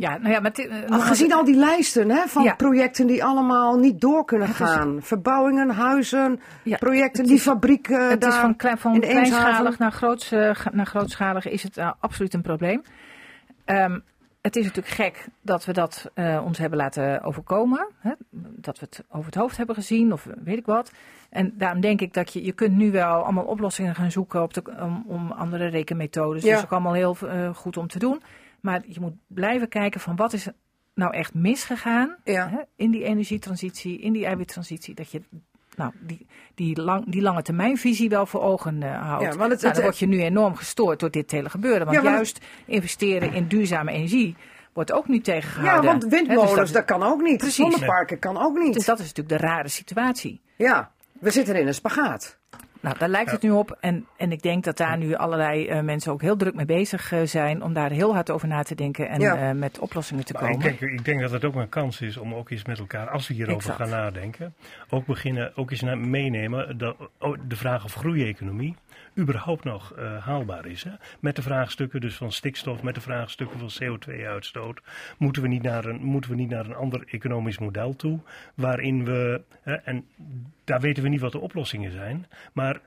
Ja, 0.00 0.18
nou 0.18 0.32
ja, 0.32 0.40
maar 0.40 0.52
eh, 0.52 1.00
Gezien 1.06 1.32
al 1.32 1.44
die 1.44 1.54
lijsten 1.56 2.10
hè, 2.10 2.26
van 2.26 2.42
Ja. 2.42 2.54
projecten 2.54 3.06
die 3.06 3.24
allemaal 3.24 3.76
niet 3.78 4.00
door 4.00 4.24
kunnen 4.24 4.48
gaan. 4.48 4.98
Verbouwingen, 5.02 5.70
huizen, 5.70 6.40
Ja, 6.64 6.76
projecten, 6.76 7.24
die 7.24 7.34
is- 7.34 7.42
fabrieken 7.42 8.10
het 8.10 8.24
is 8.24 8.34
van, 8.34 8.56
klein, 8.56 8.78
van 8.78 9.00
kleinschalig 9.00 9.78
naar, 9.78 9.92
groots, 9.92 10.32
eh, 10.32 10.50
naar 10.72 10.86
grootschalig 10.86 11.48
is 11.48 11.62
het 11.62 11.76
eh, 11.76 11.90
absoluut 11.98 12.34
een 12.34 12.42
probleem. 12.42 12.82
Ehm, 13.64 13.98
het 14.40 14.56
is 14.56 14.64
natuurlijk 14.64 14.94
gek 14.94 15.26
dat 15.42 15.64
we 15.64 15.72
dat 15.72 16.10
ons 16.44 16.58
hebben 16.58 16.78
laten 16.78 17.22
overkomen. 17.22 17.88
Hè? 17.98 18.12
Dat 18.56 18.78
we 18.78 18.86
het 18.90 19.04
over 19.10 19.26
het 19.26 19.34
hoofd 19.34 19.56
hebben 19.56 19.74
gezien 19.74 20.12
of 20.12 20.26
weet 20.44 20.58
ik 20.58 20.66
wat. 20.66 20.92
En 21.30 21.52
daarom 21.58 21.80
denk 21.80 22.00
ik 22.00 22.14
dat 22.14 22.32
je, 22.32 22.44
je 22.44 22.52
kunt 22.52 22.76
nu 22.76 22.90
wel 22.90 23.22
allemaal 23.22 23.44
oplossingen 23.44 23.94
gaan 23.94 24.10
zoeken 24.10 24.42
op 24.42 24.54
de, 24.54 24.62
om, 24.80 25.04
om 25.06 25.30
andere 25.32 25.66
rekenmethodes. 25.66 26.42
Ja. 26.42 26.48
Dat 26.48 26.58
is 26.58 26.64
ook 26.64 26.72
allemaal 26.72 26.92
heel 26.92 27.16
goed 27.54 27.76
om 27.76 27.86
te 27.86 27.98
doen. 27.98 28.22
Maar 28.60 28.82
je 28.86 29.00
moet 29.00 29.14
blijven 29.26 29.68
kijken 29.68 30.00
van 30.00 30.16
wat 30.16 30.32
is 30.32 30.48
nou 30.94 31.12
echt 31.14 31.34
misgegaan 31.34 32.16
Ja. 32.24 32.48
hè, 32.48 32.58
in 32.76 32.90
die 32.90 33.04
energietransitie, 33.04 33.98
in 34.00 34.12
die 34.12 34.26
eiwittransitie. 34.26 34.94
Dat 34.94 35.10
je 35.10 35.22
nou, 35.76 35.92
die, 36.00 36.26
die, 36.54 36.80
lang, 36.82 37.04
die 37.06 37.22
lange 37.22 37.42
termijnvisie 37.42 38.08
wel 38.08 38.26
voor 38.26 38.40
ogen 38.40 38.82
eh, 38.82 39.02
houdt. 39.02 39.24
Ja, 39.24 39.36
want 39.38 39.52
het- 39.52 39.60
nou, 39.62 39.74
dan 39.74 39.82
word 39.82 39.98
je 39.98 40.06
nu 40.06 40.20
enorm 40.22 40.54
gestoord 40.56 41.00
door 41.00 41.10
dit 41.10 41.30
hele 41.30 41.50
gebeuren. 41.50 41.80
Want 41.86 41.96
Ja, 41.96 42.02
want- 42.02 42.14
juist 42.14 42.40
investeren 42.64 43.32
in 43.32 43.46
duurzame 43.46 43.90
energie 43.92 44.36
wordt 44.72 44.92
ook 44.92 45.08
nu 45.08 45.14
Ja, 45.14 45.22
tegengehouden. 45.22 45.90
want 45.90 46.02
Hè, 46.02 46.08
dus 46.08 46.18
windmolens, 46.18 46.54
dat- 46.54 46.72
dat 46.72 46.84
kan 46.84 47.02
ook 47.02 47.20
niet. 47.22 47.36
Precies. 47.38 47.56
Zonneparken 47.56 48.18
kan 48.18 48.36
ook 48.38 48.58
niet. 48.58 48.74
Dus 48.74 48.84
dat 48.84 48.98
is 48.98 49.06
natuurlijk 49.14 49.40
de 49.40 49.46
rare 49.46 49.68
situatie. 49.68 50.40
Ja, 50.56 50.90
we 51.12 51.30
zitten 51.30 51.56
in 51.56 51.66
een 51.66 51.74
spagaat. 51.74 52.38
Nou, 52.80 52.98
daar 52.98 53.08
lijkt 53.08 53.30
het 53.30 53.42
nu 53.42 53.50
op. 53.50 53.76
En, 53.80 54.06
en 54.16 54.32
ik 54.32 54.42
denk 54.42 54.64
dat 54.64 54.76
daar 54.76 54.98
nu 54.98 55.14
allerlei 55.14 55.66
eh, 55.68 55.80
mensen 55.80 56.12
ook 56.12 56.20
heel 56.22 56.36
druk 56.36 56.54
mee 56.54 56.66
bezig 56.66 57.12
eh, 57.12 57.20
zijn 57.24 57.62
om 57.62 57.72
daar 57.72 57.90
heel 57.90 58.14
hard 58.14 58.30
over 58.30 58.48
na 58.48 58.62
te 58.62 58.74
denken 58.74 59.08
en 59.08 59.20
Ja. 59.20 59.48
eh, 59.48 59.54
met 59.54 59.78
oplossingen 59.78 60.24
te 60.24 60.32
Maar 60.32 60.42
komen. 60.42 60.66
ik, 60.66 60.78
denk, 60.78 60.92
ik 60.92 61.04
denk 61.04 61.20
dat 61.20 61.30
het 61.30 61.44
ook 61.44 61.54
een 61.54 61.68
kans 61.68 62.00
is 62.00 62.16
om 62.16 62.34
ook 62.34 62.50
eens 62.50 62.64
met 62.64 62.78
elkaar, 62.78 63.08
als 63.08 63.28
we 63.28 63.34
hierover 63.34 63.70
Exact. 63.70 63.76
gaan 63.78 63.88
nadenken, 64.00 64.54
ook 64.90 65.06
beginnen, 65.06 65.56
ook 65.56 65.70
eens 65.70 65.80
na- 65.80 65.94
meenemen 65.94 66.78
dat, 66.78 66.96
oh, 67.18 67.38
de 67.48 67.56
vraag 67.56 67.84
of 67.84 67.94
groeieconomie 67.94 68.76
überhaupt 69.18 69.64
nog 69.64 69.92
eh, 69.92 70.24
haalbaar 70.24 70.66
is. 70.66 70.84
Hè? 70.84 70.90
Met 71.20 71.36
de 71.36 71.42
vraagstukken 71.42 72.00
dus 72.00 72.16
van 72.16 72.32
stikstof, 72.32 72.82
met 72.82 72.94
de 72.94 73.00
vraagstukken 73.00 73.58
van 73.58 73.70
CO2-uitstoot. 73.82 74.80
Moeten 75.18 75.42
we 75.42 75.48
niet 75.48 75.62
naar 75.62 75.84
een, 75.84 76.02
moeten 76.04 76.30
we 76.30 76.36
niet 76.36 76.50
naar 76.50 76.64
een 76.64 76.74
ander 76.74 77.04
economisch 77.06 77.58
model 77.58 77.96
toe, 77.96 78.18
waarin 78.54 79.04
we, 79.04 79.42
en 79.62 80.06
daar 80.64 80.80
weten 80.80 81.02
we 81.02 81.08
niet 81.08 81.20
wat 81.20 81.32
de 81.32 81.40
oplossingen 81.40 81.92
zijn, 81.92 82.26
maar 82.52 82.80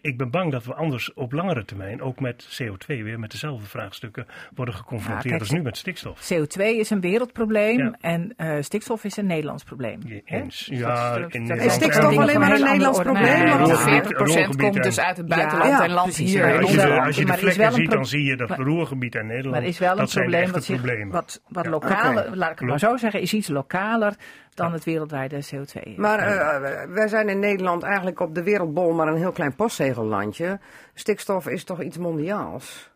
ik 0.00 0.16
ben 0.18 0.30
bang 0.30 0.52
dat 0.52 0.64
we 0.64 0.74
anders 0.74 1.12
op 1.14 1.32
langere 1.32 1.64
termijn 1.64 2.02
ook 2.02 2.20
met 2.20 2.62
CO2 2.62 2.86
weer 2.86 3.18
met 3.18 3.30
dezelfde 3.30 3.66
vraagstukken 3.66 4.26
worden 4.54 4.74
geconfronteerd 4.74 5.22
Ja, 5.24 5.28
kijk, 5.30 5.40
als 5.40 5.50
nu 5.50 5.62
met 5.62 5.76
stikstof. 5.76 6.30
CO2 6.32 6.62
is 6.62 6.90
een 6.90 7.00
wereldprobleem 7.00 7.78
Ja. 7.78 7.94
en 8.00 8.32
eh, 8.36 8.56
stikstof 8.60 9.04
is 9.04 9.16
een 9.16 9.26
Nederlands 9.26 9.64
probleem. 9.64 10.00
Je 10.04 10.22
eens. 10.24 10.68
Ja, 10.70 11.18
dat- 11.18 11.32
dat 11.32 11.42
zijn 11.46 11.70
stikstof 11.70 12.16
alleen 12.16 12.40
maar 12.40 12.52
een 12.52 12.64
Nederlands 12.64 13.00
probleem? 13.00 13.46
Want 13.46 13.58
Want 13.58 13.70
Roergebied- 13.70 14.06
40% 14.06 14.16
Roergebied 14.18 14.56
komt 14.60 14.82
dus 14.82 15.00
uit 15.00 15.16
het 15.16 15.26
buitenland 15.28 15.70
ja, 15.70 15.84
en 15.84 15.90
land 15.90 16.06
precies. 16.14 16.32
hier. 16.32 16.58
Als 16.60 16.70
je 16.70 16.76
de, 16.76 17.00
als 17.00 17.16
je 17.16 17.24
de 17.24 17.32
is 17.32 17.38
vlekken 17.38 17.72
ziet, 17.72 17.90
dan 17.90 18.06
zie 18.06 18.24
je 18.24 18.36
dat 18.36 18.48
maar- 18.48 18.58
Roergebied 18.58 19.14
en 19.14 19.26
Nederland, 19.26 19.54
Maar 19.54 19.64
is 19.64 19.78
wel 19.78 19.90
een 19.90 19.96
dat 19.96 20.10
zijn 20.10 20.22
probleem 20.24 20.42
echte 20.44 20.54
wat, 20.58 20.64
zich, 20.64 20.76
problemen. 20.82 21.12
wat, 21.12 21.40
wat 21.48 21.72
Oké. 21.72 21.88
laat 22.34 22.52
ik 22.52 22.58
het 22.58 22.68
maar 22.68 22.78
zo 22.78 22.96
zeggen, 22.96 23.20
is 23.20 23.34
iets 23.34 23.48
lokaler 23.48 24.14
dan 24.54 24.72
het 24.72 24.84
wereldwijde 24.84 25.44
CO2. 25.44 25.94
Maar 25.96 26.18
eh, 26.18 26.92
wij 26.94 27.08
zijn 27.08 27.28
in 27.28 27.38
Nederland 27.38 27.82
eigenlijk 27.82 28.20
op 28.20 28.34
de 28.34 28.42
wereldbol 28.42 28.92
maar 28.92 29.08
een 29.08 29.16
heel 29.16 29.32
klein 29.32 29.54
postzegellandje. 29.54 30.60
Stikstof 30.94 31.46
is 31.46 31.64
toch 31.64 31.82
iets 31.82 31.98
mondiaals? 31.98 32.90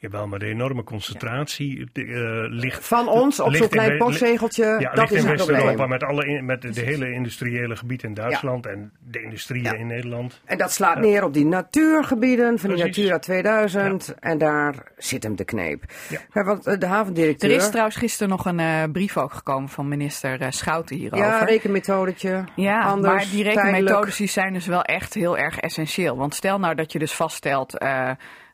Jawel, 0.00 0.26
maar 0.26 0.38
de 0.38 0.46
enorme 0.46 0.84
concentratie 0.84 1.88
eh, 1.92 2.04
ligt... 2.48 2.86
Van 2.86 3.08
ons 3.08 3.40
op 3.40 3.54
zo'n 3.54 3.62
in 3.62 3.68
klein 3.68 3.98
postzegeltje, 3.98 4.76
Ja, 4.78 4.92
dat 4.94 5.10
is 5.10 5.22
in 5.22 5.28
een 5.30 5.36
West-Europa 5.36 5.86
met, 5.86 6.02
alle 6.02 6.26
in- 6.26 6.44
met 6.44 6.62
de 6.62 6.80
hele 6.80 7.12
industriële 7.12 7.76
gebieden 7.76 8.08
in 8.08 8.14
Duitsland 8.14 8.66
en 8.66 8.92
de 8.98 9.22
industrieën 9.22 9.64
Ja. 9.64 9.72
in 9.72 9.86
Nederland. 9.86 10.40
En 10.44 10.58
dat 10.58 10.72
slaat 10.72 10.98
neer 11.00 11.24
op 11.24 11.34
die 11.34 11.44
natuurgebieden 11.46 12.58
van 12.58 12.68
die 12.70 12.78
Precies. 12.78 12.96
Natura 13.04 13.18
2000. 13.18 14.14
En 14.20 14.38
daar 14.38 14.74
zit 14.96 15.22
hem 15.22 15.36
de 15.36 15.44
kneep. 15.44 15.84
Ja. 16.08 16.18
Ja, 16.32 16.44
want 16.44 16.66
eh, 16.66 16.78
de 16.78 16.86
havendirecteur... 16.86 17.50
Er 17.50 17.56
is 17.56 17.68
trouwens 17.68 17.96
gisteren 17.96 18.28
nog 18.28 18.44
een 18.46 18.60
eh, 18.60 18.82
brief 18.92 19.16
ook 19.16 19.32
gekomen 19.32 19.68
van 19.68 19.88
minister 19.88 20.52
Schouten 20.52 20.96
hierover. 20.96 21.26
ja, 21.26 21.44
rekenmethodetje. 21.44 22.44
Ja, 22.56 22.82
anders, 22.82 23.14
maar 23.14 23.26
die 23.30 23.42
rekenmethodes 23.42 24.16
die 24.16 24.28
zijn 24.28 24.52
dus 24.52 24.66
wel 24.66 24.82
echt 24.82 25.14
heel 25.14 25.38
erg 25.38 25.58
essentieel. 25.60 26.16
Want 26.16 26.34
stel 26.34 26.58
nou 26.58 26.74
dat 26.74 26.92
je 26.92 26.98
dus 26.98 27.12
vaststelt. 27.12 27.74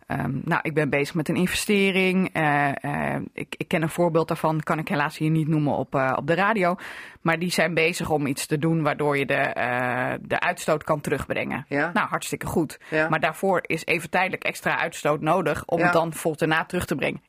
Eh, 0.07 0.19
ehm, 0.19 0.41
nou, 0.45 0.61
ik 0.63 0.75
ben 0.75 0.91
bezig 0.91 1.15
met 1.15 1.29
een 1.29 1.37
investering. 1.37 2.31
eh, 2.33 2.69
eh, 3.15 3.23
ik, 3.33 3.55
ik 3.57 3.69
ken 3.69 3.83
een 3.83 3.89
voorbeeld 3.89 4.29
daarvan, 4.29 4.61
kan 4.61 4.79
ik 4.79 4.89
helaas 4.89 5.19
hier 5.19 5.31
niet 5.31 5.49
noemen 5.49 5.73
op, 5.77 5.95
eh, 5.95 6.13
op 6.17 6.27
de 6.27 6.35
radio. 6.35 6.77
Maar 7.21 7.39
die 7.39 7.51
zijn 7.51 7.75
bezig 7.75 8.11
om 8.11 8.27
iets 8.27 8.47
te 8.47 8.59
doen 8.59 8.83
waardoor 8.83 9.19
je 9.19 9.27
de, 9.27 9.51
de 10.23 10.41
uitstoot 10.41 10.85
kan 10.85 11.01
terugbrengen. 11.01 11.65
Ja. 11.69 11.91
Nou, 11.93 12.09
hartstikke 12.09 12.47
goed. 12.47 12.79
Ja. 12.91 13.09
Maar 13.09 13.21
daarvoor 13.21 13.61
is 13.67 13.87
even 13.87 14.11
tijdelijk 14.11 14.45
extra 14.45 14.79
uitstoot 14.79 15.21
nodig 15.21 15.65
om 15.67 15.79
Ja. 15.79 15.85
het 15.85 15.93
dan 15.93 16.13
vol 16.13 16.37
daarna 16.37 16.65
terug 16.65 16.85
te 16.87 16.95
brengen. 16.95 17.21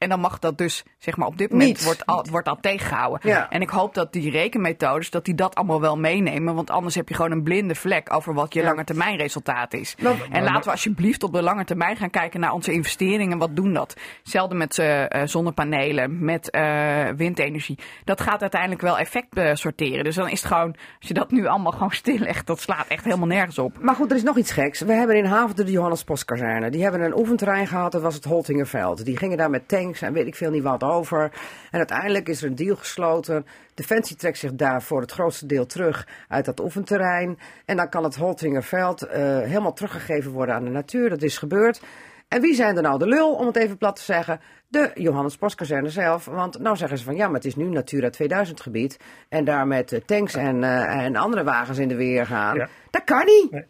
En 0.00 0.08
dan 0.08 0.20
mag 0.20 0.38
dat 0.38 0.58
dus, 0.58 0.84
zeg 0.98 1.16
maar, 1.16 1.26
op 1.26 1.38
dit 1.38 1.50
moment 1.50 1.82
wordt 1.84 2.06
al, 2.06 2.26
wordt 2.30 2.48
al 2.48 2.58
tegengehouden. 2.60 3.30
Ja. 3.30 3.50
En 3.50 3.60
ik 3.60 3.68
hoop 3.70 3.94
dat 3.94 4.12
die 4.12 4.30
rekenmethodes, 4.30 5.10
dat 5.10 5.24
die 5.24 5.34
dat 5.34 5.54
allemaal 5.54 5.80
wel 5.80 5.96
meenemen. 5.98 6.54
Want 6.54 6.70
anders 6.70 6.94
heb 6.94 7.08
je 7.08 7.14
gewoon 7.14 7.30
een 7.30 7.42
blinde 7.42 7.74
vlek 7.74 8.14
over 8.14 8.34
wat 8.34 8.54
je 8.54 8.60
Ja. 8.60 8.66
langetermijnresultaat 8.66 9.72
is. 9.74 9.94
Nou, 9.98 10.16
en 10.30 10.42
laten 10.42 10.64
we 10.64 10.70
alsjeblieft 10.70 11.22
op 11.22 11.32
de 11.32 11.42
lange 11.42 11.64
termijn 11.64 11.96
gaan 11.96 12.10
kijken 12.10 12.40
naar 12.40 12.52
onze 12.52 12.72
investeringen. 12.72 13.38
Wat 13.38 13.56
doen 13.56 13.72
dat? 13.72 13.96
Hetzelfde 14.22 14.54
met 14.54 14.78
eh, 14.78 15.02
eh, 15.04 15.26
zonnepanelen, 15.28 16.24
met 16.24 16.50
eh, 16.50 17.08
windenergie. 17.16 17.78
Dat 18.04 18.20
gaat 18.20 18.40
uiteindelijk 18.40 18.80
wel 18.80 18.98
effect 18.98 19.40
sorteren. 19.52 20.04
Dus 20.04 20.14
dan 20.14 20.28
is 20.28 20.42
het 20.42 20.52
gewoon, 20.52 20.74
als 20.98 21.08
je 21.08 21.14
dat 21.14 21.30
nu 21.30 21.46
allemaal 21.46 21.72
gewoon 21.72 21.90
stillegt, 21.90 22.46
dat 22.46 22.60
slaat 22.60 22.86
echt 22.86 23.04
helemaal 23.04 23.26
nergens 23.26 23.58
op. 23.58 23.78
Maar 23.80 23.94
goed, 23.94 24.10
er 24.10 24.16
is 24.16 24.22
nog 24.22 24.36
iets 24.36 24.52
geks. 24.52 24.80
We 24.80 24.92
hebben 24.92 25.16
in 25.16 25.24
Haventer 25.24 25.64
de 25.64 25.72
Johannes 25.72 26.04
Postkazerne. 26.04 26.70
Die 26.70 26.82
hebben 26.82 27.00
een 27.00 27.18
oefenterrein 27.18 27.66
gehad, 27.66 27.92
dat 27.92 28.02
was 28.02 28.14
het 28.14 28.24
Holtingerveld. 28.24 29.04
Die 29.04 29.16
gingen 29.16 29.36
daar 29.36 29.50
met 29.50 29.68
tanks 29.68 29.88
en 29.98 30.12
weet 30.12 30.26
ik 30.26 30.34
veel 30.34 30.50
niet 30.50 30.62
wat 30.62 30.82
over. 30.82 31.22
En 31.70 31.78
uiteindelijk 31.78 32.28
is 32.28 32.42
er 32.42 32.48
een 32.48 32.54
deal 32.54 32.76
gesloten. 32.76 33.46
Defensie 33.74 34.16
trekt 34.16 34.38
zich 34.38 34.54
daar 34.54 34.82
voor 34.82 35.00
het 35.00 35.12
grootste 35.12 35.46
deel 35.46 35.66
terug 35.66 36.08
uit 36.28 36.44
dat 36.44 36.60
oefenterrein. 36.60 37.38
En 37.64 37.76
dan 37.76 37.88
kan 37.88 38.04
het 38.04 38.16
Holtingerveld 38.16 39.02
eh, 39.02 39.20
helemaal 39.22 39.72
teruggegeven 39.72 40.32
worden 40.32 40.54
aan 40.54 40.64
de 40.64 40.70
natuur. 40.70 41.08
Dat 41.08 41.22
is 41.22 41.38
gebeurd. 41.38 41.80
En 42.28 42.40
wie 42.40 42.54
zijn 42.54 42.76
er 42.76 42.82
nou 42.82 42.98
de 42.98 43.06
lul, 43.06 43.34
om 43.34 43.46
het 43.46 43.56
even 43.56 43.76
plat 43.76 43.96
te 43.96 44.02
zeggen? 44.02 44.40
De 44.68 44.90
Johannes 44.94 45.36
Postkazerne 45.36 45.88
zelf. 45.88 46.24
Want 46.24 46.58
nou 46.58 46.76
zeggen 46.76 46.98
ze 46.98 47.04
van 47.04 47.16
ja, 47.16 47.26
maar 47.26 47.34
het 47.34 47.44
is 47.44 47.56
nu 47.56 47.68
Natura 47.68 48.10
2000 48.10 48.60
gebied. 48.60 48.98
En 49.28 49.44
daar 49.44 49.66
met 49.66 49.92
eh, 49.92 50.00
tanks 50.00 50.34
en, 50.34 50.64
eh, 50.64 51.04
en 51.04 51.16
andere 51.16 51.44
wagens 51.44 51.78
in 51.78 51.88
de 51.88 51.94
weer 51.94 52.26
gaan. 52.26 52.56
Ja. 52.56 52.68
Dat 52.90 53.04
kan 53.04 53.24
niet. 53.24 53.50
Nee. 53.50 53.66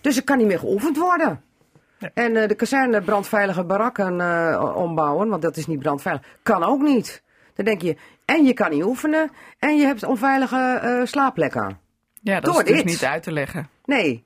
Dus 0.00 0.16
er 0.16 0.24
kan 0.24 0.38
niet 0.38 0.46
meer 0.46 0.58
geoefend 0.58 0.96
worden. 0.96 1.44
Ja. 1.98 2.10
En 2.14 2.36
eh, 2.36 2.48
de 2.48 2.54
kazerne 2.54 3.02
brandveilige 3.02 3.64
barakken 3.64 4.20
eh, 4.20 4.72
ombouwen, 4.76 5.28
want 5.28 5.42
dat 5.42 5.56
is 5.56 5.66
niet 5.66 5.78
brandveilig, 5.78 6.22
kan 6.42 6.64
ook 6.64 6.80
niet. 6.80 7.22
Dan 7.54 7.64
denk 7.64 7.82
je, 7.82 7.96
en 8.24 8.44
je 8.44 8.52
kan 8.52 8.70
niet 8.70 8.82
oefenen, 8.84 9.30
en 9.58 9.76
je 9.76 9.84
hebt 9.86 10.02
onveilige 10.04 10.78
eh, 10.82 11.00
slaapplekken. 11.04 11.78
Ja, 12.20 12.40
dat 12.40 12.52
Door 12.52 12.62
is 12.62 12.68
dus 12.68 12.76
dit. 12.76 12.84
niet 12.84 13.04
uit 13.04 13.22
te 13.22 13.32
leggen. 13.32 13.68
Nee, 13.84 14.24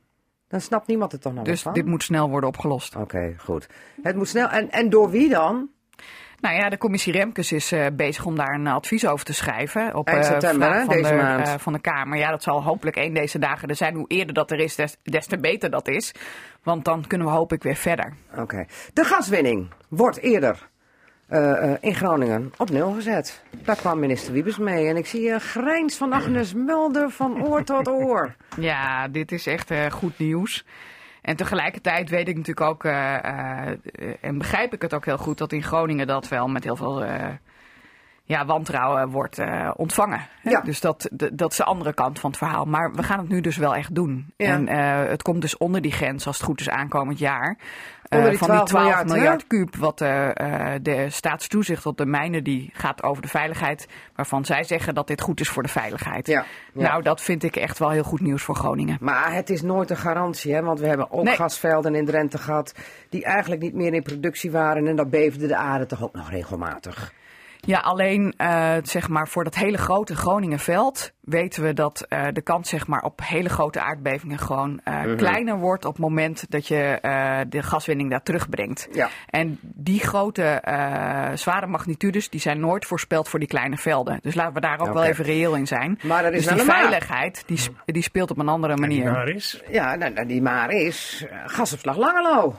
dan 0.48 0.60
snapt 0.60 0.86
niemand 0.86 1.12
het 1.12 1.22
toch 1.22 1.34
nog 1.34 1.44
Dus 1.44 1.62
wat 1.62 1.74
dit 1.74 1.82
van. 1.82 1.92
moet 1.92 2.02
snel 2.02 2.28
worden 2.30 2.48
opgelost. 2.48 2.96
Oké, 2.96 3.34
goed. 3.38 3.66
Het 4.02 4.16
moet 4.16 4.28
snel. 4.28 4.48
En, 4.48 4.70
en 4.70 4.90
door 4.90 5.10
wie 5.10 5.28
dan? 5.28 5.68
Nou 6.40 6.54
ja, 6.54 6.68
de 6.68 6.78
commissie 6.78 7.12
Remkes 7.12 7.52
is 7.52 7.72
eh, 7.72 7.86
bezig 7.92 8.24
om 8.24 8.36
daar 8.36 8.54
een 8.54 8.66
advies 8.66 9.06
over 9.06 9.24
te 9.24 9.32
schrijven. 9.32 9.94
Op 9.94 10.06
Eind 10.06 10.24
eh, 10.24 10.30
september, 10.30 10.72
hè, 10.72 10.84
van, 10.84 10.94
deze 10.94 11.08
de, 11.10 11.14
maand. 11.14 11.46
eh, 11.48 11.54
van 11.58 11.72
de 11.72 11.80
Kamer. 11.80 12.18
Ja, 12.18 12.30
dat 12.30 12.42
zal 12.42 12.62
hopelijk 12.62 12.96
één 12.96 13.14
deze 13.14 13.38
dagen 13.38 13.68
er 13.68 13.76
zijn. 13.76 13.94
Hoe 13.94 14.08
eerder 14.08 14.34
dat 14.34 14.50
er 14.50 14.58
is, 14.58 14.74
des, 14.74 14.96
des 15.02 15.26
te 15.26 15.38
beter 15.38 15.70
dat 15.70 15.88
is. 15.88 16.14
Want 16.62 16.84
dan 16.84 17.06
kunnen 17.06 17.26
we 17.26 17.32
hoop 17.32 17.52
ik 17.52 17.62
weer 17.62 17.76
verder. 17.76 18.12
Oké. 18.36 18.64
De 18.92 19.04
gaswinning 19.04 19.68
wordt 19.88 20.18
eerder 20.18 20.68
in 21.80 21.94
Groningen 21.94 22.52
op 22.56 22.70
nul 22.70 22.92
gezet. 22.92 23.42
Daar 23.64 23.76
kwam 23.76 23.98
minister 23.98 24.32
Wiebes 24.32 24.58
mee. 24.58 24.86
En 24.88 24.96
ik 24.96 25.06
zie 25.06 25.30
een 25.30 25.40
grijns 25.40 25.96
van 25.96 26.12
Agnes 26.12 26.54
Mulder 26.54 27.10
van 27.10 27.44
oor 27.46 27.64
tot 27.64 27.88
oor. 27.88 28.34
Ja, 28.58 29.08
dit 29.08 29.32
is 29.32 29.46
echt 29.46 29.72
goed 29.90 30.18
nieuws. 30.18 30.64
En 31.22 31.36
tegelijkertijd 31.36 32.10
weet 32.10 32.28
ik 32.28 32.36
natuurlijk 32.36 32.66
ook, 32.66 32.84
eh, 32.84 33.68
eh, 33.68 33.78
en 34.20 34.38
begrijp 34.38 34.72
ik 34.74 34.82
het 34.82 34.94
ook 34.94 35.04
heel 35.04 35.18
goed, 35.18 35.38
dat 35.38 35.52
in 35.52 35.62
Groningen 35.62 36.06
dat 36.06 36.28
wel 36.28 36.48
met 36.48 36.64
heel 36.64 36.76
veel 36.76 37.04
eh, 37.04 37.28
ja, 38.30 38.44
wantrouwen 38.46 39.08
wordt 39.08 39.38
eh, 39.38 39.70
ontvangen. 39.76 40.26
hè. 40.42 40.50
Ja. 40.50 40.60
Dus 40.60 40.80
dat, 40.80 41.08
dat 41.32 41.50
is 41.50 41.56
de 41.56 41.64
andere 41.64 41.94
kant 41.94 42.18
van 42.18 42.30
het 42.30 42.38
verhaal. 42.38 42.64
Maar 42.64 42.92
we 42.92 43.02
gaan 43.02 43.18
het 43.18 43.28
nu 43.28 43.40
dus 43.40 43.56
wel 43.56 43.74
echt 43.74 43.94
doen. 43.94 44.32
Ja. 44.36 44.46
En 44.46 44.68
eh, 44.68 45.10
het 45.10 45.22
komt 45.22 45.40
dus 45.40 45.56
onder 45.56 45.80
die 45.80 45.92
grens, 45.92 46.26
als 46.26 46.36
het 46.36 46.46
goed 46.46 46.60
is, 46.60 46.68
aankomend 46.68 47.18
jaar. 47.18 47.58
Onder 48.08 48.28
die 48.30 48.38
van 48.38 48.48
die 48.50 48.62
12 48.62 48.68
12 48.68 48.84
miljard, 48.84 49.06
miljard, 49.08 49.46
kuub, 49.46 49.76
wat 49.76 49.98
de 49.98 51.06
staatstoezicht 51.08 51.86
op 51.86 51.96
de 51.96 52.06
mijnen, 52.06 52.44
die 52.44 52.70
gaat 52.72 53.02
over 53.02 53.22
de 53.22 53.28
veiligheid, 53.28 53.88
waarvan 54.14 54.44
zij 54.44 54.64
zeggen 54.64 54.94
dat 54.94 55.06
dit 55.06 55.20
goed 55.20 55.40
is 55.40 55.48
voor 55.48 55.62
de 55.62 55.68
veiligheid. 55.68 56.26
Ja, 56.26 56.44
ja. 56.72 56.82
Nou, 56.82 57.02
dat 57.02 57.20
vind 57.20 57.42
ik 57.42 57.56
echt 57.56 57.78
wel 57.78 57.90
heel 57.90 58.02
goed 58.02 58.20
nieuws 58.20 58.42
voor 58.42 58.54
Groningen. 58.54 58.96
Maar 59.00 59.34
het 59.34 59.50
is 59.50 59.62
nooit 59.62 59.90
een 59.90 59.96
garantie, 59.96 60.54
hè? 60.54 60.62
want 60.62 60.80
we 60.80 60.86
hebben 60.86 61.10
ook 61.10 61.24
Nee. 61.24 61.34
gasvelden 61.34 61.94
in 61.94 62.04
Drenthe 62.06 62.38
gehad 62.38 62.74
die 63.08 63.24
eigenlijk 63.24 63.62
niet 63.62 63.74
meer 63.74 63.94
in 63.94 64.02
productie 64.02 64.50
waren. 64.50 64.86
En 64.86 64.96
dan 64.96 65.10
beefde 65.10 65.46
de 65.46 65.56
aarde 65.56 65.86
toch 65.86 66.02
ook 66.02 66.14
nog 66.14 66.30
regelmatig. 66.30 67.12
Ja, 67.62 67.78
alleen 67.78 68.34
eh, 68.36 68.74
zeg 68.82 69.08
maar 69.08 69.28
voor 69.28 69.44
dat 69.44 69.54
hele 69.54 69.78
grote 69.78 70.16
Groningenveld 70.16 71.12
weten 71.20 71.62
we 71.62 71.72
dat 71.74 72.04
eh, 72.08 72.26
de 72.32 72.40
kans 72.42 72.68
zeg 72.68 72.86
maar, 72.86 73.02
op 73.02 73.20
hele 73.24 73.48
grote 73.48 73.80
aardbevingen 73.80 74.38
gewoon 74.38 74.80
eh, 74.84 75.00
Mhm. 75.00 75.16
kleiner 75.16 75.58
wordt 75.58 75.84
op 75.84 75.92
het 75.92 76.02
moment 76.02 76.44
dat 76.50 76.66
je 76.68 76.98
eh, 77.00 77.38
de 77.48 77.62
gaswinning 77.62 78.10
daar 78.10 78.22
terugbrengt. 78.22 78.88
Ja. 78.92 79.08
En 79.30 79.58
die 79.62 80.00
grote 80.00 80.42
eh, 80.44 81.28
zware 81.34 81.66
magnitudes 81.66 82.28
die 82.30 82.40
zijn 82.40 82.60
nooit 82.60 82.84
voorspeld 82.86 83.28
voor 83.28 83.38
die 83.38 83.48
kleine 83.48 83.76
velden. 83.76 84.18
Dus 84.22 84.34
laten 84.34 84.54
we 84.54 84.60
daar 84.60 84.80
ook 84.80 84.92
wel 84.92 85.04
even 85.04 85.24
reëel 85.24 85.54
in 85.56 85.66
zijn. 85.66 85.98
Maar 86.02 86.24
er 86.24 86.32
is 86.32 86.38
dus 86.38 86.46
wel 86.54 86.64
die 86.64 86.72
veiligheid 86.74 87.42
die, 87.46 87.56
sp- 87.58 87.82
die 87.84 88.02
speelt 88.02 88.30
op 88.30 88.38
een 88.38 88.48
andere 88.48 88.72
En 88.72 88.78
die 88.78 88.88
manier. 88.88 89.12
maar 89.12 89.28
is, 89.28 89.62
Ja, 89.70 89.94
nou, 89.94 90.12
nou, 90.12 90.26
die 90.26 90.42
maar 90.42 90.70
is 90.70 91.24
gasopslag 91.46 91.96
Langelo. 91.96 92.54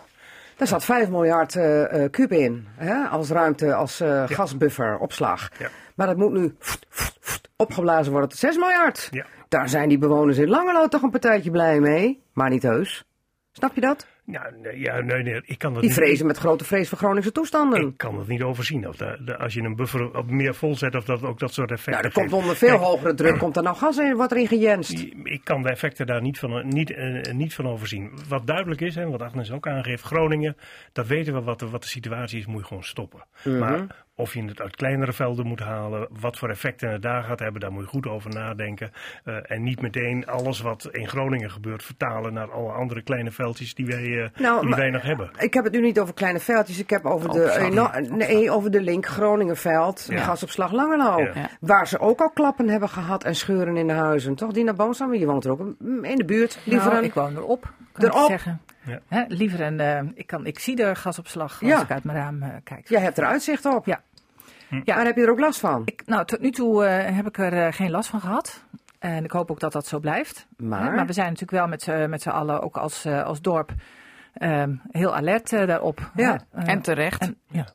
Daar 0.62 0.70
zat 0.70 0.86
5 0.86 1.10
miljard 1.10 1.56
eh, 1.56 2.04
eh, 2.04 2.12
kuub 2.12 2.32
in, 2.32 2.68
hè? 2.76 3.04
als 3.04 3.30
ruimte, 3.30 3.74
als 3.74 4.00
eh, 4.00 4.24
gasbuffer, 4.28 4.98
opslag. 4.98 5.50
Ja. 5.60 5.70
Maar 5.96 6.08
dat 6.08 6.18
moet 6.18 6.32
nu 6.32 6.56
opgeblazen 7.56 8.12
worden 8.12 8.30
tot 8.30 8.40
6 8.40 8.58
miljard. 8.58 9.08
Ja. 9.12 9.26
Daar 9.48 9.70
zijn 9.70 9.90
die 9.90 9.98
bewoners 9.98 10.38
in 10.38 10.50
Langelo 10.50 10.88
toch 10.88 11.02
een 11.02 11.10
partijtje 11.10 11.52
blij 11.52 11.80
mee, 11.80 12.24
maar 12.34 12.50
niet 12.50 12.64
heus. 12.64 13.06
Snap 13.52 13.76
je 13.76 13.82
dat? 13.82 14.08
Ja, 14.32 14.50
nee, 14.62 14.80
ja, 14.80 15.00
nee, 15.02 15.24
nee, 15.24 15.42
ik 15.46 15.58
kan 15.58 15.74
dat 15.74 15.82
Die 15.82 15.90
niet. 15.92 16.00
vrezen 16.00 16.26
met 16.26 16.38
grote 16.38 16.64
vrees 16.66 16.90
voor 16.90 16.98
Groningse 16.98 17.32
toestanden. 17.32 17.88
Ik 17.88 17.98
kan 17.98 18.18
het 18.20 18.28
niet 18.28 18.42
overzien. 18.42 18.88
Of 18.88 18.96
de, 18.96 19.22
de- 19.26 19.38
als 19.38 19.54
je 19.54 19.62
een 19.62 19.76
buffer 19.76 20.18
op 20.18 20.30
meer 20.30 20.56
volzet, 20.56 20.96
of 20.96 21.06
dat 21.06 21.24
ook 21.24 21.40
dat 21.40 21.54
soort 21.54 21.72
effecten 21.72 21.94
Nou, 21.94 22.06
er 22.06 22.12
komt 22.12 22.34
onder 22.34 22.56
veel 22.56 22.70
Kijk, 22.70 22.82
hogere 22.82 23.14
druk, 23.14 23.38
komt 23.38 23.56
er 23.58 23.64
nou 23.64 23.76
gas 23.76 23.98
in, 23.98 24.16
wordt 24.16 24.32
erin 24.32 24.48
gejenst. 24.48 25.06
Ik 25.24 25.42
kan 25.44 25.62
de 25.62 25.70
effecten 25.70 26.06
daar 26.06 26.22
niet 26.22 26.40
van, 26.40 26.68
niet, 26.68 26.92
eh, 26.94 27.34
niet 27.34 27.54
van 27.54 27.68
overzien. 27.68 28.12
Wat 28.28 28.48
duidelijk 28.48 28.82
is, 28.82 28.96
en 28.96 29.12
wat 29.12 29.22
Agnes 29.22 29.52
ook 29.52 29.68
aangeeft, 29.68 30.04
Groningen, 30.04 30.56
dat 30.94 31.08
weten 31.08 31.34
we 31.34 31.42
wat 31.42 31.60
de, 31.60 31.70
wat 31.70 31.82
de 31.82 31.88
situatie 31.88 32.40
is, 32.40 32.46
moet 32.46 32.60
je 32.62 32.68
gewoon 32.68 32.84
stoppen. 32.84 33.24
Mhm. 33.44 33.58
Maar 33.60 33.86
of 34.22 34.34
je 34.34 34.44
het 34.44 34.62
uit 34.62 34.76
kleinere 34.76 35.14
velden 35.14 35.48
moet 35.48 35.60
halen, 35.60 36.08
wat 36.20 36.38
voor 36.38 36.50
effecten 36.50 36.92
het 36.92 37.02
daar 37.02 37.24
gaat 37.24 37.40
hebben, 37.40 37.62
daar 37.62 37.72
moet 37.72 37.84
je 37.84 37.90
goed 37.90 38.08
over 38.08 38.30
nadenken. 38.30 38.92
Eh, 39.24 39.36
en 39.52 39.64
niet 39.64 39.82
meteen 39.82 40.28
alles 40.28 40.62
wat 40.62 40.88
in 40.92 41.08
Groningen 41.08 41.52
gebeurt 41.52 41.84
vertalen 41.84 42.34
naar 42.34 42.52
alle 42.52 42.72
andere 42.72 43.02
kleine 43.02 43.32
veldjes 43.32 43.74
die 43.76 43.86
wij, 43.86 44.24
eh, 44.24 44.30
Nou, 44.42 44.60
die 44.60 44.70
maar- 44.70 44.80
wij 44.80 44.90
nog 44.90 45.02
hebben. 45.02 45.30
Ik 45.40 45.54
heb 45.54 45.64
het 45.64 45.74
nu 45.74 45.82
niet 45.82 46.00
over 46.00 46.14
kleine 46.14 46.40
veldjes, 46.40 46.80
ik 46.80 46.90
heb 46.90 47.06
over, 47.06 47.30
de, 47.32 47.44
Opslag. 47.44 47.58
eno- 48.02 48.16
nee, 48.16 48.52
over 48.52 48.72
de 48.72 48.82
link 48.82 49.06
Groningenveld, 49.06 50.06
Ja. 50.10 50.18
gasopslag. 50.22 50.72
Ja. 50.72 50.80
Ja. 51.18 51.50
Waar 51.60 51.88
ze 51.88 52.00
ook 52.00 52.22
al 52.22 52.30
klappen 52.30 52.70
hebben 52.70 52.90
gehad 52.90 53.24
en 53.24 53.36
scheuren 53.36 53.78
in 53.78 53.88
de 53.88 53.94
huizen. 53.94 54.36
Toch, 54.36 54.52
Dina 54.52 54.74
Boomstam? 54.74 55.14
Je 55.14 55.26
woont 55.26 55.46
er 55.46 55.52
ook 55.52 55.60
in 56.02 56.16
de 56.16 56.26
buurt. 56.26 56.60
Liever 56.64 56.86
Nou, 56.88 56.98
een- 57.00 57.04
ik 57.08 57.14
woon 57.14 57.36
erop, 57.38 57.62
kan 57.92 58.06
ik 58.06 58.14
Erop? 58.14 58.28
zeggen. 58.28 58.62
Ja. 58.86 59.00
Hè, 59.08 59.24
liever 59.28 59.62
een, 59.62 59.80
eh, 59.80 60.00
ik, 60.14 60.28
kan, 60.28 60.46
ik 60.46 60.60
zie 60.60 60.76
de 60.76 60.96
gasopslag 60.96 61.62
als 61.62 61.70
Ja. 61.70 61.82
ik 61.82 61.92
uit 61.92 62.04
mijn 62.04 62.18
raam 62.18 62.42
eh, 62.42 62.50
kijk. 62.64 62.90
Jij 62.90 63.02
hebt 63.02 63.18
er 63.18 63.26
uitzicht 63.26 63.66
op. 63.66 63.86
Ja. 63.86 64.02
Ja. 64.84 65.00
En 65.00 65.06
heb 65.06 65.16
je 65.16 65.22
er 65.24 65.30
ook 65.32 65.40
last 65.40 65.60
van? 65.60 65.82
Ik, 65.86 66.04
nou, 66.06 66.26
tot 66.26 66.40
nu 66.40 66.52
toe 66.52 66.86
eh, 66.86 67.16
heb 67.16 67.28
ik 67.28 67.38
er 67.38 67.66
eh, 67.66 67.74
geen 67.74 67.92
last 67.92 68.10
van 68.10 68.22
gehad. 68.22 68.64
En 69.00 69.24
ik 69.24 69.32
hoop 69.32 69.52
ook 69.52 69.60
dat 69.60 69.72
dat 69.72 69.88
zo 69.88 70.00
blijft. 70.00 70.48
Maar? 70.58 70.84
Hè, 70.84 70.96
maar 70.96 71.06
we 71.06 71.14
zijn 71.14 71.26
natuurlijk 71.26 71.52
wel 71.58 71.68
met, 71.68 71.82
z'n- 71.82 72.10
met 72.10 72.22
z'n 72.22 72.30
allen, 72.30 72.62
ook 72.62 72.78
als, 72.78 73.06
eh, 73.06 73.24
als 73.24 73.42
dorp, 73.42 73.72
ehm, 74.34 74.76
heel 74.92 75.16
alert 75.16 75.54
eh, 75.54 75.68
daarop. 75.68 76.12
Ja. 76.16 76.40
Eh, 76.52 76.68
En 76.68 76.82
terecht. 76.82 77.22
en- 77.22 77.38
ja. 77.48 77.68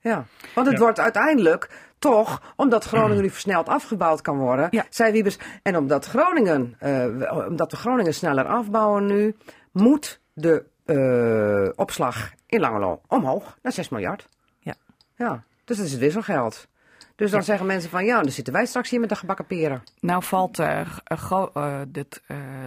Ja, 0.00 0.24
want 0.54 0.66
het 0.66 0.76
Ja. 0.76 0.82
wordt 0.82 1.00
uiteindelijk 1.00 1.70
toch, 1.98 2.52
omdat 2.56 2.84
Groningen 2.84 3.22
nu 3.22 3.30
versneld 3.30 3.68
afgebouwd 3.68 4.20
kan 4.20 4.36
worden, 4.38 4.68
Ja. 4.70 4.84
zei 4.90 5.12
Wiebes, 5.12 5.38
en 5.62 5.76
omdat 5.76 6.06
Groningen, 6.06 6.74
eh, 6.78 7.46
omdat 7.48 7.70
we 7.70 7.76
Groningen 7.76 8.14
sneller 8.14 8.44
afbouwen 8.46 9.06
nu, 9.06 9.36
moet 9.72 10.20
de 10.32 10.64
eh, 10.84 11.72
opslag 11.76 12.30
in 12.46 12.60
Langelo 12.60 13.00
omhoog 13.06 13.58
naar 13.62 13.72
6 13.72 13.88
miljard. 13.88 14.28
Ja. 14.58 14.74
Ja, 15.16 15.42
dus 15.68 15.76
dat 15.76 15.86
is 15.86 15.92
het 15.92 16.00
wisselgeld. 16.00 16.68
Dus 17.16 17.30
dan 17.30 17.42
zeggen 17.42 17.66
mensen 17.66 17.90
van, 17.90 18.04
ja, 18.04 18.22
dan 18.22 18.30
zitten 18.30 18.52
wij 18.52 18.66
straks 18.66 18.90
hier 18.90 19.00
met 19.00 19.08
de 19.08 19.14
gebakken 19.16 19.46
peren. 19.46 19.82
Nou 20.00 20.22
valt 20.22 20.58
eh, 20.58 20.80
dit 21.88 22.22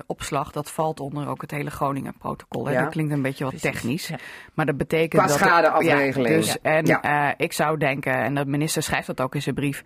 opslag, 0.06 0.52
dat 0.52 0.72
valt 0.72 1.00
onder 1.00 1.28
ook 1.28 1.42
het 1.42 1.52
hele 1.52 1.70
Groningen-protocol. 1.70 2.70
Ja. 2.70 2.82
Dat 2.82 2.92
klinkt 2.92 3.12
een 3.12 3.22
beetje 3.22 3.44
wat 3.44 3.62
technisch. 3.62 4.08
ja. 4.08 4.18
Maar 4.54 4.66
dat 4.66 4.78
betekent 4.78 5.22
Qua 5.22 5.28
dat... 5.28 5.38
schadeafregeling. 5.38 6.28
Ja, 6.28 6.36
dus, 6.36 6.62
en 6.62 7.36
ik 7.38 7.54
zou 7.54 7.78
denken, 7.78 8.14
en 8.14 8.36
de 8.36 8.46
minister 8.46 8.84
schrijft 8.84 9.08
dat 9.08 9.22
ook 9.22 9.36
in 9.36 9.42
zijn 9.42 9.56
brief... 9.56 9.84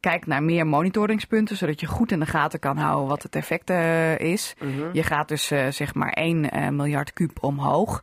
Kijk 0.00 0.26
naar 0.26 0.42
meer 0.42 0.66
monitoringspunten, 0.66 1.56
zodat 1.56 1.80
je 1.80 1.86
goed 1.86 2.12
in 2.12 2.20
de 2.20 2.26
gaten 2.26 2.58
kan 2.58 2.76
houden 2.76 3.08
wat 3.08 3.22
het 3.22 3.36
effect 3.36 3.70
is. 4.20 4.54
Mhm. 4.58 4.88
Je 4.92 5.02
gaat 5.02 5.28
dus 5.28 5.46
zeg 5.68 5.94
maar 5.94 6.12
1 6.12 6.50
eh, 6.50 6.68
miljard 6.68 7.12
kuub 7.12 7.42
omhoog. 7.42 8.02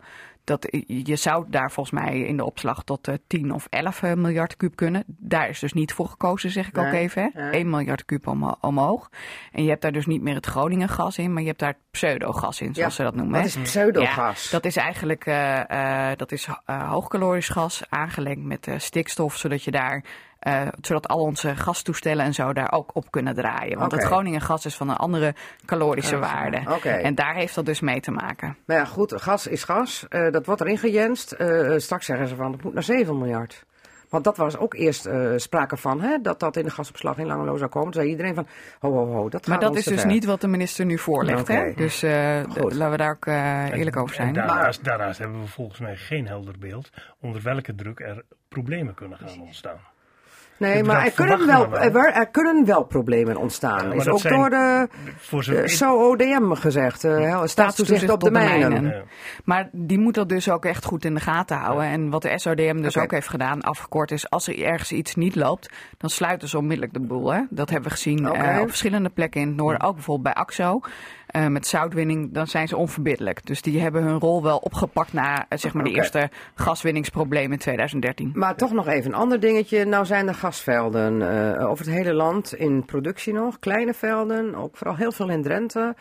Dat, 0.50 0.68
je 0.88 1.16
zou 1.16 1.45
daar 1.47 1.72
volgens 1.72 2.02
mij 2.04 2.20
in 2.20 2.38
de 2.38 2.45
opslag 2.45 2.84
tot 2.84 3.08
eh, 3.08 3.16
10 3.28 3.54
of 3.54 3.68
11 3.70 4.04
eh, 4.04 4.14
miljard 4.14 4.58
kuub 4.58 4.76
kunnen. 4.76 5.04
Daar 5.08 5.50
is 5.50 5.60
dus 5.60 5.74
niet 5.74 5.93
voor 5.93 6.08
gekozen, 6.08 6.50
zeg 6.52 6.68
ik 6.68 6.78
ook 6.78 6.91
even. 6.93 7.32
Hè? 7.34 7.41
nee. 7.41 7.52
1 7.52 7.70
miljard 7.70 8.06
kuub 8.06 8.28
omho- 8.28 8.58
omhoog. 8.62 9.10
En 9.52 9.64
je 9.64 9.70
hebt 9.70 9.82
daar 9.82 9.91
dus 9.91 10.06
niet 10.06 10.22
meer 10.22 10.36
het 10.36 10.45
Groningen 10.45 10.89
gas 10.89 11.18
in, 11.18 11.34
maar 11.34 11.41
je 11.41 11.47
hebt 11.47 11.60
daar 11.60 11.78
pseudogas 11.91 12.62
in, 12.62 12.74
zoals 12.74 12.89
Ja, 12.89 12.89
ze 12.95 13.04
dat 13.04 13.16
noemen. 13.16 13.34
Dat 13.41 13.45
is 13.45 13.58
pseudogas. 13.58 14.43
Ja, 14.43 14.50
dat 14.52 14.66
is 14.66 14.76
eigenlijk 14.76 15.26
eh, 15.26 16.10
eh, 16.12 16.18
dat 16.18 16.32
is, 16.32 16.47
eh, 16.66 16.89
hoogkalorisch 16.89 17.50
gas 17.50 17.84
aangelengd 17.89 18.43
met 18.43 18.68
eh, 18.68 18.74
stikstof, 18.78 19.36
zodat 19.38 19.64
je 19.64 19.72
daar. 19.72 20.04
Eh, 20.40 20.68
zodat 20.82 21.08
al 21.08 21.20
onze 21.20 21.56
gastoestellen 21.56 22.26
en 22.26 22.34
zo 22.34 22.54
daar 22.54 22.72
ook 22.72 22.96
op 22.96 23.12
kunnen 23.12 23.36
draaien. 23.36 23.80
Want 23.80 23.92
het 23.92 24.04
Groningen 24.04 24.42
gas 24.42 24.66
is 24.66 24.76
van 24.76 24.90
een 24.90 24.96
andere 24.96 25.36
calorische 25.66 26.18
waarde. 26.18 26.58
En 26.84 27.16
daar 27.16 27.36
heeft 27.36 27.56
dat 27.56 27.66
dus 27.66 27.80
mee 27.80 28.00
te 28.00 28.12
maken. 28.12 28.58
Maar 28.66 28.78
ja, 28.78 28.86
goed, 28.86 29.22
gas 29.22 29.48
is 29.48 29.64
gas. 29.64 30.06
Eh, 30.10 30.32
dat 30.32 30.46
wordt 30.46 30.62
erin 30.62 30.78
gejenst. 30.78 31.32
Eh, 31.32 31.78
straks 31.78 32.06
zeggen 32.06 32.28
ze 32.28 32.36
van, 32.36 32.52
het 32.52 32.64
moet 32.64 32.74
naar 32.74 32.84
7 32.84 33.18
miljard. 33.18 33.68
Want 34.10 34.24
dat 34.24 34.38
was 34.38 34.58
ook 34.58 34.74
eerst 34.74 35.06
eh, 35.06 35.34
sprake 35.36 35.78
van, 35.78 36.02
hè, 36.02 36.18
dat 36.22 36.40
dat 36.40 36.56
in 36.56 36.64
de 36.64 36.70
gasopslag 36.72 37.18
in 37.18 37.26
Langelo 37.26 37.58
zou 37.58 37.70
komen. 37.70 37.92
Toen 37.92 38.02
zei 38.02 38.12
iedereen 38.12 38.36
van, 38.36 38.48
ho, 38.80 38.92
ho, 38.92 39.06
ho, 39.06 39.30
dat 39.30 39.40
gaat 39.40 39.48
Maar 39.48 39.60
dat 39.60 39.70
ons 39.70 39.78
is 39.78 39.84
te 39.84 39.90
dus 39.90 40.02
ver. 40.02 40.10
niet 40.10 40.26
wat 40.26 40.42
de 40.42 40.48
minister 40.48 40.86
nu 40.86 40.98
voorlegt. 40.98 41.42
Oké. 41.42 41.54
Hè? 41.54 41.74
Dus 41.74 42.04
eh, 42.04 42.42
laten 42.54 42.92
we 42.92 42.98
daar 42.98 43.12
ook 43.12 43.26
eerlijk 43.26 43.98
over 43.98 44.16
zijn. 44.16 44.34
Daarnaast 44.34 45.18
hebben 45.18 45.42
we 45.42 45.48
volgens 45.48 45.80
mij 45.80 45.96
geen 45.96 46.28
helder 46.28 46.56
beeld 46.60 46.90
onder 47.20 47.42
welke 47.42 47.76
druk 47.76 48.00
er 48.00 48.24
problemen 48.50 48.94
kunnen 48.94 49.18
gaan 49.18 49.42
ontstaan. 49.42 49.80
Nee, 50.60 50.84
maar 50.84 50.95
dat 50.95 51.05
er 51.05 51.12
kunnen, 51.26 51.47
wel, 51.47 51.70
we 51.70 51.91
wel. 51.91 52.03
er, 52.03 52.14
er 52.14 52.28
kunnen 52.30 52.66
wel 52.66 52.84
problemen 52.84 53.38
ontstaan. 53.38 53.82
Ja, 53.82 53.88
maar 53.88 53.95
is 53.97 54.07
ook 54.07 54.20
zijn- 54.20 54.34
door 54.34 54.49
de 54.49 54.88
Voor 55.18 55.43
eh, 55.43 55.66
SOODM 55.68 56.53
gezegd. 56.53 57.03
eh, 57.03 57.41
staatstoezicht 57.45 58.10
op 58.10 58.20
de 58.20 58.32
mijnen. 58.32 58.84
Ja. 58.86 59.01
Maar 59.43 59.70
die 59.72 59.99
moet 59.99 60.14
dat 60.14 60.30
dus 60.30 60.49
ook 60.49 60.66
echt 60.66 60.86
goed 60.86 61.05
in 61.05 61.14
de 61.14 61.20
gaten 61.20 61.57
houden. 61.57 61.84
En 61.86 62.10
wat 62.10 62.22
de 62.22 62.39
SODM 62.39 62.82
dus 62.82 62.97
ook 62.97 63.12
heeft 63.12 63.28
gedaan, 63.30 63.62
afgekort 63.62 64.12
is, 64.12 64.30
als 64.30 64.47
er 64.47 64.64
ergens 64.64 64.91
iets 64.91 65.16
niet 65.16 65.36
loopt, 65.36 65.70
dan 65.97 66.10
sluiten 66.10 66.47
ze 66.47 66.57
onmiddellijk 66.57 66.93
de 66.93 66.99
boel. 66.99 67.34
Hè? 67.34 67.41
Dat 67.49 67.70
hebben 67.70 67.89
we 67.89 67.95
gezien 67.95 68.30
Oké. 68.30 68.38
eh, 68.38 68.62
op 68.62 68.68
verschillende 68.68 69.10
plekken 69.10 69.41
in 69.41 69.47
het 69.47 69.55
noorden, 69.55 69.82
ook 69.82 69.93
bijvoorbeeld 69.93 70.34
bij 70.36 70.43
AXO. 70.43 70.80
Eh, 71.32 71.48
met 71.48 71.68
zoutwinning, 71.68 72.34
dan 72.34 72.48
zijn 72.48 72.68
ze 72.68 72.78
onverbiddelijk. 72.78 73.46
Dus 73.46 73.62
die 73.62 73.82
hebben 73.82 74.04
hun 74.04 74.20
rol 74.20 74.44
wel 74.44 74.58
opgepakt 74.58 75.14
na 75.14 75.46
eh, 75.50 75.58
zeg 75.58 75.74
maar, 75.74 75.84
de 75.84 75.92
eerste 75.92 76.30
gaswinningsproblemen 76.56 77.52
in 77.52 77.58
2013. 77.58 78.32
Maar 78.34 78.56
toch 78.56 78.72
nog 78.72 78.88
even 78.88 79.12
een 79.12 79.20
ander 79.20 79.40
dingetje. 79.40 79.86
Nou 79.86 80.06
zijn 80.06 80.28
er 80.28 80.36
gasvelden 80.36 81.22
eh, 81.22 81.70
over 81.70 81.86
het 81.86 81.94
hele 81.94 82.14
land 82.14 82.54
in 82.54 82.86
productie 82.86 83.34
nog. 83.34 83.60
Kleine 83.60 83.94
velden, 83.94 84.56
ook 84.56 84.78
vooral 84.78 84.96
heel 84.96 85.12
veel 85.12 85.30
in 85.30 85.42
Drenthe. 85.42 85.96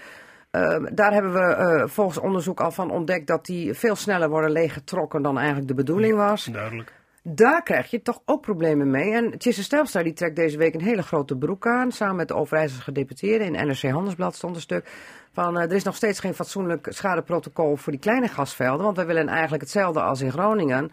Daar 0.93 1.13
hebben 1.13 1.33
we 1.33 1.41
eh, 1.41 1.89
volgens 1.89 2.19
onderzoek 2.19 2.61
al 2.61 2.71
van 2.71 2.91
ontdekt 2.91 3.27
dat 3.27 3.47
die 3.47 3.75
veel 3.75 3.97
sneller 3.97 4.29
worden 4.29 4.51
leeggetrokken 4.51 5.23
dan 5.23 5.39
eigenlijk 5.39 5.69
de 5.69 5.75
bedoeling 5.75 6.17
was. 6.17 6.45
Duidelijk. 6.45 6.93
Daar 7.31 7.63
krijg 7.63 7.91
je 7.91 8.03
toch 8.03 8.21
ook 8.25 8.41
problemen 8.41 8.91
mee. 8.91 9.13
En 9.13 9.39
Tjisse 9.39 9.63
Stelstra 9.63 10.03
die 10.03 10.13
trekt 10.13 10.37
deze 10.37 10.59
week 10.59 10.75
een 10.75 10.83
hele 10.83 11.03
grote 11.03 11.37
broek 11.37 11.67
aan. 11.67 11.93
Samen 11.93 12.17
met 12.17 12.29
de 12.29 12.35
Overijsselse 12.35 12.83
gedeputeerde. 12.83 13.45
In 13.45 13.67
NRC 13.67 13.83
Handelsblad 13.83 14.35
stond 14.35 14.55
een 14.55 14.61
stuk 14.61 14.91
van... 15.33 15.57
eh, 15.59 15.63
er 15.63 15.73
is 15.73 15.83
nog 15.83 15.97
steeds 15.97 16.21
geen 16.21 16.35
fatsoenlijk 16.35 16.87
schadeprotocol 16.91 17.77
voor 17.77 17.93
die 17.93 18.01
kleine 18.01 18.29
gasvelden. 18.29 18.85
Want 18.85 18.97
wij 18.97 19.07
willen 19.07 19.29
eigenlijk 19.29 19.63
hetzelfde 19.63 20.01
als 20.01 20.21
in 20.21 20.33
Groningen. 20.33 20.91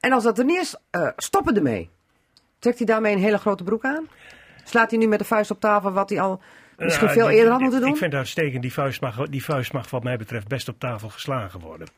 En 0.00 0.12
als 0.12 0.24
dat 0.24 0.38
er 0.38 0.44
niet 0.44 0.60
is, 0.60 0.76
eh, 0.90 1.08
stoppen 1.16 1.56
ermee. 1.56 1.90
Trekt 2.58 2.78
hij 2.78 2.86
daarmee 2.86 3.12
een 3.12 3.22
hele 3.22 3.38
grote 3.38 3.64
broek 3.64 3.84
aan? 3.84 4.08
Slaat 4.64 4.90
hij 4.90 4.98
nu 4.98 5.06
met 5.06 5.18
de 5.18 5.24
vuist 5.24 5.50
op 5.50 5.60
tafel 5.60 5.92
wat 5.92 6.10
hij 6.10 6.20
al 6.20 6.40
misschien 6.76 7.08
veel 7.08 7.30
eerder 7.30 7.52
had 7.52 7.60
moeten 7.60 7.80
doen? 7.80 7.88
Ik 7.90 7.96
vind 7.96 8.10
het 8.12 8.20
uitstekend. 8.20 8.62
Die 8.62 8.72
vuist, 8.72 9.00
mag, 9.00 9.28
die 9.28 9.44
vuist 9.44 9.72
mag 9.72 9.90
wat 9.90 10.02
mij 10.02 10.16
betreft 10.16 10.48
best 10.48 10.68
op 10.68 10.78
tafel 10.78 11.08
geslagen 11.08 11.60
worden. 11.60 11.88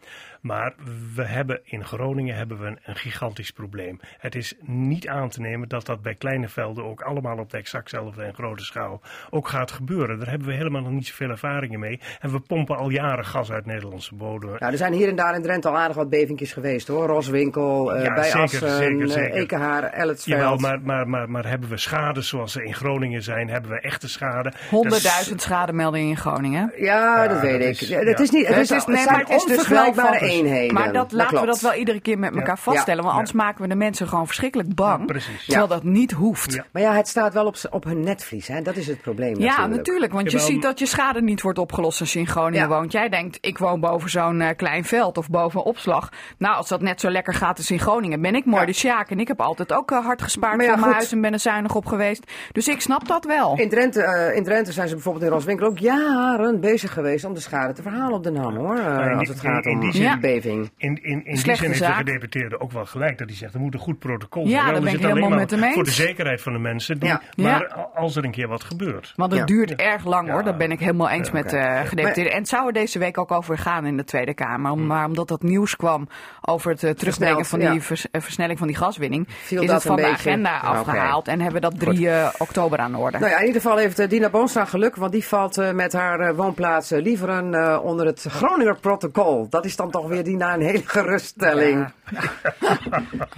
Maar 0.41 0.75
we 1.15 1.25
hebben 1.25 1.61
in 1.65 1.85
Groningen 1.85 2.37
hebben 2.37 2.59
we 2.61 2.67
een, 2.67 2.79
een 2.85 2.97
gigantisch 2.97 3.51
probleem. 3.51 4.01
Het 4.19 4.35
is 4.35 4.55
niet 4.61 5.09
aan 5.09 5.29
te 5.29 5.41
nemen 5.41 5.69
dat 5.69 5.87
dat 5.87 6.03
bij 6.03 6.15
kleine 6.15 6.49
velden 6.49 6.85
ook 6.85 7.01
allemaal 7.01 7.39
op 7.39 7.51
de 7.51 7.57
exactzelfde 7.57 8.23
en 8.23 8.35
grote 8.35 8.65
schaal 8.65 9.01
ook 9.31 9.49
gaat 9.49 9.71
gebeuren. 9.71 10.19
Daar 10.19 10.29
hebben 10.29 10.49
we 10.49 10.55
helemaal 10.55 10.81
nog 10.83 10.91
niet 10.93 11.07
zoveel 11.07 11.29
ervaringen 11.29 11.81
mee. 11.81 12.01
En 12.21 12.31
we 12.33 12.41
pompen 12.41 12.77
al 12.77 12.89
jaren 12.91 13.25
gas 13.25 13.51
uit 13.53 13.67
Nederlandse 13.67 14.15
bodem. 14.15 14.51
Ja, 14.59 14.71
er 14.71 14.77
zijn 14.77 14.93
hier 14.93 15.09
en 15.09 15.17
daar 15.17 15.35
in 15.35 15.43
Drenthe 15.43 15.69
al 15.69 15.77
aardig 15.79 15.97
wat 15.97 16.09
bevingjes 16.11 16.53
geweest 16.53 16.89
hoor. 16.89 17.07
Roswinkel, 17.07 17.95
eh, 17.95 18.05
Ja, 18.05 18.15
bij 18.15 18.25
zeker, 18.25 18.41
Assen, 18.41 18.71
zeker, 18.77 19.03
eh, 19.03 19.09
zeker. 19.11 19.33
Ekenhaar, 19.33 19.83
Elletsveld. 19.85 20.39
Jawel, 20.41 20.57
maar, 20.57 20.81
maar, 20.81 21.09
maar, 21.09 21.31
maar 21.31 21.47
hebben 21.47 21.69
we 21.69 21.77
schade 21.77 22.21
zoals 22.23 22.53
ze 22.53 22.65
in 22.65 22.75
Groningen 22.75 23.23
zijn? 23.23 23.49
Hebben 23.49 23.71
we 23.71 23.81
echte 23.81 24.09
schade? 24.09 24.53
100.000 24.71 25.35
schademeldingen 25.43 26.09
in 26.09 26.17
Groningen. 26.17 26.73
Ja, 26.77 27.29
dat 27.29 27.41
weet 27.41 27.61
ik. 27.61 27.81
is- 27.81 27.89
Ja, 27.89 27.99
het 27.99 28.21
is 28.21 28.31
niet. 28.31 28.47
Het, 28.47 28.57
is, 28.57 28.69
Het 28.69 28.79
het, 28.79 28.87
nee, 28.87 28.97
zijn 29.03 29.11
maar 29.17 29.21
het 29.21 29.29
is 29.31 29.45
dus 29.45 29.69
wel 29.69 29.87
onvergelijkbare 29.87 30.19
van- 30.19 30.29
eenheden. 30.31 30.75
Maar 30.75 30.93
dat, 30.93 31.13
laten 31.13 31.41
we 31.41 31.47
dat 31.47 31.61
wel 31.61 31.75
iedere 31.75 32.01
keer 32.01 32.19
met 32.19 32.35
elkaar 32.37 32.59
vaststellen. 32.59 33.03
Want 33.03 33.15
Ja. 33.15 33.19
anders 33.19 33.37
maken 33.37 33.63
we 33.63 33.69
de 33.69 33.75
mensen 33.75 34.09
gewoon 34.09 34.27
verschrikkelijk 34.27 34.75
bang. 34.75 35.07
Precies. 35.07 35.45
Terwijl 35.45 35.67
dat 35.69 35.83
niet 35.85 36.13
hoeft. 36.13 36.53
Ja. 36.53 36.65
Maar 36.73 36.83
ja, 36.83 36.95
het 36.95 37.09
staat 37.09 37.33
wel 37.33 37.47
op, 37.47 37.57
op 37.71 37.85
hun 37.85 38.01
netvlies. 38.01 38.49
Hè? 38.49 38.63
Dat 38.63 38.77
is 38.77 38.87
het 38.87 39.01
probleem. 39.01 39.39
Ja, 39.39 39.47
natuurlijk. 39.47 39.77
natuurlijk. 39.77 40.13
Want 40.13 40.31
je 40.31 40.39
ziet 40.39 40.63
dat 40.63 40.79
je 40.79 40.87
schade 40.87 41.23
niet 41.23 41.43
wordt 41.43 41.59
opgelost 41.59 42.01
als 42.01 42.13
je 42.13 42.19
in 42.19 42.27
Groningen 42.27 42.69
Ja. 42.69 42.69
woont. 42.69 42.93
Jij 42.93 43.09
denkt, 43.09 43.39
ik 43.41 43.59
woon 43.59 43.81
boven 43.81 44.11
zo'n 44.11 44.41
eh, 44.41 44.57
klein 44.57 44.85
veld 44.85 45.19
of 45.19 45.29
boven 45.29 45.61
een 45.61 45.67
opslag. 45.67 46.09
Nou, 46.39 46.57
als 46.57 46.69
dat 46.69 46.81
net 46.81 47.01
zo 47.01 47.11
lekker 47.11 47.35
gaat 47.35 47.59
als 47.59 47.71
in 47.71 47.79
Groningen, 47.79 48.21
ben 48.21 48.35
ik 48.35 48.45
mooi 48.45 48.61
Ja. 48.61 48.67
de 48.67 48.73
Sjaak. 48.73 49.11
En 49.11 49.21
ik 49.21 49.29
heb 49.29 49.41
altijd 49.41 49.73
ook 49.73 49.91
eh, 49.91 50.05
hard 50.05 50.23
gespaard 50.23 50.57
Maar 50.57 50.65
voor 50.67 50.75
mijn 50.75 50.87
goed. 50.87 50.95
huis 50.95 51.13
en 51.13 51.21
ben 51.21 51.33
er 51.33 51.39
zuinig 51.39 51.75
op 51.75 51.87
geweest. 51.87 52.31
Dus 52.53 52.69
ik 52.69 52.81
snap 52.81 53.09
dat 53.09 53.25
wel. 53.25 53.57
In 53.59 53.69
Drenthe, 53.69 54.03
eh, 54.03 54.37
in 54.37 54.45
Drenthe 54.45 54.73
zijn 54.73 54.89
ze 54.89 54.95
bijvoorbeeld 54.95 55.25
in 55.25 55.31
Roswinkel 55.31 55.67
ook 55.67 55.79
jaren 55.79 56.61
bezig 56.61 56.93
geweest 56.93 57.25
om 57.25 57.35
de 57.35 57.41
schade 57.41 57.73
te 57.73 57.83
verhalen 57.83 58.13
op 58.17 58.23
de 58.25 58.31
NAM, 58.31 58.57
hoor. 58.57 58.77
eh, 58.79 59.19
als 59.19 59.29
het 59.29 59.41
gaat 59.41 59.65
in 59.65 59.73
om 59.73 59.81
die 59.81 59.93
zin- 59.93 60.20
beving. 60.21 60.71
In, 60.77 60.99
in, 61.03 61.13
in 61.13 61.23
die 61.25 61.37
zin 61.57 61.67
heeft 61.69 61.79
de 61.79 61.85
gedeputeerde 61.93 62.61
ook 62.61 62.73
wel 62.73 62.85
gelijk 62.87 63.19
dat 63.19 63.29
hij 63.29 63.37
zegt 63.37 63.55
er 63.55 63.61
moet 63.61 63.75
een 63.75 63.81
goed 63.81 63.99
protocol 63.99 64.43
Ja, 64.45 64.49
zijn. 64.51 64.65
daar 64.65 64.75
Anders 64.75 64.85
ben 64.85 64.95
ik 64.95 65.01
is 65.01 65.07
helemaal 65.07 65.29
maar 65.29 65.39
met 65.39 65.51
hem 65.51 65.73
Voor 65.73 65.85
de 65.85 65.91
zekerheid 65.91 66.43
van 66.43 66.53
de 66.53 66.59
mensen. 66.59 66.99
Die, 66.99 67.09
Ja. 67.09 67.21
Maar 67.37 67.61
Ja. 67.77 67.89
als 67.95 68.17
er 68.17 68.25
een 68.25 68.31
keer 68.31 68.49
wat 68.49 68.65
gebeurt. 68.65 69.13
Want 69.17 69.31
het 69.31 69.41
Ja. 69.41 69.47
duurt 69.47 69.75
erg 69.77 70.05
lang 70.05 70.29
hoor, 70.29 70.39
Ja. 70.39 70.45
dat 70.45 70.59
ben 70.59 70.71
ik 70.71 70.81
helemaal 70.81 71.09
eens 71.11 71.27
Ja, 71.29 71.35
met 71.35 71.51
de 71.51 71.81
gedeputeerde. 71.85 72.31
En 72.31 72.39
het 72.39 72.49
zou 72.49 72.67
er 72.67 72.73
deze 72.73 72.99
week 72.99 73.19
ook 73.19 73.31
over 73.31 73.59
gaan 73.59 73.87
in 73.87 73.97
de 73.97 74.05
Tweede 74.05 74.35
Kamer. 74.35 74.71
Om- 74.71 74.87
Maar 74.87 75.07
omdat 75.07 75.29
dat 75.29 75.43
nieuws 75.43 75.77
kwam 75.77 76.09
over 76.41 76.71
het 76.71 76.83
eh, 76.83 76.91
terugbrengen 76.91 77.45
van 77.45 77.59
die 77.59 77.73
ja. 77.73 77.81
vers- 77.81 78.11
eh, 78.11 78.21
versnelling 78.21 78.59
van 78.59 78.67
die 78.67 78.77
gaswinning, 78.77 79.27
Viel 79.29 79.61
is 79.61 79.67
dat 79.67 79.77
het 79.77 79.87
van 79.87 79.97
de 79.97 80.03
beetje? 80.03 80.17
agenda 80.31 80.59
afgehaald 80.59 81.29
en 81.29 81.41
hebben 81.41 81.61
we 81.63 81.69
dat 81.71 81.79
3 81.81 82.11
eh, 82.11 82.29
oktober 82.39 82.79
aan 82.79 82.93
de 82.93 82.99
orde. 82.99 83.19
Nou 83.19 83.31
ja, 83.31 83.39
in 83.39 83.47
ieder 83.47 83.61
geval 83.61 83.77
heeft 83.77 83.99
eh, 83.99 84.09
Dina 84.09 84.29
Boonstra 84.31 84.65
geluk, 84.65 84.97
want 84.97 85.13
die 85.13 85.25
valt 85.27 85.59
eh, 85.59 85.71
met 85.71 85.93
haar 85.93 86.21
eh, 86.21 86.35
woonplaats 86.37 86.91
eh, 86.91 87.03
liever 87.03 87.29
een, 87.29 87.55
eh, 87.55 87.79
onder 87.83 88.07
het 88.07 88.27
Groninger 88.29 88.77
protocol. 88.81 89.47
Dat 89.51 89.65
is 89.65 89.77
dan 89.77 89.91
toch 89.91 90.09
weer 90.11 90.25
Dina 90.25 90.55
een 90.55 90.61
hele 90.61 90.83
geruststelling. 90.85 91.89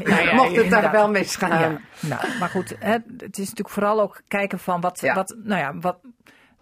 Ja, 0.04 0.20
ja, 0.20 0.34
Mocht 0.34 0.56
het 0.56 0.70
daar 0.70 0.90
wel 0.90 1.10
misgaan. 1.10 1.60
Ja, 1.60 1.80
nou, 2.00 2.38
maar 2.38 2.48
goed, 2.48 2.76
hè, 2.78 2.92
het 3.16 3.38
is 3.38 3.38
natuurlijk 3.38 3.68
vooral 3.68 4.00
ook 4.00 4.22
kijken 4.28 4.58
van 4.58 4.80
wat, 4.80 5.00
Ja. 5.00 5.14
wat 5.14 5.36
nou 5.42 5.60
ja, 5.60 5.78
wat, 5.78 5.98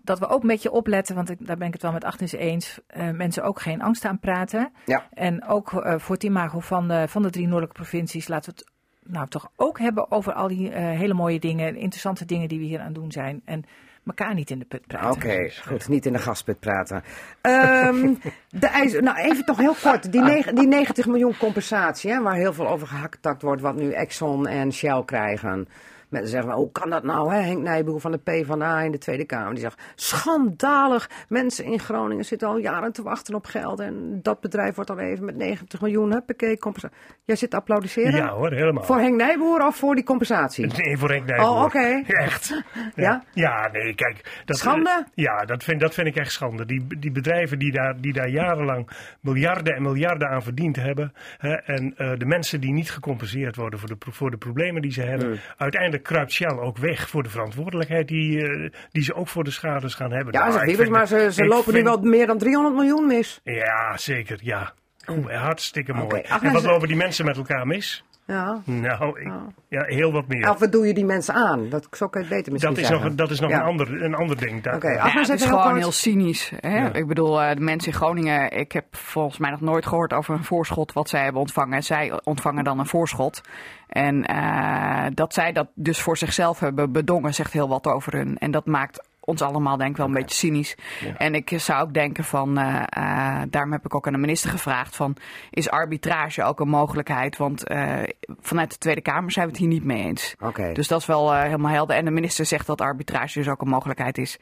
dat 0.02 0.18
we 0.18 0.28
ook 0.28 0.42
een 0.42 0.48
beetje 0.48 0.70
opletten, 0.70 1.14
want 1.14 1.30
ik, 1.30 1.46
daar 1.46 1.56
ben 1.56 1.66
ik 1.66 1.72
het 1.72 1.82
wel 1.82 1.92
met 1.92 2.04
Agnes 2.04 2.32
eens, 2.32 2.80
eh, 2.86 3.10
mensen 3.10 3.42
ook 3.42 3.60
geen 3.60 3.82
angst 3.82 4.04
aan 4.04 4.18
praten. 4.18 4.72
Ja. 4.86 5.06
En 5.14 5.46
ook 5.46 5.72
eh, 5.72 5.98
voor 5.98 6.14
het 6.14 6.24
imago 6.24 6.60
van 6.60 6.88
de, 6.88 7.04
van 7.08 7.22
de 7.22 7.30
drie 7.30 7.46
noordelijke 7.46 7.76
provincies 7.76 8.28
laten 8.28 8.52
we 8.54 8.58
het 8.58 8.70
nou 9.12 9.28
toch 9.28 9.50
ook 9.56 9.78
hebben 9.78 10.10
over 10.10 10.32
al 10.32 10.48
die 10.48 10.70
eh, 10.70 10.82
hele 10.82 11.14
mooie 11.14 11.40
dingen, 11.40 11.76
interessante 11.76 12.24
dingen 12.24 12.48
die 12.48 12.58
we 12.58 12.64
hier 12.64 12.78
aan 12.78 12.84
het 12.84 12.94
doen 12.94 13.12
zijn. 13.12 13.42
En 13.44 13.64
elkaar 14.06 14.34
niet 14.34 14.50
in 14.50 14.58
de 14.58 14.64
put 14.64 14.86
praten. 14.86 15.10
Oké, 15.10 15.50
goed. 15.66 15.88
Niet 15.88 16.06
in 16.06 16.12
de 16.12 16.18
gasput 16.18 16.60
praten. 16.60 17.02
Ehm, 17.40 18.14
de 18.48 18.66
ijs, 18.66 18.92
nou, 19.00 19.16
even 19.18 19.44
toch 19.44 19.56
heel 19.58 19.74
kort. 19.82 20.12
Die, 20.12 20.20
neg- 20.22 20.52
die 20.52 20.66
90 20.68 21.06
miljoen 21.06 21.36
compensatie, 21.36 22.10
hè, 22.12 22.22
waar 22.22 22.34
heel 22.34 22.52
veel 22.52 22.68
over 22.68 22.86
gehaktakt 22.86 23.42
wordt, 23.42 23.62
wat 23.62 23.74
nu 23.76 23.92
Exxon 23.92 24.46
en 24.46 24.72
Shell 24.72 25.02
krijgen. 25.04 25.68
Mensen 26.10 26.30
zeggen, 26.30 26.52
hoe 26.52 26.72
kan 26.72 26.90
dat 26.90 27.02
nou? 27.02 27.34
Hè? 27.34 27.40
Henk 27.40 27.62
Nijboer 27.62 28.00
van 28.00 28.12
de 28.12 28.18
PvdA 28.18 28.80
in 28.80 28.92
de 28.92 28.98
Tweede 28.98 29.24
Kamer. 29.24 29.52
Die 29.52 29.62
zegt, 29.62 29.82
schandalig. 29.94 31.10
Mensen 31.28 31.64
in 31.64 31.78
Groningen 31.78 32.24
zitten 32.24 32.48
al 32.48 32.58
jaren 32.58 32.92
te 32.92 33.02
wachten 33.02 33.34
op 33.34 33.46
geld. 33.46 33.80
En 33.80 34.18
dat 34.22 34.40
bedrijf 34.40 34.74
wordt 34.74 34.90
al 34.90 34.98
even 34.98 35.24
met 35.24 35.36
90 35.36 35.80
miljoen, 35.80 36.12
huppakee, 36.12 36.58
compensatie. 36.58 36.96
Jij 37.24 37.36
zit 37.36 37.50
te 37.50 37.56
applaudisseren? 37.56 38.14
Ja 38.14 38.28
hoor, 38.28 38.52
helemaal. 38.52 38.82
Voor 38.82 38.98
Henk 38.98 39.16
Nijboer 39.16 39.66
of 39.66 39.76
voor 39.76 39.94
die 39.94 40.04
compensatie? 40.04 40.66
Nee, 40.66 40.96
voor 40.96 41.10
Henk 41.10 41.26
Nijboer. 41.26 41.48
Oh, 41.48 41.62
oké. 41.62 42.02
Echt. 42.06 42.62
Ja? 42.94 43.24
Ja, 43.32 43.68
nee, 43.72 43.94
kijk. 43.94 44.42
Dat, 44.44 44.56
Schande? 44.56 45.06
Ja, 45.14 45.44
dat 45.44 45.64
vind, 45.64 45.80
dat 45.80 45.94
vind 45.94 46.06
ik 46.06 46.16
echt 46.16 46.32
schande. 46.32 46.66
Die, 46.66 46.86
die 46.98 47.10
bedrijven 47.10 47.58
die 47.58 47.72
daar, 47.72 48.00
die 48.00 48.12
daar 48.12 48.28
jarenlang 48.28 48.88
miljarden 49.20 49.74
en 49.74 49.82
miljarden 49.82 50.28
aan 50.28 50.42
verdiend 50.42 50.76
hebben. 50.76 51.12
Hè, 51.38 51.54
en 51.54 51.94
eh, 51.96 52.12
de 52.18 52.26
mensen 52.26 52.60
die 52.60 52.72
niet 52.72 52.90
gecompenseerd 52.90 53.56
worden 53.56 53.78
voor 53.78 53.88
de, 53.88 53.96
voor 53.98 54.30
de 54.30 54.36
problemen 54.36 54.82
die 54.82 54.92
ze 54.92 55.02
hebben. 55.02 55.26
Hmm. 55.26 55.38
Uiteindelijk 55.56 55.99
kruipt 56.02 56.32
Shell 56.32 56.58
ook 56.58 56.78
weg 56.78 57.08
voor 57.08 57.22
de 57.22 57.28
verantwoordelijkheid 57.30 58.08
die, 58.08 58.42
eh, 58.42 58.70
die 58.90 59.02
ze 59.02 59.14
ook 59.14 59.28
voor 59.28 59.44
de 59.44 59.50
schades 59.50 59.94
gaan 59.94 60.12
hebben. 60.12 60.32
Ja, 60.32 60.48
Nou, 60.48 60.74
zeg 60.74 60.88
maar 60.88 61.06
ze, 61.06 61.44
lopen 61.44 61.74
nu 61.74 61.82
wel 61.82 62.00
meer 62.00 62.26
dan 62.26 62.38
300 62.38 62.74
miljoen 62.74 63.06
mis. 63.06 63.40
Ja, 63.44 63.96
zeker, 63.96 64.38
ja. 64.42 64.72
Goed, 65.04 65.30
hartstikke 65.30 65.92
mooi. 65.92 66.20
Oké, 66.34 66.46
en 66.46 66.52
wat 66.52 66.64
lopen 66.64 66.88
die 66.88 66.96
mensen 66.96 67.24
met 67.24 67.36
elkaar 67.36 67.66
mis? 67.66 68.04
Ja. 68.30 68.60
Nou, 68.64 69.20
ik- 69.20 69.32
ja, 69.68 69.82
heel 69.84 70.12
wat 70.12 70.26
meer. 70.28 70.50
Of 70.50 70.58
wat 70.58 70.72
doe 70.72 70.86
je 70.86 70.94
die 70.94 71.04
mensen 71.04 71.34
aan? 71.34 71.68
Dat, 71.68 71.86
zo 71.90 72.08
kan 72.08 72.20
je 72.22 72.26
het 72.26 72.36
beter 72.36 72.52
misschien 72.52 72.74
Dat 72.74 72.82
is 72.82 72.88
zeggen. 72.88 73.06
nog, 73.08 73.16
dat 73.16 73.30
is 73.30 73.40
nog 73.40 73.50
Ja. 73.50 73.56
een, 73.60 73.62
ander, 73.66 74.02
een 74.02 74.14
ander 74.14 74.36
ding. 74.36 74.62
Daar- 74.62 74.74
Oké, 74.74 74.88
Ja, 74.90 75.08
het 75.10 75.28
is 75.28 75.44
gewoon 75.44 75.62
kort. 75.62 75.76
heel 75.76 75.92
cynisch. 75.92 76.52
Hè? 76.60 76.78
Ja. 76.78 76.92
Ik 76.92 77.06
bedoel, 77.06 77.42
eh, 77.42 77.54
de 77.54 77.60
mensen 77.60 77.92
in 77.92 77.98
Groningen, 77.98 78.50
ik 78.58 78.72
heb 78.72 78.84
volgens 78.90 79.38
mij 79.38 79.50
nog 79.50 79.60
nooit 79.60 79.86
gehoord 79.86 80.12
over 80.12 80.34
een 80.34 80.44
voorschot 80.44 80.92
wat 80.92 81.08
zij 81.08 81.22
hebben 81.22 81.40
ontvangen. 81.40 81.82
Zij 81.82 82.12
ontvangen 82.24 82.64
dan 82.64 82.78
een 82.78 82.86
voorschot. 82.86 83.40
En 83.88 84.24
eh, 84.24 85.06
dat 85.14 85.34
zij 85.34 85.52
dat 85.52 85.66
dus 85.74 86.00
voor 86.00 86.16
zichzelf 86.16 86.60
hebben 86.60 86.92
bedongen, 86.92 87.34
zegt 87.34 87.52
heel 87.52 87.68
wat 87.68 87.86
over 87.86 88.12
hun. 88.16 88.38
En 88.38 88.50
dat 88.50 88.66
maakt 88.66 89.08
ons 89.20 89.42
allemaal 89.42 89.76
denk 89.76 89.90
ik 89.90 89.96
wel 89.96 90.06
een 90.06 90.12
beetje 90.12 90.36
cynisch. 90.36 90.74
En 91.16 91.34
ik 91.34 91.52
zou 91.56 91.82
ook 91.82 91.94
denken 91.94 92.24
van, 92.24 92.58
eh, 92.58 92.82
eh, 92.88 93.42
daarom 93.50 93.72
heb 93.72 93.84
ik 93.84 93.94
ook 93.94 94.06
aan 94.06 94.12
de 94.12 94.18
minister 94.18 94.50
gevraagd 94.50 94.96
van, 94.96 95.16
is 95.50 95.70
arbitrage 95.70 96.42
ook 96.44 96.60
een 96.60 96.68
mogelijkheid? 96.68 97.36
Want 97.36 97.64
eh, 97.64 98.02
vanuit 98.40 98.70
de 98.70 98.78
Tweede 98.78 99.00
Kamer 99.00 99.32
zijn 99.32 99.44
we 99.46 99.50
het 99.52 99.60
hier 99.60 99.70
niet 99.70 99.84
mee 99.84 100.02
eens. 100.04 100.34
Dus 100.72 100.88
dat 100.88 101.00
is 101.00 101.06
wel 101.06 101.32
eh, 101.32 101.42
helemaal 101.42 101.72
helder. 101.72 101.96
En 101.96 102.04
de 102.04 102.10
minister 102.10 102.46
zegt 102.46 102.66
dat 102.66 102.80
arbitrage 102.80 103.38
dus 103.38 103.48
ook 103.48 103.60
een 103.60 103.68
mogelijkheid 103.68 104.18
is. 104.18 104.38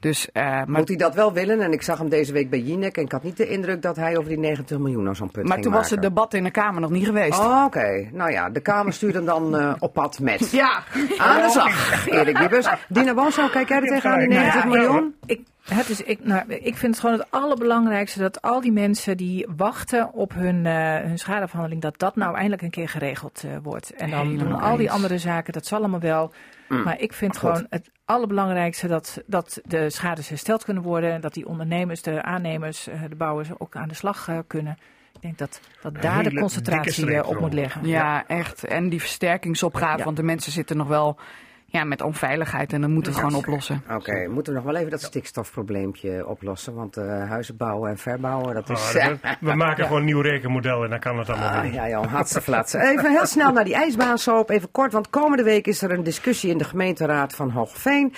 Dus, 0.00 0.32
eh, 0.32 0.42
maar, 0.44 0.66
Moet 0.68 0.88
hij 0.88 0.96
dat 0.96 1.14
wel 1.14 1.32
willen? 1.32 1.60
En 1.60 1.72
ik 1.72 1.82
zag 1.82 1.98
hem 1.98 2.08
deze 2.08 2.32
week 2.32 2.50
bij 2.50 2.58
Jinek 2.58 2.96
en 2.96 3.02
ik 3.02 3.12
had 3.12 3.22
niet 3.22 3.36
de 3.36 3.48
indruk 3.48 3.82
dat 3.82 3.96
hij 3.96 4.16
over 4.16 4.28
die 4.28 4.38
90 4.38 4.78
miljoen 4.78 5.02
naar 5.04 5.16
zo'n 5.16 5.30
punt 5.30 5.44
maar 5.46 5.54
ging 5.54 5.66
toen 5.66 5.74
was 5.76 5.90
het 5.90 6.02
debat 6.02 6.34
in 6.34 6.44
de 6.44 6.50
Kamer 6.50 6.80
nog 6.80 6.90
niet 6.90 7.06
geweest. 7.06 7.38
Oh, 7.38 7.64
Oké, 7.66 8.08
nou 8.12 8.30
ja, 8.30 8.50
de 8.50 8.60
Kamer 8.60 8.92
stuurt 8.92 9.14
hem 9.14 9.24
dan 9.24 9.56
eh, 9.56 9.74
op 9.78 9.92
pad 9.92 10.18
met. 10.20 10.50
Ja, 10.62 10.82
Aan 11.18 11.42
de 11.42 11.50
slag, 11.50 12.08
Erik 12.08 12.38
Wiebes. 12.38 12.68
Dina 12.88 13.14
Woonsel, 13.14 13.48
kijk 13.48 13.68
jij 13.68 13.80
er 13.80 13.86
tegenaan 13.86 14.20
die 14.32 14.50
gelijk. 14.50 14.64
90 14.64 14.74
Ja, 14.74 14.80
ja. 14.80 14.92
miljoen? 14.92 15.14
Ik, 15.26 15.40
het 15.64 15.88
is, 15.88 16.02
ik, 16.02 16.24
nou, 16.24 16.48
ik 16.48 16.76
vind 16.76 16.94
het 16.94 17.00
gewoon 17.00 17.18
het 17.18 17.30
allerbelangrijkste 17.30 18.18
dat 18.18 18.42
al 18.42 18.60
die 18.60 18.72
mensen 18.72 19.16
die 19.16 19.46
wachten 19.56 20.12
op 20.12 20.34
hun, 20.34 20.66
eh, 20.66 20.98
hun 20.98 21.18
schadeafhandeling, 21.18 21.80
dat 21.82 21.98
dat 21.98 22.16
nou 22.16 22.34
eindelijk 22.34 22.62
een 22.62 22.70
keer 22.70 22.88
geregeld 22.88 23.44
eh, 23.44 23.50
wordt. 23.62 23.90
En 23.94 24.10
dan 24.10 24.60
al 24.60 24.76
die 24.76 24.90
andere 24.90 25.18
zaken, 25.18 25.52
dat 25.52 25.66
zal 25.66 25.78
allemaal 25.78 26.00
wel. 26.00 26.32
Maar 26.84 27.00
ik 27.00 27.12
vind 27.12 27.36
gewoon 27.36 27.66
het 27.70 27.90
allerbelangrijkste 28.04 28.88
dat, 28.88 29.22
dat 29.26 29.60
de 29.64 29.90
schades 29.90 30.28
hersteld 30.28 30.64
kunnen 30.64 30.82
worden. 30.82 31.20
Dat 31.20 31.34
die 31.34 31.46
ondernemers, 31.46 32.02
de 32.02 32.22
aannemers, 32.22 32.86
eh, 32.88 33.00
de 33.08 33.14
bouwers 33.16 33.48
ook 33.58 33.76
aan 33.76 33.88
de 33.88 33.94
slag 33.94 34.28
kunnen. 34.46 34.76
Ik 35.14 35.20
denk 35.22 35.38
dat, 35.38 35.60
dat 35.82 36.02
daar 36.02 36.22
de 36.22 36.34
concentratie 36.34 37.24
op 37.26 37.40
moet 37.40 37.52
liggen. 37.52 37.86
ja, 37.86 38.26
echt. 38.26 38.64
En 38.64 38.88
die 38.88 39.00
versterkingsopgave, 39.00 39.98
Ja. 39.98 40.04
want 40.04 40.16
de 40.16 40.22
mensen 40.22 40.52
zitten 40.52 40.76
nog 40.76 40.88
wel 40.88 41.16
ja, 41.72 41.84
met 41.84 42.02
onveiligheid 42.02 42.72
en 42.72 42.80
dat 42.80 42.90
moeten 42.90 43.12
we 43.12 43.18
gewoon 43.18 43.34
oplossen. 43.34 43.82
Oké, 43.90 44.26
moeten 44.28 44.52
we 44.52 44.58
nog 44.58 44.68
wel 44.68 44.76
even 44.78 44.90
dat 44.90 45.02
stikstofprobleempje 45.02 46.26
oplossen. 46.26 46.74
Want 46.74 46.96
eh, 46.96 47.28
huizen 47.28 47.56
bouwen 47.56 47.90
en 47.90 47.98
verbouwen, 47.98 48.54
dat 48.54 48.70
is... 48.70 48.96
Ah, 48.96 49.06
we, 49.22 49.36
we 49.40 49.54
maken 49.54 49.84
gewoon 49.84 49.98
een 49.98 50.04
nieuw 50.06 50.20
rekenmodel 50.20 50.84
en 50.84 50.90
dan 50.90 50.98
kan 50.98 51.18
het 51.18 51.28
allemaal 51.30 51.48
Ah, 51.48 51.60
weer. 51.60 51.72
ja, 51.72 51.86
ja, 51.86 52.06
hartstikke 52.06 52.64
Even 52.78 53.10
heel 53.10 53.26
snel 53.26 53.52
naar 53.52 53.64
die 53.64 53.74
ijsbaansoop. 53.74 54.50
Even 54.50 54.70
kort, 54.70 54.92
want 54.92 55.10
komende 55.10 55.42
week 55.42 55.66
is 55.66 55.82
er 55.82 55.90
een 55.90 56.02
discussie 56.02 56.50
in 56.50 56.58
de 56.58 56.64
gemeenteraad 56.64 57.34
van 57.34 57.50
Hoogveen. 57.50 58.12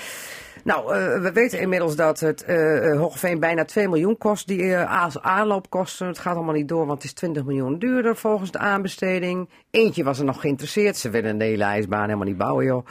Nou, 0.64 0.94
eh, 0.94 1.20
we 1.20 1.32
weten 1.32 1.60
inmiddels 1.60 1.96
dat 1.96 2.20
het 2.20 2.44
eh 2.44 2.96
Hoogveen 2.98 3.40
bijna 3.40 3.64
2 3.64 3.88
miljoen 3.88 4.18
kost, 4.18 4.46
die 4.46 4.74
eh, 4.74 4.92
a- 4.92 5.20
aanloopkosten. 5.20 6.06
Het 6.06 6.18
gaat 6.18 6.34
allemaal 6.34 6.54
niet 6.54 6.68
door, 6.68 6.86
want 6.86 6.92
het 7.02 7.04
is 7.04 7.12
20 7.12 7.44
miljoen 7.44 7.78
duurder 7.78 8.16
volgens 8.16 8.50
de 8.50 8.58
aanbesteding. 8.58 9.48
Eentje 9.70 10.04
was 10.04 10.18
er 10.18 10.24
nog 10.24 10.40
geïnteresseerd. 10.40 10.96
Ze 10.96 11.10
willen 11.10 11.38
de 11.38 11.44
hele 11.44 11.64
ijsbaan 11.64 12.04
helemaal 12.04 12.26
niet 12.26 12.36
bouwen, 12.36 12.64
joh. 12.64 12.86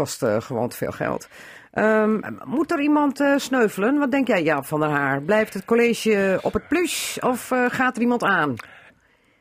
Kost 0.00 0.22
eh, 0.22 0.40
gewoon 0.40 0.68
te 0.68 0.76
veel 0.76 0.90
geld. 0.90 1.28
Ehm, 1.72 2.20
moet 2.44 2.70
er 2.70 2.80
iemand 2.80 3.20
eh, 3.20 3.36
sneuvelen? 3.36 3.98
Wat 3.98 4.10
denk 4.10 4.26
jij, 4.26 4.42
Jaap 4.42 4.66
van 4.66 4.80
der 4.80 4.88
Haar? 4.88 5.22
Blijft 5.22 5.54
het 5.54 5.64
college 5.64 6.38
op 6.42 6.52
het 6.52 6.68
plus 6.68 7.18
of 7.20 7.50
eh, 7.50 7.64
gaat 7.68 7.96
er 7.96 8.02
iemand 8.02 8.22
aan? 8.22 8.54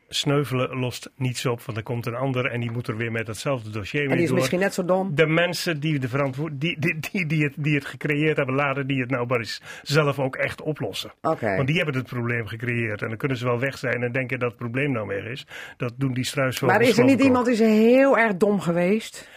Sneuvelen 0.10 0.80
lost 0.80 1.10
niets 1.15 1.45
op, 1.45 1.61
want 1.61 1.77
er 1.77 1.84
komt 1.84 2.06
een 2.06 2.15
ander 2.15 2.45
en 2.45 2.60
die 2.60 2.72
moet 2.72 2.88
er 2.88 2.98
weer 2.98 3.11
met 3.11 3.27
hetzelfde 3.27 3.69
dossier 3.69 4.02
En 4.02 4.07
mee 4.07 4.15
die 4.15 4.23
is 4.23 4.30
door. 4.30 4.40
misschien 4.40 4.60
net 4.60 4.73
zo 4.73 4.86
dom. 4.86 5.15
De 5.15 5.27
mensen 5.27 5.80
die, 5.80 5.99
de 5.99 6.10
verantwoord 6.10 6.61
die, 6.61 6.80
die, 6.80 6.99
die, 7.11 7.26
die, 7.26 7.44
het, 7.44 7.53
die 7.57 7.76
het 7.76 7.86
gecreëerd 7.86 8.38
hebben, 8.38 8.56
laten 8.56 8.88
die 8.88 9.02
het 9.02 9.10
nou 9.10 9.27
maar 9.27 9.40
eens 9.40 9.61
zelf 9.81 10.19
ook 10.19 10.36
echt 10.36 10.61
oplossen. 10.61 11.11
Oké. 11.22 11.56
Want 11.56 11.68
die 11.68 11.76
hebben 11.76 11.95
het 11.95 12.07
probleem 12.07 12.48
gecreëerd. 12.48 13.02
En 13.02 13.07
dan 13.07 13.18
kunnen 13.18 13.38
ze 13.38 13.45
wel 13.45 13.60
weg 13.60 13.77
zijn 13.77 14.03
en 14.03 14.11
denken 14.11 14.40
dat 14.40 14.49
het 14.49 14.57
probleem 14.57 14.91
nou 14.91 15.07
weg 15.07 15.23
is. 15.23 15.48
Dat 15.77 15.94
doen 15.95 16.14
die 16.14 16.26
struisvogels 16.26 16.77
Maar 16.80 16.88
is 16.88 16.98
er 16.98 17.06
niet 17.06 17.22
iemand 17.22 17.45
die 17.45 17.53
is 17.53 17.60
heel 17.60 18.18
erg 18.18 18.38
dom 18.38 18.60
geweest? 18.60 19.27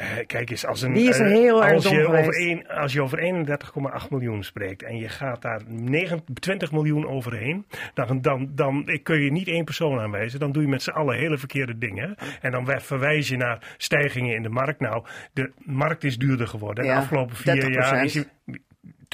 Eh, 0.00 0.26
Kijk 0.26 0.50
eens, 0.50 0.66
als, 0.66 0.82
een, 0.82 0.92
Die 0.92 1.08
is 1.08 1.18
er 1.18 1.26
eh, 1.26 1.32
heel 1.32 1.64
erg 1.64 1.74
als, 1.74 1.88
je 1.88 2.06
over 2.06 2.66
als 2.68 2.92
je 2.92 3.02
over 3.02 3.18
31,8 4.02 4.08
miljoen 4.10 4.44
spreekt 4.44 4.82
en 4.82 4.96
je 4.96 5.08
gaat 5.08 5.42
daar 5.42 5.60
9, 5.66 6.24
20 6.34 6.72
miljoen 6.72 7.06
overheen, 7.06 7.66
dan, 7.94 8.20
dan, 8.20 8.50
dan 8.54 9.00
kun 9.02 9.20
je 9.20 9.32
niet 9.32 9.48
één 9.48 9.64
persoon 9.64 9.98
aanwijzen. 9.98 10.40
Dan 10.40 10.52
doe 10.52 10.62
je 10.62 10.68
met 10.68 10.82
z'n 10.82 10.90
allen 10.90 11.16
hele 11.16 11.38
verkeerde 11.38 11.78
dingen. 11.78 12.14
En 12.40 12.50
dan 12.50 12.66
verwijs 12.66 13.28
je 13.28 13.36
naar 13.36 13.74
stijgingen 13.76 14.34
in 14.34 14.42
de 14.42 14.48
markt. 14.48 14.80
Nou, 14.80 15.04
de 15.32 15.52
markt 15.56 16.04
is 16.04 16.18
duurder 16.18 16.48
geworden. 16.48 16.84
Ja, 16.84 16.94
de 16.94 17.00
afgelopen 17.00 17.36
vier 17.36 17.64
30%. 17.64 17.68
jaar 17.68 18.04
is 18.04 18.12
die 18.12 18.26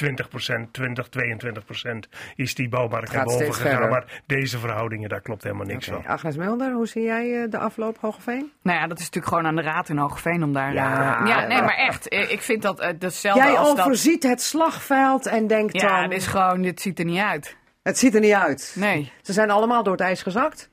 20% 0.04 0.70
20, 0.70 1.08
22% 1.08 2.08
is 2.34 2.54
die 2.54 2.68
bouwmarkt 2.68 3.12
naar 3.12 3.24
boven 3.24 3.54
gegaan. 3.54 3.70
verder. 3.70 3.88
Maar 3.90 4.22
deze 4.26 4.58
verhoudingen, 4.58 5.08
daar 5.08 5.20
klopt 5.20 5.42
helemaal 5.42 5.66
niks 5.66 5.86
van. 5.86 6.06
Agnes 6.06 6.36
Mulder, 6.36 6.72
hoe 6.72 6.86
zie 6.86 7.02
jij 7.02 7.42
eh, 7.42 7.50
de 7.50 7.58
afloop 7.58 7.96
Hogeveen? 8.00 8.52
Nou 8.62 8.78
ja, 8.78 8.86
dat 8.86 8.98
is 8.98 9.04
natuurlijk 9.04 9.32
gewoon 9.34 9.46
aan 9.46 9.56
de 9.56 9.62
raad 9.62 9.88
in 9.88 9.96
Hogeveen 9.96 10.42
om 10.42 10.52
daar... 10.52 10.72
Ja. 10.72 11.20
eh, 11.22 11.28
ja 11.28 11.46
nee, 11.46 11.60
maar 11.62 11.76
echt. 11.76 12.08
eh, 12.08 12.30
Ik 12.32 12.40
vind 12.42 12.62
dat 12.62 12.80
eh, 12.80 12.90
hetzelfde 12.98 13.42
Jij 13.42 13.56
als 13.56 13.68
dat... 13.74 13.84
overziet 13.84 14.22
het 14.22 14.42
slagveld 14.42 15.26
en 15.26 15.46
denkt 15.46 15.80
Ja, 15.80 16.00
dan, 16.00 16.08
dit 16.08 16.18
is 16.18 16.26
gewoon, 16.26 16.62
dit 16.62 16.80
ziet 16.80 16.98
er 16.98 17.04
niet 17.04 17.20
uit. 17.20 17.56
het 17.82 17.98
ziet 17.98 18.14
er 18.14 18.20
niet 18.20 18.32
uit. 18.32 18.74
Nee. 18.78 19.12
Ze 19.22 19.32
zijn 19.32 19.50
allemaal 19.50 19.82
door 19.82 19.92
het 19.92 20.02
ijs 20.02 20.22
gezakt? 20.22 20.70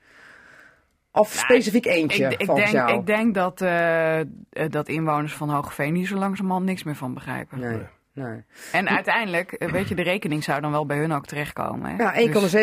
Of 1.11 1.31
specifiek 1.31 1.85
eentje, 1.85 2.29
Ik, 2.37 2.55
denk, 2.55 2.67
jou? 2.67 2.91
ik 2.93 3.05
denk 3.05 3.33
dat, 3.33 3.57
dat 4.71 4.87
inwoners 4.87 5.33
van 5.33 5.49
Hogeveen 5.49 5.95
hier 5.95 6.07
zo 6.07 6.15
langzamerhand 6.15 6.65
niks 6.65 6.83
meer 6.83 6.95
van 6.95 7.13
begrijpen. 7.13 7.59
Nee. 7.59 7.79
Nee. 8.13 8.43
En 8.71 8.89
uiteindelijk, 8.89 9.51
eh, 9.51 9.71
weet 9.71 9.87
je, 9.87 9.95
de 9.95 10.01
rekening 10.03 10.43
zou 10.43 10.61
dan 10.61 10.71
wel 10.71 10.85
bij 10.85 10.97
hun 10.97 11.11
ook 11.13 11.25
terechtkomen. 11.25 11.89
Hè? 11.95 12.03
Ja, 12.03 12.13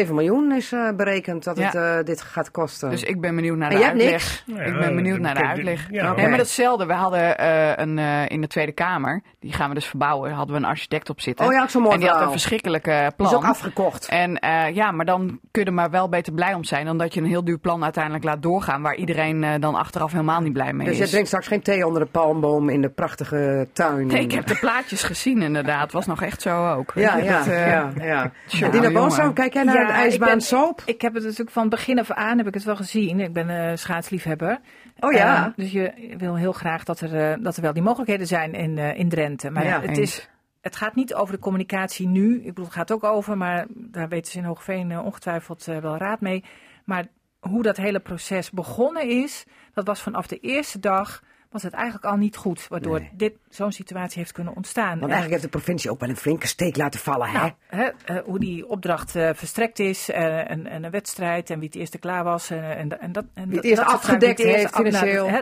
1,7 0.06 0.14
miljoen 0.14 0.52
is 0.52 0.72
eh, 0.72 0.88
berekend 0.96 1.44
dat 1.44 1.56
het 1.58 1.74
eh, 1.74 1.98
dit 2.04 2.22
gaat 2.22 2.50
kosten. 2.50 2.90
Dus 2.90 3.02
ik 3.02 3.20
ben 3.20 3.34
benieuwd 3.34 3.56
naar 3.56 3.70
En 3.70 3.78
de 3.78 3.84
uitleg. 3.86 4.10
niks? 4.10 4.44
ik 4.66 4.78
ben 4.78 4.94
benieuwd 4.94 5.18
naar 5.18 5.34
de 5.34 5.46
uitleg. 5.46 5.86
ja. 5.90 6.12
Nee, 6.14 6.28
maar 6.28 6.38
datzelfde. 6.38 6.86
We 6.86 6.92
hadden 6.92 7.38
eh, 7.38 7.72
een, 7.76 7.98
eh, 7.98 8.28
in 8.28 8.40
de 8.40 8.46
Tweede 8.46 8.72
Kamer, 8.72 9.22
die 9.40 9.52
gaan 9.52 9.68
we 9.68 9.74
dus 9.74 9.86
verbouwen, 9.86 10.32
hadden 10.32 10.56
we 10.56 10.62
een 10.62 10.68
architect 10.68 11.10
op 11.10 11.20
zitten. 11.20 11.46
oh 11.46 11.52
ja, 11.52 11.62
ook 11.62 11.70
zo'n 11.70 11.82
mooi 11.82 11.94
en 11.94 12.00
die 12.00 12.08
had 12.08 12.20
een 12.20 12.30
verschrikkelijke 12.30 12.90
Die 13.00 13.10
plan. 13.16 13.30
is 13.30 13.36
ook 13.36 13.44
afgekocht. 13.44 14.08
En 14.08 14.38
eh, 14.38 14.74
ja, 14.74 14.90
maar 14.90 15.04
dan 15.06 15.40
kun 15.50 15.62
je 15.62 15.68
er 15.68 15.74
maar 15.74 15.90
wel 15.90 16.08
beter 16.08 16.32
blij 16.32 16.54
om 16.54 16.64
zijn 16.64 16.84
dan 16.86 16.98
dat 16.98 17.14
je 17.14 17.20
een 17.20 17.26
heel 17.26 17.44
duur 17.44 17.58
plan 17.58 17.82
uiteindelijk 17.84 18.24
laat 18.24 18.42
doorgaan 18.42 18.82
waar 18.82 18.94
iedereen 18.96 19.44
eh, 19.44 19.50
dan 19.60 19.74
achteraf 19.74 20.12
helemaal 20.12 20.40
niet 20.40 20.52
blij 20.52 20.72
mee 20.72 20.86
Dus 20.86 20.94
jij 20.96 21.04
is. 21.04 21.10
drinkt 21.10 21.28
straks 21.28 21.46
geen 21.46 21.62
thee 21.62 21.86
onder 21.86 22.02
de 22.02 22.08
palmboom 22.10 22.68
in 22.68 22.80
de 22.80 22.90
prachtige 22.90 23.68
tuin. 23.72 24.06
Nee, 24.06 24.22
ik 24.22 24.32
heb 24.32 24.46
de 24.46 24.58
plaatjes 24.58 25.02
gezien 25.02 25.39
inderdaad. 25.42 25.92
Was 25.92 26.06
nog 26.06 26.22
echt 26.22 26.42
zo 26.42 26.68
ook. 26.72 26.92
Ja, 26.94 27.14
Weet 27.14 27.24
je, 27.24 27.30
ja, 27.30 27.38
dat, 27.38 27.46
eh, 27.46 27.66
ja, 27.68 27.90
ja. 27.96 28.70
Dina 28.70 29.30
kijk 29.32 29.52
jij 29.52 29.62
naar 29.64 29.74
de 29.74 29.80
ik 29.82 29.88
ijsbaan 29.88 30.28
ben- 30.28 30.40
soap? 30.40 30.82
Ik 30.84 31.00
heb 31.00 31.14
het 31.14 31.22
natuurlijk 31.22 31.50
van 31.50 31.68
begin 31.68 31.98
af 31.98 32.10
aan 32.10 32.38
heb 32.38 32.46
ik 32.46 32.54
het 32.54 32.64
wel 32.64 32.76
gezien. 32.76 33.20
Ik 33.20 33.32
ben 33.32 33.50
eh, 33.70 33.76
schaatsliefhebber. 33.76 34.58
Oh 35.00 35.12
ja. 35.12 35.46
Eh, 35.46 35.52
dus 35.56 35.72
je 35.72 36.14
wil 36.18 36.36
heel 36.36 36.52
graag 36.52 36.84
dat 36.84 37.00
er, 37.00 37.30
eh, 37.30 37.36
dat 37.42 37.56
er 37.56 37.62
wel 37.62 37.72
die 37.72 37.82
mogelijkheden 37.82 38.26
zijn 38.26 38.52
in, 38.54 38.78
eh, 38.78 38.98
in 38.98 39.08
Drenthe. 39.08 39.50
Maar 39.50 39.64
Ja, 39.64 39.80
het, 39.80 39.88
eens. 39.88 39.98
is, 39.98 40.28
het 40.60 40.76
gaat 40.76 40.94
niet 40.94 41.14
over 41.14 41.34
de 41.34 41.40
communicatie 41.40 42.06
nu. 42.08 42.36
Ik 42.36 42.44
bedoel, 42.46 42.64
het 42.64 42.74
gaat 42.74 42.92
ook 42.92 43.04
over, 43.04 43.36
maar 43.36 43.66
daar 43.68 44.08
weten 44.08 44.32
ze 44.32 44.38
in 44.38 44.44
Hoogveen 44.44 44.90
eh, 44.90 45.04
ongetwijfeld 45.04 45.68
eh, 45.68 45.76
wel 45.78 45.96
raad 45.96 46.20
mee. 46.20 46.44
Maar 46.84 47.06
hoe 47.40 47.62
dat 47.62 47.76
hele 47.76 48.00
proces 48.00 48.50
begonnen 48.50 49.08
is, 49.08 49.44
dat 49.74 49.86
was 49.86 50.02
vanaf 50.02 50.26
de 50.26 50.38
eerste 50.38 50.78
dag 50.80 51.22
was 51.50 51.62
het 51.62 51.72
eigenlijk 51.72 52.04
al 52.04 52.16
niet 52.16 52.36
goed. 52.36 52.68
Waardoor 52.68 52.98
Nee. 53.00 53.10
dit 53.12 53.32
zo'n 53.48 53.72
situatie 53.72 54.18
heeft 54.18 54.32
kunnen 54.32 54.56
ontstaan. 54.56 54.88
Want 54.88 55.02
En- 55.02 55.08
eigenlijk 55.08 55.30
heeft 55.40 55.52
de 55.52 55.58
provincie 55.58 55.90
ook 55.90 56.00
wel 56.00 56.08
een 56.08 56.16
flinke 56.16 56.46
steek 56.46 56.76
laten 56.76 57.00
vallen, 57.00 57.28
hè? 57.28 57.38
nou, 57.38 57.52
hè, 57.66 57.88
eh, 58.04 58.24
hoe 58.24 58.38
die 58.38 58.68
opdracht 58.68 59.16
eh, 59.16 59.30
verstrekt 59.34 59.78
is 59.78 60.10
eh, 60.10 60.50
en, 60.50 60.66
en 60.66 60.84
een 60.84 60.90
wedstrijd 60.90 61.50
en 61.50 61.58
wie 61.58 61.68
het 61.68 61.76
eerste 61.76 61.98
klaar 61.98 62.24
was. 62.24 62.50
En, 62.50 62.62
en, 62.76 63.00
en 63.00 63.12
dat, 63.12 63.24
en 63.34 63.46
Wie 63.48 63.56
het 63.56 63.64
eerst 63.66 63.82
afgedekt 63.82 64.38
het 64.38 64.46
heeft 64.46 64.64
af- 64.64 64.72
nou, 64.72 64.84
financieel. 64.86 65.28
hè, 65.28 65.40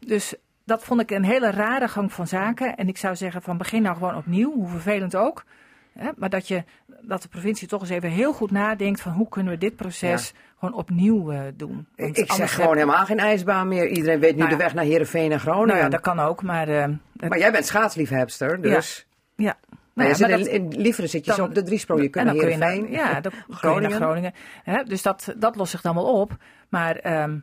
dus 0.00 0.34
dat 0.64 0.84
vond 0.84 1.00
ik 1.00 1.10
een 1.10 1.24
hele 1.24 1.50
rare 1.50 1.88
gang 1.88 2.12
van 2.12 2.26
zaken. 2.26 2.76
En 2.76 2.88
ik 2.88 2.96
zou 2.98 3.16
zeggen 3.16 3.42
van 3.42 3.56
begin 3.58 3.82
nou 3.82 3.96
gewoon 3.96 4.16
opnieuw, 4.16 4.52
hoe 4.52 4.68
vervelend 4.68 5.16
ook. 5.16 5.44
Hè, 5.98 6.10
maar 6.16 6.30
dat, 6.30 6.48
je, 6.48 6.64
dat 7.02 7.22
de 7.22 7.28
provincie 7.28 7.68
toch 7.68 7.80
eens 7.80 7.90
even 7.90 8.10
heel 8.10 8.32
goed 8.32 8.50
nadenkt 8.50 9.00
van 9.00 9.12
hoe 9.12 9.28
kunnen 9.28 9.52
we 9.52 9.58
dit 9.58 9.76
proces 9.76 10.32
gewoon 10.58 10.74
opnieuw 10.74 11.30
eh, 11.32 11.40
doen. 11.54 11.86
Want 11.96 12.18
Ik 12.18 12.32
zeg 12.32 12.54
gewoon 12.54 12.68
heb- 12.68 12.78
helemaal 12.78 13.04
geen 13.04 13.18
ijsbaan 13.18 13.68
meer. 13.68 13.88
Iedereen 13.88 14.20
weet 14.20 14.32
nu 14.32 14.38
Nou 14.38 14.50
ja. 14.50 14.56
de 14.56 14.62
weg 14.62 14.74
naar 14.74 14.84
Heerenveen 14.84 15.32
en 15.32 15.40
Groningen. 15.40 15.66
Nou 15.68 15.80
ja, 15.80 15.88
dat 15.88 16.00
kan 16.00 16.20
ook, 16.20 16.42
maar... 16.42 16.68
eh, 16.68 16.88
Maar 17.28 17.38
jij 17.38 17.52
bent 17.52 17.66
schaatsliefhebster, 17.66 18.60
dus... 18.62 19.06
ja. 19.36 19.56
Nou, 19.66 19.78
Nou 19.94 20.08
ja, 20.08 20.14
zit 20.14 20.28
maar 20.28 20.38
in, 20.38 20.72
in 20.72 20.80
Lieveren 20.80 21.10
zit 21.10 21.20
je 21.24 21.30
dan- 21.30 21.36
zo 21.40 21.44
op 21.44 21.54
de 21.54 21.62
Driesprong. 21.62 22.02
Je 22.02 22.08
kunt 22.08 22.30
kun 22.30 22.48
je 22.50 22.56
naar, 22.56 22.70
Heerenveen. 22.70 22.92
ja, 22.92 23.20
dan 23.20 23.32
naar 23.80 23.90
Groningen. 23.90 24.32
Hè? 24.62 24.82
Dus 24.82 25.02
dat, 25.02 25.34
dat 25.36 25.56
lost 25.56 25.70
zich 25.70 25.80
dan 25.80 25.94
wel 25.94 26.20
op. 26.20 26.36
Maar 26.68 26.96
ehm, 26.96 27.38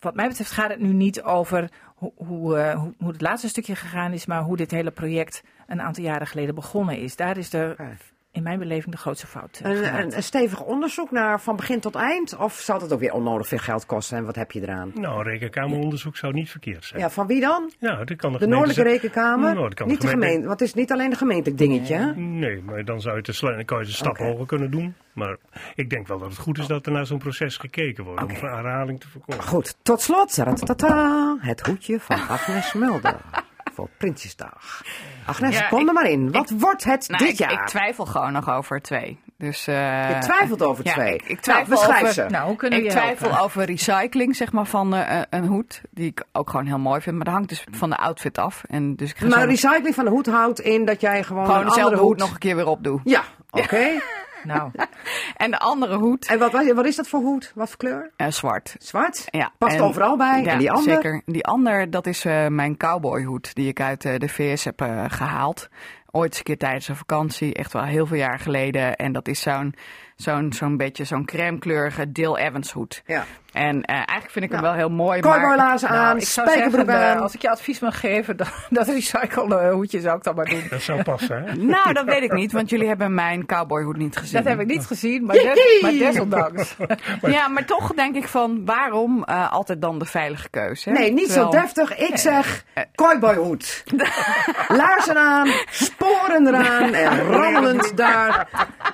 wat 0.00 0.14
mij 0.14 0.28
betreft 0.28 0.50
gaat 0.50 0.70
het 0.70 0.80
nu 0.80 0.92
niet 0.92 1.22
over 1.22 1.70
hoe, 1.94 2.12
hoe, 2.16 2.58
eh, 2.58 2.78
hoe, 2.80 2.94
hoe 2.98 3.08
het 3.12 3.20
laatste 3.20 3.48
stukje 3.48 3.76
gegaan 3.76 4.12
is, 4.12 4.26
maar 4.26 4.42
hoe 4.42 4.56
dit 4.56 4.70
hele 4.70 4.90
project 4.90 5.42
een 5.66 5.80
aantal 5.82 6.04
jaren 6.04 6.26
geleden 6.26 6.54
begonnen 6.54 6.98
is. 6.98 7.16
Daar 7.16 7.36
is 7.36 7.50
de. 7.50 7.76
In 8.34 8.42
mijn 8.42 8.58
beleving 8.58 8.90
de 8.94 9.00
grootste 9.00 9.26
fout 9.26 9.60
eh, 9.62 9.70
Een, 9.70 9.98
een, 9.98 10.16
een 10.16 10.22
stevig 10.22 10.60
onderzoek 10.60 11.10
naar 11.10 11.40
van 11.40 11.56
begin 11.56 11.80
tot 11.80 11.94
eind? 11.94 12.36
Of 12.36 12.54
zal 12.54 12.80
het 12.80 12.92
ook 12.92 13.00
weer 13.00 13.12
onnodig 13.12 13.46
veel 13.48 13.58
geld 13.58 13.86
kosten? 13.86 14.16
En 14.16 14.24
wat 14.24 14.34
heb 14.34 14.50
je 14.52 14.60
eraan? 14.62 14.90
Nou, 14.94 15.16
een 15.18 15.22
rekenkameronderzoek 15.24 16.16
zou 16.16 16.32
niet 16.32 16.50
verkeerd 16.50 16.84
zijn. 16.84 17.00
Ja, 17.00 17.10
van 17.10 17.26
wie 17.26 17.40
dan? 17.40 17.70
Ja, 17.78 18.04
dat 18.04 18.16
kan 18.16 18.32
de, 18.32 18.38
De 18.38 18.46
Noordelijke 18.46 18.82
Rekenkamer? 18.82 19.54
Nou, 19.54 19.64
dat 19.68 19.74
kan 19.74 19.86
niet 19.88 20.00
de 20.00 20.06
gemeente- 20.06 20.26
gemeente, 20.26 20.46
want 20.48 20.60
het 20.60 20.68
is 20.68 20.74
niet 20.74 20.92
alleen 20.92 21.10
de 21.10 21.16
gemeentelijk 21.16 21.58
dingetje. 21.58 21.94
hè? 21.94 22.12
Nee, 22.14 22.62
maar 22.62 22.84
dan 22.84 23.00
zou 23.00 23.16
je 23.16 23.22
dan 23.40 23.64
kan 23.64 23.78
je 23.78 23.84
de 23.84 23.92
stap 23.92 24.16
hoger 24.18 24.46
kunnen 24.46 24.70
doen. 24.70 24.94
Maar 25.12 25.36
ik 25.74 25.90
denk 25.90 26.06
wel 26.06 26.18
dat 26.18 26.28
het 26.28 26.38
goed 26.38 26.58
is 26.58 26.66
dat 26.66 26.86
er 26.86 26.92
naar 26.92 27.06
zo'n 27.06 27.18
proces 27.18 27.56
gekeken 27.56 28.04
wordt. 28.04 28.22
Om 28.22 28.28
een 28.30 28.36
herhaling 28.36 29.00
te 29.00 29.08
voorkomen. 29.08 29.44
Goed, 29.44 29.76
tot 29.82 30.00
slot, 30.00 30.36
het 31.40 31.60
hoedje 31.66 32.00
van 32.00 32.28
Agnes 32.28 32.72
Mulder. 32.72 33.16
Voor 33.74 33.88
Prinsjesdag. 33.98 34.82
Agnes, 35.26 35.58
Ja, 35.58 35.68
kom 35.68 35.80
ik- 35.80 35.86
er 35.88 35.92
maar 35.94 36.10
in. 36.10 36.32
Wat 36.32 36.50
wordt 36.50 36.84
het 36.84 37.08
Nou, 37.08 37.24
dit 37.24 37.32
ik, 37.32 37.38
jaar? 37.38 37.52
ik 37.52 37.66
twijfel 37.66 38.06
gewoon 38.06 38.32
nog 38.32 38.50
over 38.50 38.80
twee. 38.80 39.18
Dus, 39.38 39.66
eh, 39.66 40.08
Je 40.10 40.18
twijfelt 40.18 40.62
over 40.62 40.84
ja, 40.86 40.92
twee. 40.92 41.14
Ik, 41.14 41.22
ik 41.22 41.28
Nou, 41.28 41.40
twijfel 41.40 41.68
beschrijf 41.70 42.00
over, 42.02 42.12
ze. 42.14 42.24
nou, 42.28 42.46
hoe 42.46 42.56
kunnen 42.56 42.78
we 42.78 42.84
ik 42.84 42.90
je 42.92 42.98
twijfel 42.98 43.26
helpen? 43.28 43.44
over 43.44 43.64
recycling, 43.64 44.36
zeg 44.36 44.52
maar, 44.52 44.66
van 44.66 44.94
eh, 44.94 45.20
een 45.30 45.46
hoed. 45.46 45.80
Die 45.90 46.06
ik 46.06 46.24
ook 46.32 46.50
gewoon 46.50 46.66
heel 46.66 46.78
mooi 46.78 47.00
vind. 47.00 47.16
Maar 47.16 47.24
dat 47.24 47.34
hangt 47.34 47.48
dus 47.48 47.64
van 47.70 47.90
de 47.90 47.96
outfit 47.96 48.38
af. 48.38 48.62
En 48.68 48.96
dus 48.96 49.10
ik 49.10 49.16
ga 49.16 49.26
maar 49.26 49.40
zo 49.40 49.46
recycling 49.46 49.94
van 49.94 50.04
de 50.04 50.10
hoed 50.10 50.26
houdt 50.26 50.60
in 50.60 50.84
dat 50.84 51.00
jij 51.00 51.22
gewoon, 51.24 51.44
gewoon 51.44 51.60
een 51.60 51.66
dezelfde 51.66 51.90
andere 51.90 52.08
hoed 52.08 52.18
nog 52.18 52.30
een 52.30 52.38
keer 52.38 52.56
weer 52.56 52.66
opdoe. 52.66 53.00
Ja, 53.04 53.22
oké. 53.50 53.86
Nou, 54.44 54.70
En 55.36 55.50
de 55.50 55.58
andere 55.58 55.96
hoed, 55.96 56.26
En 56.26 56.38
wat, 56.38 56.52
wat, 56.52 56.84
is 56.86 56.96
dat 56.96 57.08
voor 57.08 57.20
hoed? 57.20 57.52
Wat 57.54 57.68
voor 57.68 57.76
kleur? 57.78 58.10
eh, 58.16 58.30
zwart. 58.30 58.76
Zwart? 58.78 59.24
Ja, 59.30 59.52
Past 59.58 59.76
en- 59.76 59.82
overal 59.82 60.16
bij. 60.16 60.42
Ja, 60.42 60.50
en 60.52 60.58
die 60.58 60.70
andere? 60.70 60.94
zeker. 60.94 61.22
Die 61.26 61.44
ander, 61.44 61.90
dat 61.90 62.06
is 62.06 62.24
eh, 62.24 62.46
mijn 62.46 62.76
cowboyhoed 62.76 63.54
die 63.54 63.68
ik 63.68 63.80
uit 63.80 64.04
eh, 64.04 64.18
de 64.18 64.28
VS 64.28 64.64
heb 64.64 64.80
eh, 64.80 65.04
gehaald. 65.08 65.68
Ooit 66.10 66.28
eens 66.28 66.38
een 66.38 66.44
keer 66.44 66.58
tijdens 66.58 66.88
een 66.88 66.96
vakantie, 66.96 67.54
echt 67.54 67.72
wel 67.72 67.82
heel 67.84 68.06
veel 68.06 68.16
jaar 68.16 68.38
geleden. 68.38 68.96
En 68.96 69.12
dat 69.12 69.28
is 69.28 69.40
zo'n 69.40 69.74
zo'n 70.16 70.52
zo'n 70.52 70.76
beetje 70.76 71.04
zo'n 71.04 71.24
crème 71.24 71.58
kleurige 71.58 72.12
Dale 72.12 72.38
Evans 72.40 72.72
hoed. 72.72 73.02
Ja. 73.06 73.24
En 73.52 73.82
eh, 73.82 73.94
eigenlijk 73.94 74.30
vind 74.30 74.44
ik 74.44 74.50
hem 74.50 74.60
Nou, 74.60 74.76
wel 74.76 74.86
heel 74.86 74.96
mooi. 74.96 75.20
maar 75.22 75.40
Cowboylaarzen 75.40 75.88
aan, 75.88 75.96
nou, 76.04 76.16
ik 76.18 76.24
zou 76.24 76.48
spijkerbroek 76.48 76.86
zeggen, 76.90 77.04
eh, 77.04 77.10
aan. 77.16 77.20
als 77.22 77.34
ik 77.34 77.42
je 77.42 77.50
advies 77.50 77.80
mag 77.80 78.00
geven, 78.00 78.36
dat, 78.42 78.48
dat 78.70 78.86
recyclede 78.88 79.70
hoedje 79.70 80.00
zou 80.00 80.16
ik 80.16 80.22
dan 80.22 80.34
maar 80.34 80.44
doen. 80.44 80.62
Dat 80.70 80.80
zou 80.80 81.02
passen, 81.02 81.42
hè? 81.44 81.54
Nou, 81.74 81.92
dat 81.92 82.04
weet 82.04 82.22
ik 82.22 82.32
niet, 82.32 82.52
want 82.52 82.70
jullie 82.70 82.88
hebben 82.88 83.14
mijn 83.14 83.46
cowboyhoed 83.46 83.96
niet 83.96 84.16
gezien. 84.16 84.42
Dat 84.42 84.52
heb 84.52 84.60
ik 84.60 84.66
niet 84.66 84.86
gezien, 84.86 85.24
maar, 85.24 85.36
des, 85.36 85.78
maar 85.82 85.90
desondanks. 85.90 86.76
Ja, 87.22 87.48
maar 87.48 87.64
toch 87.64 87.92
denk 87.94 88.16
ik 88.16 88.28
van, 88.28 88.64
waarom 88.64 89.24
eh, 89.24 89.52
altijd 89.52 89.80
dan 89.82 89.98
de 89.98 90.04
veilige 90.04 90.48
keuze? 90.50 90.88
hè? 90.90 90.94
Nee, 90.98 91.12
niet 91.12 91.26
Terwijl- 91.26 91.52
zo 91.52 91.58
deftig. 91.60 91.96
Ik 91.96 92.16
zeg 92.16 92.64
cowboyhoed. 92.94 93.84
Laarzen 94.68 95.16
aan, 95.16 95.48
sporen 95.70 96.46
eraan 96.46 96.94
en 96.94 97.18
rammelend 97.22 97.96
daar 97.96 98.48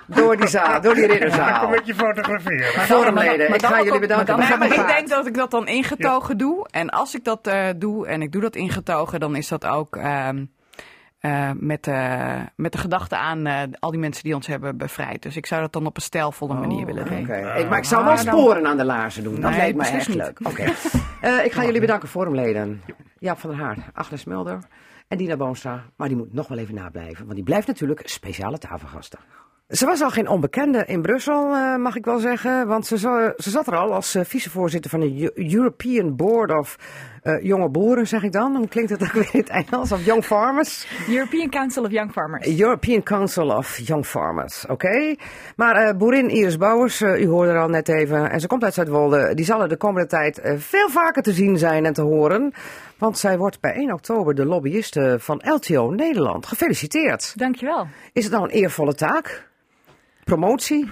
door 0.06 0.36
die, 0.36 0.46
zaal, 0.48 0.80
door 0.80 0.94
die 0.94 1.06
Ga 1.10 1.16
ik 1.16 1.22
ridderzaal. 1.22 1.64
een 1.64 1.70
beetje 1.70 1.94
fotograferen. 1.94 2.66
Vormleden, 2.86 3.54
ik 3.54 3.64
ga 3.66 3.82
jullie 3.82 4.00
bedanken. 4.00 4.38
maar 4.38 4.66
ik 4.66 4.86
denk 4.86 5.08
dat 5.08 5.26
ik 5.26 5.34
dat 5.34 5.50
dan 5.50 5.66
ingetogen 5.66 6.38
doe. 6.38 6.66
En 6.70 6.90
als 6.90 7.14
ik 7.14 7.24
dat 7.24 7.46
eh, 7.46 7.68
doe 7.76 8.06
en 8.06 8.22
ik 8.22 8.32
doe 8.32 8.42
dat 8.42 8.56
ingetogen, 8.56 9.20
dan 9.20 9.36
is 9.36 9.48
dat 9.48 9.66
ook 9.66 9.96
ehm, 9.96 10.44
eh, 11.20 11.50
met, 11.56 11.86
eh, 11.86 12.40
met 12.56 12.72
de 12.72 12.78
gedachte 12.78 13.16
aan 13.16 13.46
eh, 13.46 13.62
al 13.78 13.90
die 13.90 14.00
mensen 14.00 14.22
die 14.24 14.34
ons 14.34 14.46
hebben 14.46 14.76
bevrijd. 14.76 15.22
Dus 15.22 15.36
ik 15.36 15.46
zou 15.46 15.60
dat 15.60 15.72
dan 15.72 15.86
op 15.86 15.96
een 15.96 16.02
stijlvolle 16.02 16.54
manier 16.54 16.86
willen 16.86 17.04
doen. 17.06 17.26
Maar 17.68 17.78
ik 17.78 17.84
zou 17.84 18.04
wel 18.04 18.14
Maar 18.14 18.24
dan- 18.24 18.34
sporen 18.38 18.66
aan 18.66 18.76
de 18.76 18.84
laarzen 18.84 19.22
doen. 19.22 19.40
Dat 19.40 19.50
Nee, 19.50 19.58
lijkt 19.58 19.76
mij 19.76 19.90
precies 19.90 20.14
echt 20.14 20.16
niet. 20.16 20.38
leuk. 20.40 20.52
Oké. 20.52 20.72
Eh, 21.20 21.44
ik 21.44 21.52
ga 21.52 21.64
jullie 21.64 21.80
bedanken, 21.80 22.08
vormleden. 22.08 22.82
Jaap 23.18 23.38
van 23.38 23.50
der 23.50 23.58
Haar, 23.58 23.76
Agnes 23.94 24.24
Mulder 24.24 24.58
en 25.08 25.18
Dina 25.18 25.36
Boonstra. 25.36 25.82
Maar 25.96 26.08
die 26.08 26.16
moet 26.16 26.32
nog 26.32 26.48
wel 26.48 26.58
even 26.58 26.74
nablijven, 26.74 27.22
want 27.24 27.34
die 27.34 27.44
blijft 27.44 27.66
natuurlijk 27.66 28.02
speciale 28.04 28.58
tafelgasten. 28.58 29.18
Ze 29.70 29.86
was 29.86 30.02
al 30.02 30.10
geen 30.10 30.28
onbekende 30.28 30.84
in 30.86 31.02
Brussel, 31.02 31.54
eh, 31.54 31.76
mag 31.76 31.96
ik 31.96 32.04
wel 32.04 32.18
zeggen. 32.18 32.66
Want 32.66 32.86
ze, 32.86 32.96
za- 32.96 33.32
ze 33.36 33.50
zat 33.50 33.66
er 33.66 33.76
al 33.76 33.92
als 33.94 34.14
eh, 34.14 34.24
vicevoorzitter 34.24 34.90
van 34.90 35.00
de 35.00 35.20
Eu- 35.34 35.54
European 35.54 36.16
Board 36.16 36.50
of 36.58 36.76
eh, 37.22 37.42
Jonge 37.42 37.68
Boeren, 37.68 38.06
zeg 38.06 38.22
ik 38.22 38.32
dan. 38.32 38.56
Hoe 38.56 38.68
klinkt 38.68 38.90
het 38.90 39.02
ook 39.02 39.12
weer 39.12 39.28
in 39.32 39.40
het 39.40 39.48
Engels? 39.48 39.92
Of 39.92 40.04
Young 40.04 40.24
Farmers? 40.24 40.86
European 41.08 41.50
Council 41.50 41.84
of 41.84 41.90
Young 41.90 42.12
Farmers. 42.12 42.58
European 42.60 43.02
Council 43.02 43.56
of 43.56 43.78
Young 43.78 44.06
Farmers, 44.06 44.66
oké. 44.66 45.14
Maar 45.56 45.96
boerin 45.96 46.28
Iris 46.30 46.56
Bouwers, 46.56 47.00
u 47.00 47.26
hoorde 47.26 47.50
er 47.50 47.60
al 47.60 47.68
net 47.68 47.88
even, 47.88 48.30
en 48.30 48.40
ze 48.40 48.46
komt 48.46 48.64
uit 48.64 48.74
Zuidwolde, 48.74 49.34
die 49.34 49.44
zal 49.44 49.62
er 49.62 49.68
de 49.68 49.76
komende 49.76 50.08
tijd 50.08 50.40
veel 50.56 50.88
vaker 50.88 51.22
te 51.22 51.32
zien 51.32 51.58
zijn 51.58 51.84
en 51.84 51.92
te 51.92 52.02
horen. 52.02 52.52
Want 52.98 53.18
zij 53.18 53.38
wordt 53.38 53.60
bij 53.60 53.72
1 53.74 53.92
oktober 53.92 54.34
de 54.34 54.44
lobbyiste 54.44 55.16
van 55.20 55.40
LTO 55.44 55.90
Nederland. 55.90 56.46
Gefeliciteerd. 56.46 57.32
Dankjewel. 57.36 57.86
Is 58.12 58.24
het 58.24 58.32
nou 58.32 58.44
een 58.44 58.50
eervolle 58.50 58.94
taak? 58.94 59.48
Promotie? 60.30 60.88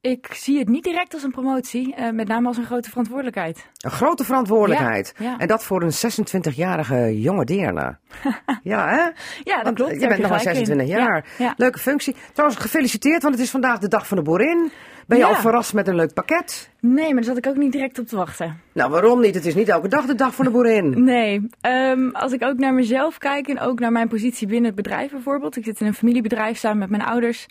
Ik 0.00 0.32
zie 0.34 0.58
het 0.58 0.68
niet 0.68 0.84
direct 0.84 1.14
als 1.14 1.22
een 1.22 1.30
promotie, 1.30 1.94
eh, 1.94 2.10
met 2.10 2.28
name 2.28 2.48
als 2.48 2.56
een 2.56 2.64
grote 2.64 2.88
verantwoordelijkheid. 2.88 3.66
Een 3.76 3.90
grote 3.90 4.24
verantwoordelijkheid. 4.24 5.14
Ja, 5.18 5.24
ja. 5.24 5.38
En 5.38 5.48
dat 5.48 5.64
voor 5.64 5.82
een 5.82 5.92
26-jarige 5.92 7.20
jonge 7.20 7.44
deerne. 7.44 7.98
ja, 8.62 8.88
hè? 8.88 8.96
Ja, 8.96 9.12
dat 9.44 9.62
Want 9.62 9.76
klopt. 9.76 9.92
Je 9.92 9.98
daar 9.98 10.08
bent 10.08 10.20
nog 10.20 10.30
maar 10.30 10.38
gelijk 10.38 10.58
in. 10.58 10.66
26 10.66 10.96
jaar. 10.96 11.26
Ja. 11.38 11.54
Leuke 11.56 11.78
functie. 11.78 12.16
Trouwens, 12.32 12.60
gefeliciteerd, 12.60 13.22
want 13.22 13.34
het 13.34 13.44
is 13.44 13.50
vandaag 13.50 13.78
de 13.78 13.88
dag 13.88 14.06
van 14.06 14.16
de 14.16 14.22
boerin. 14.22 14.70
Ben 15.06 15.18
je 15.18 15.24
al 15.24 15.34
verrast 15.34 15.72
met 15.72 15.88
een 15.88 15.94
leuk 15.94 16.14
pakket? 16.14 16.70
Nee, 16.94 17.04
maar 17.06 17.14
daar 17.14 17.24
zat 17.24 17.36
ik 17.36 17.46
ook 17.46 17.56
niet 17.56 17.72
direct 17.72 17.98
op 17.98 18.06
te 18.06 18.16
wachten. 18.16 18.60
Nou, 18.72 18.90
waarom 18.90 19.20
niet? 19.20 19.34
Het 19.34 19.46
is 19.46 19.54
niet 19.54 19.68
elke 19.68 19.88
dag 19.88 20.06
de 20.06 20.14
dag 20.14 20.34
van 20.34 20.44
de 20.44 20.50
boerin. 20.50 20.94
Nee, 21.04 21.46
ehm, 21.60 22.08
als 22.12 22.32
ik 22.32 22.44
ook 22.44 22.58
naar 22.58 22.74
mezelf 22.74 23.18
kijk 23.18 23.48
en 23.48 23.60
ook 23.60 23.78
naar 23.80 23.92
mijn 23.92 24.08
positie 24.08 24.46
binnen 24.46 24.66
het 24.66 24.74
bedrijf 24.74 25.10
bijvoorbeeld. 25.10 25.56
Ik 25.56 25.64
zit 25.64 25.80
in 25.80 25.86
een 25.86 25.94
familiebedrijf 25.94 26.58
samen 26.58 26.78
met 26.78 26.90
mijn 26.90 27.02
ouders. 27.02 27.46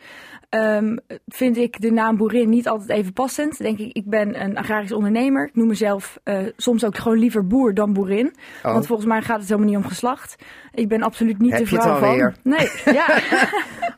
ehm, 0.49 0.97
vind 1.27 1.57
ik 1.57 1.81
de 1.81 1.91
naam 1.91 2.17
boerin 2.17 2.49
niet 2.49 2.67
altijd 2.67 2.89
even 2.89 3.13
passend. 3.13 3.57
Denk 3.57 3.79
ik, 3.79 3.93
ik 3.95 4.05
ben 4.09 4.41
een 4.43 4.57
agrarisch 4.57 4.91
ondernemer. 4.91 5.47
Ik 5.47 5.55
noem 5.55 5.67
mezelf 5.67 6.17
eh, 6.23 6.37
soms 6.57 6.83
ook 6.85 6.97
gewoon 6.97 7.17
liever 7.19 7.47
boer 7.47 7.73
dan 7.73 7.93
boerin. 7.93 8.33
Oh. 8.63 8.73
Want 8.73 8.87
volgens 8.87 9.07
mij 9.07 9.21
gaat 9.21 9.39
het 9.39 9.49
helemaal 9.49 9.69
niet 9.69 9.77
om 9.77 9.85
geslacht. 9.85 10.35
Ik 10.73 10.87
ben 10.87 11.01
absoluut 11.03 11.39
niet 11.39 11.51
Heb 11.51 11.63
de 11.63 11.69
je 11.69 11.75
het 11.75 11.83
vrouw 11.85 11.97
van. 11.99 12.07
alweer? 12.07 12.35
Nee, 12.43 12.69
ja. 12.85 13.05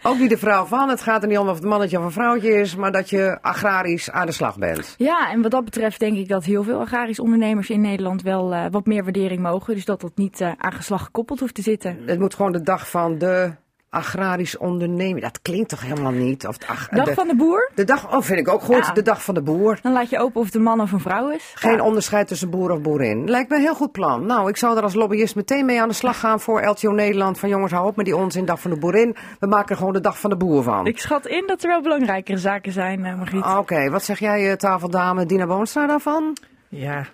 Ook 0.02 0.20
niet 0.20 0.30
de 0.30 0.38
vrouw 0.38 0.66
van. 0.66 0.90
Het 0.90 1.02
gaat 1.02 1.22
er 1.22 1.28
niet 1.28 1.38
om 1.38 1.48
of 1.48 1.56
het 1.56 1.64
mannetje 1.66 1.98
of 2.00 2.04
een 2.06 2.12
vrouwtje 2.12 2.50
is, 2.60 2.76
maar 2.76 2.92
dat 2.92 3.10
je 3.10 3.38
agrarisch 3.42 4.12
aan 4.12 4.26
de 4.26 4.32
slag 4.32 4.58
bent. 4.58 4.96
ja, 4.98 5.27
en 5.32 5.42
wat 5.42 5.52
dat 5.52 5.66
betreft 5.66 6.00
denk 6.00 6.18
ik 6.18 6.28
dat 6.28 6.46
heel 6.46 6.64
veel 6.64 6.80
agrarisch 6.80 7.20
ondernemers 7.20 7.70
in 7.70 7.82
Nederland 7.82 8.22
wel 8.22 8.54
eh, 8.54 8.66
wat 8.72 8.86
meer 8.86 9.04
waardering 9.04 9.42
mogen. 9.42 9.74
Dus 9.74 9.86
dat 9.86 10.02
dat 10.02 10.16
niet 10.16 10.42
eh, 10.42 10.52
aan 10.58 10.74
geslacht 10.74 11.04
gekoppeld 11.04 11.40
hoeft 11.40 11.56
te 11.56 11.62
zitten. 11.62 11.98
Het 12.06 12.20
moet 12.20 12.36
gewoon 12.36 12.52
de 12.52 12.62
dag 12.62 12.90
van 12.90 13.18
de 13.18 13.52
agrarisch 13.90 14.58
ondernemer. 14.58 15.22
Dat 15.22 15.42
klinkt 15.42 15.70
toch 15.70 15.82
helemaal 15.82 16.12
niet? 16.12 16.48
Of 16.48 16.58
de, 16.58 16.68
ag- 16.68 16.88
Dag 16.90 17.06
de, 17.06 17.14
van 17.14 17.28
de 17.28 17.36
boer. 17.36 17.72
de 17.76 17.84
dag, 17.84 18.14
oh, 18.16 18.22
vind 18.22 18.40
ik 18.40 18.48
ook 18.48 18.62
goed. 18.62 18.86
Ja. 18.86 18.92
De 18.94 19.02
dag 19.02 19.24
van 19.24 19.34
de 19.34 19.42
boer. 19.42 19.80
Dan 19.82 19.92
laat 19.92 20.10
je 20.10 20.20
open 20.20 20.40
of 20.40 20.46
het 20.46 20.56
een 20.56 20.62
man 20.64 20.82
of 20.82 20.92
een 20.92 21.00
vrouw 21.00 21.30
is. 21.30 21.52
Geen 21.56 21.76
Ja. 21.76 21.84
onderscheid 21.84 22.28
tussen 22.28 22.50
boer 22.50 22.72
of 22.72 22.82
boerin. 22.82 23.30
Lijkt 23.30 23.50
me 23.50 23.56
een 23.56 23.62
heel 23.62 23.76
goed 23.76 23.92
plan. 23.92 24.26
Nou, 24.26 24.50
ik 24.50 24.58
zou 24.58 24.78
er 24.78 24.84
als 24.84 24.94
lobbyist 24.94 25.36
meteen 25.36 25.66
mee 25.66 25.82
aan 25.82 25.88
de 25.88 25.94
slag 25.94 26.20
gaan 26.20 26.40
voor 26.40 26.66
LTO 26.66 26.92
Nederland. 26.92 27.40
Van 27.40 27.50
jongens, 27.50 27.72
hou 27.72 27.88
op 27.88 27.96
met 27.96 28.06
die 28.06 28.16
onzin, 28.16 28.46
dag 28.46 28.60
van 28.62 28.72
de 28.72 28.78
boerin. 28.80 29.16
We 29.40 29.48
maken 29.48 29.70
er 29.70 29.78
gewoon 29.78 29.94
de 29.94 30.02
dag 30.02 30.20
van 30.20 30.30
de 30.30 30.38
boer 30.38 30.64
van. 30.64 30.86
Ik 30.86 31.00
schat 31.00 31.26
in 31.28 31.44
dat 31.48 31.64
er 31.64 31.70
wel 31.70 31.82
belangrijkere 31.82 32.38
zaken 32.38 32.72
zijn, 32.72 33.06
eh, 33.06 33.16
Margriet. 33.18 33.46
Oké, 33.58 33.90
wat 33.90 34.04
zeg 34.04 34.20
jij, 34.20 34.50
eh, 34.50 34.56
tafeldame 34.56 35.26
Dina 35.26 35.46
Boonstra 35.48 35.88
daarvan? 35.88 36.38
Ja, 36.70 37.06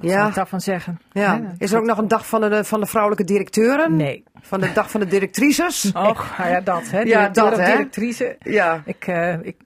Ja, 0.00 0.28
ik 0.28 0.34
daarvan 0.34 0.60
zeggen? 0.60 1.00
ja. 1.12 1.40
Is 1.58 1.72
er 1.72 1.78
ook 1.78 1.84
nog 1.86 1.98
een 1.98 2.08
dag 2.08 2.26
van 2.26 2.40
de, 2.40 2.64
van 2.64 2.80
de 2.80 2.86
vrouwelijke 2.86 3.24
directeuren? 3.24 3.96
Nee. 3.96 4.24
Van 4.40 4.60
de 4.60 4.72
dag 4.72 4.90
van 4.90 5.00
de 5.00 5.06
directrices? 5.06 5.92
Och, 6.08 6.38
nou 6.38 6.50
ja, 6.50 6.60
dat, 6.60 6.90
hè? 6.90 7.00
Ja, 7.00 7.28
dat, 7.28 7.56
hè? 7.56 7.64
Directrice. 7.64 8.36
Ja, 8.40 8.82
Ik, 8.84 9.06
eh, 9.06 9.32
ik, 9.42 9.56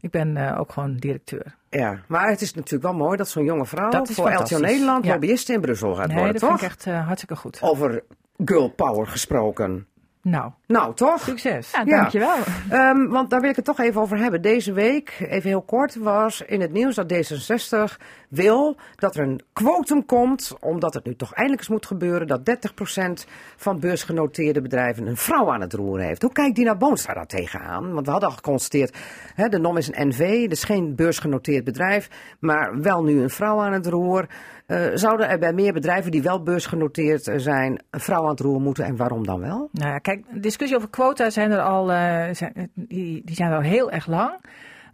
ik 0.00 0.10
ben 0.10 0.36
eh, 0.36 0.60
ook 0.60 0.72
gewoon 0.72 0.96
directeur. 0.96 1.54
ja. 1.70 1.98
Maar 2.08 2.28
het 2.28 2.40
is 2.40 2.54
natuurlijk 2.54 2.82
wel 2.82 2.94
mooi 2.94 3.16
dat 3.16 3.28
zo'n 3.28 3.44
jonge 3.44 3.66
vrouw 3.66 3.90
Dat 3.90 4.10
voor 4.10 4.32
LTO. 4.32 4.58
Nederland 4.58 5.04
Ja. 5.04 5.10
lobbyiste 5.12 5.52
in 5.52 5.60
Brussel 5.60 5.94
gaat 5.94 6.06
Nee, 6.06 6.16
worden, 6.16 6.32
dat 6.40 6.50
toch? 6.50 6.58
vind 6.58 6.72
ik 6.72 6.76
echt 6.78 6.86
eh, 6.86 7.06
hartstikke 7.06 7.36
goed. 7.36 7.58
Over 7.62 8.02
girl 8.44 8.68
power 8.68 9.06
gesproken. 9.06 9.86
Nou, 10.28 10.50
Nou, 10.66 10.94
toch? 10.94 11.20
succes. 11.20 11.70
Ja, 11.70 11.82
Ja. 11.84 11.96
dankjewel. 11.96 12.34
Ehm, 12.68 13.06
want 13.08 13.30
daar 13.30 13.40
wil 13.40 13.50
ik 13.50 13.56
het 13.56 13.64
toch 13.64 13.78
even 13.80 14.00
over 14.00 14.18
hebben. 14.18 14.42
Deze 14.42 14.72
week, 14.72 15.16
even 15.28 15.48
heel 15.48 15.62
kort, 15.62 15.96
was 15.96 16.42
in 16.42 16.60
het 16.60 16.72
nieuws 16.72 16.94
dat 16.94 17.08
D66 17.12 17.96
wil 18.28 18.76
dat 18.96 19.16
er 19.16 19.22
een 19.22 19.40
quotum 19.52 20.06
komt, 20.06 20.56
omdat 20.60 20.94
het 20.94 21.04
nu 21.04 21.16
toch 21.16 21.32
eindelijk 21.32 21.62
eens 21.62 21.70
moet 21.72 21.86
gebeuren, 21.86 22.26
dat 22.26 22.44
30% 22.44 23.26
van 23.56 23.80
beursgenoteerde 23.80 24.62
bedrijven 24.62 25.06
een 25.06 25.16
vrouw 25.16 25.52
aan 25.52 25.60
het 25.60 25.72
roer 25.72 26.00
heeft. 26.00 26.22
Hoe 26.22 26.32
kijkt 26.32 26.56
Dina 26.56 26.76
Boonstra 26.76 27.14
daar 27.14 27.26
tegenaan? 27.26 27.92
Want 27.92 28.06
we 28.06 28.12
hadden 28.12 28.28
al 28.28 28.34
geconstateerd, 28.36 28.96
hè, 29.34 29.48
de 29.48 29.58
NOM 29.58 29.76
is 29.76 29.88
een 29.92 30.08
NV, 30.08 30.48
dus 30.48 30.64
geen 30.64 30.94
beursgenoteerd 30.94 31.64
bedrijf, 31.64 32.08
maar 32.40 32.80
wel 32.80 33.02
nu 33.02 33.20
een 33.22 33.30
vrouw 33.30 33.60
aan 33.60 33.72
het 33.72 33.86
roer. 33.86 34.26
Eh, 34.66 34.86
zouden 34.94 35.28
er 35.28 35.38
bij 35.38 35.52
meer 35.52 35.72
bedrijven 35.72 36.10
die 36.10 36.22
wel 36.22 36.42
beursgenoteerd 36.42 37.28
eh, 37.28 37.38
zijn, 37.38 37.82
een 37.90 38.00
vrouw 38.00 38.22
aan 38.22 38.30
het 38.30 38.40
roer 38.40 38.60
moeten 38.60 38.84
en 38.84 38.96
waarom 38.96 39.26
dan 39.26 39.40
wel? 39.40 39.68
Nou 39.72 39.90
ja, 39.90 39.98
kijk, 39.98 40.24
discussie 40.42 40.76
over 40.76 40.90
quota 40.90 41.30
zijn 41.30 41.50
er 41.50 41.60
al, 41.60 41.92
eh, 41.92 42.24
zijn, 42.34 42.70
die, 42.74 43.22
die 43.24 43.34
zijn 43.34 43.52
al 43.52 43.60
heel 43.60 43.90
erg 43.90 44.06
lang. 44.06 44.40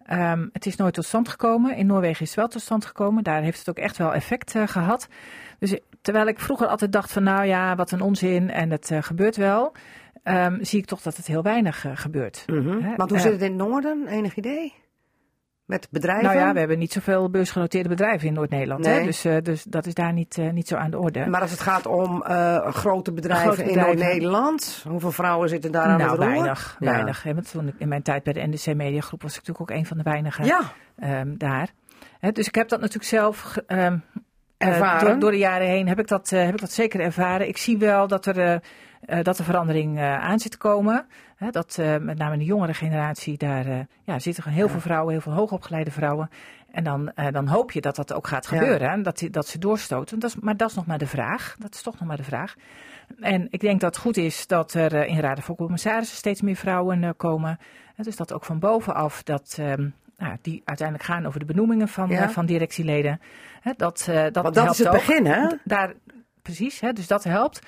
Ehm, 0.06 0.48
het 0.52 0.66
is 0.66 0.76
nooit 0.76 0.94
tot 0.94 1.04
stand 1.04 1.28
gekomen. 1.28 1.76
In 1.76 1.86
Noorwegen 1.86 2.22
is 2.22 2.28
het 2.28 2.36
wel 2.38 2.48
tot 2.48 2.62
stand 2.62 2.84
gekomen. 2.84 3.24
Daar 3.24 3.42
heeft 3.42 3.58
het 3.58 3.68
ook 3.68 3.78
echt 3.78 3.96
wel 3.96 4.14
effect 4.14 4.54
eh, 4.54 4.62
gehad. 4.66 5.08
Dus 5.58 5.78
terwijl 6.00 6.26
ik 6.26 6.40
vroeger 6.40 6.66
altijd 6.66 6.92
dacht 6.92 7.12
van 7.12 7.22
nou 7.22 7.44
ja, 7.44 7.76
wat 7.76 7.90
een 7.90 8.00
onzin 8.00 8.50
en 8.50 8.70
het 8.70 8.90
gebeurt 9.00 9.36
wel. 9.36 9.72
ehm, 10.22 10.64
zie 10.64 10.78
ik 10.78 10.86
toch 10.86 11.00
dat 11.02 11.16
het 11.16 11.26
heel 11.26 11.42
weinig 11.42 11.86
gebeurt. 11.94 12.44
Hè, 12.46 12.96
Want 12.96 13.10
hoe 13.10 13.18
zit 13.18 13.32
het 13.32 13.42
in 13.42 13.58
het 13.58 13.68
noorden? 13.68 14.06
Enig 14.06 14.36
idee? 14.36 14.74
Met 15.72 15.88
bedrijven? 15.90 16.24
Nou 16.24 16.36
ja, 16.36 16.52
we 16.52 16.58
hebben 16.58 16.78
niet 16.78 16.92
zoveel 16.92 17.30
beursgenoteerde 17.30 17.88
bedrijven 17.88 18.28
in 18.28 18.34
Noord-Nederland. 18.34 18.84
Nee. 18.84 19.04
Dus, 19.04 19.24
eh, 19.24 19.36
dus 19.42 19.62
dat 19.62 19.86
is 19.86 19.94
daar 19.94 20.12
niet, 20.12 20.38
eh, 20.38 20.50
niet 20.50 20.68
zo 20.68 20.76
aan 20.76 20.90
de 20.90 20.98
orde. 20.98 21.26
Maar 21.26 21.40
als 21.40 21.50
het 21.50 21.60
gaat 21.60 21.86
om 21.86 22.22
eh, 22.22 22.66
grote 22.72 23.12
bedrijven 23.12 23.52
Grote 23.52 23.70
in. 23.70 23.78
Noord-Nederland, 23.78 24.84
hoeveel 24.88 25.12
vrouwen 25.12 25.48
zitten 25.48 25.72
daar 25.72 25.86
aan 25.86 25.98
nou, 25.98 26.10
het 26.10 26.18
roer? 26.18 26.28
weinig. 26.28 26.76
Ja. 26.78 26.90
weinig 26.90 27.22
hè. 27.22 27.34
Want 27.34 27.54
in 27.78 27.88
mijn 27.88 28.02
tijd 28.02 28.22
bij 28.22 28.32
de 28.32 28.46
NDC 28.46 28.74
Media 28.74 29.00
Groep 29.00 29.22
was 29.22 29.30
ik 29.30 29.46
natuurlijk 29.46 29.70
ook 29.70 29.76
een 29.78 29.86
van 29.86 29.96
de 29.96 30.02
weinigen. 30.02 30.44
Ja, 30.44 30.60
ehm, 30.98 31.36
daar. 31.36 31.68
Hè, 32.20 32.32
dus 32.32 32.46
ik 32.46 32.54
heb 32.54 32.68
dat 32.68 32.80
natuurlijk 32.80 33.08
zelf 33.08 33.56
ehm, 33.66 33.98
eh, 34.56 34.68
Ervaren? 34.68 35.08
door, 35.08 35.18
door 35.18 35.30
de 35.30 35.38
jaren 35.38 35.66
heen 35.66 35.88
heb 35.88 35.98
ik, 35.98 36.08
dat, 36.08 36.30
heb 36.30 36.54
ik 36.54 36.60
dat 36.60 36.72
zeker 36.72 37.00
ervaren. 37.00 37.48
Ik 37.48 37.58
zie 37.58 37.78
wel 37.78 38.08
dat 38.08 38.26
er, 38.26 38.62
dat 39.22 39.38
er 39.38 39.44
verandering 39.44 39.98
eh, 39.98 40.18
aan 40.18 40.38
zit 40.38 40.50
te 40.50 40.58
komen. 40.58 41.06
Hè, 41.36 41.50
dat 41.50 41.78
eh, 41.78 41.96
met 41.96 42.18
name 42.18 42.38
de 42.38 42.44
jongere 42.44 42.74
generatie, 42.74 43.36
daar 43.38 43.66
eh, 43.66 43.78
ja, 44.04 44.18
zitten 44.18 44.50
heel 44.50 44.68
veel 44.68 44.80
vrouwen, 44.80 45.12
heel 45.12 45.20
veel 45.20 45.32
hoogopgeleide 45.32 45.90
vrouwen. 45.90 46.30
En 46.70 46.84
dan, 46.84 47.12
eh, 47.14 47.26
dan 47.32 47.46
hoop 47.46 47.70
je 47.72 47.80
dat 47.80 47.96
dat 47.96 48.12
ook 48.12 48.26
gaat 48.26 48.46
gebeuren. 48.46 48.90
hè, 48.90 49.02
dat, 49.02 49.22
dat 49.30 49.46
ze 49.48 49.58
doorstoten. 49.58 50.18
Dat 50.18 50.30
is, 50.30 50.36
maar 50.40 50.56
dat 50.56 50.68
is 50.70 50.74
nog 50.76 50.86
maar 50.86 50.98
de 50.98 51.06
vraag. 51.06 51.56
Dat 51.58 51.74
is 51.74 51.82
toch 51.82 51.98
nog 51.98 52.08
maar 52.08 52.16
de 52.16 52.22
vraag. 52.24 52.54
En 53.20 53.46
ik 53.50 53.60
denk 53.60 53.80
dat 53.80 53.94
het 53.94 54.04
goed 54.04 54.16
is 54.16 54.46
dat 54.46 54.74
er 54.74 54.94
eh, 54.94 55.08
in 55.08 55.20
raden 55.20 55.44
voor 55.44 55.56
commissarissen 55.56 56.16
steeds 56.16 56.40
meer 56.42 56.56
vrouwen 56.56 57.04
eh, 57.04 57.10
komen. 57.16 57.58
Dus 57.96 58.16
dat 58.16 58.32
ook 58.32 58.44
van 58.44 58.58
bovenaf 58.58 59.22
dat. 59.22 59.56
ehm, 59.58 59.88
nou, 60.16 60.36
die 60.42 60.62
uiteindelijk 60.64 61.08
gaan 61.08 61.26
over 61.26 61.38
de 61.40 61.46
benoemingen 61.46 61.88
van, 61.88 62.08
Ja. 62.08 62.22
eh, 62.22 62.28
van 62.28 62.46
directieleden. 62.46 63.20
Dat, 63.76 64.06
eh, 64.08 64.14
dat 64.22 64.42
want 64.42 64.54
dat 64.54 64.54
helpt 64.54 64.70
is 64.72 64.78
het 64.78 64.88
ook. 64.88 64.92
begin, 64.94 65.26
hè? 65.26 65.46
Daar, 65.64 65.92
precies, 66.42 66.80
hè, 66.80 66.92
dus 66.92 67.06
dat 67.06 67.24
helpt. 67.24 67.60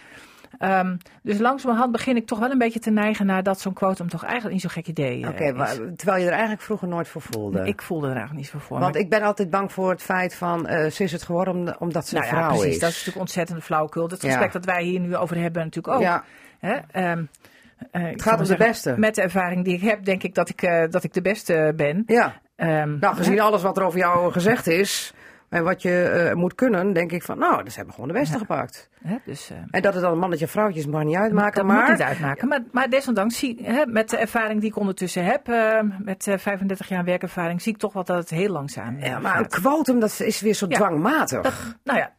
Ehm, 0.59 0.97
dus 1.23 1.39
langzamerhand 1.39 1.93
begin 1.93 2.17
ik 2.17 2.27
toch 2.27 2.39
wel 2.39 2.51
een 2.51 2.59
beetje 2.59 2.79
te 2.79 2.91
neigen 2.91 3.27
naar 3.27 3.43
dat 3.43 3.61
zo'n 3.61 3.73
quotum 3.73 4.09
toch 4.09 4.23
eigenlijk 4.23 4.53
niet 4.53 4.63
zo'n 4.63 4.71
gek 4.71 4.87
idee 4.89 5.21
maar 5.55 5.77
terwijl 5.97 6.21
je 6.21 6.27
er 6.27 6.33
eigenlijk 6.33 6.63
vroeger 6.63 6.89
nooit 6.89 7.09
voor 7.09 7.23
voelde. 7.23 7.67
Ik 7.67 7.83
voelde 7.83 8.07
er 8.07 8.13
eigenlijk 8.17 8.41
niet 8.41 8.51
zo 8.51 8.59
voor. 8.59 8.79
Want 8.79 8.93
maar- 8.93 9.03
ik 9.03 9.09
ben 9.11 9.23
altijd 9.23 9.51
bang 9.51 9.73
voor 9.73 9.91
het 9.91 10.03
feit 10.03 10.35
van, 10.35 10.67
eh 10.67 10.91
ze 10.91 11.03
is 11.05 11.13
het 11.13 11.23
geworden 11.23 11.55
om- 11.55 11.75
omdat 11.79 12.07
ze 12.09 12.15
nou 12.15 12.27
een 12.27 12.33
ja, 12.35 12.39
vrouw 12.39 12.49
precies. 12.57 12.75
is. 12.75 12.79
Dat 12.81 12.89
is 12.89 12.95
natuurlijk 12.95 13.21
ontzettend 13.21 13.63
flauwekul. 13.65 14.09
Het 14.09 14.23
Ja. 14.23 14.29
gesprek 14.29 14.53
dat 14.53 14.65
wij 14.65 14.83
hier 14.83 15.01
nu 15.01 15.17
over 15.17 15.37
hebben 15.39 15.63
natuurlijk 15.63 15.95
ook. 15.97 16.03
Ja, 16.03 16.25
Hè? 16.59 16.75
Ehm, 16.91 17.25
eh, 17.91 18.03
het 18.03 18.23
gaat 18.23 18.41
om 18.41 18.47
de 18.47 18.57
beste. 18.57 18.95
Met 18.99 19.15
de 19.15 19.23
ervaring 19.23 19.65
die 19.65 19.75
ik 19.75 19.81
heb, 19.83 20.05
denk 20.05 20.23
ik 20.23 20.35
dat 20.35 20.49
ik, 20.49 20.87
dat 20.91 21.05
ik 21.05 21.13
de 21.13 21.23
beste 21.23 21.73
ben. 21.77 22.03
Ja, 22.07 22.43
Ehm, 22.57 22.99
nou 22.99 23.17
gezien 23.17 23.41
alles 23.41 23.63
wat 23.63 23.77
er 23.77 23.85
over 23.85 23.99
jou 23.99 24.33
gezegd 24.33 24.67
is 24.67 25.13
en 25.55 25.65
wat 25.65 25.83
je 25.83 26.03
eh, 26.03 26.35
moet 26.35 26.55
kunnen, 26.55 26.93
denk 26.93 27.13
ik 27.13 27.23
van, 27.23 27.39
nou, 27.39 27.63
dus 27.63 27.71
ze 27.73 27.77
hebben 27.77 27.95
gewoon 27.95 28.13
de 28.13 28.19
beste 28.19 28.39
gepakt. 28.39 28.89
dus, 29.25 29.51
eh, 29.51 29.57
En 29.71 29.83
dat 29.83 29.93
het 29.95 30.03
dan 30.03 30.13
een 30.13 30.19
mannetje 30.19 30.45
of 30.45 30.51
vrouwtje 30.51 30.81
is, 30.81 30.87
mag 30.87 31.03
niet 31.05 31.17
uitmaken, 31.17 31.55
dat 31.55 31.65
maar... 31.65 31.81
moet 31.81 31.99
niet 31.99 32.07
uitmaken. 32.07 32.49
Maar, 32.49 32.63
maar 32.73 32.91
desondanks, 32.91 33.39
zie, 33.39 33.59
hè, 33.63 33.87
met 33.87 34.11
de 34.11 34.17
ervaring 34.17 34.61
die 34.61 34.69
ik 34.71 34.77
ondertussen 34.77 35.25
heb, 35.25 35.49
eh, 35.49 35.81
met 35.99 36.27
eh, 36.27 36.39
35 36.39 36.89
jaar 36.89 37.05
werkervaring, 37.05 37.63
zie 37.63 37.73
ik 37.73 37.79
toch 37.79 37.93
wel 37.93 38.05
dat 38.05 38.17
het 38.17 38.31
heel 38.31 38.49
langzaam 38.49 38.99
Ja, 38.99 39.19
maar 39.19 39.39
een 39.39 39.49
quotum, 39.49 40.01
dat 40.01 40.21
is 40.21 40.41
weer 40.41 40.55
zo 40.55 40.67
Ja. 40.69 40.77
dwangmatig. 40.77 41.43
Dat, 41.43 41.55
nou 41.85 41.99
ja, 41.99 42.13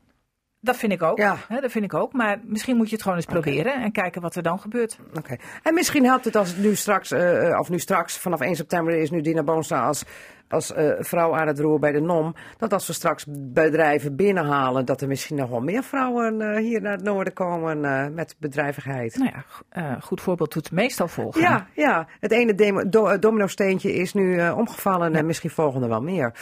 dat 0.60 0.78
vind 0.78 0.92
ik 0.92 1.04
ook. 1.04 1.18
Ja. 1.18 1.36
Dat 1.62 1.72
vind 1.72 1.86
ik 1.86 1.94
ook. 1.94 2.14
Maar 2.14 2.40
misschien 2.44 2.76
moet 2.78 2.88
je 2.88 2.94
het 2.94 3.02
gewoon 3.04 3.18
eens 3.18 3.28
proberen 3.28 3.74
en 3.74 3.92
kijken 3.92 4.22
wat 4.22 4.36
er 4.36 4.44
dan 4.44 4.60
gebeurt. 4.60 4.98
Oké. 5.18 5.36
En 5.64 5.74
misschien 5.74 6.06
helpt 6.06 6.26
het 6.26 6.36
als 6.36 6.50
het 6.50 6.58
nu 6.58 6.76
straks, 6.76 7.14
of 7.60 7.70
nu 7.70 7.80
straks, 7.80 8.18
vanaf 8.18 8.40
1 8.42 8.56
september 8.56 8.94
is 8.96 9.12
nu 9.12 9.22
Dina 9.22 9.44
Boonstra 9.44 9.88
als, 9.88 10.04
als 10.50 10.74
eh, 10.74 10.92
vrouw 11.00 11.36
aan 11.36 11.48
het 11.48 11.60
roer 11.60 11.80
bij 11.80 11.92
de 11.92 12.00
NOM. 12.00 12.36
Dat 12.58 12.74
als 12.74 12.88
we 12.88 12.94
straks 12.94 13.26
bedrijven 13.30 14.16
binnenhalen, 14.16 14.86
dat 14.86 15.02
er 15.02 15.08
misschien 15.08 15.36
nog 15.36 15.50
wel 15.50 15.62
meer 15.62 15.84
vrouwen 15.84 16.42
eh, 16.42 16.58
hier 16.58 16.82
naar 16.82 16.92
het 16.92 17.04
noorden 17.04 17.34
komen 17.34 17.86
eh, 17.86 18.08
met 18.14 18.36
bedrijvigheid. 18.40 19.18
Nou 19.18 19.32
ja, 19.72 20.00
goed 20.00 20.22
voorbeeld 20.22 20.54
doet 20.54 20.72
meestal 20.72 21.08
volgen. 21.08 21.42
Ja, 21.42 21.68
ja, 21.74 22.08
het 22.20 22.32
ene 22.32 22.56
demo- 22.56 22.90
do, 22.90 23.20
domino-steentje 23.20 23.94
is 23.94 24.14
nu 24.14 24.50
omgevallen 24.50 25.16
en 25.16 25.26
misschien 25.26 25.50
volgen 25.50 25.82
er 25.82 25.90
wel 25.90 26.02
meer. 26.02 26.34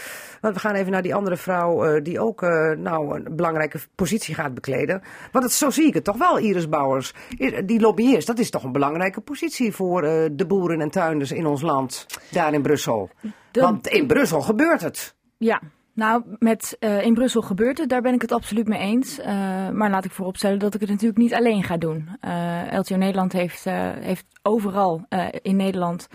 Want 0.42 0.54
we 0.54 0.60
gaan 0.60 0.76
even 0.76 0.92
naar 0.92 1.02
die 1.02 1.16
andere 1.16 1.38
vrouw 1.38 2.02
die 2.02 2.20
ook 2.20 2.42
nou, 2.78 3.16
een 3.16 3.36
belangrijke 3.36 3.80
positie 3.96 4.36
gaat 4.36 4.54
bekleden. 4.54 5.02
Want 5.32 5.44
het, 5.44 5.54
zo 5.54 5.70
zie 5.70 5.88
ik 5.88 5.94
het 5.94 6.04
toch 6.04 6.18
wel, 6.18 6.40
Iris 6.40 6.70
Bouwers. 6.70 7.14
Die 7.66 7.80
lobbyist, 7.80 8.28
dat 8.28 8.40
is 8.40 8.50
toch 8.50 8.64
een 8.64 8.72
belangrijke 8.72 9.22
positie 9.22 9.72
voor 9.72 10.02
de 10.32 10.46
boeren 10.48 10.82
en 10.82 10.90
tuinders 10.90 11.32
in 11.32 11.46
ons 11.46 11.62
land, 11.62 12.06
daar 12.32 12.54
in 12.54 12.62
Brussel. 12.62 13.10
De- 13.54 13.62
Want 13.62 13.88
in 13.88 14.08
Brussel 14.08 14.42
gebeurt 14.42 14.82
het. 14.82 15.16
Ja, 15.38 15.62
Nou, 15.96 16.24
met, 16.40 16.78
uh, 16.80 17.06
in 17.06 17.14
Brussel 17.14 17.42
gebeurt 17.42 17.78
het, 17.78 17.90
daar 17.90 18.02
ben 18.02 18.14
ik 18.14 18.22
het 18.22 18.32
absoluut 18.32 18.68
mee 18.68 18.80
eens. 18.80 19.20
Uh, 19.20 19.26
maar 19.70 19.90
laat 19.90 20.06
ik 20.06 20.12
vooropstellen 20.12 20.60
dat 20.60 20.74
ik 20.74 20.82
het 20.82 20.90
natuurlijk 20.90 21.18
niet 21.18 21.34
alleen 21.34 21.64
ga 21.64 21.78
doen. 21.78 22.10
Uh, 22.26 22.62
LTO 22.72 22.96
Nederland 22.96 23.34
heeft, 23.34 23.64
heeft 24.00 24.26
overal 24.42 25.06
in 25.42 25.56
Nederland, 25.56 26.08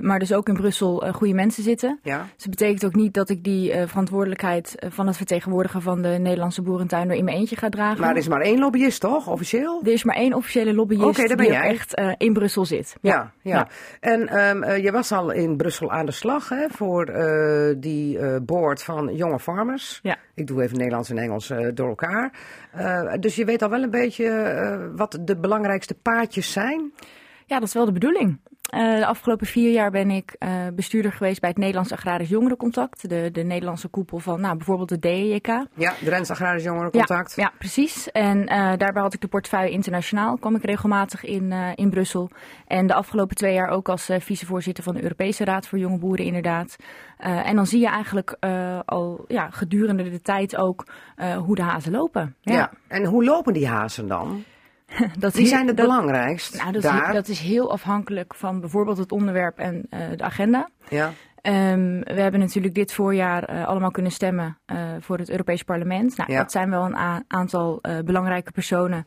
maar 0.00 0.18
dus 0.18 0.32
ook 0.32 0.48
in 0.48 0.54
Brussel, 0.54 1.12
goede 1.12 1.34
mensen 1.34 1.62
zitten. 1.62 1.98
Ja. 2.02 2.18
Dus 2.18 2.44
dat 2.44 2.50
betekent 2.50 2.84
ook 2.84 2.94
niet 2.94 3.14
dat 3.14 3.28
ik 3.28 3.44
die 3.44 3.72
verantwoordelijkheid 3.86 4.74
van 4.88 5.06
het 5.06 5.16
vertegenwoordigen 5.16 5.82
van 5.82 6.02
de 6.02 6.08
Nederlandse 6.08 6.62
boerentuinder 6.62 7.16
in 7.16 7.24
mijn 7.24 7.36
eentje 7.36 7.56
ga 7.56 7.68
dragen. 7.68 8.00
Maar 8.00 8.10
er 8.10 8.16
is 8.16 8.28
maar 8.28 8.40
één 8.40 8.58
lobbyist, 8.58 9.00
toch, 9.00 9.28
officieel? 9.28 9.80
Er 9.84 9.92
is 9.92 10.04
maar 10.04 10.16
één 10.16 10.34
officiële 10.34 10.74
lobbyist 10.74 11.04
okay, 11.04 11.36
die 11.36 11.46
jij. 11.46 11.68
echt 11.68 12.00
in 12.16 12.32
Brussel 12.32 12.64
zit. 12.64 12.96
Ja, 13.00 13.12
ja. 13.12 13.32
ja. 13.42 13.56
ja. 13.56 13.68
En 14.00 14.38
um, 14.38 14.80
je 14.80 14.92
was 14.92 15.12
al 15.12 15.30
in 15.30 15.56
Brussel 15.56 15.90
aan 15.90 16.06
de 16.06 16.12
slag 16.12 16.48
hè, 16.48 16.66
voor 16.68 17.12
die 17.78 18.40
board 18.40 18.82
van 18.82 18.95
van 18.96 19.14
jonge 19.14 19.38
farmers. 19.38 20.00
Ja. 20.02 20.16
Ik 20.34 20.46
doe 20.46 20.62
even 20.62 20.76
Nederlands 20.76 21.10
en 21.10 21.18
Engels 21.18 21.50
uh, 21.50 21.68
door 21.74 21.88
elkaar. 21.88 22.32
Uh, 22.76 23.12
dus 23.20 23.36
je 23.36 23.44
weet 23.44 23.62
al 23.62 23.70
wel 23.70 23.82
een 23.82 23.90
beetje 23.90 24.24
uh, 24.24 24.96
wat 24.96 25.18
de 25.20 25.36
belangrijkste 25.36 25.94
paadjes 25.94 26.52
zijn. 26.52 26.92
Ja, 27.46 27.58
dat 27.58 27.68
is 27.68 27.74
wel 27.74 27.84
de 27.84 27.92
bedoeling. 27.92 28.40
Uh, 28.74 28.96
de 28.96 29.06
afgelopen 29.06 29.46
vier 29.46 29.72
jaar 29.72 29.90
ben 29.90 30.10
ik 30.10 30.36
uh, 30.38 30.66
bestuurder 30.74 31.12
geweest 31.12 31.40
bij 31.40 31.48
het 31.48 31.58
Nederlands 31.58 31.92
Agrarisch 31.92 32.28
Jongerencontact. 32.28 33.08
De, 33.08 33.28
de 33.32 33.42
Nederlandse 33.42 33.88
koepel 33.88 34.18
van 34.18 34.40
nou, 34.40 34.56
bijvoorbeeld 34.56 34.88
de 34.88 34.98
DEK. 34.98 35.46
Ja, 35.74 35.94
de 36.00 36.10
Rens 36.10 36.30
Agrarisch 36.30 36.64
Jongerencontact. 36.64 37.36
Ja, 37.36 37.42
ja 37.42 37.52
precies. 37.58 38.10
En 38.10 38.38
uh, 38.38 38.48
daarbij 38.76 39.02
had 39.02 39.14
ik 39.14 39.20
de 39.20 39.28
portefeuille 39.28 39.70
internationaal. 39.70 40.36
kwam 40.38 40.54
ik 40.54 40.64
regelmatig 40.64 41.24
in, 41.24 41.52
in 41.74 41.90
Brussel. 41.90 42.30
En 42.66 42.86
de 42.86 42.94
afgelopen 42.94 43.36
twee 43.36 43.54
jaar 43.54 43.68
ook 43.68 43.88
als 43.88 44.10
vicevoorzitter 44.18 44.84
van 44.84 44.94
de 44.94 45.02
Europese 45.02 45.44
Raad 45.44 45.68
voor 45.68 45.78
Jonge 45.78 45.98
Boeren 45.98 46.24
inderdaad. 46.24 46.76
en 47.18 47.56
dan 47.56 47.66
zie 47.66 47.80
je 47.80 47.88
eigenlijk 47.88 48.36
al 48.84 49.24
ja, 49.28 49.50
gedurende 49.50 50.10
de 50.10 50.20
tijd 50.20 50.56
ook 50.56 50.86
hoe 51.44 51.54
de 51.54 51.62
hazen 51.62 51.92
lopen. 51.92 52.36
Ja. 52.40 52.54
ja, 52.54 52.72
en 52.88 53.04
hoe 53.04 53.24
lopen 53.24 53.52
die 53.52 53.68
hazen 53.68 54.08
dan? 54.08 54.44
dat 55.18 55.34
Die 55.34 55.46
zijn 55.46 55.66
het 55.66 55.76
dat, 55.76 55.86
belangrijkst. 55.86 56.56
Nou, 56.58 56.72
dat, 56.72 56.82
daar. 56.82 57.08
Is, 57.08 57.14
dat 57.14 57.28
is 57.28 57.38
heel 57.38 57.72
afhankelijk 57.72 58.34
van 58.34 58.60
bijvoorbeeld 58.60 58.98
het 58.98 59.12
onderwerp 59.12 59.58
en 59.58 59.86
uh, 59.90 60.00
de 60.16 60.24
agenda. 60.24 60.68
Ja. 60.88 61.12
Um, 61.42 62.00
we 62.00 62.20
hebben 62.20 62.40
natuurlijk 62.40 62.74
dit 62.74 62.92
voorjaar 62.92 63.50
uh, 63.50 63.66
allemaal 63.66 63.90
kunnen 63.90 64.12
stemmen 64.12 64.58
uh, 64.66 64.78
voor 65.00 65.18
het 65.18 65.30
Europees 65.30 65.62
Parlement. 65.62 66.16
Nou, 66.16 66.32
ja. 66.32 66.38
Dat 66.38 66.52
zijn 66.52 66.70
wel 66.70 66.84
een 66.84 67.24
aantal 67.28 67.80
belangrijke 68.04 68.52
personen 68.52 69.06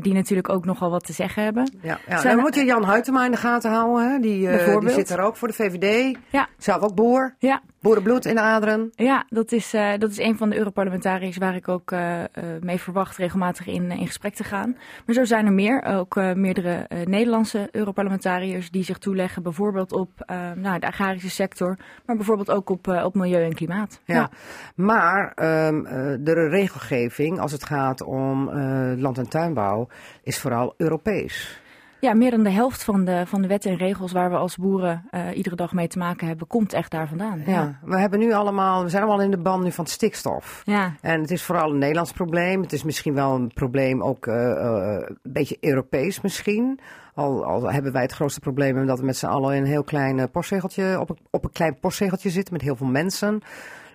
die 0.00 0.12
natuurlijk 0.12 0.48
ook 0.48 0.64
nogal 0.64 0.90
wat 0.90 1.04
te 1.04 1.12
zeggen 1.12 1.42
hebben. 1.42 1.78
Ja, 1.82 1.98
ja. 2.08 2.22
dan 2.22 2.38
moet 2.38 2.54
je 2.54 2.64
Jan 2.64 2.84
Huytema 2.84 3.24
in 3.24 3.30
de 3.30 3.36
gaten 3.36 3.70
houden. 3.70 4.12
Hè? 4.12 4.18
Die, 4.18 4.48
die 4.80 4.90
zit 4.90 5.10
er 5.10 5.20
ook 5.20 5.36
voor 5.36 5.48
de 5.48 5.54
VVD. 5.54 6.18
Ja. 6.30 6.48
Zelf 6.58 6.82
ook 6.82 6.94
boer. 6.94 7.34
Ja. 7.38 7.62
Boerenbloed 7.80 8.24
in 8.24 8.34
de 8.34 8.40
aderen. 8.40 8.90
Ja, 8.94 9.24
dat 9.28 9.52
is, 9.52 9.74
uh, 9.74 9.92
dat 9.98 10.10
is 10.10 10.18
een 10.18 10.36
van 10.36 10.50
de 10.50 10.56
Europarlementariërs 10.56 11.36
waar 11.36 11.54
ik 11.54 11.68
ook 11.68 11.90
uh, 11.90 12.18
uh, 12.20 12.24
mee 12.60 12.80
verwacht 12.80 13.16
regelmatig 13.16 13.66
in, 13.66 13.90
in 13.90 14.06
gesprek 14.06 14.34
te 14.34 14.44
gaan. 14.44 14.76
Maar 15.06 15.14
zo 15.14 15.24
zijn 15.24 15.46
er 15.46 15.52
meer, 15.52 15.82
ook 15.82 16.14
meerdere 16.14 16.86
Nederlandse 17.04 17.68
Europarlementariërs 17.70 18.70
die 18.70 18.84
zich 18.84 18.98
toeleggen 18.98 19.42
bijvoorbeeld 19.42 19.92
op 19.92 20.10
nou, 20.54 20.78
de 20.78 20.86
agrarische 20.86 21.30
sector, 21.30 21.76
maar 22.06 22.16
bijvoorbeeld 22.16 22.50
ook 22.50 22.70
op, 22.70 22.88
op 22.88 23.14
milieu 23.14 23.44
en 23.44 23.54
klimaat. 23.54 24.00
Ja, 24.04 24.14
ja. 24.14 24.30
maar 24.74 25.32
um, 25.66 25.82
de 26.24 26.48
regelgeving 26.48 27.40
als 27.40 27.52
het 27.52 27.64
gaat 27.64 28.02
om 28.02 28.50
land- 28.96 29.18
en 29.18 29.28
tuinbouw 29.28 29.88
is 30.22 30.38
vooral 30.38 30.74
Europees. 30.76 31.60
Ja, 32.00 32.14
meer 32.14 32.30
dan 32.30 32.42
de 32.42 32.50
helft 32.50 32.84
van 32.84 33.04
de, 33.04 33.22
van 33.26 33.42
de 33.42 33.48
wetten 33.48 33.70
en 33.70 33.76
regels 33.76 34.12
waar 34.12 34.30
we 34.30 34.36
als 34.36 34.56
boeren 34.56 35.08
uh, 35.10 35.36
iedere 35.36 35.56
dag 35.56 35.72
mee 35.72 35.88
te 35.88 35.98
maken 35.98 36.26
hebben, 36.26 36.46
komt 36.46 36.72
echt 36.72 36.90
daar 36.90 37.08
vandaan. 37.08 37.42
Ja, 37.46 37.52
ja, 37.52 37.78
we 37.82 37.98
hebben 37.98 38.18
nu 38.18 38.32
allemaal, 38.32 38.82
we 38.82 38.88
zijn 38.88 39.02
allemaal 39.02 39.24
in 39.24 39.30
de 39.30 39.38
band 39.38 39.62
nu 39.62 39.72
van 39.72 39.84
het 39.84 39.92
stikstof. 39.92 40.62
Ja. 40.64 40.94
En 41.00 41.20
het 41.20 41.30
is 41.30 41.42
vooral 41.42 41.70
een 41.70 41.78
Nederlands 41.78 42.12
probleem. 42.12 42.60
Het 42.62 42.72
is 42.72 42.82
misschien 42.82 43.14
wel 43.14 43.34
een 43.34 43.52
probleem 43.54 44.02
ook 44.02 44.26
uh, 44.26 44.34
uh, 44.34 44.96
een 45.22 45.32
beetje 45.32 45.56
Europees 45.60 46.20
misschien. 46.20 46.80
Al, 47.14 47.44
al 47.44 47.72
hebben 47.72 47.92
wij 47.92 48.02
het 48.02 48.12
grootste 48.12 48.40
probleem 48.40 48.78
omdat 48.78 48.98
we 48.98 49.06
met 49.06 49.16
z'n 49.16 49.26
allen 49.26 49.54
in 49.54 49.62
een 49.62 49.68
heel 49.68 49.84
klein 49.84 50.30
postzegeltje, 50.30 51.00
op 51.00 51.10
een, 51.10 51.18
op 51.30 51.44
een 51.44 51.52
klein 51.52 51.78
postzegeltje 51.80 52.30
zitten 52.30 52.52
met 52.52 52.62
heel 52.62 52.76
veel 52.76 52.86
mensen. 52.86 53.42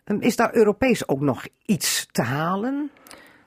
Um, 0.05 0.21
is 0.21 0.35
daar 0.35 0.55
Europees 0.55 1.07
ook 1.07 1.21
nog 1.21 1.45
iets 1.65 2.07
te 2.11 2.21
halen? 2.21 2.91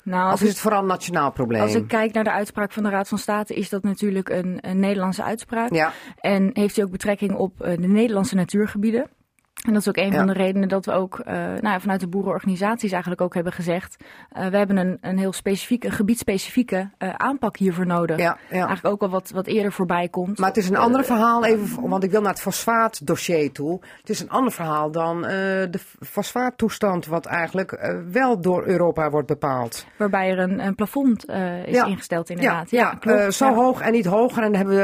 Nou, 0.02 0.32
of 0.32 0.42
is 0.42 0.48
het 0.48 0.58
vooral 0.58 0.80
een 0.80 0.86
nationaal 0.86 1.32
probleem? 1.32 1.62
Als 1.62 1.74
ik 1.74 1.88
kijk 1.88 2.12
naar 2.12 2.24
de 2.24 2.30
uitspraak 2.30 2.72
van 2.72 2.82
de 2.82 2.88
Raad 2.88 3.08
van 3.08 3.18
State, 3.18 3.54
is 3.54 3.68
dat 3.68 3.82
natuurlijk 3.82 4.28
een, 4.28 4.58
een 4.60 4.80
Nederlandse 4.80 5.22
uitspraak. 5.22 5.74
Ja. 5.74 5.92
En 6.20 6.50
heeft 6.52 6.76
hij 6.76 6.84
ook 6.84 6.90
betrekking 6.90 7.34
op 7.34 7.52
uh, 7.60 7.76
de 7.76 7.88
Nederlandse 7.88 8.34
natuurgebieden. 8.34 9.10
En 9.66 9.72
dat 9.72 9.82
is 9.82 9.89
ook 9.89 9.97
een 9.97 10.10
Ja. 10.10 10.18
van 10.18 10.26
de 10.26 10.32
redenen 10.32 10.68
dat 10.68 10.85
we 10.85 10.93
ook 10.93 11.18
uh, 11.18 11.35
nou 11.35 11.60
ja, 11.68 11.80
vanuit 11.80 12.01
de 12.01 12.06
boerenorganisaties 12.09 12.93
eigenlijk 12.93 13.20
ook 13.20 13.35
hebben 13.35 13.52
gezegd. 13.52 13.97
Uh, 14.36 14.47
we 14.47 14.56
hebben 14.56 14.76
een, 14.76 14.98
een 15.01 15.18
heel 15.18 15.32
specifieke, 15.32 15.86
een 15.86 15.93
gebiedspecifieke 15.93 16.90
uh, 16.98 17.14
aanpak 17.14 17.56
hiervoor 17.56 17.86
nodig. 17.86 18.16
Ja. 18.18 18.39
Eigenlijk 18.51 18.86
ook 18.86 19.02
al 19.02 19.09
wat, 19.09 19.30
wat 19.30 19.47
eerder 19.47 19.72
voorbij 19.72 20.09
komt. 20.09 20.39
Maar 20.39 20.48
het 20.48 20.56
is 20.56 20.68
een 20.68 20.76
ander 20.76 21.05
verhaal, 21.05 21.44
even, 21.44 21.89
want 21.89 22.05
ik 22.05 22.10
wil 22.10 22.20
naar 22.20 22.30
het 22.32 22.40
fosfaatdossier 22.40 23.52
toe. 23.52 23.80
Het 24.01 24.09
is 24.10 24.20
een 24.20 24.30
ander 24.30 24.52
verhaal 24.52 24.90
dan 24.90 25.20
de 25.22 25.80
fosfaattoestand, 26.01 27.06
wat 27.06 27.26
eigenlijk 27.26 28.01
wel 28.10 28.40
door 28.40 28.66
Europa 28.66 29.10
wordt 29.10 29.26
bepaald. 29.26 29.86
Waarbij 29.97 30.30
er 30.30 30.39
een, 30.39 30.66
een 30.66 30.74
plafond 30.74 31.28
is 31.64 31.82
ingesteld 31.82 32.30
inderdaad. 32.30 32.70
Ja, 32.70 32.90
klopt. 32.90 33.18
eh, 33.20 33.28
zo 33.28 33.55
hoog 33.55 33.80
en 33.80 33.93
niet 33.93 34.06
hoger. 34.06 34.43
En 34.43 34.52
daar 34.52 34.60
hebben 34.64 34.76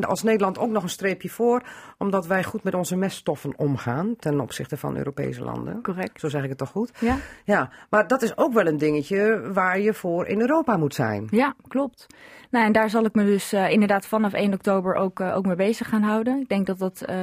we 0.00 0.06
als 0.06 0.22
Nederland 0.22 0.58
ook 0.58 0.70
nog 0.70 0.82
een 0.82 0.88
streepje 0.88 1.28
voor, 1.28 1.62
omdat 1.98 2.26
wij 2.26 2.44
goed 2.44 2.62
met 2.62 2.74
onze 2.74 2.96
meststoffen 2.96 3.52
omgaan 3.58 4.16
ten 4.18 4.40
opzichte 4.40 4.76
van 4.76 4.96
Europese 4.96 5.42
landen. 5.42 5.82
Correct. 5.82 6.20
Zo 6.20 6.28
zeg 6.28 6.42
ik 6.42 6.48
het 6.48 6.58
toch 6.58 6.70
goed? 6.70 6.90
Ja. 7.00 7.16
Ja, 7.44 7.70
maar 7.90 8.06
dat 8.06 8.22
is 8.22 8.36
ook 8.36 8.52
wel 8.52 8.66
een 8.66 8.78
dingetje 8.78 9.50
waar 9.52 9.80
je 9.80 9.94
voor 9.94 10.26
in 10.26 10.40
Europa 10.40 10.76
moet 10.76 10.94
zijn. 10.94 11.26
Ja, 11.30 11.54
klopt. 11.68 12.06
Nou, 12.50 12.64
en 12.66 12.72
daar 12.72 12.90
zal 12.90 13.04
ik 13.04 13.14
me 13.14 13.24
dus 13.24 13.52
uh, 13.54 13.70
inderdaad 13.70 14.06
vanaf 14.06 14.32
1 14.32 14.52
oktober 14.52 14.94
ook, 14.94 15.20
uh, 15.20 15.36
ook 15.36 15.46
mee 15.46 15.56
bezig 15.56 15.88
gaan 15.88 16.02
houden. 16.02 16.40
Ik 16.40 16.48
denk 16.48 16.66
dat 16.66 16.78
dat 16.78 17.04
uh, 17.10 17.16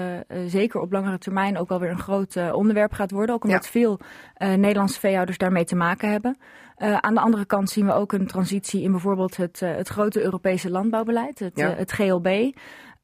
zeker 0.47 0.79
op 0.81 0.91
langere 0.91 1.17
termijn 1.17 1.57
ook 1.57 1.69
alweer 1.71 1.89
een 1.89 1.99
groot 1.99 2.35
onderwerp 2.51 2.91
gaat 2.93 3.11
worden. 3.11 3.35
Ook 3.35 3.43
omdat 3.43 3.63
Ja. 3.65 3.71
veel 3.71 3.99
Nederlandse 4.37 4.99
veehouders 4.99 5.37
daarmee 5.37 5.63
te 5.65 5.75
maken 5.75 6.11
hebben. 6.11 6.37
aan 6.77 7.13
de 7.13 7.19
andere 7.19 7.45
kant 7.45 7.69
zien 7.69 7.85
we 7.85 7.93
ook 7.93 8.11
een 8.13 8.27
transitie 8.27 8.81
in 8.81 8.91
bijvoorbeeld 8.91 9.37
het, 9.37 9.59
het 9.59 9.87
grote 9.87 10.21
Europese 10.21 10.69
landbouwbeleid, 10.69 11.39
het, 11.39 11.51
Ja. 11.57 11.73
het 11.75 11.91
GLB. 11.91 12.51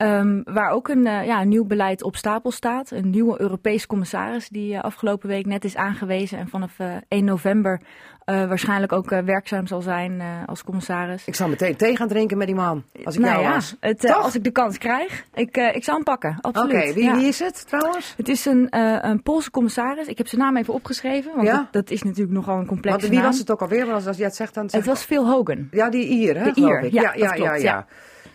Um, 0.02 0.42
waar 0.46 0.70
ook 0.72 0.88
een, 0.88 1.06
uh, 1.06 1.26
ja, 1.26 1.42
een 1.42 1.50
nieuw 1.50 1.66
beleid 1.66 2.04
op 2.04 2.16
stapel 2.16 2.52
staat. 2.52 2.92
Een 2.92 3.10
nieuwe 3.10 3.42
Europese 3.42 3.88
commissaris 3.88 4.50
die 4.50 4.74
uh, 4.74 4.82
afgelopen 4.82 5.28
week 5.28 5.46
net 5.46 5.66
is 5.66 5.76
aangewezen. 5.76 6.38
En 6.38 6.48
vanaf 6.48 6.80
uh, 6.80 6.96
1 7.08 7.24
november 7.26 7.82
waarschijnlijk 8.26 8.92
ook 8.92 9.10
werkzaam 9.10 9.68
zal 9.68 9.82
zijn 9.82 10.22
als 10.46 10.64
commissaris. 10.64 11.26
Ik 11.26 11.36
zal 11.36 11.48
meteen 11.48 11.76
thee 11.76 11.96
gaan 11.96 12.08
drinken 12.08 12.38
met 12.38 12.48
die 12.48 12.56
man, 12.56 12.84
als 13.04 13.16
ik 13.16 13.22
nou 13.22 13.34
jou 13.34 13.46
ja, 13.46 13.54
was. 13.54 13.76
het, 13.80 14.14
als 14.14 14.36
ik 14.36 14.44
de 14.44 14.52
kans 14.52 14.78
krijg. 14.78 15.26
Ik, 15.34 15.58
ik 15.58 15.84
zal 15.84 15.96
hem 15.96 16.04
pakken, 16.04 16.38
Oké, 16.42 16.60
absoluut. 16.60 16.94
wie, 16.94 17.04
ja. 17.04 17.16
wie 17.16 17.28
is 17.28 17.40
het 17.40 17.68
trouwens? 17.68 18.14
Het 18.18 18.30
is 18.30 18.46
een, 18.46 18.68
een 19.10 19.22
Poolse 19.24 19.52
commissaris. 19.52 20.08
Ik 20.08 20.18
heb 20.18 20.28
zijn 20.28 20.42
naam 20.42 20.58
even 20.58 20.74
opgeschreven, 20.74 21.36
want 21.36 21.48
Ja? 21.48 21.56
dat, 21.58 21.72
dat 21.72 21.90
is 21.90 22.04
natuurlijk 22.04 22.34
nogal 22.34 22.60
een 22.60 22.66
complexe 22.66 23.00
Want 23.00 23.12
wie 23.12 23.20
naam. 23.22 23.30
was 23.30 23.40
het 23.40 23.52
ook 23.52 23.62
alweer? 23.62 23.86
Want 23.86 24.08
als 24.08 24.18
jij 24.18 24.26
het 24.26 24.36
zegt, 24.36 24.54
dan 24.54 24.70
zeg 24.70 24.80
Het 24.80 24.90
was 24.90 25.04
Phil 25.04 25.28
Hogan. 25.28 25.68
Ja, 25.72 25.90
die 25.90 26.08
Ier, 26.08 26.38
hè? 26.38 26.52
De 26.52 26.62
Ier, 26.62 26.84
ik. 26.84 26.92
ja, 26.92 27.02
ja, 27.02 27.08
dat 27.12 27.20
ja, 27.20 27.32
klopt, 27.32 27.62
ja, 27.62 27.86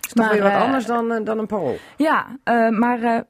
Is 0.06 0.12
toch 0.12 0.24
Maar, 0.24 0.34
weer 0.34 0.42
wat 0.42 0.52
eh, 0.52 0.62
anders 0.62 0.86
dan, 0.86 1.12
eh, 1.12 1.24
dan 1.24 1.38
een 1.38 1.46
Pool. 1.46 1.76
Ja, 1.96 2.26
uh, 2.44 2.68
maar 2.68 3.24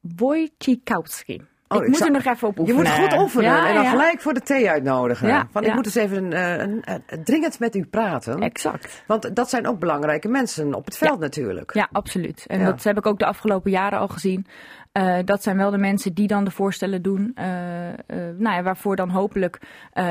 Wojciechowski. 0.00 1.42
Oh, 1.68 1.78
ik 1.78 1.82
ik 1.82 1.88
moet 1.88 1.98
zal- 1.98 2.06
er 2.06 2.12
nog 2.12 2.24
even 2.24 2.48
op 2.48 2.66
Je 2.66 2.72
moet 2.72 2.88
goed 2.88 3.18
oefenen 3.18 3.50
Ja, 3.50 3.68
en 3.68 3.74
dan 3.74 3.82
ja. 3.82 3.90
gelijk 3.90 4.20
voor 4.20 4.34
de 4.34 4.40
thee 4.40 4.70
uitnodigen. 4.70 5.28
Ja, 5.28 5.48
Want 5.52 5.66
ik 5.66 5.74
moet 5.74 5.84
eens 5.84 5.94
even 5.94 6.32
een, 6.32 6.82
een, 6.84 7.24
dringend 7.24 7.58
met 7.58 7.74
u 7.74 7.86
praten. 7.86 8.40
Exact. 8.40 9.02
Want 9.06 9.36
dat 9.36 9.50
zijn 9.50 9.66
ook 9.66 9.78
belangrijke 9.78 10.28
mensen 10.28 10.74
op 10.74 10.84
het 10.84 10.96
veld 10.96 11.18
natuurlijk. 11.18 11.74
Ja, 11.74 11.88
absoluut. 11.92 12.44
En 12.46 12.64
dat 12.64 12.82
heb 12.82 12.98
ik 12.98 13.06
ook 13.06 13.18
de 13.18 13.26
afgelopen 13.26 13.70
jaren 13.70 13.98
al 13.98 14.08
gezien. 14.08 14.46
Uh, 14.92 15.16
dat 15.24 15.42
zijn 15.42 15.56
wel 15.56 15.70
de 15.70 15.78
mensen 15.78 16.14
die 16.14 16.26
dan 16.26 16.44
de 16.44 16.50
voorstellen 16.50 17.02
doen. 17.02 17.36
Uh, 17.38 17.44
uh, 17.88 17.94
nou 18.38 18.56
ja, 18.56 18.62
waarvoor 18.62 18.96
dan 18.96 19.10
hopelijk 19.10 19.58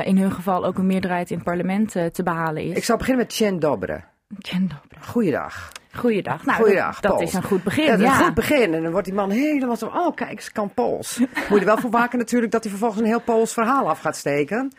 in 0.04 0.18
hun 0.18 0.32
geval 0.32 0.64
ook 0.64 0.78
een 0.78 0.86
meerderheid 0.86 1.30
in 1.30 1.36
het 1.36 1.44
parlement 1.44 1.90
te 1.90 2.22
behalen 2.24 2.62
is. 2.62 2.76
Ik 2.76 2.84
zal 2.84 2.96
beginnen 2.96 3.24
met 3.24 3.34
Chen 3.34 3.58
Dobre. 3.58 4.00
Dobrev. 4.28 5.06
Goeiedag. 5.08 5.72
Goeiedag. 5.94 6.44
Nou, 6.44 6.58
Goeiedag, 6.62 7.00
dat, 7.00 7.10
dat 7.12 7.20
is 7.20 7.32
een 7.34 7.42
goed 7.42 7.62
begin. 7.62 7.84
Ja, 7.84 7.90
Ja, 7.90 7.96
dat 7.96 8.10
is 8.12 8.18
een 8.18 8.24
goed 8.24 8.34
begin. 8.34 8.74
En 8.74 8.82
dan 8.82 8.90
wordt 8.90 9.06
die 9.06 9.14
man 9.16 9.30
helemaal 9.30 9.76
zo, 9.76 9.86
oh 9.86 10.14
kijk, 10.14 10.40
ze 10.40 10.52
kan 10.52 10.70
Pools. 10.74 11.18
Moet 11.18 11.28
je 11.48 11.56
er 11.58 11.64
wel 11.64 11.78
voor 11.78 11.90
waken 11.90 12.18
natuurlijk 12.18 12.52
dat 12.52 12.60
hij 12.62 12.70
vervolgens 12.70 13.00
een 13.00 13.06
heel 13.06 13.20
Pools 13.20 13.52
verhaal 13.52 13.88
af 13.88 14.00
gaat 14.00 14.16
steken. 14.16 14.72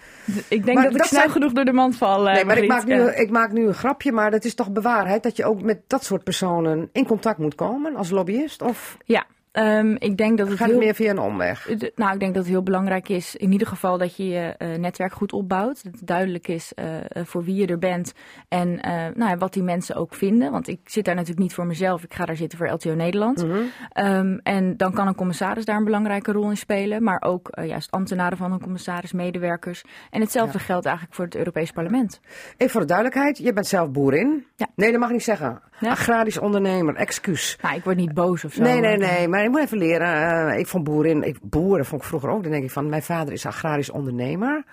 Ik 0.47 0.65
denk 0.65 0.65
Maar 0.65 0.83
dat 0.83 0.91
ik 0.91 0.97
dat 0.97 1.07
snel 1.07 1.19
zijn- 1.19 1.31
genoeg 1.31 1.51
door 1.51 1.65
de 1.65 1.73
mand 1.73 1.97
val. 1.97 2.27
eh, 2.27 2.33
Nee, 2.33 2.45
maar 2.45 2.57
ik 2.57 2.67
maak, 2.67 2.85
nu, 2.85 2.95
Ja. 2.95 3.11
ik 3.11 3.29
maak 3.29 3.51
nu 3.51 3.67
een 3.67 3.73
grapje, 3.73 4.11
maar 4.11 4.31
dat 4.31 4.45
is 4.45 4.55
toch 4.55 4.71
bewaarheid 4.71 5.23
dat 5.23 5.37
je 5.37 5.45
ook 5.45 5.61
met 5.61 5.79
dat 5.87 6.03
soort 6.03 6.23
personen 6.23 6.89
in 6.91 7.05
contact 7.05 7.37
moet 7.37 7.55
komen 7.55 7.95
als 7.95 8.09
lobbyist? 8.09 8.61
Of 8.61 8.97
Ja, 9.05 9.25
Ehm, 9.55 9.95
ik 9.99 10.17
denk 10.17 10.37
dat 10.37 10.47
het 10.47 10.57
Gaat 10.57 10.67
heel... 10.69 10.77
meer 10.77 10.93
via 10.95 11.09
een 11.09 11.19
omweg? 11.19 11.65
De- 11.77 11.91
Nou, 11.95 12.13
ik 12.13 12.19
denk 12.19 12.33
dat 12.33 12.43
het 12.43 12.51
heel 12.53 12.63
belangrijk 12.63 13.09
is, 13.09 13.35
in 13.35 13.51
ieder 13.51 13.67
geval, 13.67 13.97
dat 13.97 14.15
je 14.15 14.27
je 14.27 14.55
eh, 14.57 14.77
netwerk 14.77 15.13
goed 15.13 15.33
opbouwt. 15.33 15.83
Dat 15.83 15.93
het 15.93 16.07
duidelijk 16.07 16.47
is 16.47 16.73
eh, 16.73 16.97
eh, 16.97 17.03
voor 17.25 17.43
wie 17.43 17.55
je 17.55 17.67
er 17.67 17.79
bent 17.79 18.13
en 18.47 18.81
eh, 18.81 18.91
nou, 18.91 19.29
ja, 19.31 19.37
wat 19.37 19.53
die 19.53 19.63
mensen 19.63 19.95
ook 19.95 20.13
vinden. 20.15 20.51
Want 20.51 20.67
ik 20.67 20.79
zit 20.85 21.05
daar 21.05 21.13
natuurlijk 21.15 21.41
niet 21.41 21.53
voor 21.53 21.65
mezelf, 21.65 22.03
ik 22.03 22.13
ga 22.13 22.25
daar 22.25 22.35
zitten 22.35 22.57
voor 22.57 22.67
LTO 22.69 22.93
Nederland. 22.93 23.43
Mhm. 23.47 23.57
Ehm, 23.91 24.37
en 24.43 24.77
dan 24.77 24.93
kan 24.93 25.07
een 25.07 25.15
commissaris 25.15 25.65
daar 25.65 25.77
een 25.77 25.83
belangrijke 25.83 26.31
rol 26.31 26.49
in 26.49 26.57
spelen, 26.57 27.03
maar 27.03 27.21
ook 27.25 27.49
eh, 27.49 27.67
juist 27.67 27.91
ambtenaren 27.91 28.37
van 28.37 28.51
een 28.51 28.61
commissaris, 28.61 29.11
medewerkers. 29.13 29.83
En 30.09 30.21
hetzelfde 30.21 30.59
geldt 30.59 30.85
eigenlijk 30.85 31.15
voor 31.15 31.25
het 31.25 31.35
Europees 31.35 31.71
Parlement. 31.71 32.19
Even 32.57 32.71
voor 32.71 32.81
de 32.81 32.87
duidelijkheid, 32.87 33.37
je 33.37 33.53
bent 33.53 33.67
zelf 33.67 33.91
boerin. 33.91 34.45
Ja. 34.55 34.67
Nee, 34.75 34.91
dat 34.91 34.99
mag 34.99 35.09
ik 35.09 35.15
niet 35.15 35.23
zeggen. 35.23 35.61
Agrarisch 35.81 36.37
ondernemer, 36.37 36.95
excuus. 36.95 37.57
Nou, 37.61 37.75
ik 37.75 37.83
word 37.83 37.97
niet 37.97 38.13
boos 38.13 38.43
of 38.45 38.53
zo. 38.53 38.61
Nee, 38.61 38.79
nee, 38.79 38.97
nee, 38.97 39.27
maar 39.27 39.43
ik 39.45 39.51
moet 39.51 39.61
even 39.61 39.77
leren. 39.77 40.47
Eh, 40.51 40.59
ik 40.59 40.67
vond 40.67 40.83
boerin, 40.83 41.23
ik, 41.23 41.37
boeren 41.41 41.85
vond 41.85 42.01
ik 42.01 42.07
vroeger 42.07 42.29
ook. 42.29 42.43
Dan 42.43 42.51
denk 42.51 42.63
ik 42.63 42.71
van, 42.71 42.89
mijn 42.89 43.03
vader 43.03 43.33
is 43.33 43.45
agrarisch 43.45 43.89
ondernemer. 43.89 44.63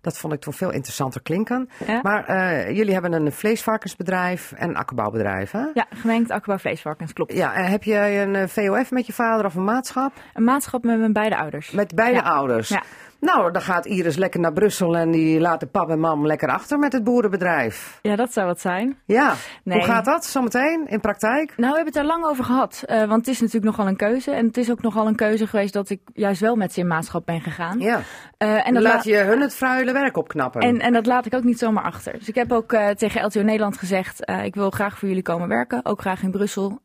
Dat 0.00 0.18
vond 0.18 0.32
ik 0.32 0.40
toch 0.40 0.54
veel 0.54 0.70
interessanter 0.70 1.22
klinken. 1.22 1.68
Ja. 1.86 2.00
Maar 2.02 2.24
eh, 2.24 2.76
jullie 2.76 2.92
hebben 2.92 3.12
een 3.12 3.32
vleesvarkensbedrijf 3.32 4.52
en 4.52 4.68
een 4.68 4.76
akkerbouwbedrijf, 4.76 5.50
hè? 5.50 5.64
Ja, 5.74 5.86
gemengd 5.90 6.30
akkerbouw 6.30 6.58
vleesvarkens, 6.58 7.12
klopt. 7.12 7.32
Ja, 7.32 7.54
en 7.54 7.64
heb 7.64 7.82
je 7.82 7.96
een 7.98 8.34
eh, 8.34 8.48
VOF 8.48 8.90
met 8.90 9.06
je 9.06 9.12
vader 9.12 9.44
of 9.44 9.54
een 9.54 9.64
maatschap? 9.64 10.12
Een 10.34 10.44
maatschap 10.44 10.84
met 10.84 10.98
mijn 10.98 11.12
beide 11.12 11.36
ouders. 11.36 11.70
Met 11.70 11.94
beide 11.94 12.16
Ja. 12.18 12.22
ouders? 12.22 12.68
Ja. 12.68 12.82
Nou, 13.22 13.52
dan 13.52 13.62
gaat 13.62 13.86
Iris 13.86 14.16
lekker 14.16 14.40
naar 14.40 14.52
Brussel 14.52 14.96
en 14.96 15.10
die 15.10 15.40
laat 15.40 15.60
de 15.60 15.66
pap 15.66 15.88
en 15.90 15.98
mam 16.00 16.26
lekker 16.26 16.48
achter 16.48 16.78
met 16.78 16.92
het 16.92 17.04
boerenbedrijf. 17.04 17.98
Ja, 18.02 18.16
dat 18.16 18.32
zou 18.32 18.46
wat 18.46 18.60
zijn. 18.60 18.96
Ja, 19.06 19.34
Nee. 19.64 19.78
hoe 19.78 19.86
gaat 19.86 20.04
dat 20.04 20.24
zometeen 20.24 20.86
in 20.88 21.00
praktijk? 21.00 21.48
Nou, 21.56 21.70
we 21.70 21.76
hebben 21.76 21.84
het 21.94 21.96
er 21.96 22.04
lang 22.04 22.24
over 22.24 22.44
gehad. 22.44 22.82
eh, 22.86 22.98
want 22.98 23.10
het 23.26 23.28
is 23.28 23.40
natuurlijk 23.40 23.66
nogal 23.76 23.86
een 23.86 23.96
keuze. 23.96 24.30
En 24.30 24.46
het 24.46 24.56
is 24.56 24.70
ook 24.70 24.82
nogal 24.82 25.06
een 25.06 25.16
keuze 25.16 25.46
geweest 25.46 25.72
dat 25.72 25.90
ik 25.90 26.00
juist 26.14 26.40
wel 26.40 26.56
met 26.56 26.72
ze 26.72 26.80
in 26.80 26.86
maatschap 26.86 27.26
ben 27.26 27.40
gegaan. 27.40 27.78
Ja, 27.80 28.00
Eh, 28.38 28.66
en, 28.66 28.74
dat 28.74 28.82
laat 28.82 29.04
je 29.04 29.16
hun 29.16 29.40
het 29.40 29.54
fruile 29.54 29.92
werk 29.92 30.16
opknappen. 30.16 30.60
en, 30.60 30.80
en 30.80 30.92
dat 30.92 31.06
laat 31.06 31.26
ik 31.26 31.34
ook 31.34 31.44
niet 31.44 31.58
zomaar 31.58 31.84
achter. 31.84 32.12
Dus 32.12 32.28
ik 32.28 32.34
heb 32.34 32.52
ook 32.52 32.72
eh, 32.72 32.88
tegen 32.88 33.24
LTO 33.24 33.42
Nederland 33.42 33.78
gezegd... 33.78 34.30
ik 34.44 34.54
wil 34.54 34.70
graag 34.70 34.98
voor 34.98 35.08
jullie 35.08 35.22
komen 35.22 35.48
werken. 35.48 35.84
Ook 35.84 36.00
graag 36.00 36.22
in 36.22 36.30
Brussel, 36.30 36.80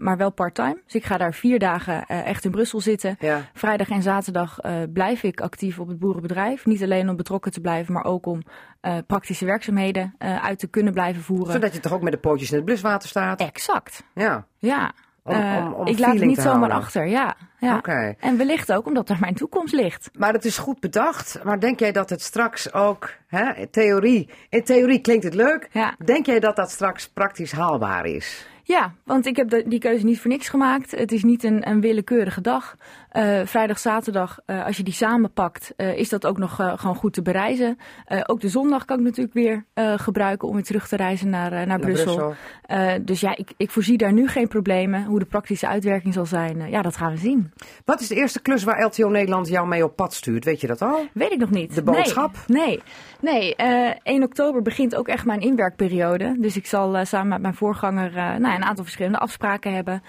maar 0.00 0.16
wel 0.16 0.30
part-time. 0.30 0.78
Dus 0.84 0.94
ik 0.94 1.04
ga 1.04 1.16
daar 1.16 1.34
vier 1.34 1.58
dagen 1.58 2.06
echt 2.06 2.44
in 2.44 2.50
Brussel 2.50 2.80
zitten. 2.80 3.16
Ja. 3.18 3.40
Vrijdag 3.54 3.88
en 3.88 4.02
zaterdag 4.02 4.58
blijf 4.92 5.22
ik 5.22 5.40
actief 5.40 5.78
op 5.82 5.88
het 5.88 5.98
boerenbedrijf. 5.98 6.66
Niet 6.66 6.82
alleen 6.82 7.08
om 7.08 7.16
betrokken 7.16 7.52
te 7.52 7.60
blijven, 7.60 7.92
maar 7.94 8.04
ook 8.04 8.26
om 8.26 8.42
eh, 8.80 8.96
praktische 9.06 9.44
werkzaamheden 9.44 10.14
eh, 10.18 10.44
uit 10.44 10.58
te 10.58 10.66
kunnen 10.66 10.92
blijven 10.92 11.22
voeren. 11.22 11.52
Zodat 11.52 11.74
je 11.74 11.80
toch 11.80 11.92
ook 11.92 12.02
met 12.02 12.12
de 12.12 12.18
pootjes 12.18 12.50
in 12.50 12.56
het 12.56 12.64
bluswater 12.64 13.08
staat? 13.08 13.40
Exact, 13.40 14.02
Ja, 14.14 14.46
ja. 14.58 14.92
Om- 15.24 15.32
Eh, 15.34 15.64
om- 15.66 15.72
om 15.72 15.86
ik 15.86 15.98
laat 15.98 16.14
het 16.14 16.24
niet 16.24 16.40
zomaar 16.40 16.70
achter, 16.70 17.06
ja. 17.06 17.34
ja. 17.58 17.76
oké. 17.76 18.14
En 18.20 18.36
wellicht 18.36 18.72
ook 18.72 18.86
omdat 18.86 19.06
daar 19.06 19.20
mijn 19.20 19.34
toekomst 19.34 19.74
ligt. 19.74 20.10
Maar 20.18 20.32
het 20.32 20.44
is 20.44 20.58
goed 20.58 20.80
bedacht. 20.80 21.40
Maar 21.44 21.60
denk 21.60 21.78
jij 21.80 21.92
dat 21.92 22.10
het 22.10 22.22
straks 22.22 22.72
ook, 22.72 23.10
hè, 23.26 23.52
in 23.54 23.70
theorie, 23.70 24.28
in 24.48 24.64
theorie 24.64 25.00
klinkt 25.00 25.24
het 25.24 25.34
leuk. 25.34 25.68
Ja. 25.72 25.94
Denk 26.04 26.26
jij 26.26 26.40
dat 26.40 26.56
dat 26.56 26.70
straks 26.70 27.08
praktisch 27.08 27.52
haalbaar 27.52 28.06
is? 28.06 28.46
Ja, 28.64 28.92
want 29.04 29.26
ik 29.26 29.36
heb 29.36 29.48
de- 29.48 29.64
die 29.68 29.78
keuze 29.78 30.04
niet 30.04 30.20
voor 30.20 30.30
niks 30.30 30.48
gemaakt. 30.48 30.90
Het 30.90 31.12
is 31.12 31.22
niet 31.22 31.44
een, 31.44 31.68
een 31.68 31.80
willekeurige 31.80 32.40
dag. 32.40 32.76
Eh, 33.12 33.40
vrijdag, 33.44 33.78
zaterdag, 33.78 34.38
eh, 34.46 34.64
als 34.64 34.76
je 34.76 34.82
die 34.82 34.92
samenpakt, 34.92 35.72
eh 35.76 35.98
is 35.98 36.08
dat 36.08 36.26
ook 36.26 36.38
nog 36.38 36.54
gewoon 36.54 36.96
goed 36.96 37.12
te 37.12 37.22
bereizen. 37.22 37.78
Ook 38.26 38.40
de 38.40 38.48
zondag 38.48 38.84
kan 38.84 38.98
ik 38.98 39.04
natuurlijk 39.04 39.34
weer 39.34 39.64
gebruiken 39.98 40.48
om 40.48 40.54
weer 40.54 40.64
terug 40.64 40.88
te 40.88 40.96
reizen 40.96 41.30
naar, 41.30 41.66
naar, 41.66 41.78
Brussel. 41.78 42.34
Eh, 42.62 42.92
dus 43.02 43.20
ja, 43.20 43.36
ik, 43.36 43.52
ik 43.56 43.70
voorzie 43.70 43.96
daar 43.96 44.12
nu 44.12 44.28
geen 44.28 44.48
problemen. 44.48 45.04
Hoe 45.04 45.18
de 45.18 45.24
praktische 45.24 45.66
uitwerking 45.68 46.14
zal 46.14 46.26
zijn, 46.26 46.70
ja, 46.70 46.82
dat 46.82 46.96
gaan 46.96 47.12
we 47.12 47.18
zien. 47.18 47.52
Wat 47.84 48.00
is 48.00 48.08
de 48.08 48.14
eerste 48.14 48.42
klus 48.42 48.64
waar 48.64 48.84
LTO 48.84 49.08
Nederland 49.08 49.48
jou 49.48 49.68
mee 49.68 49.84
op 49.84 49.96
pad 49.96 50.14
stuurt? 50.14 50.44
Weet 50.44 50.60
je 50.60 50.66
dat 50.66 50.82
al? 50.82 51.06
Weet 51.12 51.32
ik 51.32 51.38
nog 51.38 51.50
niet. 51.50 51.74
De 51.74 51.82
boodschap? 51.82 52.36
Nee, 52.46 52.82
nee. 53.20 53.54
nee 53.54 53.56
eh, 53.56 53.94
1 54.02 54.22
oktober 54.22 54.62
begint 54.62 54.94
ook 54.94 55.08
echt 55.08 55.24
mijn 55.24 55.40
inwerkperiode. 55.40 56.36
Dus 56.38 56.56
ik 56.56 56.66
zal 56.66 57.04
samen 57.04 57.28
met 57.28 57.42
mijn 57.42 57.54
voorganger 57.54 58.12
nou, 58.12 58.54
een 58.54 58.64
aantal 58.64 58.84
verschillende 58.84 59.18
afspraken 59.18 59.74
hebben. 59.74 60.02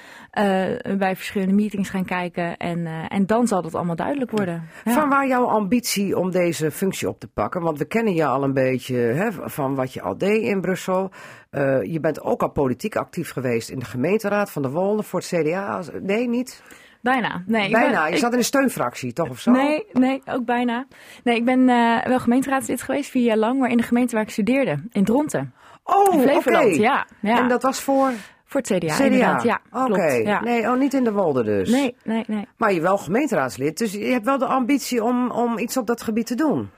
bij 0.97 1.15
verschillende 1.15 1.53
meetings 1.53 1.89
gaan 1.89 2.05
kijken. 2.05 2.57
En, 2.57 2.87
eh, 3.01 3.17
en 3.17 3.25
dan 3.25 3.47
zal 3.47 3.61
dat 3.61 3.75
allemaal 3.75 3.95
duidelijk 3.95 4.31
worden. 4.31 4.67
Ja. 4.83 4.91
Van 4.91 5.09
waar 5.09 5.27
jouw 5.27 5.45
ambitie 5.45 6.17
om 6.17 6.31
deze 6.31 6.71
functie 6.71 7.07
op 7.09 7.19
te 7.19 7.27
pakken? 7.27 7.61
Want 7.61 7.77
we 7.77 7.85
kennen 7.85 8.13
je 8.13 8.25
al 8.25 8.43
een 8.43 8.53
beetje 8.53 8.95
hè, 8.95 9.31
van 9.31 9.75
wat 9.75 9.93
je 9.93 10.01
al 10.01 10.17
deed 10.17 10.41
in 10.43 10.61
Brussel. 10.61 11.11
Eh, 11.49 11.83
je 11.83 11.99
bent 11.99 12.21
ook 12.21 12.41
al 12.41 12.49
politiek 12.49 12.95
actief 12.95 13.31
geweest 13.31 13.69
in 13.69 13.79
de 13.79 13.85
gemeenteraad 13.85 14.51
van 14.51 14.61
de 14.61 14.69
Wolde 14.69 15.03
voor 15.03 15.19
het 15.19 15.27
CDA. 15.27 15.81
Nee, 16.01 16.27
niet? 16.29 16.63
Bijna. 17.01 17.43
Nee, 17.45 17.71
Bijna. 17.71 17.99
ben- 18.01 18.07
je 18.09 18.13
ik- 18.13 18.19
zat 18.21 18.31
in 18.31 18.37
een 18.37 18.43
steunfractie, 18.43 19.13
toch 19.13 19.29
of 19.29 19.39
zo? 19.39 19.51
Nee, 19.51 19.85
nee, 19.93 20.21
ook 20.25 20.45
bijna. 20.45 20.85
Nee, 21.23 21.35
ik 21.35 21.45
ben 21.45 21.69
eh, 21.69 22.05
wel 22.05 22.19
gemeenteraadslid 22.19 22.81
geweest, 22.81 23.09
vier 23.09 23.23
jaar 23.23 23.37
lang, 23.37 23.59
maar 23.59 23.69
in 23.69 23.77
de 23.77 23.83
gemeente 23.83 24.15
waar 24.15 24.23
ik 24.23 24.29
studeerde, 24.29 24.79
in 24.91 25.03
Dronten. 25.03 25.53
Oh, 25.83 26.13
In 26.13 26.35
oké. 26.35 26.59
Ja, 26.59 27.07
ja. 27.21 27.37
En 27.39 27.47
dat 27.47 27.63
was 27.63 27.81
voor 27.81 28.11
Voor 28.53 28.61
het 28.61 28.83
CDA, 28.83 28.95
CDA? 28.95 29.03
inderdaad. 29.03 29.43
Ja, 29.43 29.61
Oké. 29.71 30.11
Ja. 30.11 30.41
Nee, 30.41 30.61
oh, 30.61 30.77
niet 30.77 30.93
in 30.93 31.03
de 31.03 31.11
Wolde 31.11 31.43
dus. 31.43 31.69
Nee, 31.69 31.95
nee, 32.03 32.23
nee. 32.27 32.47
Maar 32.57 32.73
je 32.73 32.81
wel 32.81 32.97
gemeenteraadslid, 32.97 33.77
dus 33.77 33.91
je 33.91 34.05
hebt 34.05 34.25
wel 34.25 34.37
de 34.37 34.45
ambitie 34.45 35.03
om, 35.03 35.31
om 35.31 35.57
iets 35.57 35.77
op 35.77 35.87
dat 35.87 36.01
gebied 36.01 36.25
te 36.25 36.35
doen. 36.35 36.69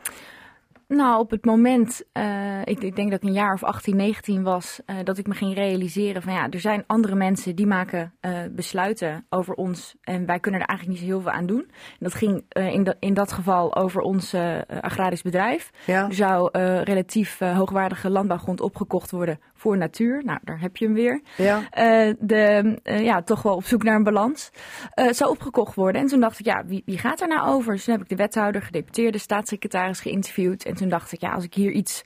Nou, 0.87 1.19
op 1.19 1.31
het 1.31 1.45
moment, 1.45 2.03
eh, 2.11 2.59
ik, 2.63 2.83
ik 2.83 2.95
denk 2.95 3.11
dat 3.11 3.21
ik 3.21 3.27
een 3.27 3.35
jaar 3.35 3.53
of 3.53 3.63
18, 3.63 3.95
19 3.95 4.43
was, 4.43 4.79
eh, 4.85 4.95
dat 5.03 5.17
ik 5.17 5.27
me 5.27 5.33
ging 5.33 5.53
realiseren 5.53 6.21
van 6.21 6.33
ja, 6.33 6.49
er 6.49 6.59
zijn 6.59 6.83
andere 6.87 7.15
mensen 7.15 7.55
die 7.55 7.67
maken 7.67 8.13
eh, 8.19 8.31
besluiten 8.51 9.25
over 9.29 9.53
ons 9.53 9.95
en 10.01 10.25
wij 10.25 10.39
kunnen 10.39 10.61
er 10.61 10.67
eigenlijk 10.67 10.99
niet 10.99 11.09
zo 11.09 11.13
heel 11.15 11.23
veel 11.23 11.39
aan 11.39 11.45
doen. 11.45 11.65
En 11.69 11.97
dat 11.99 12.13
ging 12.13 12.43
in, 12.49 12.83
dat 12.83 12.95
in 12.99 13.13
dat 13.13 13.31
geval 13.31 13.75
over 13.75 14.01
ons 14.01 14.35
agrarisch 14.81 15.21
bedrijf. 15.21 15.71
Ja. 15.85 16.07
Er 16.07 16.13
zou 16.13 16.49
relatief 16.83 17.39
hoogwaardige 17.39 18.09
landbouwgrond 18.09 18.61
opgekocht 18.61 19.11
worden 19.11 19.39
voor 19.65 19.77
natuur. 19.77 20.21
Nou, 20.25 20.39
daar 20.43 20.59
heb 20.59 20.77
je 20.77 20.85
hem 20.85 20.93
weer. 20.93 21.21
Ja. 21.37 21.61
Eh, 21.69 22.13
de, 22.19 22.77
eh, 22.83 23.03
ja, 23.03 23.21
toch 23.21 23.41
wel 23.41 23.55
op 23.55 23.63
zoek 23.65 23.83
naar 23.83 23.95
een 23.95 24.03
balans. 24.03 24.51
Eh, 24.93 25.05
het 25.05 25.15
zou 25.17 25.29
opgekocht 25.31 25.75
worden. 25.75 26.01
En 26.01 26.07
toen 26.07 26.19
dacht 26.19 26.39
ik, 26.39 26.45
ja, 26.45 26.63
wie, 26.65 26.83
wie 26.85 26.97
gaat 26.97 27.21
er 27.21 27.27
nou 27.27 27.47
over? 27.47 27.73
Dus 27.73 27.83
toen 27.83 27.93
heb 27.93 28.03
ik 28.03 28.09
de 28.09 28.15
wethouder, 28.15 28.61
gedeputeerde, 28.61 29.17
staatssecretaris 29.17 29.99
geïnterviewd. 29.99 30.65
En 30.65 30.75
toen 30.75 30.89
dacht 30.89 31.11
ik, 31.11 31.21
ja, 31.21 31.31
als 31.31 31.43
ik 31.43 31.53
hier 31.53 31.71
iets 31.71 32.03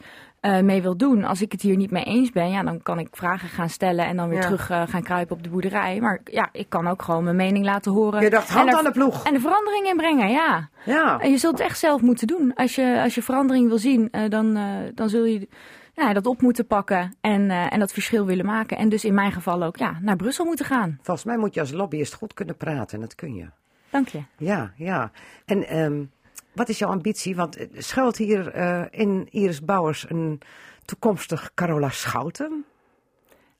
mee 0.61 0.81
wil 0.81 0.97
doen, 0.97 1.23
als 1.23 1.41
ik 1.41 1.51
het 1.51 1.61
hier 1.61 1.75
niet 1.75 1.91
mee 1.91 2.03
eens 2.03 2.31
ben, 2.31 2.49
ja, 2.49 2.63
dan 2.63 2.81
kan 2.81 2.99
ik 2.99 3.07
vragen 3.11 3.49
gaan 3.49 3.69
stellen 3.69 4.05
en 4.05 4.17
dan 4.17 4.29
weer 4.29 4.37
Ja. 4.37 4.43
terug 4.43 4.65
gaan 4.65 5.03
kruipen 5.03 5.35
op 5.35 5.43
de 5.43 5.49
boerderij. 5.49 5.99
Maar 5.99 6.21
ja, 6.23 6.49
ik 6.51 6.69
kan 6.69 6.87
ook 6.87 7.01
gewoon 7.01 7.23
mijn 7.23 7.35
mening 7.35 7.65
laten 7.65 7.91
horen. 7.91 8.21
Je 8.21 8.29
dacht, 8.29 8.49
hand 8.49 8.69
er- 8.71 8.77
aan 8.77 8.83
de 8.83 8.91
ploeg. 8.91 9.25
En 9.25 9.33
de 9.33 9.39
verandering 9.39 9.85
inbrengen, 9.87 10.29
ja. 10.31 10.69
Ja. 10.85 11.19
En 11.19 11.31
je 11.31 11.37
zult 11.37 11.57
het 11.57 11.67
echt 11.67 11.79
zelf 11.79 12.01
moeten 12.01 12.27
doen. 12.27 12.53
Als 12.55 12.75
je, 12.75 12.99
als 13.03 13.15
je 13.15 13.21
verandering 13.21 13.67
wil 13.67 13.77
zien, 13.77 14.11
dan, 14.29 14.59
dan 14.93 15.09
zul 15.09 15.25
je 15.25 15.47
ja, 16.07 16.13
dat 16.13 16.25
op 16.25 16.41
moeten 16.41 16.67
pakken 16.67 17.15
en, 17.21 17.51
eh, 17.51 17.73
en 17.73 17.79
dat 17.79 17.91
verschil 17.93 18.25
willen 18.25 18.45
maken. 18.45 18.77
En 18.77 18.89
dus 18.89 19.05
in 19.05 19.13
mijn 19.13 19.31
geval 19.31 19.63
ook 19.63 19.77
ja, 19.77 19.97
naar 20.01 20.15
Brussel 20.15 20.45
moeten 20.45 20.65
gaan. 20.65 20.99
Volgens 21.01 21.25
mij 21.25 21.37
moet 21.37 21.53
je 21.53 21.59
als 21.59 21.71
lobbyist 21.71 22.13
goed 22.13 22.33
kunnen 22.33 22.57
praten 22.57 22.95
en 22.95 23.01
dat 23.01 23.15
kun 23.15 23.35
je. 23.35 23.49
Dank 23.89 24.07
je. 24.07 24.21
Ja, 24.37 24.71
ja. 24.75 25.11
En 25.45 25.67
ehm, 25.67 26.03
wat 26.53 26.69
is 26.69 26.77
jouw 26.79 26.89
ambitie? 26.89 27.35
Want 27.35 27.55
eh, 27.57 27.67
schuilt 27.77 28.17
hier 28.17 28.47
eh, 28.51 28.81
in 28.89 29.27
Iris 29.31 29.61
Bouwers 29.65 30.09
een 30.09 30.41
toekomstig 30.85 31.51
Carola 31.53 31.89
Schouten? 31.89 32.65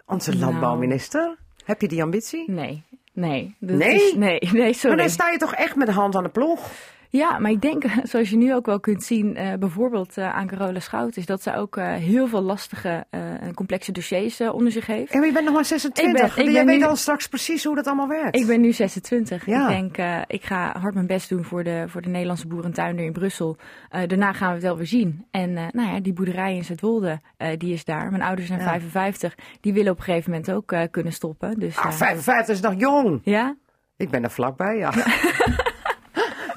Onze 0.05 0.29
Nou. 0.31 0.41
landbouwminister? 0.43 1.37
Heb 1.65 1.81
je 1.81 1.87
die 1.87 2.03
ambitie? 2.03 2.51
Nee, 2.51 2.83
nee. 3.13 3.55
Dat 3.59 3.77
Nee? 3.77 3.95
Is, 3.95 4.13
nee, 4.13 4.39
nee, 4.51 4.63
Maar 4.63 4.73
sorry. 4.73 4.97
dan 4.97 5.09
sta 5.09 5.29
je 5.29 5.37
toch 5.37 5.53
echt 5.53 5.75
met 5.75 5.87
de 5.87 5.93
hand 5.93 6.15
aan 6.15 6.23
de 6.23 6.29
ploeg? 6.29 6.71
Ja, 7.11 7.39
maar 7.39 7.51
ik 7.51 7.61
denk, 7.61 7.83
zoals 8.11 8.29
je 8.29 8.37
nu 8.37 8.53
ook 8.55 8.65
wel 8.65 8.79
kunt 8.79 9.03
zien, 9.03 9.35
eh, 9.35 9.53
bijvoorbeeld 9.53 10.17
eh, 10.17 10.35
aan 10.35 10.47
Carola 10.47 10.79
Schout, 10.79 11.17
is 11.17 11.25
dat 11.25 11.41
ze 11.41 11.55
ook 11.55 11.77
eh, 11.77 11.93
heel 11.93 12.27
veel 12.27 12.41
lastige 12.41 13.05
en 13.09 13.53
complexe 13.53 13.91
dossiers 13.91 14.41
onder 14.41 14.71
zich 14.71 14.85
heeft. 14.85 15.11
En 15.11 15.17
maar 15.17 15.27
je 15.27 15.33
bent 15.33 15.45
nog 15.45 15.53
maar 15.53 15.65
26. 15.65 16.37
Ik 16.37 16.45
ben- 16.53 16.65
weet 16.65 16.77
nu- 16.79 16.83
al 16.85 16.95
straks 16.95 17.27
precies 17.27 17.63
hoe 17.63 17.75
dat 17.75 17.87
allemaal 17.87 18.07
werkt. 18.07 18.35
Ik 18.35 18.47
ben 18.47 18.61
nu 18.61 18.71
26. 18.71 19.45
Ja. 19.45 19.69
Ik 19.69 19.95
denk, 19.95 20.23
ik 20.27 20.43
ga 20.43 20.75
hard 20.79 20.93
mijn 20.93 21.07
best 21.07 21.29
doen 21.29 21.43
voor 21.43 21.63
de, 21.63 21.83
voor 21.87 22.01
de 22.01 22.09
Nederlandse 22.09 22.47
boerentuinder 22.47 23.05
in 23.05 23.13
Brussel. 23.13 23.57
Daarna 23.89 24.33
gaan 24.33 24.47
we 24.47 24.53
het 24.53 24.63
wel 24.63 24.77
weer 24.77 24.87
zien. 24.87 25.25
En 25.31 25.53
nou 25.53 25.93
ja, 25.93 25.99
die 25.99 26.13
boerderij 26.13 26.55
in 26.55 26.63
Zuidwolde, 26.65 27.19
die 27.57 27.73
is 27.73 27.85
daar. 27.85 28.09
Mijn 28.09 28.23
ouders 28.23 28.47
zijn 28.47 28.59
Ja. 28.59 28.65
55. 28.65 29.35
Die 29.61 29.73
willen 29.73 29.91
op 29.91 29.97
een 29.97 30.03
gegeven 30.03 30.31
moment 30.31 30.51
ook 30.51 30.73
kunnen 30.91 31.13
stoppen. 31.13 31.59
Dus, 31.59 31.77
Ah, 31.77 31.85
eh, 31.85 31.91
55 31.91 32.55
is 32.55 32.61
nog 32.61 32.73
jong. 32.77 33.21
ja? 33.23 33.55
Ik 33.97 34.09
ben 34.09 34.23
er 34.23 34.31
vlakbij, 34.31 34.77
ja. 34.77 34.91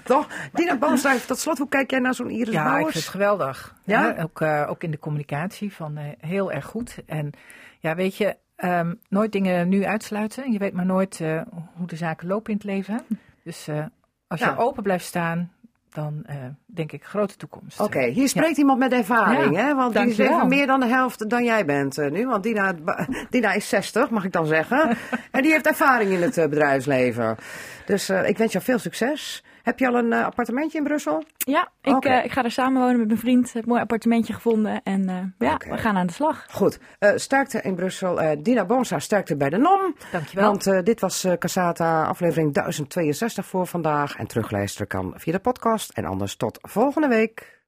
Toch? 0.05 0.27
Dina 0.53 0.77
Boomstruik, 0.77 1.21
tot 1.21 1.39
slot, 1.39 1.59
hoe 1.59 1.69
kijk 1.69 1.91
jij 1.91 1.99
naar 2.01 2.15
zo'n 2.15 2.31
Iris 2.31 2.55
Ja, 2.55 2.61
ik 2.63 2.67
Bouwers? 2.71 2.93
vind 2.93 3.05
het 3.05 3.13
geweldig. 3.13 3.75
Ja? 3.85 4.07
Ja? 4.17 4.23
ook, 4.23 4.41
eh, 4.41 4.67
ook 4.69 4.83
in 4.83 4.91
de 4.91 4.99
communicatie 4.99 5.73
van 5.73 5.97
eh, 5.97 6.05
heel 6.19 6.53
erg 6.53 6.65
goed. 6.65 6.97
En 7.07 7.31
ja, 7.79 7.95
weet 7.95 8.17
je, 8.17 8.37
ehm, 8.57 8.95
nooit 9.09 9.33
dingen 9.33 9.69
nu 9.69 9.85
uitsluiten. 9.85 10.53
Je 10.53 10.59
weet 10.59 10.73
maar 10.73 10.87
nooit 10.87 11.21
eh, 11.21 11.41
hoe 11.77 11.87
de 11.87 11.97
zaken 11.97 12.29
lopen 12.29 12.51
in 12.53 12.57
het 12.57 12.67
leven. 12.67 13.07
Dus 13.45 13.69
als 14.27 14.41
je 14.41 14.47
Ja. 14.47 14.55
open 14.57 14.83
blijft 14.83 15.05
staan, 15.05 15.53
dan 15.91 16.27
denk 16.67 16.93
ik 16.93 17.05
grote 17.05 17.37
toekomst. 17.37 17.81
Oké, 17.81 18.03
hier 18.05 18.29
spreekt 18.29 18.57
iemand 18.57 18.79
met 18.79 18.93
ervaring, 18.93 19.55
Ja, 19.57 19.65
hè? 19.67 19.75
Want 19.75 19.95
die 19.95 20.07
is 20.07 20.19
even 20.19 20.49
meer 20.49 20.67
dan 20.67 20.81
de 20.81 20.87
helft 20.87 21.31
dan 21.31 21.45
jij 21.45 21.65
bent 21.65 21.97
nu. 22.11 22.27
Want 22.27 22.43
Dina, 22.43 22.75
Dina 23.31 23.53
is 23.53 23.69
60, 23.69 24.11
mag 24.11 24.25
ik 24.25 24.33
dan 24.33 24.47
zeggen. 24.47 24.97
en 25.31 25.43
die 25.43 25.53
heeft 25.53 25.67
ervaring 25.67 26.11
in 26.11 26.23
het 26.23 26.35
bedrijfsleven. 26.35 27.37
Dus 27.87 28.11
ik 28.11 28.39
wens 28.39 28.53
jou 28.53 28.65
veel 28.65 28.79
succes. 28.79 29.45
Heb 29.63 29.79
je 29.79 29.87
al 29.87 29.95
een 29.95 30.13
eh, 30.13 30.25
appartementje 30.25 30.79
in 30.79 30.85
Brussel? 30.85 31.25
Ja, 31.37 31.69
ik, 31.83 32.05
eh, 32.05 32.25
ik 32.25 32.33
ga 32.33 32.45
er 32.45 32.51
samen 32.51 32.81
wonen 32.81 32.99
met 32.99 33.07
mijn 33.07 33.19
vriend. 33.19 33.53
Heb 33.53 33.63
een 33.63 33.69
mooi 33.69 33.81
appartementje 33.81 34.33
gevonden. 34.33 34.83
En 34.83 35.09
eh, 35.09 35.49
ja, 35.49 35.57
we 35.69 35.79
gaan 35.79 35.97
aan 35.97 36.07
de 36.07 36.13
slag. 36.13 36.47
Goed, 36.51 36.79
sterkte 37.15 37.61
in 37.61 37.75
Brussel. 37.75 38.43
Dina 38.43 38.65
Bonsa, 38.65 38.99
sterkte 38.99 39.37
bij 39.37 39.51
de 39.51 39.57
NOM. 39.57 39.97
Dankjewel. 40.13 40.47
Want 40.47 40.85
dit 40.85 41.01
was 41.01 41.27
Casata 41.39 42.05
aflevering 42.05 42.53
1062 42.53 43.47
voor 43.47 43.67
vandaag. 43.67 44.17
En 44.17 44.27
terugluisteren 44.27 44.87
kan 44.87 45.13
via 45.17 45.33
de 45.33 45.39
podcast. 45.39 45.91
En 45.91 46.05
anders 46.05 46.37
tot 46.37 46.59
volgende 46.63 47.09
week. 47.09 47.62